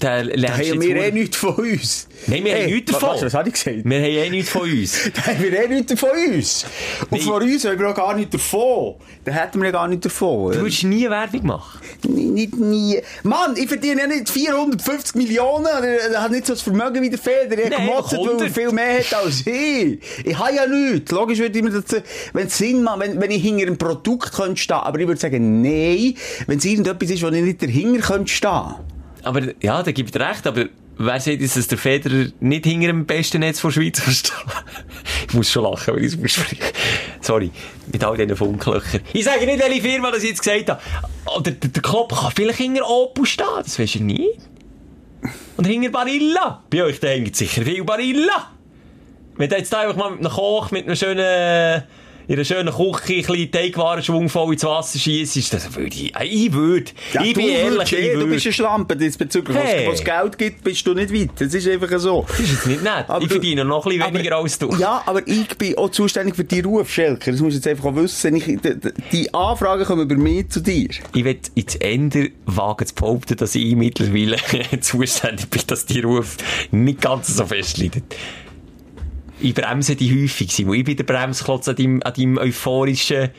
Da 0.00 0.18
haben 0.18 0.28
wir 0.80 0.96
eh 0.96 1.10
nichts 1.12 1.36
von 1.36 1.54
uns. 1.54 2.08
Nein, 2.26 2.44
wir 2.44 2.52
haben 2.54 2.60
Hey, 2.62 2.74
nichts 2.74 2.92
wa- 2.92 2.98
davon. 2.98 3.14
Was, 3.16 3.22
was 3.22 3.34
habe 3.34 3.48
ich 3.48 3.54
gesagt? 3.54 3.76
Wir 3.84 3.98
haben 3.98 4.04
eh 4.04 4.30
nichts 4.30 4.50
von 4.50 4.62
uns. 4.62 5.10
Da 5.14 5.26
haben 5.26 5.42
wir 5.42 5.52
eh 5.64 5.68
nichts 5.68 6.00
von 6.00 6.08
uns. 6.10 6.66
Und 7.08 7.22
von 7.22 7.42
uns 7.42 7.64
haben 7.64 7.78
wir 7.78 7.88
auch 7.90 7.94
gar 7.94 8.14
nichts 8.16 8.32
davon. 8.32 8.94
Da 9.24 9.32
hätten 9.32 9.58
wir 9.60 9.66
ja 9.66 9.70
gar 9.72 9.86
nichts 9.86 10.02
davon. 10.02 10.52
Du 10.52 10.60
würdest 10.60 10.82
nie 10.84 11.08
Werbung 11.08 11.46
machen. 11.46 11.80
Nie- 12.08 12.24
Nicht 12.26 12.56
nie. 12.56 13.00
Mann, 13.22 13.56
ich 13.56 13.68
verdiene 13.68 14.00
ja 14.02 14.06
nicht 14.08 14.28
450 14.28 15.14
Millionen. 15.14 15.66
Er 15.66 16.20
hat 16.22 16.32
nicht 16.32 16.46
so 16.46 16.54
das 16.54 16.62
Vermögen 16.62 17.00
wie 17.02 17.10
der 17.10 17.18
Feder. 17.20 17.56
Er 17.56 17.70
Nein, 17.70 17.86
gemotzt, 17.86 18.12
weil 18.12 18.18
er 18.18 18.30
100. 18.32 18.50
viel 18.50 18.72
mehr 18.72 18.98
hat 18.98 19.14
als 19.14 19.46
ich. 19.46 20.00
Ich 20.24 20.36
habe 20.38 20.54
ja 20.54 20.66
nichts. 20.66 21.12
Logisch 21.12 21.38
würde 21.38 21.56
ich 21.56 21.64
mir 21.64 21.70
das, 21.70 21.84
wenn 22.32 22.48
es 22.48 22.58
Sinn 22.58 22.82
macht, 22.82 23.00
wenn, 23.00 23.20
wenn 23.20 23.30
ich 23.30 23.40
hinter 23.42 23.66
einem 23.68 23.78
Produkt 23.78 24.32
könnte 24.34 24.56
stehen. 24.60 24.76
Aber 24.76 24.98
ich 24.98 25.06
würde 25.06 25.20
sagen, 25.20 25.62
nein, 25.62 26.14
wenn 26.48 26.58
es 26.58 26.64
irgendetwas 26.64 27.08
ist, 27.10 27.22
wo 27.22 27.28
ich 27.28 27.42
nicht 27.42 27.62
dahinter 27.62 28.00
könnte 28.00 28.32
stehen. 28.32 28.74
Aber, 29.26 29.42
ja, 29.60 29.82
da 29.82 29.90
gibt 29.90 30.14
er 30.14 30.30
recht, 30.30 30.46
aber 30.46 30.66
wer 30.98 31.18
sagt 31.18 31.40
jetzt, 31.40 31.56
dass 31.56 31.66
der 31.66 31.78
Federer 31.78 32.28
nicht 32.38 32.64
hinter 32.64 32.86
dem 32.86 33.06
besten 33.06 33.40
Netz 33.40 33.58
von 33.58 33.72
Schweiz 33.72 34.00
steht? 34.08 34.32
ich 35.26 35.34
muss 35.34 35.50
schon 35.50 35.64
lachen, 35.64 35.96
wenn 35.96 36.04
ich 36.04 36.14
es 36.14 36.24
ausspreche. 36.24 36.72
Sorry, 37.20 37.50
mit 37.92 38.04
all 38.04 38.16
diesen 38.16 38.36
Funklöchern. 38.36 39.00
Ich 39.12 39.24
sage 39.24 39.44
nicht, 39.46 39.58
welche 39.58 39.82
Firma 39.82 40.12
das 40.12 40.22
ich 40.22 40.28
jetzt 40.28 40.44
gesagt 40.44 40.70
habe. 40.70 40.80
Oder 41.36 41.50
der, 41.50 41.70
der 41.70 41.82
Klopp 41.82 42.14
kann 42.14 42.30
vielleicht 42.36 42.58
hinter 42.58 42.88
Opel 42.88 43.26
stehen, 43.26 43.46
das 43.64 43.76
weisst 43.80 43.96
du 43.96 44.04
nie. 44.04 44.28
Und 45.56 45.66
hinter 45.66 45.90
Barilla. 45.90 46.62
Bei 46.70 46.84
euch 46.84 47.00
da 47.00 47.08
hängt 47.08 47.34
sicher 47.34 47.62
viel 47.62 47.82
Barilla. 47.82 48.52
Wenn 49.34 49.50
du 49.50 49.56
jetzt 49.56 49.74
einfach 49.74 49.96
mal 49.96 50.12
mit 50.12 50.20
einem 50.20 50.30
Koch, 50.30 50.70
mit 50.70 50.86
einer 50.86 50.94
schönen, 50.94 51.82
in 52.28 52.34
einer 52.34 52.44
schönen 52.44 52.72
Küche, 52.74 53.14
ein 53.14 53.22
bisschen 53.26 53.50
Teigwaren 53.52 54.02
schwungvoll 54.02 54.54
ins 54.54 54.64
Wasser 54.64 54.98
schießt, 54.98 55.52
das 55.52 55.74
würde 55.76 55.94
ich, 55.96 56.12
ich 56.20 56.52
würde. 56.52 56.90
Ja, 57.12 57.22
ich 57.22 57.34
bin 57.34 57.48
ehrlich, 57.48 57.92
ich 57.92 57.98
eh, 57.98 58.12
du 58.14 58.18
würde. 58.20 58.30
bist 58.32 58.46
eine 58.46 58.52
Schlampe 58.52 58.96
diesbezüglich. 58.96 59.56
Hey. 59.56 59.86
Was 59.88 60.00
es 60.00 60.04
Geld 60.04 60.36
gibt, 60.38 60.64
bist 60.64 60.86
du 60.86 60.94
nicht 60.94 61.12
weit. 61.12 61.30
Das 61.38 61.54
ist 61.54 61.68
einfach 61.68 61.98
so. 61.98 62.24
Das 62.28 62.40
ist 62.40 62.50
jetzt 62.52 62.66
nicht 62.66 62.82
nett. 62.82 63.04
Aber 63.08 63.22
ich 63.22 63.28
verdiene 63.30 63.64
noch 63.64 63.84
ein 63.86 63.90
bisschen 63.90 64.02
aber- 64.02 64.14
weniger 64.18 64.36
als 64.36 64.58
du. 64.58 64.74
Ja, 64.76 65.02
aber 65.06 65.26
ich 65.26 65.48
bin 65.56 65.78
auch 65.78 65.90
zuständig 65.90 66.34
für 66.36 66.44
die 66.44 66.60
Ruf, 66.60 66.90
Schelker. 66.90 67.30
Das 67.30 67.40
musst 67.40 67.52
du 67.54 67.58
jetzt 67.58 67.68
einfach 67.68 67.84
auch 67.86 67.96
wissen. 67.96 68.36
Ich, 68.36 68.44
die, 68.44 68.60
die- 69.12 69.34
Anfragen 69.34 69.84
kommen 69.84 70.08
bei 70.08 70.16
mir 70.16 70.48
zu 70.48 70.60
dir. 70.60 70.88
Ich 71.14 71.24
will 71.24 71.38
ins 71.54 71.76
Ende 71.76 72.30
wagen 72.46 72.86
zu 72.86 72.94
behaupten, 72.94 73.36
dass 73.36 73.54
ich 73.54 73.74
mittlerweile 73.76 74.36
zuständig 74.80 75.48
bin, 75.50 75.62
dass 75.66 75.86
die 75.86 76.00
Ruf 76.00 76.36
nicht 76.70 77.00
ganz 77.00 77.36
so 77.36 77.46
fest 77.46 77.78
leidet. 77.78 78.04
Ich 79.38 79.54
bremse 79.54 79.96
die 79.96 80.22
häufig, 80.22 80.52
Simon. 80.52 80.76
Ich 80.76 80.84
bin 80.84 80.96
der 80.96 81.04
Bremsklotz 81.04 81.68
an 81.68 81.76
deinem, 81.76 82.02
an 82.02 82.14
deinem 82.14 82.38
euphorischen 82.38 83.30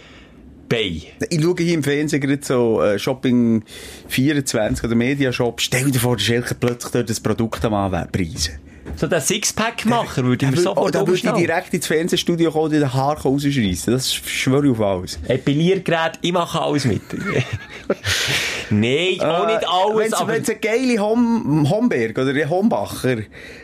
Bein. 0.69 1.01
Ich 1.29 1.41
schaue 1.41 1.55
hier 1.57 1.73
im 1.73 1.83
Fernsehen 1.83 2.21
gerade 2.21 2.43
so 2.43 2.81
äh, 2.81 2.99
Shopping 2.99 3.63
24 4.09 4.83
oder 4.83 4.95
Mediashop. 4.95 5.61
Stell 5.61 5.89
dir 5.91 5.99
vor, 5.99 6.17
der 6.17 6.23
Schelker 6.23 6.55
plötzlich 6.55 6.91
dort 6.91 7.09
das 7.09 7.19
Produkt 7.19 7.63
am 7.65 7.73
Anpreisen. 7.73 8.59
So 8.95 9.07
den 9.07 9.19
Sixpack-Macher 9.19 10.23
würde 10.23 10.45
ich 10.45 10.51
mir 10.51 10.57
oh, 10.57 10.61
sofort 10.61 10.95
da 10.95 11.05
würde 11.05 11.13
ich 11.13 11.21
direkt 11.21 11.73
ins 11.73 11.87
Fernsehstudio 11.87 12.51
kommen 12.51 12.65
und 12.65 12.71
dir 12.71 12.79
den 12.79 12.93
Haar 12.93 13.19
rausschreissen. 13.19 13.93
Das 13.93 14.13
schwöre 14.13 14.65
ich 14.65 14.71
auf 14.71 14.81
alles. 14.81 15.19
Epiliergerät, 15.27 16.19
ich 16.21 16.31
mache 16.31 16.61
alles 16.61 16.85
mit. 16.85 17.01
Nein, 18.69 19.19
auch 19.21 19.45
nicht 19.45 19.67
alles, 19.67 20.13
aber... 20.13 20.33
Wenn 20.33 20.41
es 20.41 20.49
eine 20.49 20.59
geile 20.59 20.99
Hom 20.99 21.69
Homberg 21.69 22.17
oder 22.17 22.49
Hombacher 22.49 23.17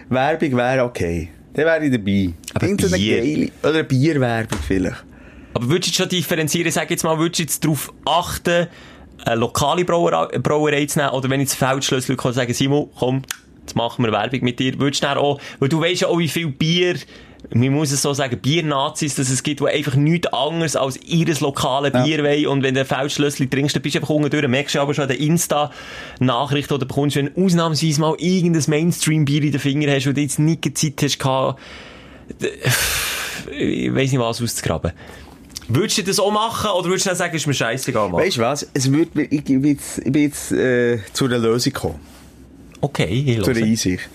Werbung 0.09 0.57
wäre, 0.57 0.83
okay. 0.83 1.29
Dann 1.53 1.65
wäre 1.65 1.85
ich 1.85 1.91
dabei. 1.91 2.33
Aber 2.53 2.65
Irgendeine 2.65 2.97
Bier. 2.97 3.17
geile, 3.21 3.51
oder 3.61 3.73
eine 3.73 3.83
Bierwerbung 3.83 4.59
vielleicht. 4.65 5.03
Aber 5.53 5.69
würdest 5.69 5.87
du 5.87 5.89
jetzt 5.89 5.97
schon 5.97 6.09
differenzieren, 6.09 6.71
sag 6.71 6.89
jetzt 6.89 7.03
mal, 7.03 7.17
würdest 7.19 7.39
du 7.39 7.43
jetzt 7.43 7.63
darauf 7.63 7.93
achten, 8.05 8.67
eine 9.25 9.35
lokale 9.35 9.85
Brauerei, 9.85 10.37
Brauerei 10.39 10.85
zu 10.85 10.99
nehmen, 10.99 11.11
oder 11.11 11.29
wenn 11.29 11.39
jetzt 11.39 11.53
Feldschlüssel 11.53 12.15
kommt, 12.15 12.35
sagen, 12.35 12.53
Simon, 12.53 12.89
komm, 12.97 13.21
jetzt 13.61 13.75
machen 13.75 14.03
wir 14.03 14.11
Werbung 14.11 14.41
mit 14.41 14.59
dir, 14.59 14.77
würdest 14.79 15.03
du 15.03 15.07
dann 15.07 15.17
auch, 15.17 15.39
weil 15.59 15.69
du 15.69 15.79
weißt 15.79 16.01
ja 16.01 16.07
auch, 16.07 16.17
wie 16.17 16.27
viel 16.27 16.47
Bier, 16.47 16.95
man 17.53 17.69
muss 17.69 17.91
es 17.91 18.01
so 18.01 18.13
sagen, 18.13 18.39
Biernazis, 18.39 19.15
dass 19.15 19.29
es 19.29 19.43
gibt, 19.43 19.59
die 19.59 19.67
einfach 19.67 19.95
nichts 19.95 20.27
anderes 20.27 20.75
als 20.75 20.97
ihres 20.97 21.39
lokale 21.39 21.91
Bier 21.91 22.23
wollen, 22.23 22.47
und 22.47 22.63
wenn 22.63 22.73
du 22.73 22.83
Feldschlüssel 22.83 23.47
trinkst, 23.47 23.75
dann 23.75 23.83
bist 23.83 23.95
du 23.95 23.99
einfach 23.99 24.09
unten 24.09 24.29
durch, 24.29 24.47
merkst 24.47 24.75
du 24.75 24.79
aber 24.79 24.93
schon 24.93 25.03
an 25.03 25.09
der 25.09 25.19
Insta-Nachricht, 25.19 26.71
du 26.71 26.79
bekommst, 26.79 27.15
wenn 27.15 27.33
du 27.33 27.45
ausnahmsweise 27.45 28.01
mal 28.01 28.15
irgendein 28.17 28.63
Mainstream-Bier 28.67 29.43
in 29.43 29.51
den 29.51 29.59
Finger 29.61 29.91
hast, 29.93 30.07
und 30.07 30.17
du 30.17 30.21
jetzt 30.21 30.39
nicht 30.39 30.77
Zeit 30.77 31.01
hast 31.01 31.19
gehabt, 31.19 31.59
ich 33.51 33.93
weiss 33.93 34.11
nicht 34.11 34.19
was 34.19 34.41
auszugraben. 34.41 34.91
Würdest 35.67 35.97
du 35.97 36.03
das 36.03 36.19
auch 36.19 36.31
machen 36.31 36.71
oder 36.71 36.89
würdest 36.89 37.05
du 37.05 37.09
dann 37.09 37.17
sagen, 37.17 37.35
ist 37.35 37.47
mir 37.47 37.53
scheißegal, 37.53 38.09
Mann? 38.09 38.21
Weißt 38.21 38.37
du 38.37 38.41
was? 38.41 38.67
Es 38.73 38.91
wird, 38.91 39.09
ich, 39.15 39.43
bin 39.43 39.63
jetzt, 39.63 39.99
ich 39.99 40.11
bin 40.11 40.23
jetzt 40.23 40.51
äh, 40.51 40.99
zu 41.13 41.25
einer 41.25 41.37
Lösung 41.37 41.71
gekommen. 41.71 41.99
Okay, 42.81 43.23
ich 43.25 43.41
Zu 43.41 43.51
einer. 43.51 43.63
Einsicht. 43.63 44.09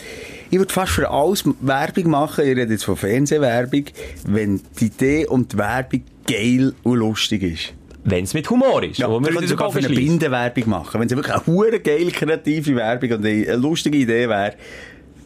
Ich 0.51 0.59
würde 0.59 0.73
fast 0.73 0.93
für 0.93 1.11
alles 1.11 1.45
Werbung 1.61 2.11
machen. 2.11 2.45
Ich 2.45 2.57
rede 2.57 2.73
jetzt 2.73 2.85
von 2.85 2.97
Fernsehwerbung, 2.97 3.85
wenn 4.27 4.61
die 4.81 4.87
Idee 4.87 5.27
und 5.27 5.53
die 5.53 5.59
Werbung 5.59 6.03
geil 6.27 6.75
und 6.83 6.97
lustig 6.97 7.43
ist. 7.43 7.75
Wenn 8.05 8.25
es 8.25 8.33
mit 8.33 8.49
Humor 8.49 8.83
ist. 8.83 8.99
Ja, 8.99 9.09
wir 9.09 9.21
können 9.21 9.47
sogar 9.47 9.71
für 9.71 9.79
eine. 9.79 9.89
Bindenwerbung 9.89 10.69
machen. 10.71 11.01
Wenn 11.01 11.09
es 11.09 11.15
wirklich 11.15 11.35
eine 11.35 11.47
hure 11.47 11.81
geile, 11.81 12.11
kreative 12.11 12.77
Werbung 12.77 13.13
und 13.13 13.27
eine 13.27 13.57
lustige 13.57 13.99
Idee 13.99 14.29
wäre, 14.29 14.55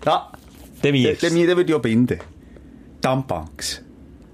ja, 0.05 0.33
dann, 0.83 0.93
würde 0.95 1.63
ich 1.63 1.75
auch 1.75 1.83
binden. 1.83 2.19
Tampons. 3.01 3.83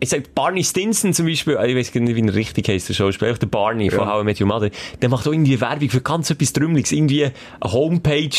Ich 0.01 0.11
sag, 0.11 0.33
Barney 0.35 0.63
Stinson 0.63 1.13
zum 1.13 1.27
Beispiel, 1.27 1.59
ich 1.67 1.77
weiß 1.77 1.93
gar 1.93 2.01
nicht, 2.01 2.15
wie 2.15 2.27
er 2.27 2.35
richtig 2.35 2.69
heisst, 2.69 2.89
der 2.89 2.95
Schauspieler, 2.95 3.35
der 3.35 3.49
Barney 3.49 3.91
von 3.91 4.07
How 4.09 4.23
I 4.23 4.25
Met 4.25 4.41
Your 4.41 4.47
Mother, 4.47 4.71
der 5.03 5.09
macht 5.09 5.27
auch 5.27 5.33
irgendwie 5.33 5.61
Werbung 5.61 5.91
für 5.91 6.01
ganz 6.01 6.31
etwas 6.31 6.53
Trümmeliges. 6.53 6.93
Irgendwie 6.93 7.25
eine 7.25 7.33
Homepage, 7.65 8.31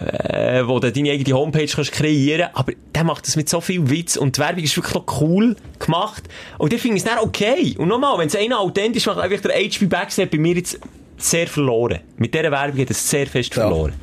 äh, 0.00 0.62
wo 0.66 0.80
du 0.80 0.90
deine 0.92 1.10
eigene 1.12 1.36
Homepage 1.36 1.66
kannst 1.66 1.92
kreieren 1.92 2.48
aber 2.54 2.72
der 2.94 3.04
macht 3.04 3.26
das 3.26 3.36
mit 3.36 3.48
so 3.48 3.60
viel 3.60 3.88
Witz 3.90 4.16
und 4.16 4.36
die 4.36 4.40
Werbung 4.40 4.64
ist 4.64 4.76
wirklich 4.76 4.94
noch 4.94 5.20
cool 5.20 5.56
gemacht. 5.78 6.24
Und 6.58 6.72
ich 6.72 6.80
finde 6.82 6.96
es 6.98 7.04
dann 7.04 7.18
okay. 7.18 7.74
Und 7.78 7.88
nochmal, 7.88 8.18
wenn 8.18 8.26
es 8.28 8.36
einer 8.36 8.58
authentisch 8.58 9.06
macht, 9.06 9.18
einfach 9.18 9.40
der 9.40 9.52
HB 9.56 9.86
Backstep 9.88 10.30
bei 10.30 10.38
mir 10.38 10.54
jetzt 10.54 10.78
sehr 11.16 11.46
verloren. 11.46 12.00
Mit 12.16 12.34
dieser 12.34 12.50
Werbung 12.50 12.80
hat 12.80 12.90
es 12.90 13.08
sehr 13.08 13.26
fest 13.26 13.54
Ja. 13.54 13.62
verloren. 13.68 13.94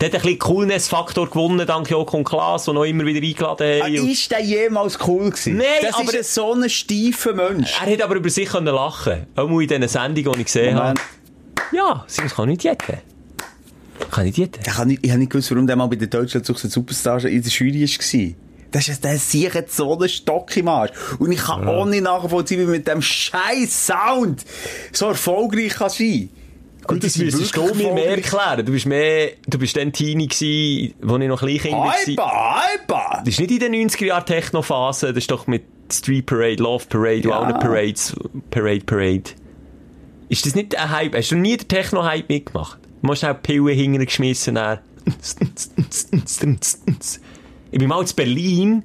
Der 0.00 0.08
hat 0.08 0.14
ein 0.16 0.22
bisschen 0.22 0.38
Coolness-Faktor 0.40 1.28
gewonnen, 1.30 1.66
dank 1.66 1.88
Joko 1.90 2.16
und 2.16 2.24
Klaas, 2.24 2.64
die 2.64 2.72
noch 2.72 2.84
immer 2.84 3.04
wieder 3.06 3.24
eingeladen 3.24 3.80
Ah, 3.80 3.84
haben. 3.84 4.10
ist 4.10 4.30
der 4.30 4.40
jemals 4.40 4.98
cool 5.06 5.30
gewesen? 5.30 5.56
Nein, 5.58 5.66
das 5.82 5.94
aber- 5.94 6.04
ist 6.04 6.14
ein 6.16 6.24
so 6.24 6.52
ein 6.54 6.68
steifer 6.70 7.32
Mensch. 7.34 7.72
Er 7.84 7.92
hat 7.92 8.02
aber 8.02 8.16
über 8.16 8.30
sich 8.30 8.48
können 8.48 8.74
lachen. 8.74 9.26
Auch 9.36 9.48
in 9.60 9.68
diesen 9.68 9.86
Sendungen, 9.88 10.32
die 10.32 10.38
ich 10.40 10.46
gesehen 10.46 10.74
habe. 10.76 10.98
Moment. 10.98 11.00
Ja, 11.72 12.04
sie 12.08 12.22
kann 12.22 12.48
nicht 12.48 12.64
jetten. 12.64 12.98
Kann 14.10 14.24
nicht 14.26 14.38
jetten. 14.38 14.62
Ich 14.66 14.76
habe 14.76 14.88
nicht, 14.88 15.04
ich 15.04 15.10
hab 15.10 15.18
nicht 15.18 15.30
gewusst, 15.30 15.50
warum 15.50 15.66
der 15.66 15.76
mal 15.76 15.86
bei 15.86 15.96
den 15.96 16.10
Deutschland 16.10 16.46
sucht 16.46 16.60
Superstars 16.60 17.24
in 17.24 17.42
der 17.42 17.50
Jury 17.50 17.82
war. 17.82 18.34
Das 18.74 18.88
ist, 18.88 19.04
der 19.04 19.14
jetzt 19.14 19.76
so 19.76 19.96
einen 19.96 20.08
Stock 20.08 20.56
im 20.56 20.66
Arsch. 20.66 20.90
Und 21.20 21.30
ich 21.30 21.38
kann 21.38 21.66
auch 21.68 21.84
nicht 21.86 22.02
nachvollziehen, 22.02 22.58
wie 22.58 22.64
man 22.64 22.72
mit 22.72 22.88
dem 22.88 23.00
scheiß 23.00 23.86
Sound 23.86 24.44
so 24.92 25.06
erfolgreich 25.06 25.74
kann 25.74 25.90
sein 25.90 26.28
Und 26.88 27.04
das 27.04 27.12
die 27.12 27.30
sind 27.30 27.40
müsstest 27.40 27.56
du 27.56 27.72
mir 27.74 27.94
mehr 27.94 28.16
erklären. 28.16 28.66
Du 28.66 28.72
bist 28.72 28.86
mehr, 28.86 29.30
du 29.46 29.58
bist 29.58 29.76
dann 29.76 29.92
Teenie 29.92 30.26
gewesen, 30.26 30.94
wo 31.02 31.16
ich 31.16 31.28
noch 31.28 31.38
Kleinkind 31.38 31.72
war. 31.72 31.94
Hyper, 31.94 32.32
hyper! 32.72 33.22
Das 33.24 33.28
ist 33.28 33.40
nicht 33.40 33.52
in 33.52 33.72
den 33.72 33.88
90er 33.88 34.06
Jahren 34.06 34.26
Techno-Phase, 34.26 35.08
das 35.08 35.18
ist 35.18 35.30
doch 35.30 35.46
mit 35.46 35.62
Street 35.92 36.26
Parade, 36.26 36.60
Love 36.60 36.86
Parade 36.88 37.28
Ja. 37.28 37.38
allen 37.38 37.58
Parades, 37.60 38.12
Parade, 38.50 38.80
Parade. 38.84 39.30
Ist 40.28 40.46
das 40.46 40.56
nicht 40.56 40.76
ein 40.76 40.90
Hype? 40.90 41.14
Hast 41.16 41.30
du 41.30 41.36
nie 41.36 41.56
den 41.56 41.68
Techno-Hype 41.68 42.28
mitgemacht? 42.28 42.78
Du 43.04 43.08
musst 43.08 43.22
auch 43.22 43.34
Pillen 43.42 43.68
hinterher 43.68 44.06
geschmissen. 44.06 44.54
dann. 44.54 44.78
Ich 47.70 47.78
bin 47.78 47.86
mal 47.86 48.00
in 48.00 48.08
Berlin 48.16 48.82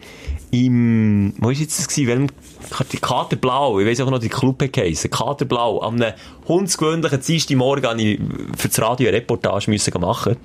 im, 0.51 1.33
wo 1.37 1.45
war 1.45 1.53
jetzt 1.53 1.79
das 1.79 1.87
gewesen? 1.87 2.07
Welchem, 2.07 2.27
die 2.91 2.97
Katerblau, 2.97 3.79
ich 3.79 3.87
weiss 3.87 4.01
auch 4.01 4.11
noch, 4.11 4.19
die 4.19 4.27
Club 4.27 4.59
geheissen. 4.73 5.09
Katerblau. 5.09 5.81
Am 5.83 5.95
einem 5.95 6.11
hundsgewöhnlichen 6.49 7.21
Dienstagmorgen 7.21 7.95
musste 7.95 8.03
ich 8.03 8.19
für 8.57 8.67
das 8.67 8.81
Radio 8.81 9.07
eine 9.07 9.17
Reportage 9.17 9.71
müssen 9.71 10.01
machen. 10.01 10.35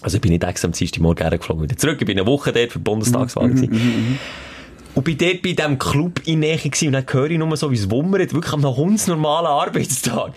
Also 0.00 0.16
ich 0.16 0.22
bin 0.22 0.30
nicht 0.30 0.44
extra 0.44 0.64
am 0.64 0.72
Dienstagmorgen 0.72 1.22
hergeflogen, 1.22 1.64
wieder 1.64 1.76
zurück. 1.76 1.98
Ich 2.00 2.06
bin 2.06 2.18
eine 2.18 2.26
Woche 2.26 2.50
dort 2.50 2.72
für 2.72 2.78
die 2.78 2.82
Bundestagswahl. 2.82 3.50
gewesen. 3.50 4.18
Und 4.96 5.04
bin 5.04 5.18
dort 5.18 5.42
bei 5.42 5.52
diesem 5.52 5.78
Club 5.78 6.22
in 6.24 6.40
Nähe 6.40 6.56
gewesen, 6.56 6.86
und 6.86 6.94
dann 6.94 7.04
höre 7.06 7.30
ich 7.30 7.38
nur 7.38 7.54
so, 7.58 7.70
wie 7.70 7.76
es 7.76 7.90
wummert, 7.90 8.32
wirklich 8.32 8.54
am 8.54 8.62
noch 8.62 8.78
hundsnormalen 8.78 9.46
Arbeitstag. 9.46 10.32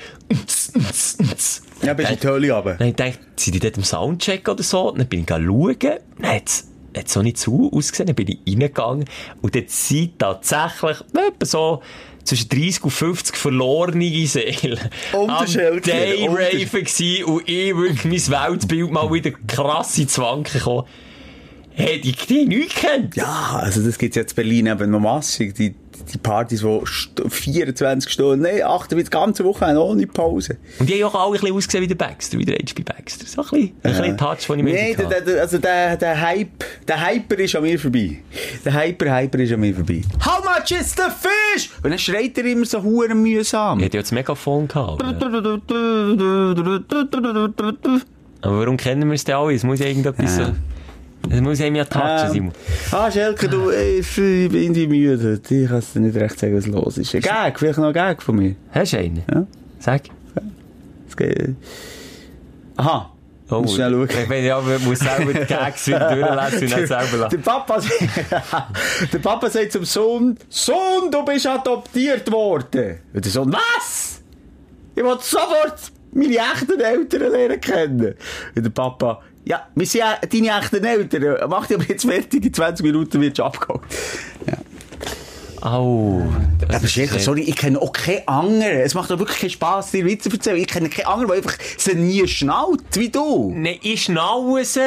Ja, 1.82 1.94
bist 1.94 2.10
du 2.10 2.14
in 2.14 2.20
die 2.20 2.28
Hölle 2.28 2.52
runter. 2.52 2.76
Dann 2.78 2.80
habe 2.80 2.90
ich 2.90 2.96
gedacht, 2.98 3.20
sind 3.38 3.56
die 3.56 3.60
dort 3.60 3.78
im 3.78 3.86
Soundcheck 3.86 4.50
oder 4.50 4.62
so? 4.62 4.92
Dann 4.92 5.08
bin 5.08 5.22
ich 5.22 5.30
schauen. 5.30 5.78
Dann 5.80 6.30
hat's 6.30 6.68
hat 6.98 7.08
so 7.08 7.22
nicht 7.22 7.38
zu 7.38 7.72
ausgesehen, 7.72 8.08
dann 8.08 8.16
bin 8.16 8.28
ich 8.28 8.40
reingegangen 8.48 9.06
und 9.42 9.56
dort 9.56 9.70
sind 9.70 10.18
tatsächlich 10.20 10.98
etwa 11.14 11.46
so 11.46 11.82
zwischen 12.24 12.50
30 12.50 12.84
und 12.84 12.90
50 12.90 13.38
verlorene 13.38 14.28
Seelen 14.28 14.80
am 15.14 15.28
Dayraven 15.28 17.24
und 17.26 17.48
ich 17.48 17.76
wirklich 17.76 18.04
mein 18.04 18.50
Weltbild 18.50 18.92
mal 18.92 19.14
wieder 19.14 19.32
krass 19.48 19.98
ins 20.00 20.18
Wanken 20.18 20.60
gekommen. 20.60 20.86
Hätte 21.80 22.10
ich 22.10 22.18
die 22.28 22.46
nicht 22.46 22.76
gekannt. 22.76 23.16
Ja, 23.16 23.60
also 23.64 23.82
das 23.82 23.98
gibt's 23.98 24.18
jetzt 24.18 24.34
in 24.34 24.36
Berlin 24.36 24.68
eben 24.68 24.92
noch 24.92 25.00
massig. 25.00 25.56
Die, 25.56 25.74
die 26.14 26.18
Partys, 26.18 26.60
die 26.62 26.66
st- 26.66 27.30
24 27.30 28.12
Stunden, 28.12 28.42
nein, 28.44 28.62
48 28.64 29.06
die 29.06 29.10
ganze 29.10 29.44
Woche 29.46 29.66
ohne 29.78 30.06
Pause. 30.08 30.58
Und 30.80 30.90
die 30.90 31.02
haben 31.04 31.14
auch 31.14 31.16
alle 31.16 31.36
ein 31.36 31.40
bisschen 31.42 31.56
ausgesehen 31.56 31.84
wie 31.84 31.88
der 31.88 31.96
Baxter, 31.96 32.38
wie 32.38 32.46
der 32.46 32.56
HB 32.58 32.84
Baxter. 32.84 33.26
So 33.26 33.42
ein 33.44 33.48
bisschen, 33.50 33.72
ein 33.84 33.92
bisschen 33.92 34.18
Touch, 34.18 34.48
den 34.48 34.60
ich 34.60 34.64
mir 34.66 34.74
Nein, 34.74 34.96
der, 34.98 35.08
der, 35.08 35.22
der- 35.22 35.42
also 35.42 35.58
der, 35.58 35.96
der 35.98 36.20
Hype, 36.22 36.66
der 36.88 37.08
Hyper 37.08 37.40
ist 37.40 37.56
an 37.56 37.64
mir 37.64 37.80
vorbei. 37.80 38.18
Der 38.66 38.74
Hyper, 38.74 39.16
Hyper 39.18 39.40
ist 39.40 39.54
an 39.54 39.60
mir 39.62 39.74
vorbei. 39.76 40.02
How 40.26 40.44
much 40.44 40.72
is 40.78 40.92
the 40.96 41.04
fish? 41.54 41.70
Und 41.84 41.92
dann 41.92 42.00
schreit 42.00 42.38
er 42.38 42.46
immer 42.46 42.66
so 42.66 42.82
huren 42.84 43.22
mühsam. 43.22 43.80
Ich 43.80 43.86
hatte 43.86 43.98
ja 43.98 44.02
das 44.02 44.12
Megafon 44.12 44.68
gehabt. 44.68 45.02
Aber 48.42 48.60
warum 48.60 48.78
kennen 48.78 49.08
wir 49.10 49.16
es 49.16 49.24
denn 49.26 49.36
alle? 49.36 49.54
Es 49.54 49.64
muss 49.64 49.80
ja 49.80 49.86
irgendetwas 49.88 50.38
Ja. 50.38 50.46
so... 50.48 50.52
Es 51.30 51.42
muss 51.42 51.60
einem 51.62 51.76
ja 51.76 51.86
touchen, 51.86 52.28
Ähm, 52.28 52.32
Simon. 52.32 52.52
ah, 52.92 53.12
Schelke, 53.12 53.50
du, 53.50 53.70
ey, 53.72 54.00
ich 54.00 54.16
bin 54.16 54.54
irgendwie 54.54 54.88
müde. 54.88 55.40
Ich 55.50 55.68
kann 55.70 55.84
dir 55.94 56.00
nicht 56.00 56.16
recht 56.16 56.40
sagen, 56.40 56.56
was 56.58 56.66
los 56.68 56.98
ist. 56.98 57.14
Ein 57.16 57.22
Gag, 57.22 57.60
vielleicht 57.60 57.78
noch 57.78 57.88
ein 57.88 57.94
Gag 57.94 58.22
von 58.22 58.36
mir. 58.38 58.56
Hast 58.72 58.94
du 58.94 58.98
einen? 59.00 59.24
Ja. 59.32 59.46
Sag. 59.80 60.04
Es 61.08 61.18
geht- 61.18 61.56
Aha. 62.78 63.12
Oh, 63.52 63.62
Muss 63.62 63.74
schnell 63.74 63.92
schauen. 63.92 64.08
Ich 64.22 64.30
meine, 64.30 64.46
ja, 64.46 64.62
man 64.62 64.84
muss 64.86 65.00
selber 65.00 65.34
die 65.34 65.46
Gags 65.46 65.88
wieder 65.88 66.16
durchlesen 66.16 66.72
und 66.72 66.78
nicht 66.80 66.88
selber 66.88 67.08
Der 67.12 67.20
lassen. 67.20 67.42
Papa, 67.42 67.80
der 69.12 69.20
Papa 69.20 69.50
sagt 69.50 69.72
zum 69.72 69.86
Sohn, 69.86 70.38
Sohn, 70.50 71.10
du 71.12 71.26
bist 71.26 71.48
adoptiert 71.48 72.32
worden. 72.32 73.00
Und 73.12 73.26
der 73.26 73.32
Sohn, 73.32 73.52
was? 73.52 74.22
Ich 74.96 75.04
will 75.04 75.18
sofort 75.20 75.80
meine 76.12 76.36
echten 76.38 76.80
Eltern 76.80 77.32
lernen 77.32 77.60
kennen. 77.60 78.16
Und 78.56 78.64
der 78.64 78.70
Papa, 78.70 79.22
ja, 79.50 79.68
wir 79.76 79.86
sind 79.86 80.00
ja 80.02 80.18
deine 80.22 80.60
echten 80.62 80.84
Eltern. 80.86 81.50
Mach 81.50 81.66
dich 81.68 81.76
aber 81.78 81.86
jetzt 81.88 82.06
fertig, 82.06 82.46
in 82.46 82.54
20 82.54 82.86
Minuten 82.86 83.20
wirst 83.20 83.40
du 83.40 83.44
abgeholt. 83.44 83.82
Au. 85.62 86.22
das 86.66 86.78
Aber 86.78 86.88
sehr- 86.88 87.20
sorry, 87.20 87.42
ich 87.42 87.56
kenne 87.58 87.82
auch 87.82 87.92
keinen 87.92 88.26
anderen. 88.28 88.78
Es 88.80 88.94
macht 88.94 89.12
doch 89.12 89.20
wirklich 89.20 89.40
keinen 89.40 89.50
Spass, 89.50 89.92
dir 89.92 90.06
Witze 90.06 90.30
zu 90.30 90.36
erzählen. 90.38 90.58
Ich 90.58 90.68
kenne 90.68 90.88
keinen 90.88 91.08
anderen, 91.08 91.28
der 91.28 91.38
einfach 91.38 91.58
sie 91.78 91.96
nie 91.96 92.26
schnallt, 92.28 92.84
wie 92.94 93.10
du. 93.10 93.52
Nein, 93.54 93.78
ich 93.82 94.04
schnaue 94.04 94.64
sie. 94.64 94.80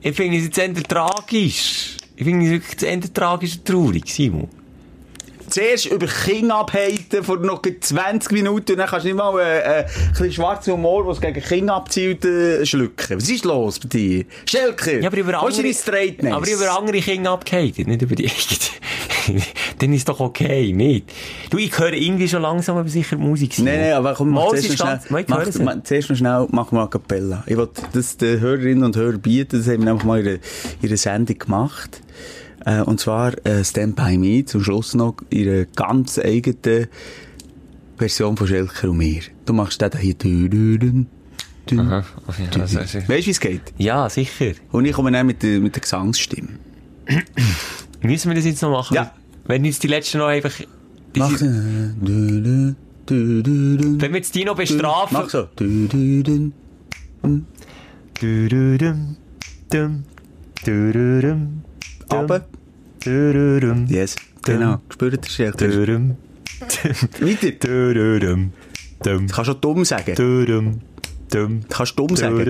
Ich 0.00 0.16
finde 0.16 0.38
es 0.38 0.44
jetzt 0.44 0.56
eher 0.58 0.72
tragisch. 0.74 1.96
Ich 2.16 2.24
finde 2.24 2.46
es 2.46 2.50
wirklich 2.52 2.82
eher 2.90 3.12
tragisch 3.12 3.56
und 3.58 3.64
traurig, 3.66 4.04
Simon. 4.06 4.48
Zuerst 5.50 5.86
über 5.86 6.06
Kinder 6.06 6.56
abhalten 6.56 7.24
vor 7.24 7.38
noch 7.38 7.62
20 7.62 8.30
Minuten 8.32 8.72
und 8.72 8.78
dann 8.78 8.88
kannst 8.88 9.04
du 9.04 9.08
nicht 9.08 9.16
mal 9.16 9.38
äh, 9.40 9.58
äh, 9.58 9.84
ein 9.84 9.86
bisschen 10.10 10.32
schwarzen 10.32 10.72
Humor, 10.74 11.06
was 11.06 11.20
gegen 11.20 11.40
Kinder 11.42 11.74
abzielt, 11.74 12.24
äh, 12.24 12.64
schlucken. 12.64 13.16
Was 13.16 13.28
ist 13.28 13.44
los 13.44 13.80
bei 13.80 13.88
dir? 13.88 14.24
Schelke, 14.46 15.00
Ja, 15.00 15.08
aber 15.08 15.18
über 15.18 15.42
andere, 15.42 15.74
Straightness? 15.74 16.32
aber 16.32 16.48
über 16.48 16.78
andere 16.78 17.00
Kinder 17.00 17.32
abgehatet, 17.32 17.86
nicht 17.86 18.02
über 18.02 18.14
die. 18.14 18.30
Dann 19.78 19.92
ist 19.92 20.08
doch 20.08 20.20
okay, 20.20 20.72
nicht? 20.72 21.12
Du, 21.50 21.58
ich 21.58 21.76
höre 21.78 21.92
irgendwie 21.92 22.28
schon 22.28 22.42
langsam 22.42 22.76
aber 22.76 22.88
sicher 22.88 23.16
Musik. 23.16 23.58
Nein, 23.58 23.80
nein, 23.80 23.92
aber 23.92 24.14
komm, 24.14 24.30
mach 24.30 24.44
Mal, 24.52 24.60
zuerst 24.60 24.70
noch 24.70 24.76
schnell, 24.76 25.24
mach, 25.28 25.46
mach, 25.58 25.82
zuerst 25.84 26.10
noch 26.10 26.16
schnell, 26.16 26.46
mach 26.50 26.72
mal 26.72 26.84
a 26.84 26.86
Cappella. 26.86 27.44
Ich 27.46 27.56
wollte 27.56 27.82
das 27.92 28.16
den 28.16 28.40
Hörerinnen 28.40 28.84
und 28.84 28.96
Hörern 28.96 29.20
bieten, 29.20 29.58
das 29.58 29.68
haben 29.68 29.84
wir 29.84 29.92
einfach 29.92 30.04
mal 30.04 30.24
in 30.26 30.38
einer 30.82 30.96
Sendung 30.96 31.38
gemacht. 31.38 32.00
Äh, 32.64 32.82
und 32.82 33.00
zwar 33.00 33.34
äh, 33.46 33.64
Stand 33.64 33.96
By 33.96 34.18
Me, 34.18 34.44
zum 34.44 34.62
Schluss 34.62 34.94
noch 34.94 35.16
einer 35.32 35.64
ganz 35.64 36.18
eigenen 36.18 36.88
Version 37.96 38.36
von 38.36 38.46
Schelker 38.46 38.90
und 38.90 38.98
mir. 38.98 39.22
Du 39.46 39.52
machst 39.52 39.80
den 39.80 39.90
hier. 39.98 40.16
Aha, 41.78 42.04
ja. 42.28 42.60
Weißt 42.60 43.08
du, 43.08 43.08
wie 43.08 43.30
es 43.30 43.40
geht? 43.40 43.60
Ja, 43.78 44.08
sicher. 44.08 44.52
Und 44.72 44.84
ich 44.86 44.92
komme 44.92 45.12
dann 45.12 45.26
mit 45.26 45.42
der, 45.42 45.60
mit 45.60 45.74
der 45.74 45.82
Gesangsstimme. 45.82 46.48
Müssen 48.02 48.30
wir 48.30 48.34
das 48.34 48.44
jetzt 48.44 48.62
noch 48.62 48.70
machen? 48.70 48.94
Ja. 48.94 49.14
Wenn 49.44 49.64
jetzt 49.64 49.82
die 49.82 49.88
letzten 49.88 50.18
noch 50.18 50.26
einfach... 50.26 50.52
Mach 51.16 51.30
Wenn 51.40 52.76
wir 53.06 54.16
jetzt 54.16 54.34
die 54.34 54.44
noch 54.44 54.56
bestrafen... 54.56 55.16
Mach 55.20 55.28
so. 55.28 55.48
Aber. 62.10 62.44
Yes. 63.88 64.16
Genau. 64.44 64.78
Spürt 64.90 65.12
der 65.14 65.20
du-dum, 67.60 68.52
Weiter. 69.02 69.26
Du 69.26 69.26
kannst 69.32 69.46
schon 69.46 69.60
dumm 69.60 69.84
sagen. 69.84 70.14
du-dum, 70.14 70.80
dum, 71.30 71.60
Du 71.62 71.66
kannst 71.68 71.98
dumm 71.98 72.16
sagen. 72.16 72.44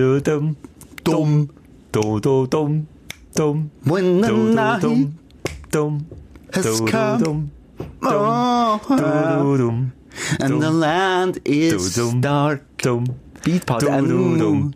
Dumm. 1.03 1.49
du-du-dum, 1.91 2.87
dum, 3.35 3.71
When 3.85 4.21
the 4.21 4.31
night 4.31 4.81
du-du-dum, 4.83 5.13
dum, 5.71 6.05
has 6.53 6.63
du-du-dum, 6.65 7.51
Oh, 8.03 8.79
du-du-dum, 8.87 9.91
and 10.39 10.61
the 10.61 10.69
land 10.69 11.39
is 11.45 11.95
dark. 12.21 12.61
dum, 12.83 13.05
Beat 13.45 13.65
part. 13.65 13.81
du-du-dum, 13.81 14.73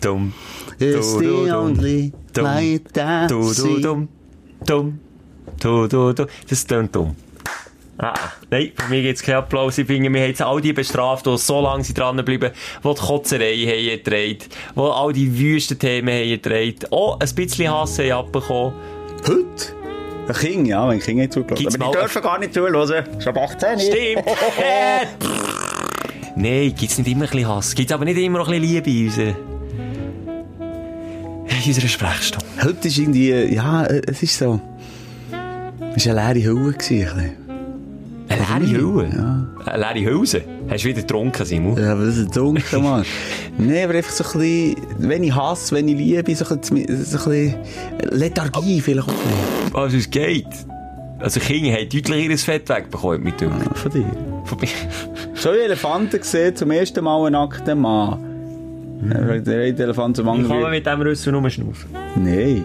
dum, 0.00 0.32
It's 0.78 1.16
the 1.18 1.50
only 1.52 2.12
light 2.36 2.92
that 2.94 3.28
Du, 3.30 3.40
du, 3.40 3.52
see. 3.54 3.82
Dumm, 4.68 5.00
du, 5.60 5.86
du, 5.86 6.12
du. 6.12 6.26
Das 6.48 6.66
klingt 6.66 6.94
dumm. 6.94 7.16
Ah, 7.98 8.12
nein, 8.50 8.72
für 8.76 8.90
mich 8.90 9.02
gibt's 9.02 9.22
keinen 9.22 9.36
Applaus. 9.36 9.78
Ich 9.78 9.86
finde, 9.86 10.12
wir 10.12 10.20
haben 10.20 10.28
jetzt 10.28 10.42
all 10.42 10.60
die 10.60 10.74
bestraft, 10.74 11.24
die 11.24 11.38
so 11.38 11.62
lange 11.62 11.82
sind 11.82 11.96
dranbleiben, 11.96 12.50
die 12.84 12.88
die 12.94 13.00
Kotzerei 13.00 13.56
haben 13.56 14.04
getragen, 14.04 14.38
die 14.76 14.80
all 14.80 15.12
die 15.14 15.38
wüsten 15.38 15.78
Themen 15.78 16.14
haben 16.14 16.28
getragen, 16.28 16.92
auch 16.92 17.18
ein 17.18 17.34
bisschen 17.34 17.72
Hass 17.72 17.98
haben 17.98 18.12
abbekommen. 18.12 18.74
Heute? 19.26 19.46
Ein 20.28 20.34
Kind, 20.34 20.68
ja, 20.68 20.88
wenn 20.88 21.00
Kinder 21.00 21.30
zugelassen. 21.30 21.62
Gibt's 21.62 21.80
Aber 21.80 21.92
die 21.92 21.98
dürfen 21.98 22.22
gar 22.22 22.38
nicht 22.38 22.52
zuhören. 22.52 23.06
Ist 23.18 23.28
ab 23.28 23.38
18 23.38 23.76
nicht. 23.76 23.86
Stimmt! 23.86 24.26
Äh. 24.58 25.06
Nein, 26.38 26.74
gibt's 26.78 26.98
nicht 26.98 27.08
immer 27.08 27.24
ein 27.24 27.30
bisschen 27.30 27.48
Hass. 27.48 27.74
Gibt's 27.74 27.92
aber 27.92 28.04
nicht 28.04 28.18
immer 28.18 28.40
auch 28.40 28.48
ein 28.48 28.60
bisschen 28.60 28.84
Liebe 28.84 28.90
in 28.90 29.28
in 29.28 29.45
unserer 31.68 31.88
Sprechstunde. 31.88 32.46
Heute 32.62 32.88
ist 32.88 32.98
irgendwie, 32.98 33.30
ja, 33.30 33.84
es 33.84 34.22
ist 34.22 34.38
so. 34.38 34.60
Es 35.94 36.06
war 36.06 36.16
eine 36.16 36.32
leere 36.34 36.52
Hülle. 36.52 36.74
Eine 38.28 38.66
leere 38.66 38.82
Hülle? 38.82 39.08
Ja. 39.14 39.72
Eine 39.72 39.94
leere 39.94 40.12
Hülse? 40.12 40.42
Hast 40.68 40.84
du 40.84 40.88
wieder 40.88 41.00
getrunken, 41.00 41.44
Simon? 41.46 41.76
Ja, 41.78 41.92
aber 41.92 42.06
das 42.06 42.16
ist 42.16 42.36
dunkel, 42.36 42.80
Mann. 42.80 43.04
Nein, 43.56 43.84
aber 43.84 43.94
einfach 43.94 44.10
so 44.10 44.24
ein 44.24 44.40
bisschen, 44.40 44.76
wenn 44.98 45.22
ich 45.24 45.34
Hass, 45.34 45.72
wenn 45.72 45.88
ich 45.88 45.96
Liebe, 45.96 46.34
so 46.34 46.44
ein 46.46 46.60
bisschen, 46.60 47.04
so 47.04 47.18
ein 47.18 47.24
bisschen 47.24 47.54
Lethargie 48.10 48.80
vielleicht 48.80 49.08
auch. 49.08 49.80
Also 49.80 49.96
es 49.96 50.10
geht. 50.10 50.46
Also 51.18 51.40
Kinder 51.40 51.72
haben 51.72 51.88
deutlich 51.88 52.28
ihr 52.28 52.38
Fett 52.38 52.68
wegbekommen 52.68 53.22
mit 53.22 53.40
dem. 53.40 53.50
Ja, 53.50 53.74
Von 53.74 53.90
dir. 53.90 54.04
Von 54.44 54.58
mir. 54.60 54.68
So 55.34 55.52
wie 55.52 55.58
Elefanten 55.58 56.20
gesehen, 56.20 56.54
zum 56.54 56.70
ersten 56.70 57.02
Mal 57.02 57.26
einen 57.26 57.32
nackten 57.32 57.80
Mann. 57.80 58.35
Mhm. 59.00 59.44
Der 59.44 59.62
eine 59.62 59.78
Elefant 59.78 60.16
zum 60.16 60.26
Wie 60.26 60.30
kann 60.30 60.42
man 60.42 60.52
anderen. 60.52 60.70
mit 60.70 60.86
dem 60.86 61.00
Rüssel 61.00 61.32
nur 61.32 61.50
schnaufen? 61.50 61.90
Nein. 62.16 62.64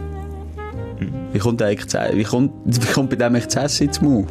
Wie 1.33 1.39
kommt 1.39 1.61
eigentlich 1.61 1.93
wie 2.13 2.23
kommt, 2.23 2.51
wie 2.65 2.93
kommt 2.93 3.09
bei 3.09 3.15
dem 3.15 3.35
echt 3.35 3.55
das 3.55 3.63
Essen 3.65 3.87
ins 3.87 4.01
Maul? 4.01 4.25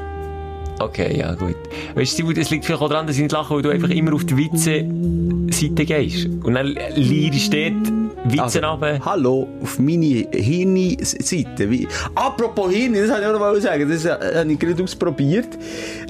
Okay, 0.80 1.18
ja 1.18 1.34
gut. 1.34 1.56
Weißt 1.94 2.18
du, 2.18 2.30
es 2.30 2.50
liegt 2.50 2.64
vielleicht 2.64 2.80
auch 2.82 2.88
daran, 2.88 3.06
dass 3.06 3.16
ich 3.16 3.22
nicht 3.22 3.32
lache, 3.32 3.54
weil 3.54 3.62
du 3.62 3.68
einfach 3.68 3.90
immer 3.90 4.14
auf 4.14 4.24
die 4.24 4.36
Witze-Seite 4.36 5.84
gehst. 5.84 6.26
Und 6.42 6.54
dann 6.54 6.74
lehrst 6.94 7.52
du 7.52 7.70
dort 7.70 7.92
Witze 8.32 8.42
Also, 8.42 8.58
runter. 8.60 9.00
hallo, 9.04 9.48
auf 9.62 9.78
meine 9.78 10.26
Hirni-Seite. 10.32 11.70
Wie- 11.70 11.88
Apropos 12.14 12.70
Hirni, 12.70 12.98
das 13.00 13.08
wollte 13.08 13.22
ich 13.22 13.28
auch 13.28 13.32
noch 13.32 13.40
mal 13.40 13.60
sagen, 13.60 13.88
das 13.88 14.04
äh, 14.04 14.10
habe 14.38 14.52
ich 14.52 14.58
gerade 14.58 14.82
ausprobiert. 14.82 15.48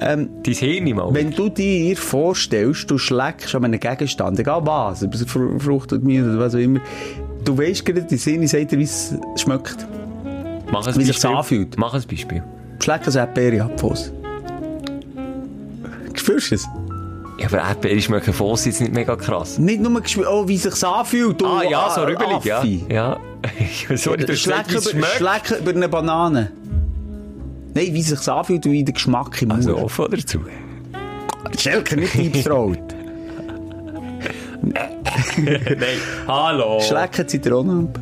Ähm, 0.00 0.28
Dein 0.42 0.54
Hirn 0.54 0.94
mal. 0.96 1.08
wenn 1.14 1.30
du 1.30 1.48
dir 1.48 1.96
vorstellst, 1.96 2.90
du 2.90 2.98
schlägst 2.98 3.54
an 3.54 3.64
einem 3.64 3.78
Gegenstand, 3.80 4.38
egal 4.40 4.60
was, 4.64 5.02
ob 5.04 5.14
es 5.14 5.24
Fr- 5.26 5.58
Frucht 5.60 5.92
oder 5.92 6.00
Gemüse 6.02 6.30
oder 6.30 6.38
was 6.40 6.54
auch 6.54 6.58
immer, 6.58 6.80
du 7.44 7.56
weißt 7.56 7.84
gerade, 7.86 8.02
die 8.02 8.16
Hirni 8.16 8.46
sagt 8.48 8.72
dir, 8.72 8.78
wie 8.78 8.84
es 8.84 9.14
schmeckt. 9.36 9.86
Mach 10.72 10.86
ein 10.86 10.94
wie 10.96 11.06
Beispiel. 11.06 11.30
anfühlt. 11.30 11.76
Mach 11.78 11.94
ein 11.94 12.02
Beispiel. 12.10 12.42
Schläg 12.82 13.06
ein 13.06 13.14
Erdbeere 13.14 13.64
ab, 13.64 13.78
Fuss. 13.80 14.12
Spürst 16.38 16.50
du 16.50 16.54
es? 16.56 16.68
Ja, 17.38 17.46
aber 17.46 17.58
Erdbeere 17.58 18.00
schmecken 18.02 18.32
Foss 18.34 18.66
jetzt 18.66 18.80
nicht 18.80 18.92
mega 18.92 19.16
krass. 19.16 19.58
Nicht 19.58 19.80
nur, 19.80 20.00
gespü- 20.02 20.26
oh, 20.28 20.46
wie 20.46 20.56
es 20.56 20.62
sich 20.64 20.84
anfühlt, 20.84 21.40
du 21.40 21.46
Ah 21.46 21.62
ja, 21.62 21.90
so 21.90 22.02
A- 22.02 22.04
rübelig, 22.04 22.44
ja. 22.44 22.62
Ja. 22.88 23.18
Sorry, 23.96 24.24
hast 24.28 24.38
Schleck 24.40 24.74
es 24.74 24.92
über, 24.92 25.06
schleck 25.06 25.58
über 25.60 25.70
eine 25.70 25.88
Banane. 25.88 26.52
Nein, 27.72 27.86
wie 27.94 28.00
es 28.00 28.08
sich 28.08 28.28
anfühlt 28.28 28.66
und 28.66 28.72
wie 28.72 28.84
der 28.84 28.92
Geschmack 28.92 29.40
im 29.40 29.48
Mund. 29.48 29.60
Also 29.60 29.78
offen 29.78 30.06
dazu. 30.10 30.40
Schelker, 31.58 31.96
nicht 31.96 32.12
Diebstraut. 32.14 32.78
Nein, 35.36 35.78
hallo. 36.28 36.80
Schlecken 36.80 37.26
Zitronen 37.26 37.88
ab. 37.88 37.98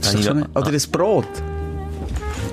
Ist 0.00 0.30
Oder 0.30 0.68
ein 0.70 0.82
Brot. 0.92 1.26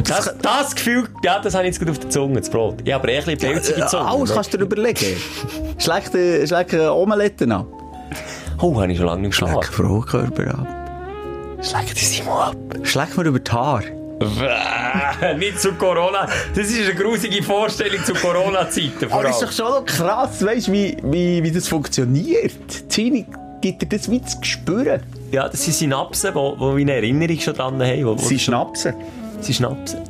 Das, 0.07 0.33
das 0.41 0.75
Gefühl, 0.75 1.07
ja, 1.23 1.39
das 1.39 1.53
habe 1.53 1.65
ich 1.65 1.73
jetzt 1.73 1.79
gut 1.79 1.89
auf 1.89 1.99
der 1.99 2.09
Zunge, 2.09 2.39
das 2.39 2.49
Brot. 2.49 2.77
Ich 2.83 2.93
habe 2.93 3.07
ein 3.07 3.15
bisschen 3.15 3.37
pelzige 3.37 3.85
Zunge. 3.87 4.05
Alles 4.05 4.33
kannst 4.33 4.53
du 4.53 4.57
dir 4.57 4.63
überlegen. 4.63 5.17
Schlecht, 5.77 6.15
äh, 6.15 6.47
schlecht 6.47 6.73
äh, 6.73 6.87
Omeletten 6.87 7.51
ab. 7.51 7.67
Oh, 8.59 8.79
habe 8.79 8.91
ich 8.91 8.97
schon 8.97 9.07
lange 9.07 9.23
nicht 9.23 9.35
Schleck 9.35 9.49
geschlafen. 9.49 9.73
Fruchtkörper 9.73 10.59
ab. 10.59 10.67
Schleck 11.61 11.93
die 11.93 12.05
Simon 12.05 12.37
ab. 12.37 12.55
Schleck 12.83 13.17
mir 13.17 13.25
über 13.25 13.39
die 13.39 13.51
Haare. 13.51 13.83
nicht 15.37 15.59
zu 15.59 15.73
Corona. 15.73 16.27
Das 16.55 16.67
ist 16.67 16.89
eine 16.89 16.95
grusige 16.95 17.43
Vorstellung 17.43 18.03
zu 18.03 18.13
Corona-Zeiten. 18.13 19.11
Aber 19.11 19.23
das 19.23 19.41
ist 19.41 19.43
doch 19.43 19.51
schon 19.51 19.71
noch 19.71 19.85
krass, 19.85 20.43
weißt 20.43 20.69
du, 20.69 20.71
wie, 20.71 20.97
wie, 21.03 21.43
wie 21.43 21.51
das 21.51 21.67
funktioniert. 21.67 22.53
Die 22.69 22.87
Zini 22.87 23.25
gibt 23.61 23.81
dir 23.81 23.87
das 23.87 24.09
wie 24.09 24.21
zu 24.21 24.37
spüren. 24.41 25.01
Ja, 25.31 25.47
das 25.47 25.63
sind 25.63 25.73
Synapsen, 25.73 26.33
wo 26.33 26.57
wir 26.59 26.81
eine 26.81 26.93
Erinnerung 26.93 27.39
schon 27.39 27.53
dran 27.53 27.81
haben. 27.81 28.05
Wo, 28.05 28.13
wo 28.13 28.17
Sie 28.17 28.39
schnapsen. 28.39 28.95
Sie 29.39 29.53
Schnapsen. 29.53 30.01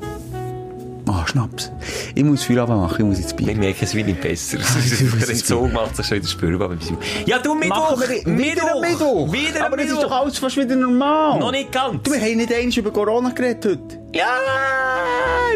Ah, 1.10 1.26
Schnaps. 1.26 1.72
Ich 2.16 2.24
muss 2.24 2.44
Feierabend 2.44 2.82
machen, 2.82 2.96
ich 3.00 3.06
muss 3.06 3.18
ins 3.20 3.34
Bier. 3.34 3.48
Wir 3.48 3.56
merken 3.56 3.80
es 3.82 3.96
wie 3.96 4.04
nicht 4.04 4.20
besser. 4.20 4.58
Der 4.58 5.30
Entzug 5.30 5.72
macht 5.72 5.96
sich 5.96 6.06
schon 6.06 6.18
wieder 6.18 6.28
spürbar. 6.28 6.70
beim. 6.70 6.80
Ja, 7.26 7.40
du 7.40 7.56
Mittwoch! 7.56 8.02
Wieder 8.26 8.74
am 8.74 8.82
Mittwoch. 8.82 9.32
Wieder 9.32 9.66
Aber 9.66 9.78
es 9.78 9.86
ist 9.86 9.92
Mittwoch. 9.92 10.04
doch 10.04 10.12
alles 10.12 10.38
fast 10.38 10.58
wieder 10.58 10.76
normal. 10.76 11.40
Noch 11.40 11.52
nicht 11.52 11.72
ganz. 11.72 12.04
Du, 12.04 12.12
wir 12.12 12.20
haben 12.20 12.36
nicht 12.38 12.54
einmal 12.54 12.78
über 12.78 12.92
Corona 12.92 13.30
geredet 13.30 13.66
heute. 13.66 14.02
Ja, 14.14 14.26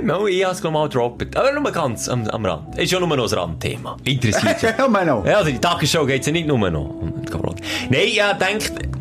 no, 0.03 0.27
ich 0.27 0.43
habe 0.43 0.53
es 0.53 0.63
mal 0.63 0.87
gedroppt. 0.87 1.35
Aber 1.35 1.51
nur 1.51 1.71
ganz 1.71 2.07
am, 2.07 2.27
am 2.27 2.45
Rand. 2.45 2.77
Ist 2.77 2.91
ja 2.91 2.99
nur 2.99 3.15
noch 3.15 3.31
ein 3.31 3.37
Randthema. 3.39 3.97
Interessiert 4.05 4.61
ja. 4.61 4.71
Ja, 5.25 5.37
also 5.37 5.51
die 5.51 5.59
Tagesschau 5.59 6.05
geht 6.05 6.21
es 6.21 6.27
ja 6.27 6.31
nicht 6.31 6.47
nur 6.47 6.69
noch 6.69 6.89
um 7.01 7.25
Corona. 7.29 7.55
Nein, 7.89 8.09
denkt, 8.39 8.71
äh, 8.81 9.00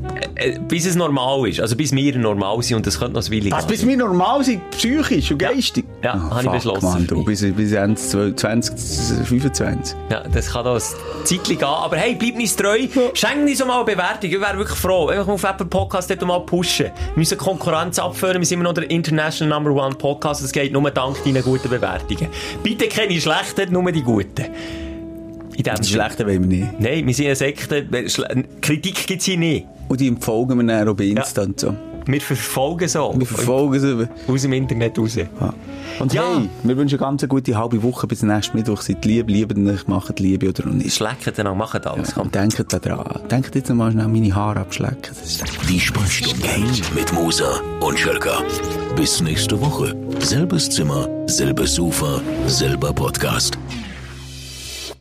bis 0.69 0.87
es 0.87 0.95
normal 0.97 1.49
ist. 1.49 1.61
Also 1.61 1.77
bis 1.77 1.93
wir 1.95 2.17
normal 2.19 2.63
sind 2.63 2.77
und 2.79 2.87
das 2.87 2.99
könnte 2.99 3.15
noch 3.15 3.25
ein 3.27 3.33
Weile 3.33 3.51
Was, 3.51 3.67
bis 3.67 3.87
wir 3.87 3.97
normal 3.97 4.43
sind, 4.45 4.69
psychisch 4.71 5.31
und 5.33 5.39
geistig? 5.39 5.85
Ja, 6.03 6.15
Ah, 6.15 6.31
habe 6.37 6.45
ich 6.47 6.51
beschlossen 6.51 6.85
Mann, 6.87 7.07
du, 7.07 7.25
bis, 7.25 7.41
bis 7.55 7.73
Ende 7.73 7.95
2025. 7.97 9.97
Ja, 10.11 10.23
das 10.33 10.51
kann 10.53 10.65
da 10.65 10.75
ein 10.75 10.81
Zeitchen 11.25 11.59
gehen. 11.59 11.65
Aber 11.65 11.97
hey, 11.97 12.15
bleib 12.15 12.37
uns 12.37 12.57
treu. 12.57 12.79
Schenk 13.15 13.47
uns 13.49 13.59
so 13.59 13.67
mal 13.67 13.77
eine 13.77 13.85
Bewertung. 13.85 14.31
Ich 14.31 14.41
wäre 14.41 14.57
wirklich 14.57 14.79
froh. 14.79 15.09
Einfach 15.09 15.27
mal 15.27 15.35
auf 15.35 15.45
Apple 15.45 15.67
Podcast 15.67 16.11
dort 16.11 16.23
mal 16.23 16.41
pushen. 16.41 16.87
Wir 16.87 16.93
müssen 17.17 17.39
Konkurrenz 17.39 17.99
abführen. 17.99 18.39
Wir 18.39 18.47
sind 18.47 18.59
immer 18.59 18.69
noch 18.69 18.75
der 18.75 18.91
International 18.91 19.61
Number 19.61 19.85
One 19.85 19.95
Podcast. 19.95 20.43
Es 20.43 20.53
geht 20.53 20.73
nur 20.73 20.91
dank 20.91 21.23
deinen 21.25 21.43
guten 21.43 21.69
Bewertungen. 21.69 22.29
Bitte 22.63 22.89
keine 22.89 23.21
schlechten, 23.21 23.73
nur 23.73 23.91
die 23.93 24.03
guten. 24.03 24.47
In 25.69 25.75
dem 25.75 25.85
schlechten 25.85 26.27
wollen 26.27 26.51
wir 26.51 26.59
nicht. 26.59 26.81
Nein, 26.81 27.07
wir 27.07 27.15
sind 27.15 27.27
eine 27.27 27.37
Sekte. 27.37 27.87
Kritik 28.61 29.07
gibt 29.07 29.21
es 29.21 29.27
hier 29.27 29.37
nicht. 29.37 29.67
Und 29.89 30.01
die 30.01 30.09
empfolgen 30.09 30.59
wir 30.59 30.65
dann 30.67 30.89
auch 30.89 30.95
bei 30.95 31.05
Insta 31.05 31.43
und 31.43 31.61
so. 31.61 31.75
Wir 32.07 32.21
verfolgen 32.21 32.89
so. 32.89 33.15
Wir 33.17 33.27
verfolgen 33.27 33.79
sie. 33.79 34.09
Aus 34.33 34.43
dem 34.43 34.53
Internet 34.55 34.99
raus. 34.99 35.17
Ja. 35.17 35.27
Und 35.99 36.15
Ja. 36.15 36.23
hey, 36.39 36.49
wir 36.63 36.77
wünschen 36.77 36.99
eine 36.99 37.07
ganz 37.19 37.29
gute 37.29 37.57
halbe 37.59 37.83
Woche 37.83 38.07
bis 38.07 38.23
nächsten 38.23 38.57
Mittwoch. 38.57 38.81
Seid 38.81 39.05
lieb, 39.05 39.29
lieben 39.29 39.65
nicht, 39.65 39.87
macht 39.87 40.19
Liebe 40.19 40.49
oder 40.49 40.65
nicht. 40.67 40.95
Schlecken 40.95 41.33
dann, 41.37 41.59
machen 41.59 41.85
alles. 41.85 42.17
Und 42.17 42.35
denkt 42.35 42.65
daran. 42.73 43.29
Denkt 43.29 43.55
jetzt 43.55 43.69
mal 43.71 43.93
schnell 43.93 44.09
meine 44.09 44.35
Haare 44.35 44.61
abschlecken. 44.61 44.99
Das 45.09 45.23
ist 45.23 45.45
Die 45.69 45.79
Sprechstunde 45.79 46.49
mit 46.95 47.13
Musa 47.13 47.61
und 47.81 47.99
Schelka. 47.99 48.43
Bis 48.97 49.21
nächste 49.21 49.61
Woche. 49.61 49.95
Selbes 50.21 50.71
Zimmer, 50.71 51.07
selbes 51.27 51.75
Sofa, 51.75 52.23
selber 52.47 52.93
Podcast. 52.95 53.59